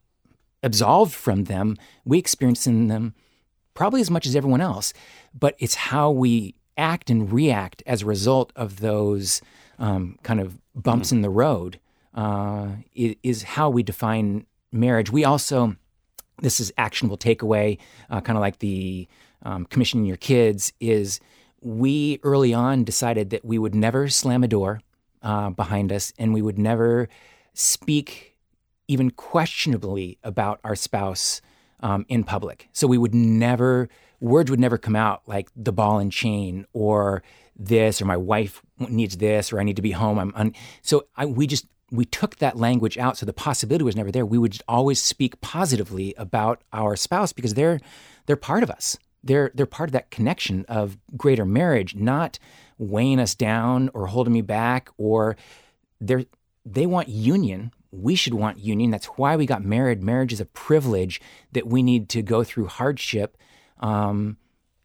absolved 0.62 1.14
from 1.14 1.46
them. 1.46 1.76
We 2.06 2.20
experience 2.20 2.68
in 2.68 2.88
them 2.88 3.16
probably 3.74 4.00
as 4.00 4.12
much 4.12 4.28
as 4.28 4.36
everyone 4.36 4.62
else, 4.62 4.94
but 5.34 5.56
it's 5.58 5.76
how 5.76 6.12
we 6.12 6.54
act 6.78 7.10
and 7.10 7.34
react 7.34 7.82
as 7.88 8.04
a 8.04 8.06
result 8.06 8.54
of 8.56 8.80
those 8.80 9.42
um, 9.80 10.20
kind 10.22 10.40
of 10.40 10.60
bumps 10.76 11.08
mm-hmm. 11.08 11.18
in 11.18 11.22
the 11.24 11.30
road 11.32 11.80
uh, 12.16 12.70
is 12.94 13.44
how 13.44 13.70
we 13.70 13.84
define 13.84 14.46
marriage. 14.72 15.12
We 15.12 15.26
also, 15.26 15.76
this 16.42 16.60
is 16.60 16.74
actionable 16.78 17.18
takeaway, 17.18 17.78
uh, 18.10 18.22
kind 18.22 18.38
of 18.38 18.42
like 18.42 18.60
the 18.60 19.08
um, 19.44 19.66
commissioning 19.66 20.06
your 20.06 20.18
kids, 20.18 20.74
is 20.80 21.20
we 21.62 22.20
early 22.24 22.54
on 22.54 22.84
decided 22.84 23.30
that 23.32 23.44
we 23.44 23.58
would 23.58 23.76
never 23.76 24.08
slam 24.08 24.44
a 24.44 24.48
door 24.48 24.82
uh, 25.22 25.50
behind 25.50 25.92
us 25.92 26.14
and 26.18 26.34
we 26.34 26.42
would 26.42 26.58
never 26.58 27.10
speak 27.54 28.36
even 28.88 29.10
questionably 29.12 30.18
about 30.24 30.60
our 30.64 30.76
spouse 30.76 31.42
um, 31.82 32.06
in 32.08 32.24
public. 32.24 32.70
So 32.72 32.88
we 32.88 32.98
would 32.98 33.16
never, 33.16 33.90
words 34.20 34.50
would 34.50 34.60
never 34.60 34.78
come 34.78 34.96
out 34.96 35.24
like 35.28 35.50
the 35.56 35.72
ball 35.72 36.00
and 36.00 36.12
chain 36.12 36.66
or 36.74 37.24
this 37.58 38.02
or 38.02 38.06
my 38.06 38.18
wife 38.18 38.62
needs 38.80 39.18
this 39.18 39.52
or 39.52 39.60
I 39.60 39.64
need 39.64 39.76
to 39.78 39.82
be 39.82 39.92
home. 39.92 40.20
I'm 40.20 40.34
un-. 40.36 40.54
so 40.82 41.08
I, 41.16 41.26
we 41.26 41.48
just 41.48 41.66
we 41.92 42.06
took 42.06 42.38
that 42.38 42.58
language 42.58 42.98
out, 42.98 43.18
so 43.18 43.26
the 43.26 43.34
possibility 43.34 43.84
was 43.84 43.96
never 43.96 44.12
there. 44.12 44.26
We 44.26 44.38
would 44.38 44.62
always 44.68 45.02
speak 45.02 45.40
positively 45.42 46.14
about 46.18 46.62
our 46.74 46.96
spouse 46.96 47.34
because 47.34 47.54
they're 47.54 47.80
they're 48.26 48.36
part 48.36 48.64
of 48.64 48.72
us. 48.72 48.98
They're 49.24 49.52
they're 49.54 49.66
part 49.66 49.90
of 49.90 49.94
that 49.94 50.12
connection 50.12 50.66
of 50.68 50.98
greater 51.16 51.46
marriage, 51.46 51.96
not 51.96 52.40
weighing 52.78 53.20
us 53.20 53.36
down 53.36 53.90
or 53.94 54.08
holding 54.08 54.34
me 54.34 54.42
back. 54.42 54.90
Or 54.98 55.36
they 56.02 56.28
they 56.66 56.86
want 56.86 57.10
union. 57.10 57.72
We 57.92 58.16
should 58.16 58.34
want 58.34 58.60
union. 58.60 58.92
That's 58.92 59.06
why 59.06 59.36
we 59.36 59.46
got 59.46 59.64
married. 59.64 60.04
Marriage 60.04 60.34
is 60.34 60.42
a 60.42 60.46
privilege 60.46 61.22
that 61.54 61.68
we 61.68 61.82
need 61.82 62.10
to 62.10 62.22
go 62.22 62.44
through 62.44 62.68
hardship. 62.68 63.38
Um, 63.80 64.38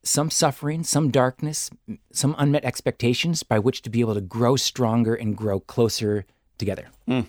some 0.03 0.31
suffering, 0.31 0.83
some 0.83 1.11
darkness, 1.11 1.71
some 2.13 2.35
unmet 2.39 2.65
expectations 2.65 3.43
by 3.43 3.59
which 3.59 3.83
to 3.83 3.91
be 3.91 4.01
able 4.01 4.15
to 4.15 4.21
grow 4.21 4.57
stronger 4.57 5.15
and 5.15 5.37
grow 5.37 5.61
closer 5.61 6.25
together. 6.61 6.89
Mm. 7.09 7.27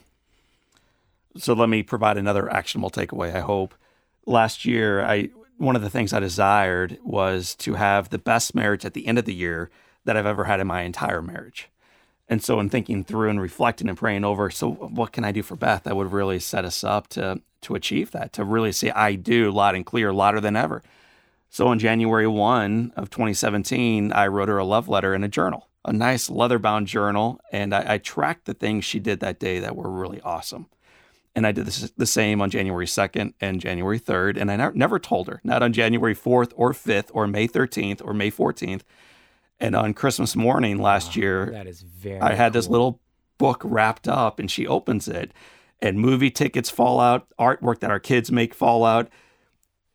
So 1.37 1.53
let 1.53 1.69
me 1.69 1.81
provide 1.81 2.17
another 2.17 2.51
actionable 2.53 2.91
takeaway. 2.91 3.35
I 3.35 3.39
hope. 3.39 3.73
Last 4.27 4.65
year, 4.65 5.03
I 5.03 5.29
one 5.57 5.75
of 5.75 5.81
the 5.81 5.89
things 5.89 6.13
I 6.13 6.19
desired 6.19 6.99
was 7.03 7.55
to 7.55 7.73
have 7.75 8.09
the 8.09 8.17
best 8.19 8.53
marriage 8.53 8.85
at 8.85 8.93
the 8.93 9.07
end 9.07 9.17
of 9.17 9.25
the 9.25 9.33
year 9.33 9.69
that 10.05 10.17
I've 10.17 10.25
ever 10.25 10.43
had 10.43 10.59
in 10.59 10.67
my 10.67 10.81
entire 10.81 11.21
marriage. 11.21 11.69
And 12.27 12.43
so, 12.43 12.59
in 12.59 12.69
thinking 12.69 13.03
through 13.03 13.29
and 13.29 13.41
reflecting 13.41 13.89
and 13.89 13.97
praying 13.97 14.23
over, 14.23 14.49
so 14.51 14.71
what 14.71 15.11
can 15.11 15.23
I 15.23 15.31
do 15.31 15.41
for 15.41 15.55
Beth 15.55 15.83
that 15.83 15.95
would 15.95 16.11
really 16.11 16.39
set 16.39 16.65
us 16.65 16.83
up 16.83 17.07
to 17.09 17.41
to 17.61 17.75
achieve 17.75 18.11
that, 18.11 18.33
to 18.33 18.43
really 18.43 18.71
say 18.71 18.91
I 18.91 19.15
do 19.15 19.51
loud 19.51 19.75
and 19.75 19.85
clear, 19.85 20.11
louder 20.11 20.41
than 20.41 20.55
ever. 20.55 20.81
So, 21.49 21.67
on 21.67 21.79
January 21.79 22.27
one 22.27 22.93
of 22.95 23.09
2017, 23.09 24.11
I 24.13 24.27
wrote 24.27 24.49
her 24.49 24.57
a 24.57 24.65
love 24.65 24.87
letter 24.87 25.15
in 25.15 25.23
a 25.23 25.27
journal 25.27 25.67
a 25.83 25.93
nice 25.93 26.29
leather 26.29 26.59
bound 26.59 26.87
journal, 26.87 27.39
and 27.51 27.73
I, 27.73 27.93
I, 27.93 27.97
tracked 27.97 28.45
the 28.45 28.53
things 28.53 28.85
she 28.85 28.99
did 28.99 29.19
that 29.21 29.39
day 29.39 29.59
that 29.59 29.75
were 29.75 29.89
really 29.89 30.21
awesome. 30.21 30.67
And 31.35 31.47
I 31.47 31.51
did 31.51 31.65
this, 31.65 31.91
the 31.97 32.05
same 32.05 32.41
on 32.41 32.49
January 32.49 32.85
2nd 32.85 33.33
and 33.41 33.59
January 33.59 33.99
3rd, 33.99 34.39
and 34.39 34.51
I 34.51 34.57
never, 34.57 34.75
never 34.75 34.99
told 34.99 35.27
her, 35.27 35.41
not 35.43 35.63
on 35.63 35.73
January 35.73 36.15
4th 36.15 36.51
or 36.55 36.73
5th 36.73 37.09
or 37.13 37.25
May 37.25 37.47
13th 37.47 38.01
or 38.03 38.13
May 38.13 38.29
14th. 38.29 38.81
And 39.59 39.75
on 39.75 39.93
Christmas 39.93 40.35
morning 40.35 40.79
last 40.79 41.15
year, 41.15 41.51
that 41.51 41.67
is 41.67 41.81
very 41.81 42.19
I 42.19 42.33
had 42.33 42.51
cool. 42.51 42.59
this 42.59 42.67
little 42.67 42.99
book 43.37 43.61
wrapped 43.63 44.07
up, 44.07 44.39
and 44.39 44.51
she 44.51 44.67
opens 44.67 45.07
it, 45.07 45.31
and 45.79 45.99
movie 45.99 46.31
tickets 46.31 46.69
fall 46.69 46.99
out, 46.99 47.27
artwork 47.39 47.79
that 47.79 47.91
our 47.91 47.99
kids 47.99 48.31
make 48.31 48.53
fall 48.53 48.83
out 48.83 49.09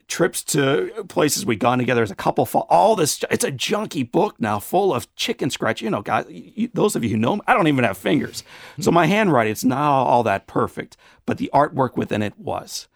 trips 0.08 0.42
to 0.44 1.04
places 1.08 1.44
we've 1.44 1.58
gone 1.58 1.78
together 1.78 2.02
as 2.02 2.10
a 2.10 2.16
couple. 2.16 2.46
All 2.68 2.96
this, 2.96 3.24
it's 3.30 3.44
a 3.44 3.52
junky 3.52 4.10
book 4.10 4.40
now, 4.40 4.58
full 4.58 4.94
of 4.94 5.12
chicken 5.16 5.50
scratch. 5.50 5.82
You 5.82 5.90
know, 5.90 6.02
guys, 6.02 6.26
you, 6.28 6.70
those 6.72 6.96
of 6.96 7.02
you 7.02 7.10
who 7.10 7.16
know 7.16 7.36
me, 7.36 7.42
I 7.46 7.54
don't 7.54 7.68
even 7.68 7.84
have 7.84 7.98
fingers, 7.98 8.44
hmm. 8.76 8.82
so 8.82 8.90
my 8.90 9.06
handwriting 9.06 9.52
it's 9.52 9.64
not 9.64 9.80
all 9.80 10.22
that 10.24 10.46
perfect, 10.46 10.96
but 11.24 11.38
the 11.38 11.50
artwork 11.52 11.96
within 11.96 12.22
it 12.22 12.38
was. 12.38 12.88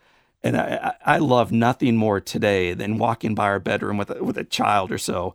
And 0.42 0.56
I, 0.56 0.94
I 1.04 1.18
love 1.18 1.52
nothing 1.52 1.96
more 1.96 2.20
today 2.20 2.72
than 2.72 2.96
walking 2.96 3.34
by 3.34 3.44
our 3.44 3.60
bedroom 3.60 3.98
with 3.98 4.10
a, 4.10 4.24
with 4.24 4.38
a 4.38 4.44
child 4.44 4.90
or 4.90 4.98
so, 4.98 5.34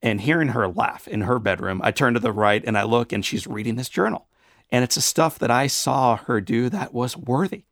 and 0.00 0.20
hearing 0.20 0.48
her 0.48 0.68
laugh 0.68 1.06
in 1.06 1.22
her 1.22 1.38
bedroom. 1.38 1.80
I 1.84 1.90
turn 1.90 2.14
to 2.14 2.20
the 2.20 2.32
right 2.32 2.64
and 2.64 2.78
I 2.78 2.84
look, 2.84 3.12
and 3.12 3.24
she's 3.24 3.46
reading 3.46 3.76
this 3.76 3.88
journal, 3.88 4.28
and 4.70 4.84
it's 4.84 4.94
the 4.94 5.00
stuff 5.00 5.38
that 5.40 5.50
I 5.50 5.66
saw 5.66 6.16
her 6.16 6.40
do 6.40 6.68
that 6.70 6.94
was 6.94 7.16
worthy 7.16 7.64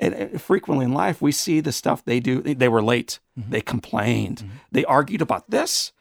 and 0.00 0.40
frequently 0.40 0.84
in 0.84 0.92
life, 0.92 1.20
we 1.20 1.32
see 1.32 1.60
the 1.60 1.72
stuff 1.72 2.04
they 2.04 2.20
do. 2.20 2.40
They 2.40 2.68
were 2.68 2.82
late. 2.82 3.18
Mm-hmm. 3.38 3.50
They 3.50 3.60
complained. 3.60 4.38
Mm-hmm. 4.38 4.56
They 4.72 4.84
argued 4.84 5.22
about 5.22 5.50
this, 5.50 5.92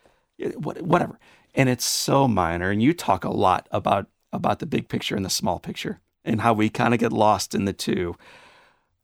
whatever. 0.55 1.19
And 1.55 1.69
it's 1.69 1.85
so 1.85 2.27
minor. 2.27 2.69
And 2.69 2.83
you 2.83 2.93
talk 2.93 3.23
a 3.23 3.29
lot 3.29 3.67
about 3.71 4.07
about 4.31 4.59
the 4.59 4.65
big 4.65 4.89
picture 4.89 5.15
and 5.15 5.25
the 5.25 5.29
small 5.29 5.59
picture, 5.59 5.99
and 6.23 6.41
how 6.41 6.53
we 6.53 6.69
kind 6.69 6.93
of 6.93 6.99
get 6.99 7.13
lost 7.13 7.55
in 7.55 7.65
the 7.65 7.73
two. 7.73 8.15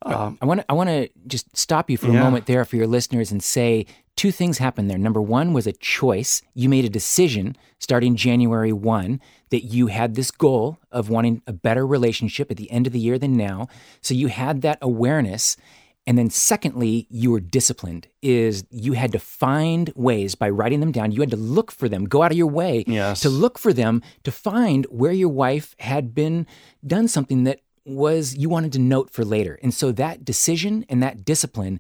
Um, 0.06 0.38
I 0.42 0.46
want 0.46 0.62
to 0.62 0.66
I 0.70 0.74
want 0.74 0.90
to 0.90 1.10
just 1.28 1.56
stop 1.56 1.90
you 1.90 1.98
for 1.98 2.08
yeah. 2.08 2.20
a 2.20 2.24
moment 2.24 2.46
there 2.46 2.66
for 2.66 2.76
your 2.76 2.88
listeners 2.88 3.32
and 3.32 3.44
say 3.44 3.86
two 4.16 4.32
things 4.32 4.58
happened 4.58 4.90
there. 4.90 4.98
Number 4.98 5.22
one 5.22 5.54
was 5.54 5.68
a 5.68 5.74
choice. 5.74 6.42
You 6.54 6.70
made 6.70 6.86
a 6.86 6.90
decision 6.90 7.58
starting 7.80 8.16
January 8.16 8.74
1 8.74 9.20
that 9.50 9.66
you 9.66 9.88
had 9.88 10.16
this 10.16 10.32
goal 10.32 10.78
of 10.92 11.10
wanting 11.10 11.42
a 11.48 11.54
better 11.54 11.86
relationship 11.86 12.52
at 12.52 12.58
the 12.58 12.72
end 12.72 12.88
of 12.88 12.94
the 12.94 13.00
year 13.00 13.18
than 13.18 13.36
now. 13.36 13.68
So 14.02 14.14
you 14.14 14.28
had 14.28 14.62
that 14.62 14.78
awareness. 14.82 15.58
And 16.06 16.18
then 16.18 16.30
secondly, 16.30 17.08
you 17.10 17.32
were 17.32 17.40
disciplined 17.40 18.08
is 18.22 18.66
you 18.70 18.94
had 18.94 19.14
to 19.14 19.20
find 19.20 19.92
ways 19.96 20.36
by 20.36 20.50
writing 20.50 20.82
them 20.82 20.92
down. 20.92 21.12
You 21.14 21.22
had 21.22 21.32
to 21.32 21.38
look 21.38 21.72
for 21.72 21.88
them, 21.88 22.06
go 22.06 22.24
out 22.24 22.32
of 22.32 22.38
your 22.38 22.48
way 22.48 22.84
yes. 22.88 23.22
to 23.22 23.30
look 23.30 23.58
for 23.58 23.72
them 23.72 24.02
to 24.24 24.32
find 24.32 24.86
where 24.90 25.14
your 25.14 25.30
wife 25.30 25.76
had 25.80 26.14
been 26.14 26.46
done 26.86 27.08
something 27.08 27.46
that 27.46 27.62
was 27.86 28.36
you 28.36 28.50
wanted 28.50 28.72
to 28.74 28.80
note 28.80 29.10
for 29.10 29.26
later. 29.26 29.60
And 29.62 29.74
so 29.74 29.92
that 29.94 30.24
decision 30.24 30.86
and 30.90 31.02
that 31.04 31.26
discipline 31.26 31.80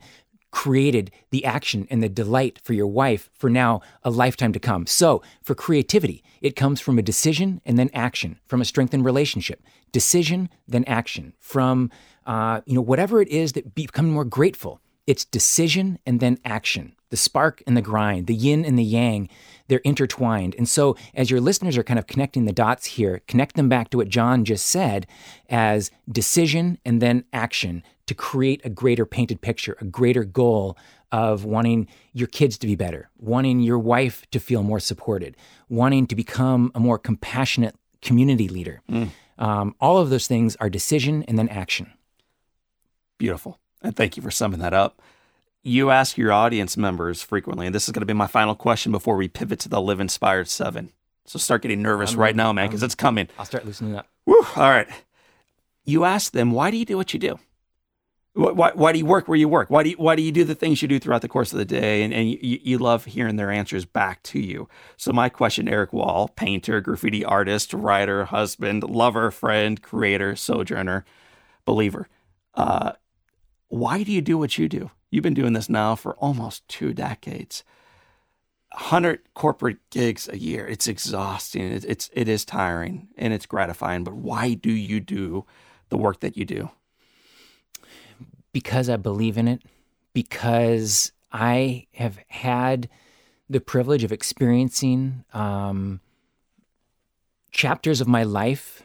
created 0.51 1.09
the 1.31 1.45
action 1.45 1.87
and 1.89 2.03
the 2.03 2.09
delight 2.09 2.59
for 2.61 2.73
your 2.73 2.87
wife 2.87 3.29
for 3.33 3.49
now 3.49 3.81
a 4.03 4.11
lifetime 4.11 4.53
to 4.53 4.59
come. 4.59 4.85
So, 4.85 5.23
for 5.41 5.55
creativity, 5.55 6.23
it 6.41 6.55
comes 6.55 6.79
from 6.79 6.99
a 6.99 7.01
decision 7.01 7.59
and 7.65 7.79
then 7.79 7.89
action, 7.91 8.39
from 8.45 8.61
a 8.61 8.65
strengthened 8.65 9.03
relationship. 9.03 9.63
Decision, 9.91 10.49
then 10.67 10.83
action, 10.85 11.33
from 11.39 11.89
uh, 12.27 12.61
you 12.65 12.75
know 12.75 12.81
whatever 12.81 13.19
it 13.19 13.29
is 13.29 13.53
that 13.53 13.73
becoming 13.73 14.13
more 14.13 14.25
grateful 14.25 14.79
it's 15.05 15.25
decision 15.25 15.99
and 16.05 16.19
then 16.19 16.37
action, 16.45 16.95
the 17.13 17.17
spark 17.17 17.61
and 17.67 17.77
the 17.77 17.81
grind, 17.81 18.25
the 18.25 18.33
yin 18.33 18.65
and 18.65 18.75
the 18.75 18.83
yang. 18.83 19.29
They're 19.67 19.81
intertwined. 19.85 20.55
And 20.57 20.67
so, 20.67 20.97
as 21.13 21.29
your 21.29 21.39
listeners 21.39 21.77
are 21.77 21.83
kind 21.83 21.99
of 21.99 22.07
connecting 22.07 22.45
the 22.45 22.51
dots 22.51 22.87
here, 22.87 23.21
connect 23.27 23.55
them 23.55 23.69
back 23.69 23.91
to 23.91 23.97
what 23.97 24.09
John 24.09 24.43
just 24.43 24.65
said 24.65 25.05
as 25.47 25.91
decision 26.11 26.79
and 26.83 27.03
then 27.03 27.25
action 27.31 27.83
to 28.07 28.15
create 28.15 28.61
a 28.65 28.69
greater 28.69 29.05
painted 29.05 29.41
picture, 29.41 29.77
a 29.79 29.85
greater 29.85 30.23
goal 30.23 30.75
of 31.11 31.45
wanting 31.45 31.87
your 32.13 32.27
kids 32.27 32.57
to 32.57 32.65
be 32.65 32.75
better, 32.75 33.11
wanting 33.19 33.59
your 33.59 33.77
wife 33.77 34.25
to 34.31 34.39
feel 34.39 34.63
more 34.63 34.79
supported, 34.79 35.37
wanting 35.69 36.07
to 36.07 36.15
become 36.15 36.71
a 36.73 36.79
more 36.79 36.97
compassionate 36.97 37.75
community 38.01 38.47
leader. 38.47 38.81
Mm. 38.91 39.09
Um, 39.37 39.75
all 39.79 39.99
of 39.99 40.09
those 40.09 40.25
things 40.25 40.55
are 40.55 40.67
decision 40.67 41.21
and 41.27 41.37
then 41.37 41.47
action. 41.49 41.93
Beautiful. 43.19 43.59
And 43.83 43.95
thank 43.95 44.17
you 44.17 44.23
for 44.23 44.31
summing 44.31 44.61
that 44.61 44.73
up. 44.73 44.99
You 45.65 45.91
ask 45.91 46.17
your 46.17 46.33
audience 46.33 46.75
members 46.75 47.21
frequently, 47.21 47.65
and 47.65 47.73
this 47.73 47.87
is 47.87 47.93
going 47.93 48.01
to 48.01 48.05
be 48.05 48.13
my 48.13 48.27
final 48.27 48.53
question 48.53 48.91
before 48.91 49.15
we 49.15 49.29
pivot 49.29 49.59
to 49.61 49.69
the 49.69 49.79
Live 49.79 50.01
Inspired 50.01 50.49
7. 50.49 50.91
So 51.25 51.39
start 51.39 51.61
getting 51.61 51.81
nervous 51.81 52.13
I'm, 52.13 52.19
right 52.19 52.35
now, 52.35 52.51
man, 52.51 52.67
because 52.67 52.83
it's 52.83 52.95
coming. 52.95 53.29
I'll 53.39 53.45
start 53.45 53.65
loosening 53.65 53.95
up. 53.95 54.07
Woo, 54.25 54.45
all 54.57 54.69
right. 54.69 54.89
You 55.85 56.03
ask 56.03 56.33
them, 56.33 56.51
why 56.51 56.69
do 56.69 56.75
you 56.75 56.83
do 56.83 56.97
what 56.97 57.13
you 57.13 57.19
do? 57.19 57.39
Why, 58.33 58.71
why 58.73 58.91
do 58.91 58.97
you 58.97 59.05
work 59.05 59.27
where 59.27 59.37
you 59.37 59.47
work? 59.47 59.69
Why 59.69 59.83
do 59.83 59.91
you, 59.91 59.95
why 59.95 60.15
do 60.15 60.21
you 60.21 60.31
do 60.31 60.43
the 60.43 60.55
things 60.55 60.81
you 60.81 60.87
do 60.87 60.99
throughout 60.99 61.21
the 61.21 61.29
course 61.29 61.53
of 61.53 61.59
the 61.59 61.65
day? 61.65 62.03
And, 62.03 62.13
and 62.13 62.27
you, 62.27 62.59
you 62.61 62.77
love 62.79 63.05
hearing 63.05 63.35
their 63.35 63.51
answers 63.51 63.85
back 63.85 64.23
to 64.23 64.39
you. 64.39 64.67
So, 64.97 65.13
my 65.13 65.29
question 65.29 65.69
Erik 65.69 65.93
Wahl, 65.93 66.29
painter, 66.29 66.81
graffiti 66.81 67.23
artist, 67.23 67.73
writer, 67.73 68.25
husband, 68.25 68.83
lover, 68.83 69.29
friend, 69.29 69.79
creator, 69.81 70.35
sojourner, 70.35 71.05
believer. 71.63 72.09
Uh, 72.55 72.93
why 73.67 74.01
do 74.01 74.11
you 74.11 74.21
do 74.21 74.37
what 74.37 74.57
you 74.57 74.67
do? 74.67 74.89
You've 75.13 75.23
been 75.23 75.33
doing 75.33 75.53
this 75.53 75.69
now 75.69 75.95
for 75.95 76.15
almost 76.15 76.67
two 76.67 76.93
decades. 76.93 77.63
100 78.71 79.19
corporate 79.35 79.77
gigs 79.91 80.27
a 80.27 80.37
year. 80.37 80.67
It's 80.67 80.87
exhausting. 80.87 81.71
It's, 81.71 81.85
it's 81.85 82.09
it 82.13 82.27
is 82.27 82.43
tiring 82.43 83.09
and 83.17 83.31
it's 83.33 83.45
gratifying. 83.45 84.03
But 84.03 84.15
why 84.15 84.55
do 84.55 84.71
you 84.71 84.99
do 84.99 85.45
the 85.89 85.97
work 85.97 86.21
that 86.21 86.35
you 86.35 86.45
do? 86.45 86.71
because 88.53 88.87
I 88.87 88.95
believe 88.95 89.37
in 89.37 89.47
it, 89.47 89.63
because 90.13 91.11
I 91.31 91.87
have 91.95 92.19
had 92.29 92.87
the 93.49 93.59
privilege 93.59 94.03
of 94.03 94.11
experiencing 94.11 95.25
um, 95.33 95.99
chapters 97.51 97.99
of 97.99 98.07
my 98.07 98.23
life 98.23 98.83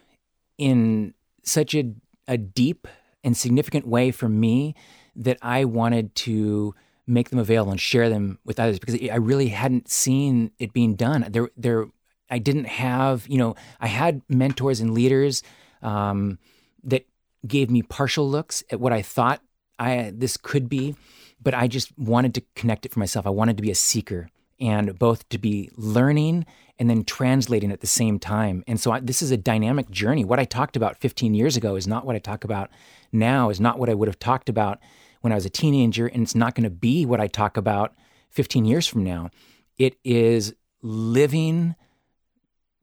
in 0.56 1.14
such 1.44 1.74
a, 1.74 1.92
a 2.26 2.36
deep 2.36 2.88
and 3.22 3.36
significant 3.36 3.86
way 3.86 4.10
for 4.10 4.28
me 4.28 4.74
that 5.18 5.38
I 5.42 5.64
wanted 5.64 6.14
to 6.16 6.74
make 7.06 7.30
them 7.30 7.38
available 7.38 7.72
and 7.72 7.80
share 7.80 8.08
them 8.08 8.38
with 8.44 8.60
others 8.60 8.78
because 8.78 8.98
I 9.10 9.16
really 9.16 9.48
hadn't 9.48 9.90
seen 9.90 10.52
it 10.58 10.72
being 10.72 10.94
done. 10.94 11.26
There, 11.30 11.50
there, 11.56 11.86
I 12.30 12.38
didn't 12.38 12.66
have, 12.66 13.26
you 13.28 13.38
know, 13.38 13.56
I 13.80 13.86
had 13.86 14.22
mentors 14.28 14.80
and 14.80 14.92
leaders 14.92 15.42
um, 15.82 16.38
that 16.84 17.06
gave 17.46 17.70
me 17.70 17.82
partial 17.82 18.28
looks 18.28 18.62
at 18.70 18.80
what 18.80 18.92
I 18.92 19.02
thought 19.02 19.42
I 19.78 20.12
this 20.14 20.36
could 20.36 20.68
be, 20.68 20.96
but 21.40 21.54
I 21.54 21.68
just 21.68 21.96
wanted 21.98 22.34
to 22.34 22.42
connect 22.54 22.84
it 22.84 22.92
for 22.92 22.98
myself. 22.98 23.26
I 23.26 23.30
wanted 23.30 23.56
to 23.56 23.62
be 23.62 23.70
a 23.70 23.76
seeker 23.76 24.28
and 24.60 24.98
both 24.98 25.28
to 25.28 25.38
be 25.38 25.70
learning 25.76 26.46
and 26.78 26.90
then 26.90 27.04
translating 27.04 27.72
at 27.72 27.80
the 27.80 27.86
same 27.86 28.18
time. 28.18 28.64
And 28.66 28.80
so 28.80 28.92
I, 28.92 29.00
this 29.00 29.22
is 29.22 29.30
a 29.30 29.36
dynamic 29.36 29.90
journey. 29.90 30.24
What 30.24 30.38
I 30.38 30.44
talked 30.44 30.76
about 30.76 30.98
15 30.98 31.34
years 31.34 31.56
ago 31.56 31.76
is 31.76 31.86
not 31.86 32.04
what 32.04 32.16
I 32.16 32.18
talk 32.18 32.44
about 32.44 32.70
now, 33.12 33.50
is 33.50 33.60
not 33.60 33.78
what 33.78 33.88
I 33.88 33.94
would 33.94 34.08
have 34.08 34.18
talked 34.18 34.48
about 34.48 34.78
when 35.20 35.32
I 35.32 35.36
was 35.36 35.46
a 35.46 35.50
teenager, 35.50 36.06
and 36.06 36.22
it's 36.22 36.34
not 36.34 36.54
going 36.54 36.64
to 36.64 36.70
be 36.70 37.04
what 37.06 37.20
I 37.20 37.26
talk 37.26 37.56
about 37.56 37.94
15 38.30 38.64
years 38.64 38.86
from 38.86 39.04
now. 39.04 39.30
It 39.78 39.96
is 40.04 40.54
living, 40.82 41.74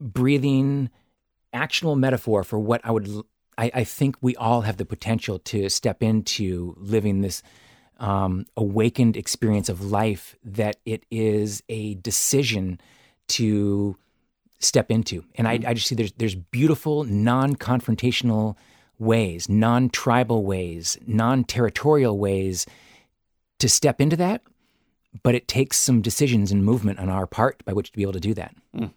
breathing, 0.00 0.90
actionable 1.52 1.96
metaphor 1.96 2.44
for 2.44 2.58
what 2.58 2.80
I 2.84 2.90
would 2.90 3.08
I, 3.58 3.70
I 3.74 3.84
think 3.84 4.16
we 4.20 4.36
all 4.36 4.62
have 4.62 4.76
the 4.76 4.84
potential 4.84 5.38
to 5.40 5.68
step 5.68 6.02
into 6.02 6.74
living 6.78 7.22
this 7.22 7.42
um, 7.98 8.44
awakened 8.56 9.16
experience 9.16 9.68
of 9.68 9.82
life 9.84 10.36
that 10.44 10.76
it 10.84 11.04
is 11.10 11.62
a 11.68 11.94
decision 11.94 12.78
to 13.28 13.96
step 14.58 14.90
into. 14.90 15.24
And 15.36 15.48
I, 15.48 15.58
mm-hmm. 15.58 15.68
I 15.68 15.74
just 15.74 15.86
see 15.86 15.94
there's 15.94 16.12
there's 16.12 16.34
beautiful 16.34 17.04
non-confrontational 17.04 18.56
ways, 18.98 19.48
non-tribal 19.48 20.44
ways, 20.44 20.98
non-territorial 21.06 22.18
ways 22.18 22.66
to 23.58 23.68
step 23.68 24.00
into 24.00 24.16
that. 24.16 24.42
But 25.22 25.34
it 25.34 25.48
takes 25.48 25.78
some 25.78 26.02
decisions 26.02 26.52
and 26.52 26.64
movement 26.64 26.98
on 26.98 27.08
our 27.08 27.26
part 27.26 27.64
by 27.64 27.72
which 27.72 27.90
to 27.90 27.96
be 27.96 28.02
able 28.02 28.12
to 28.12 28.20
do 28.20 28.34
that. 28.34 28.54
Mm. 28.76 28.90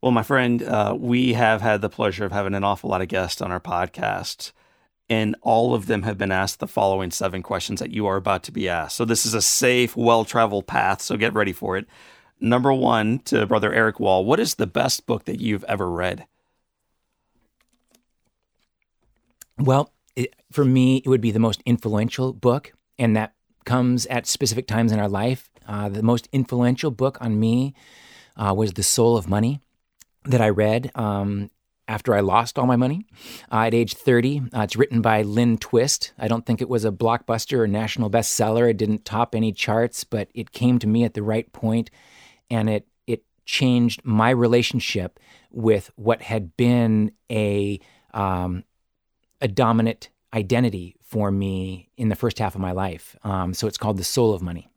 Well, 0.00 0.12
my 0.12 0.22
friend, 0.22 0.62
uh, 0.62 0.94
we 0.96 1.32
have 1.32 1.62
had 1.62 1.80
the 1.80 1.88
pleasure 1.88 2.24
of 2.24 2.30
having 2.30 2.54
an 2.54 2.62
awful 2.62 2.90
lot 2.90 3.02
of 3.02 3.08
guests 3.08 3.40
on 3.40 3.50
our 3.50 3.58
podcast, 3.58 4.52
and 5.08 5.34
all 5.42 5.74
of 5.74 5.86
them 5.86 6.02
have 6.02 6.18
been 6.18 6.30
asked 6.30 6.60
the 6.60 6.68
following 6.68 7.10
seven 7.10 7.42
questions 7.42 7.80
that 7.80 7.90
you 7.90 8.06
are 8.06 8.14
about 8.16 8.44
to 8.44 8.52
be 8.52 8.68
asked. 8.68 8.96
So, 8.96 9.04
this 9.04 9.26
is 9.26 9.34
a 9.34 9.42
safe, 9.42 9.96
well 9.96 10.24
traveled 10.24 10.68
path, 10.68 11.02
so 11.02 11.16
get 11.16 11.34
ready 11.34 11.52
for 11.52 11.76
it. 11.76 11.86
Number 12.38 12.72
one 12.72 13.20
to 13.20 13.46
Brother 13.46 13.72
Erik 13.72 13.98
Wahl 13.98 14.24
What 14.24 14.38
is 14.38 14.54
the 14.54 14.66
best 14.66 15.06
book 15.06 15.24
that 15.24 15.40
you've 15.40 15.64
ever 15.64 15.90
read? 15.90 16.26
Well, 19.58 19.92
it, 20.14 20.34
for 20.52 20.64
me, 20.64 20.98
it 20.98 21.08
would 21.08 21.20
be 21.20 21.30
the 21.30 21.38
most 21.38 21.62
influential 21.64 22.32
book, 22.32 22.72
and 22.98 23.16
that 23.16 23.34
comes 23.64 24.06
at 24.06 24.26
specific 24.26 24.66
times 24.66 24.92
in 24.92 24.98
our 24.98 25.08
life. 25.08 25.50
Uh, 25.66 25.88
the 25.88 26.02
most 26.02 26.28
influential 26.32 26.90
book 26.90 27.18
on 27.20 27.40
me 27.40 27.74
uh, 28.36 28.54
was 28.56 28.72
The 28.72 28.82
Soul 28.82 29.16
of 29.16 29.28
Money 29.28 29.60
that 30.24 30.40
I 30.40 30.48
read 30.48 30.90
um, 30.94 31.50
after 31.88 32.14
I 32.14 32.20
lost 32.20 32.58
all 32.58 32.66
my 32.66 32.76
money 32.76 33.06
uh, 33.50 33.62
at 33.62 33.74
age 33.74 33.94
30. 33.94 34.42
Uh, 34.54 34.60
it's 34.60 34.76
written 34.76 35.00
by 35.00 35.22
Lynn 35.22 35.58
Twist. 35.58 36.12
I 36.18 36.28
don't 36.28 36.44
think 36.44 36.60
it 36.60 36.68
was 36.68 36.84
a 36.84 36.92
blockbuster 36.92 37.58
or 37.58 37.66
national 37.66 38.10
bestseller. 38.10 38.70
It 38.70 38.76
didn't 38.76 39.04
top 39.04 39.34
any 39.34 39.52
charts, 39.52 40.04
but 40.04 40.28
it 40.34 40.52
came 40.52 40.78
to 40.80 40.86
me 40.86 41.04
at 41.04 41.14
the 41.14 41.22
right 41.22 41.50
point, 41.52 41.90
and 42.50 42.68
it 42.68 42.86
it 43.06 43.24
changed 43.44 44.00
my 44.04 44.30
relationship 44.30 45.18
with 45.50 45.90
what 45.96 46.22
had 46.22 46.56
been 46.56 47.12
a 47.30 47.80
um, 48.12 48.64
a 49.40 49.48
dominant 49.48 50.08
identity 50.32 50.96
for 51.02 51.30
me 51.30 51.88
in 51.96 52.08
the 52.08 52.16
first 52.16 52.38
half 52.38 52.54
of 52.54 52.60
my 52.60 52.72
life. 52.72 53.16
Um, 53.24 53.54
so 53.54 53.66
it's 53.66 53.78
called 53.78 53.96
The 53.96 54.04
Soul 54.04 54.34
of 54.34 54.42
Money. 54.42 54.68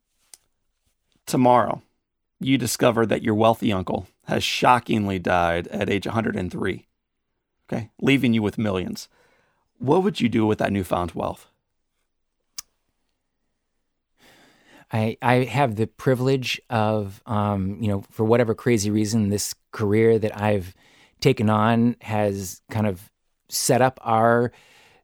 Tomorrow, 1.26 1.82
you 2.40 2.56
discover 2.56 3.04
that 3.06 3.22
your 3.22 3.34
wealthy 3.34 3.72
uncle 3.72 4.08
has 4.24 4.42
shockingly 4.42 5.18
died 5.18 5.66
at 5.68 5.90
age 5.90 6.06
103, 6.06 6.86
okay, 7.70 7.90
leaving 8.00 8.32
you 8.32 8.42
with 8.42 8.58
millions. 8.58 9.08
What 9.78 10.02
would 10.02 10.20
you 10.20 10.28
do 10.28 10.46
with 10.46 10.58
that 10.58 10.72
newfound 10.72 11.12
wealth? 11.12 11.48
I, 14.92 15.16
I 15.22 15.44
have 15.44 15.76
the 15.76 15.86
privilege 15.86 16.60
of, 16.68 17.22
um, 17.26 17.78
you 17.80 17.88
know, 17.88 18.02
for 18.10 18.24
whatever 18.24 18.54
crazy 18.54 18.90
reason, 18.90 19.28
this 19.28 19.54
career 19.70 20.18
that 20.18 20.36
I've 20.36 20.74
taken 21.20 21.48
on 21.48 21.96
has 22.00 22.62
kind 22.70 22.86
of 22.86 23.09
set 23.50 23.82
up 23.82 23.98
our 24.02 24.52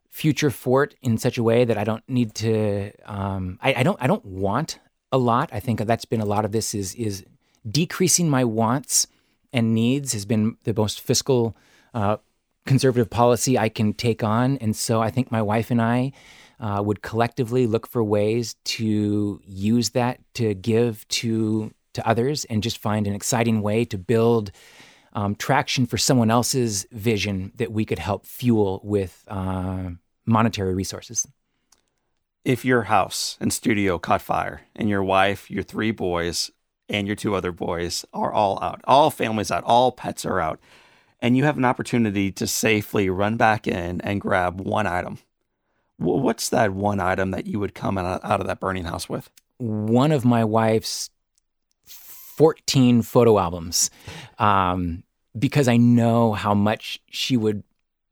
future 0.09 0.49
fort 0.49 0.95
in 1.01 1.17
such 1.17 1.37
a 1.37 1.43
way 1.43 1.65
that 1.65 1.77
I 1.77 1.83
don't 1.83 2.07
need 2.07 2.33
to. 2.35 2.91
Um, 3.05 3.59
I, 3.61 3.75
I 3.75 3.83
don't. 3.83 3.97
I 4.01 4.07
don't 4.07 4.25
want 4.25 4.79
a 5.11 5.17
lot. 5.17 5.49
I 5.53 5.59
think 5.59 5.79
that's 5.81 6.05
been 6.05 6.21
a 6.21 6.25
lot 6.25 6.45
of 6.45 6.51
this 6.51 6.73
is 6.73 6.95
is 6.95 7.25
decreasing 7.69 8.29
my 8.29 8.43
wants 8.43 9.07
and 9.53 9.73
needs 9.73 10.13
has 10.13 10.25
been 10.25 10.57
the 10.63 10.73
most 10.73 11.01
fiscal 11.01 11.55
uh, 11.93 12.17
conservative 12.65 13.09
policy 13.09 13.57
I 13.57 13.69
can 13.69 13.93
take 13.93 14.23
on. 14.23 14.57
And 14.57 14.75
so 14.75 15.01
I 15.01 15.09
think 15.09 15.31
my 15.31 15.41
wife 15.41 15.71
and 15.71 15.81
I 15.81 16.11
uh, 16.59 16.81
would 16.85 17.01
collectively 17.01 17.67
look 17.67 17.87
for 17.87 18.03
ways 18.03 18.55
to 18.65 19.41
use 19.45 19.91
that 19.91 20.19
to 20.35 20.53
give 20.53 21.07
to 21.09 21.73
to 21.93 22.07
others 22.07 22.45
and 22.45 22.61
just 22.61 22.77
find 22.77 23.07
an 23.07 23.13
exciting 23.15 23.61
way 23.63 23.83
to 23.85 23.97
build 23.97 24.51
um, 25.17 25.33
traction 25.33 25.87
for 25.87 25.97
someone 25.97 26.29
else's 26.29 26.85
vision 26.91 27.51
that 27.55 27.71
we 27.71 27.85
could 27.85 27.97
help 27.97 28.23
fuel 28.23 28.79
with 28.83 29.23
uh, 29.27 29.89
monetary 30.27 30.75
resources. 30.75 31.27
If 32.45 32.63
your 32.63 32.83
house 32.83 33.35
and 33.41 33.51
studio 33.51 33.97
caught 33.97 34.21
fire 34.21 34.61
and 34.75 34.87
your 34.87 35.03
wife, 35.03 35.49
your 35.49 35.63
three 35.63 35.89
boys, 35.89 36.51
and 36.87 37.07
your 37.07 37.15
two 37.15 37.33
other 37.33 37.51
boys 37.51 38.05
are 38.13 38.31
all 38.31 38.61
out. 38.61 38.79
All 38.85 39.09
families 39.09 39.49
out. 39.49 39.63
All 39.63 39.91
pets 39.91 40.23
are 40.23 40.39
out. 40.39 40.59
And 41.19 41.35
you 41.35 41.45
have 41.45 41.57
an 41.57 41.65
opportunity 41.65 42.31
to 42.33 42.45
safely 42.45 43.09
run 43.09 43.37
back 43.37 43.67
in 43.67 43.99
and 44.01 44.21
grab 44.21 44.61
one 44.61 44.85
item. 44.85 45.17
What's 45.97 46.49
that 46.49 46.73
one 46.73 46.99
item 46.99 47.31
that 47.31 47.47
you 47.47 47.59
would 47.59 47.73
come 47.73 47.97
out 47.97 48.21
of 48.23 48.45
that 48.45 48.59
burning 48.59 48.85
house 48.85 49.09
with? 49.09 49.31
One 49.57 50.11
of 50.11 50.23
my 50.23 50.45
wife's 50.45 51.09
14 51.87 53.01
photo 53.01 53.39
albums 53.39 53.89
um, 54.37 55.03
because 55.37 55.67
I 55.67 55.77
know 55.77 56.33
how 56.33 56.53
much 56.53 56.99
she 57.09 57.37
would 57.37 57.63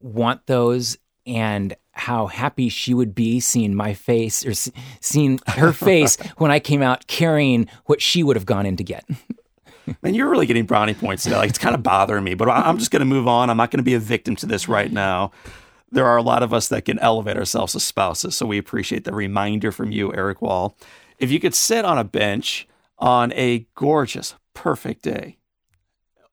want 0.01 0.45
those 0.47 0.97
and 1.25 1.75
how 1.91 2.27
happy 2.27 2.69
she 2.69 2.93
would 2.93 3.15
be 3.15 3.39
seeing 3.39 3.73
my 3.73 3.93
face 3.93 4.45
or 4.45 4.53
seeing 5.01 5.39
her 5.47 5.71
face 5.73 6.17
when 6.37 6.51
I 6.51 6.59
came 6.59 6.81
out 6.81 7.07
carrying 7.07 7.67
what 7.85 8.01
she 8.01 8.21
would 8.21 8.35
have 8.35 8.45
gone 8.45 8.65
in 8.65 8.75
to 8.77 8.83
get. 8.83 9.05
Man, 10.01 10.13
you're 10.13 10.29
really 10.29 10.45
getting 10.45 10.65
brownie 10.65 10.93
points 10.93 11.23
today. 11.23 11.37
Like 11.37 11.49
it's 11.49 11.59
kind 11.59 11.75
of 11.75 11.83
bothering 11.83 12.23
me, 12.23 12.33
but 12.33 12.49
I'm 12.49 12.77
just 12.77 12.91
going 12.91 13.01
to 13.01 13.05
move 13.05 13.27
on. 13.27 13.49
I'm 13.49 13.57
not 13.57 13.71
going 13.71 13.79
to 13.79 13.83
be 13.83 13.93
a 13.93 13.99
victim 13.99 14.35
to 14.37 14.45
this 14.45 14.67
right 14.67 14.91
now. 14.91 15.31
There 15.91 16.05
are 16.05 16.17
a 16.17 16.23
lot 16.23 16.43
of 16.43 16.53
us 16.53 16.67
that 16.69 16.85
can 16.85 16.99
elevate 16.99 17.37
ourselves 17.37 17.75
as 17.75 17.83
spouses, 17.83 18.35
so 18.35 18.45
we 18.45 18.57
appreciate 18.57 19.03
the 19.03 19.13
reminder 19.13 19.71
from 19.71 19.91
you, 19.91 20.13
Erik 20.13 20.41
Wahl. 20.41 20.75
If 21.19 21.31
you 21.31 21.39
could 21.39 21.53
sit 21.53 21.85
on 21.85 21.97
a 21.97 22.03
bench 22.03 22.67
on 22.97 23.31
a 23.33 23.67
gorgeous, 23.75 24.35
perfect 24.53 25.03
day, 25.03 25.37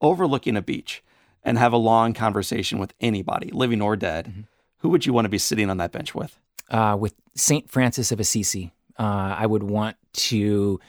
overlooking 0.03 0.57
a 0.57 0.63
beach, 0.63 1.03
and 1.45 1.59
have 1.59 1.73
a 1.73 1.79
long 1.79 2.13
conversation 2.13 2.79
with 2.79 2.95
anybody, 3.01 3.51
living 3.51 3.83
or 3.83 3.97
dead, 3.97 4.27
mm-hmm. 4.27 4.41
who 4.79 4.89
would 4.91 5.07
you 5.07 5.13
want 5.13 5.25
to 5.25 5.29
be 5.29 5.39
sitting 5.39 5.71
on 5.71 5.79
that 5.79 5.93
bench 5.93 6.15
with? 6.15 6.39
Uh, 6.71 6.97
with 6.99 7.15
Saint 7.35 7.71
Francis 7.71 8.13
of 8.13 8.21
Assisi. 8.21 8.73
Uh, 8.99 9.35
I 9.39 9.47
would 9.47 9.63
want 9.63 9.97
to. 10.15 10.81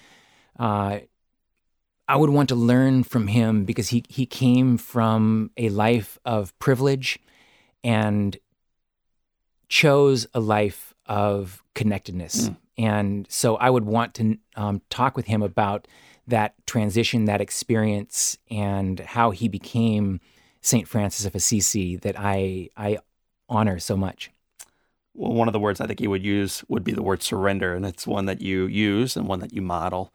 Uh, 0.59 0.99
I 2.07 2.15
would 2.17 2.29
want 2.29 2.49
to 2.49 2.55
learn 2.55 3.03
from 3.03 3.27
him 3.27 3.63
because 3.63 3.89
he 3.89 4.03
he 4.09 4.25
came 4.25 4.77
from 4.77 5.51
a 5.57 5.69
life 5.69 6.19
of 6.25 6.57
privilege 6.59 7.17
and 7.83 8.37
chose 9.69 10.27
a 10.33 10.39
life 10.39 10.93
of 11.05 11.63
connectedness. 11.73 12.49
Mm. 12.49 12.57
And 12.77 13.27
so 13.29 13.55
I 13.55 13.69
would 13.69 13.85
want 13.85 14.13
to 14.15 14.37
um, 14.55 14.81
talk 14.89 15.15
with 15.15 15.27
him 15.27 15.41
about 15.41 15.87
that 16.27 16.55
transition, 16.65 17.25
that 17.25 17.41
experience, 17.41 18.37
and 18.49 18.99
how 18.99 19.31
he 19.31 19.47
became 19.47 20.19
Saint 20.61 20.87
Francis 20.87 21.25
of 21.25 21.35
Assisi 21.35 21.97
that 21.97 22.15
I 22.17 22.69
I 22.77 22.97
honor 23.49 23.79
so 23.79 23.97
much. 23.97 24.31
Well, 25.13 25.33
one 25.33 25.47
of 25.47 25.53
the 25.53 25.59
words 25.59 25.79
I 25.79 25.85
think 25.87 25.99
he 25.99 26.07
would 26.07 26.23
use 26.23 26.63
would 26.67 26.83
be 26.83 26.93
the 26.93 27.03
word 27.03 27.21
surrender, 27.21 27.75
and 27.75 27.85
it's 27.85 28.07
one 28.07 28.25
that 28.25 28.41
you 28.41 28.65
use 28.65 29.15
and 29.15 29.27
one 29.27 29.39
that 29.39 29.53
you 29.53 29.61
model. 29.61 30.13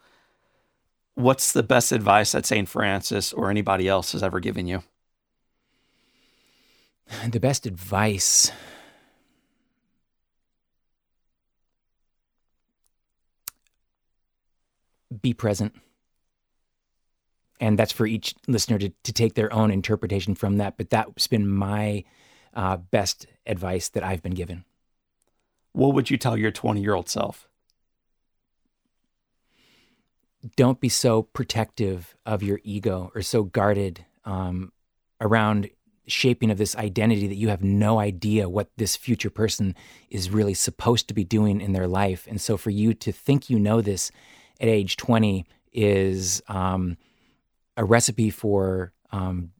What's 1.15 1.53
the 1.53 1.63
best 1.63 1.93
advice 1.93 2.33
that 2.33 2.47
St. 2.47 2.69
Francis 2.69 3.33
or 3.33 3.51
anybody 3.51 3.89
else 3.89 4.13
has 4.13 4.23
ever 4.23 4.41
given 4.41 4.67
you? 4.67 4.83
The 7.31 7.41
best 7.41 7.67
advice. 7.67 8.53
Be 15.23 15.33
present. 15.33 15.75
And 17.61 17.79
that's 17.79 17.93
for 17.93 18.07
each 18.07 18.35
listener 18.47 18.79
to, 18.79 18.91
to 19.03 19.13
take 19.13 19.35
their 19.35 19.53
own 19.53 19.71
interpretation 19.71 20.35
from 20.35 20.59
that. 20.59 20.77
But 20.77 20.91
that's 20.91 21.27
been 21.27 21.49
my 21.49 22.05
uh, 22.55 22.77
best 22.77 23.27
advice 23.47 23.89
that 23.91 24.05
I've 24.05 24.23
been 24.23 24.35
given. 24.35 24.65
What 25.73 25.95
would 25.95 26.11
you 26.11 26.17
tell 26.17 26.37
your 26.37 26.51
20 26.51 26.81
year 26.81 26.95
old 26.95 27.09
self? 27.09 27.49
don't 30.57 30.81
be 30.81 30.89
so 30.89 31.23
protective 31.23 32.17
of 32.25 32.43
your 32.43 32.61
ego 32.63 33.11
or 33.15 33.23
so 33.23 33.45
guarded 33.45 34.05
um, 34.25 34.73
around 35.21 35.69
shaping 36.07 36.51
of 36.51 36.59
this 36.59 36.75
identity 36.77 37.27
that 37.27 37.35
you 37.35 37.49
have 37.49 37.63
no 37.63 37.99
idea 37.99 38.49
what 38.49 38.71
this 38.77 38.97
future 38.97 39.31
person 39.31 39.75
is 40.11 40.31
really 40.31 40.55
supposed 40.55 41.07
to 41.09 41.15
be 41.15 41.25
doing 41.25 41.61
in 41.61 41.73
their 41.73 41.89
life. 41.89 42.27
And 42.27 42.41
so 42.41 42.57
for 42.57 42.71
you 42.71 42.95
to 42.95 43.13
think 43.13 43.51
you 43.51 43.59
know 43.59 43.81
this 43.81 44.11
at 44.61 44.69
age 44.69 44.97
20 44.97 45.45
is 45.73 46.43
um, 46.49 46.97
a 47.79 47.85
recipe 47.85 48.29
for 48.29 48.93
um, 49.13 49.53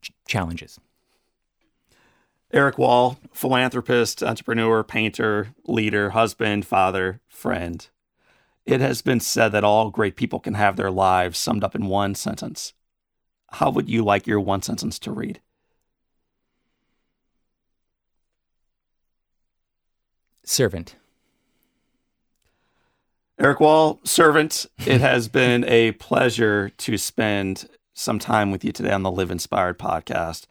ch- 0.00 0.12
challenges. 0.28 0.78
Erik 2.52 2.78
Wahl, 2.78 3.18
philanthropist, 3.34 4.22
entrepreneur, 4.22 4.84
painter, 4.84 5.48
leader, 5.66 6.10
husband, 6.10 6.64
father, 6.64 7.20
friend. 7.28 7.88
It 8.64 8.80
has 8.80 9.02
been 9.02 9.18
said 9.18 9.50
that 9.50 9.64
all 9.64 9.90
great 9.90 10.14
people 10.14 10.38
can 10.38 10.54
have 10.54 10.76
their 10.76 10.90
lives 10.90 11.38
summed 11.38 11.64
up 11.64 11.74
in 11.74 11.86
one 11.86 12.14
sentence. 12.14 12.72
How 13.50 13.70
would 13.70 13.88
you 13.88 14.04
like 14.04 14.28
your 14.28 14.40
one 14.40 14.62
sentence 14.62 14.98
to 15.00 15.10
read? 15.10 15.40
Servant. 20.44 20.94
Erik 23.38 23.60
Wahl, 23.60 24.00
servant, 24.02 24.66
it 24.86 25.00
has 25.00 25.28
been 25.28 25.64
a 25.64 25.92
pleasure 25.92 26.70
to 26.78 26.96
spend 26.96 27.68
some 27.94 28.18
time 28.18 28.50
with 28.50 28.64
you 28.64 28.72
today 28.72 28.92
on 28.92 29.02
the 29.02 29.10
Live 29.10 29.30
Inspired 29.30 29.78
podcast. 29.78 30.46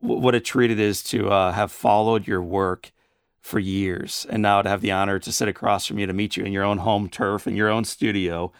What 0.00 0.34
a 0.34 0.40
treat 0.40 0.70
it 0.70 0.80
is 0.80 1.02
to 1.04 1.30
uh, 1.30 1.52
have 1.52 1.70
followed 1.70 2.26
your 2.26 2.42
work 2.42 2.92
for 3.40 3.58
years. 3.58 4.26
And 4.28 4.42
now 4.42 4.62
to 4.62 4.68
have 4.68 4.80
the 4.80 4.90
honor 4.90 5.18
to 5.18 5.32
sit 5.32 5.48
across 5.48 5.86
from 5.86 5.98
you, 5.98 6.06
to 6.06 6.12
meet 6.12 6.36
you 6.36 6.44
in 6.44 6.52
your 6.52 6.64
own 6.64 6.78
home 6.78 7.08
turf, 7.08 7.46
in 7.46 7.56
your 7.56 7.70
own 7.70 7.84
studio, 7.84 8.52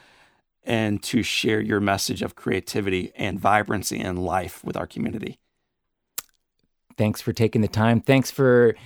and 0.63 1.03
to 1.03 1.23
share 1.23 1.61
your 1.61 1.81
message 1.81 2.23
of 2.23 2.37
creativity 2.37 3.13
and 3.17 3.41
vibrancy 3.41 3.99
and 4.01 4.25
life 4.25 4.63
with 4.65 4.77
our 4.77 4.87
community. 4.87 5.39
Thanks 6.97 7.21
for 7.21 7.33
taking 7.33 7.61
the 7.61 7.69
time. 7.69 8.01
Thanks 8.01 8.31
for 8.31 8.77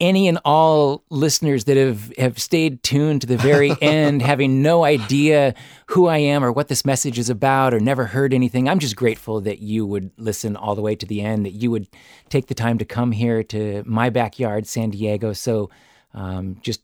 any 0.00 0.28
and 0.28 0.38
all 0.44 1.02
listeners 1.10 1.64
that 1.64 1.76
have, 1.76 2.12
have 2.18 2.38
stayed 2.38 2.82
tuned 2.82 3.22
to 3.22 3.26
the 3.26 3.36
very 3.36 3.74
end, 3.82 4.22
having 4.22 4.62
no 4.62 4.84
idea 4.84 5.54
who 5.86 6.06
I 6.06 6.18
am 6.18 6.44
or 6.44 6.52
what 6.52 6.68
this 6.68 6.84
message 6.84 7.18
is 7.18 7.28
about 7.28 7.74
or 7.74 7.80
never 7.80 8.04
heard 8.04 8.32
anything. 8.32 8.68
I'm 8.68 8.78
just 8.78 8.96
grateful 8.96 9.40
that 9.42 9.58
you 9.58 9.86
would 9.86 10.10
listen 10.16 10.56
all 10.56 10.74
the 10.74 10.82
way 10.82 10.94
to 10.94 11.06
the 11.06 11.20
end, 11.22 11.46
that 11.46 11.54
you 11.54 11.70
would 11.70 11.88
take 12.28 12.46
the 12.46 12.54
time 12.54 12.78
to 12.78 12.84
come 12.84 13.12
here 13.12 13.42
to 13.44 13.82
my 13.86 14.10
backyard, 14.10 14.66
San 14.66 14.90
Diego. 14.90 15.32
So, 15.32 15.70
um, 16.14 16.58
just 16.62 16.80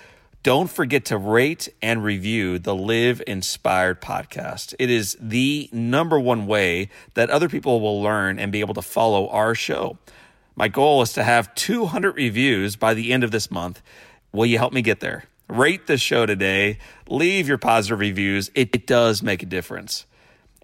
don't 0.44 0.70
forget 0.70 1.06
to 1.06 1.18
rate 1.18 1.70
and 1.82 2.04
review 2.04 2.60
the 2.60 2.76
Live 2.76 3.24
Inspired 3.26 4.02
podcast. 4.02 4.76
It 4.80 4.90
is 4.90 5.18
the 5.20 5.70
number 5.74 6.20
one 6.20 6.48
way 6.48 6.90
that 7.16 7.30
other 7.30 7.50
people 7.50 7.82
will 7.82 8.02
learn 8.02 8.40
and 8.40 8.52
be 8.52 8.60
able 8.60 8.74
to 8.76 8.82
follow 8.82 9.28
our 9.30 9.56
show. 9.56 9.98
My 10.56 10.68
goal 10.68 11.02
is 11.02 11.14
to 11.14 11.24
have 11.24 11.56
200 11.56 12.16
reviews 12.16 12.76
by 12.76 12.94
the 12.94 13.14
end 13.14 13.24
of 13.24 13.32
this 13.32 13.50
month. 13.52 13.82
Will 14.32 14.46
you 14.46 14.58
help 14.58 14.74
me 14.74 14.82
get 14.82 15.00
there? 15.00 15.26
Rate 15.48 15.88
the 15.88 15.98
show 15.98 16.26
today. 16.26 16.78
Leave 17.08 17.48
your 17.48 17.58
positive 17.58 18.00
reviews. 18.00 18.52
It, 18.54 18.70
it 18.74 18.86
does 18.86 19.24
make 19.24 19.42
a 19.42 19.46
difference. 19.46 20.06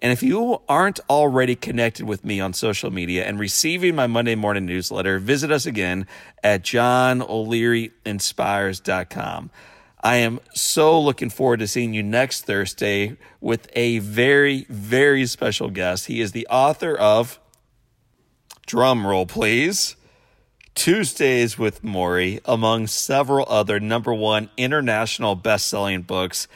And 0.00 0.12
if 0.12 0.22
you 0.22 0.60
aren't 0.68 1.00
already 1.08 1.56
connected 1.56 2.04
with 2.04 2.22
me 2.24 2.38
on 2.40 2.52
social 2.52 2.90
media 2.90 3.24
and 3.24 3.38
receiving 3.38 3.94
my 3.94 4.06
Monday 4.06 4.34
morning 4.34 4.66
newsletter, 4.66 5.18
visit 5.18 5.50
us 5.50 5.64
again 5.64 6.06
at 6.42 6.62
johnolearyinspires.com. 6.62 9.50
I 10.02 10.16
am 10.16 10.40
so 10.52 11.00
looking 11.00 11.30
forward 11.30 11.60
to 11.60 11.66
seeing 11.66 11.94
you 11.94 12.02
next 12.02 12.42
Thursday 12.42 13.16
with 13.40 13.70
a 13.72 14.00
very, 14.00 14.66
very 14.68 15.24
special 15.24 15.70
guest. 15.70 16.04
He 16.06 16.20
is 16.20 16.32
the 16.32 16.46
author 16.48 16.94
of, 16.94 17.40
drum 18.66 19.06
roll 19.06 19.24
please, 19.24 19.96
Tuesdays 20.74 21.58
with 21.58 21.82
Morrie, 21.82 22.40
among 22.44 22.86
several 22.86 23.46
other 23.48 23.80
number 23.80 24.12
one 24.12 24.50
international 24.56 25.34
best 25.34 25.66
selling 25.66 26.02
books. 26.02 26.48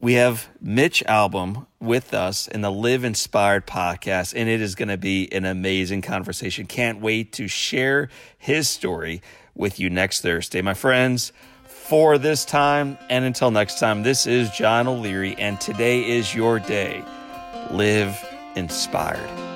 We 0.00 0.14
have 0.14 0.48
Mitch 0.60 1.02
Albom 1.08 1.66
with 1.80 2.12
us 2.12 2.48
in 2.48 2.60
the 2.60 2.70
Live 2.70 3.04
Inspired 3.04 3.66
podcast, 3.66 4.34
and 4.36 4.48
it 4.48 4.60
is 4.60 4.74
going 4.74 4.88
to 4.88 4.98
be 4.98 5.32
an 5.32 5.44
amazing 5.44 6.02
conversation. 6.02 6.66
Can't 6.66 7.00
wait 7.00 7.32
to 7.34 7.48
share 7.48 8.10
his 8.36 8.68
story 8.68 9.22
with 9.54 9.80
you 9.80 9.88
next 9.88 10.20
Thursday. 10.20 10.60
My 10.60 10.74
friends, 10.74 11.32
for 11.86 12.18
this 12.18 12.44
time. 12.44 12.98
And 13.08 13.24
until 13.24 13.52
next 13.52 13.78
time, 13.78 14.02
this 14.02 14.26
is 14.26 14.50
John 14.50 14.88
O'Leary, 14.88 15.36
and 15.36 15.60
today 15.60 16.16
is 16.18 16.34
your 16.34 16.58
day. 16.58 17.04
Live 17.70 18.18
inspired. 18.56 19.55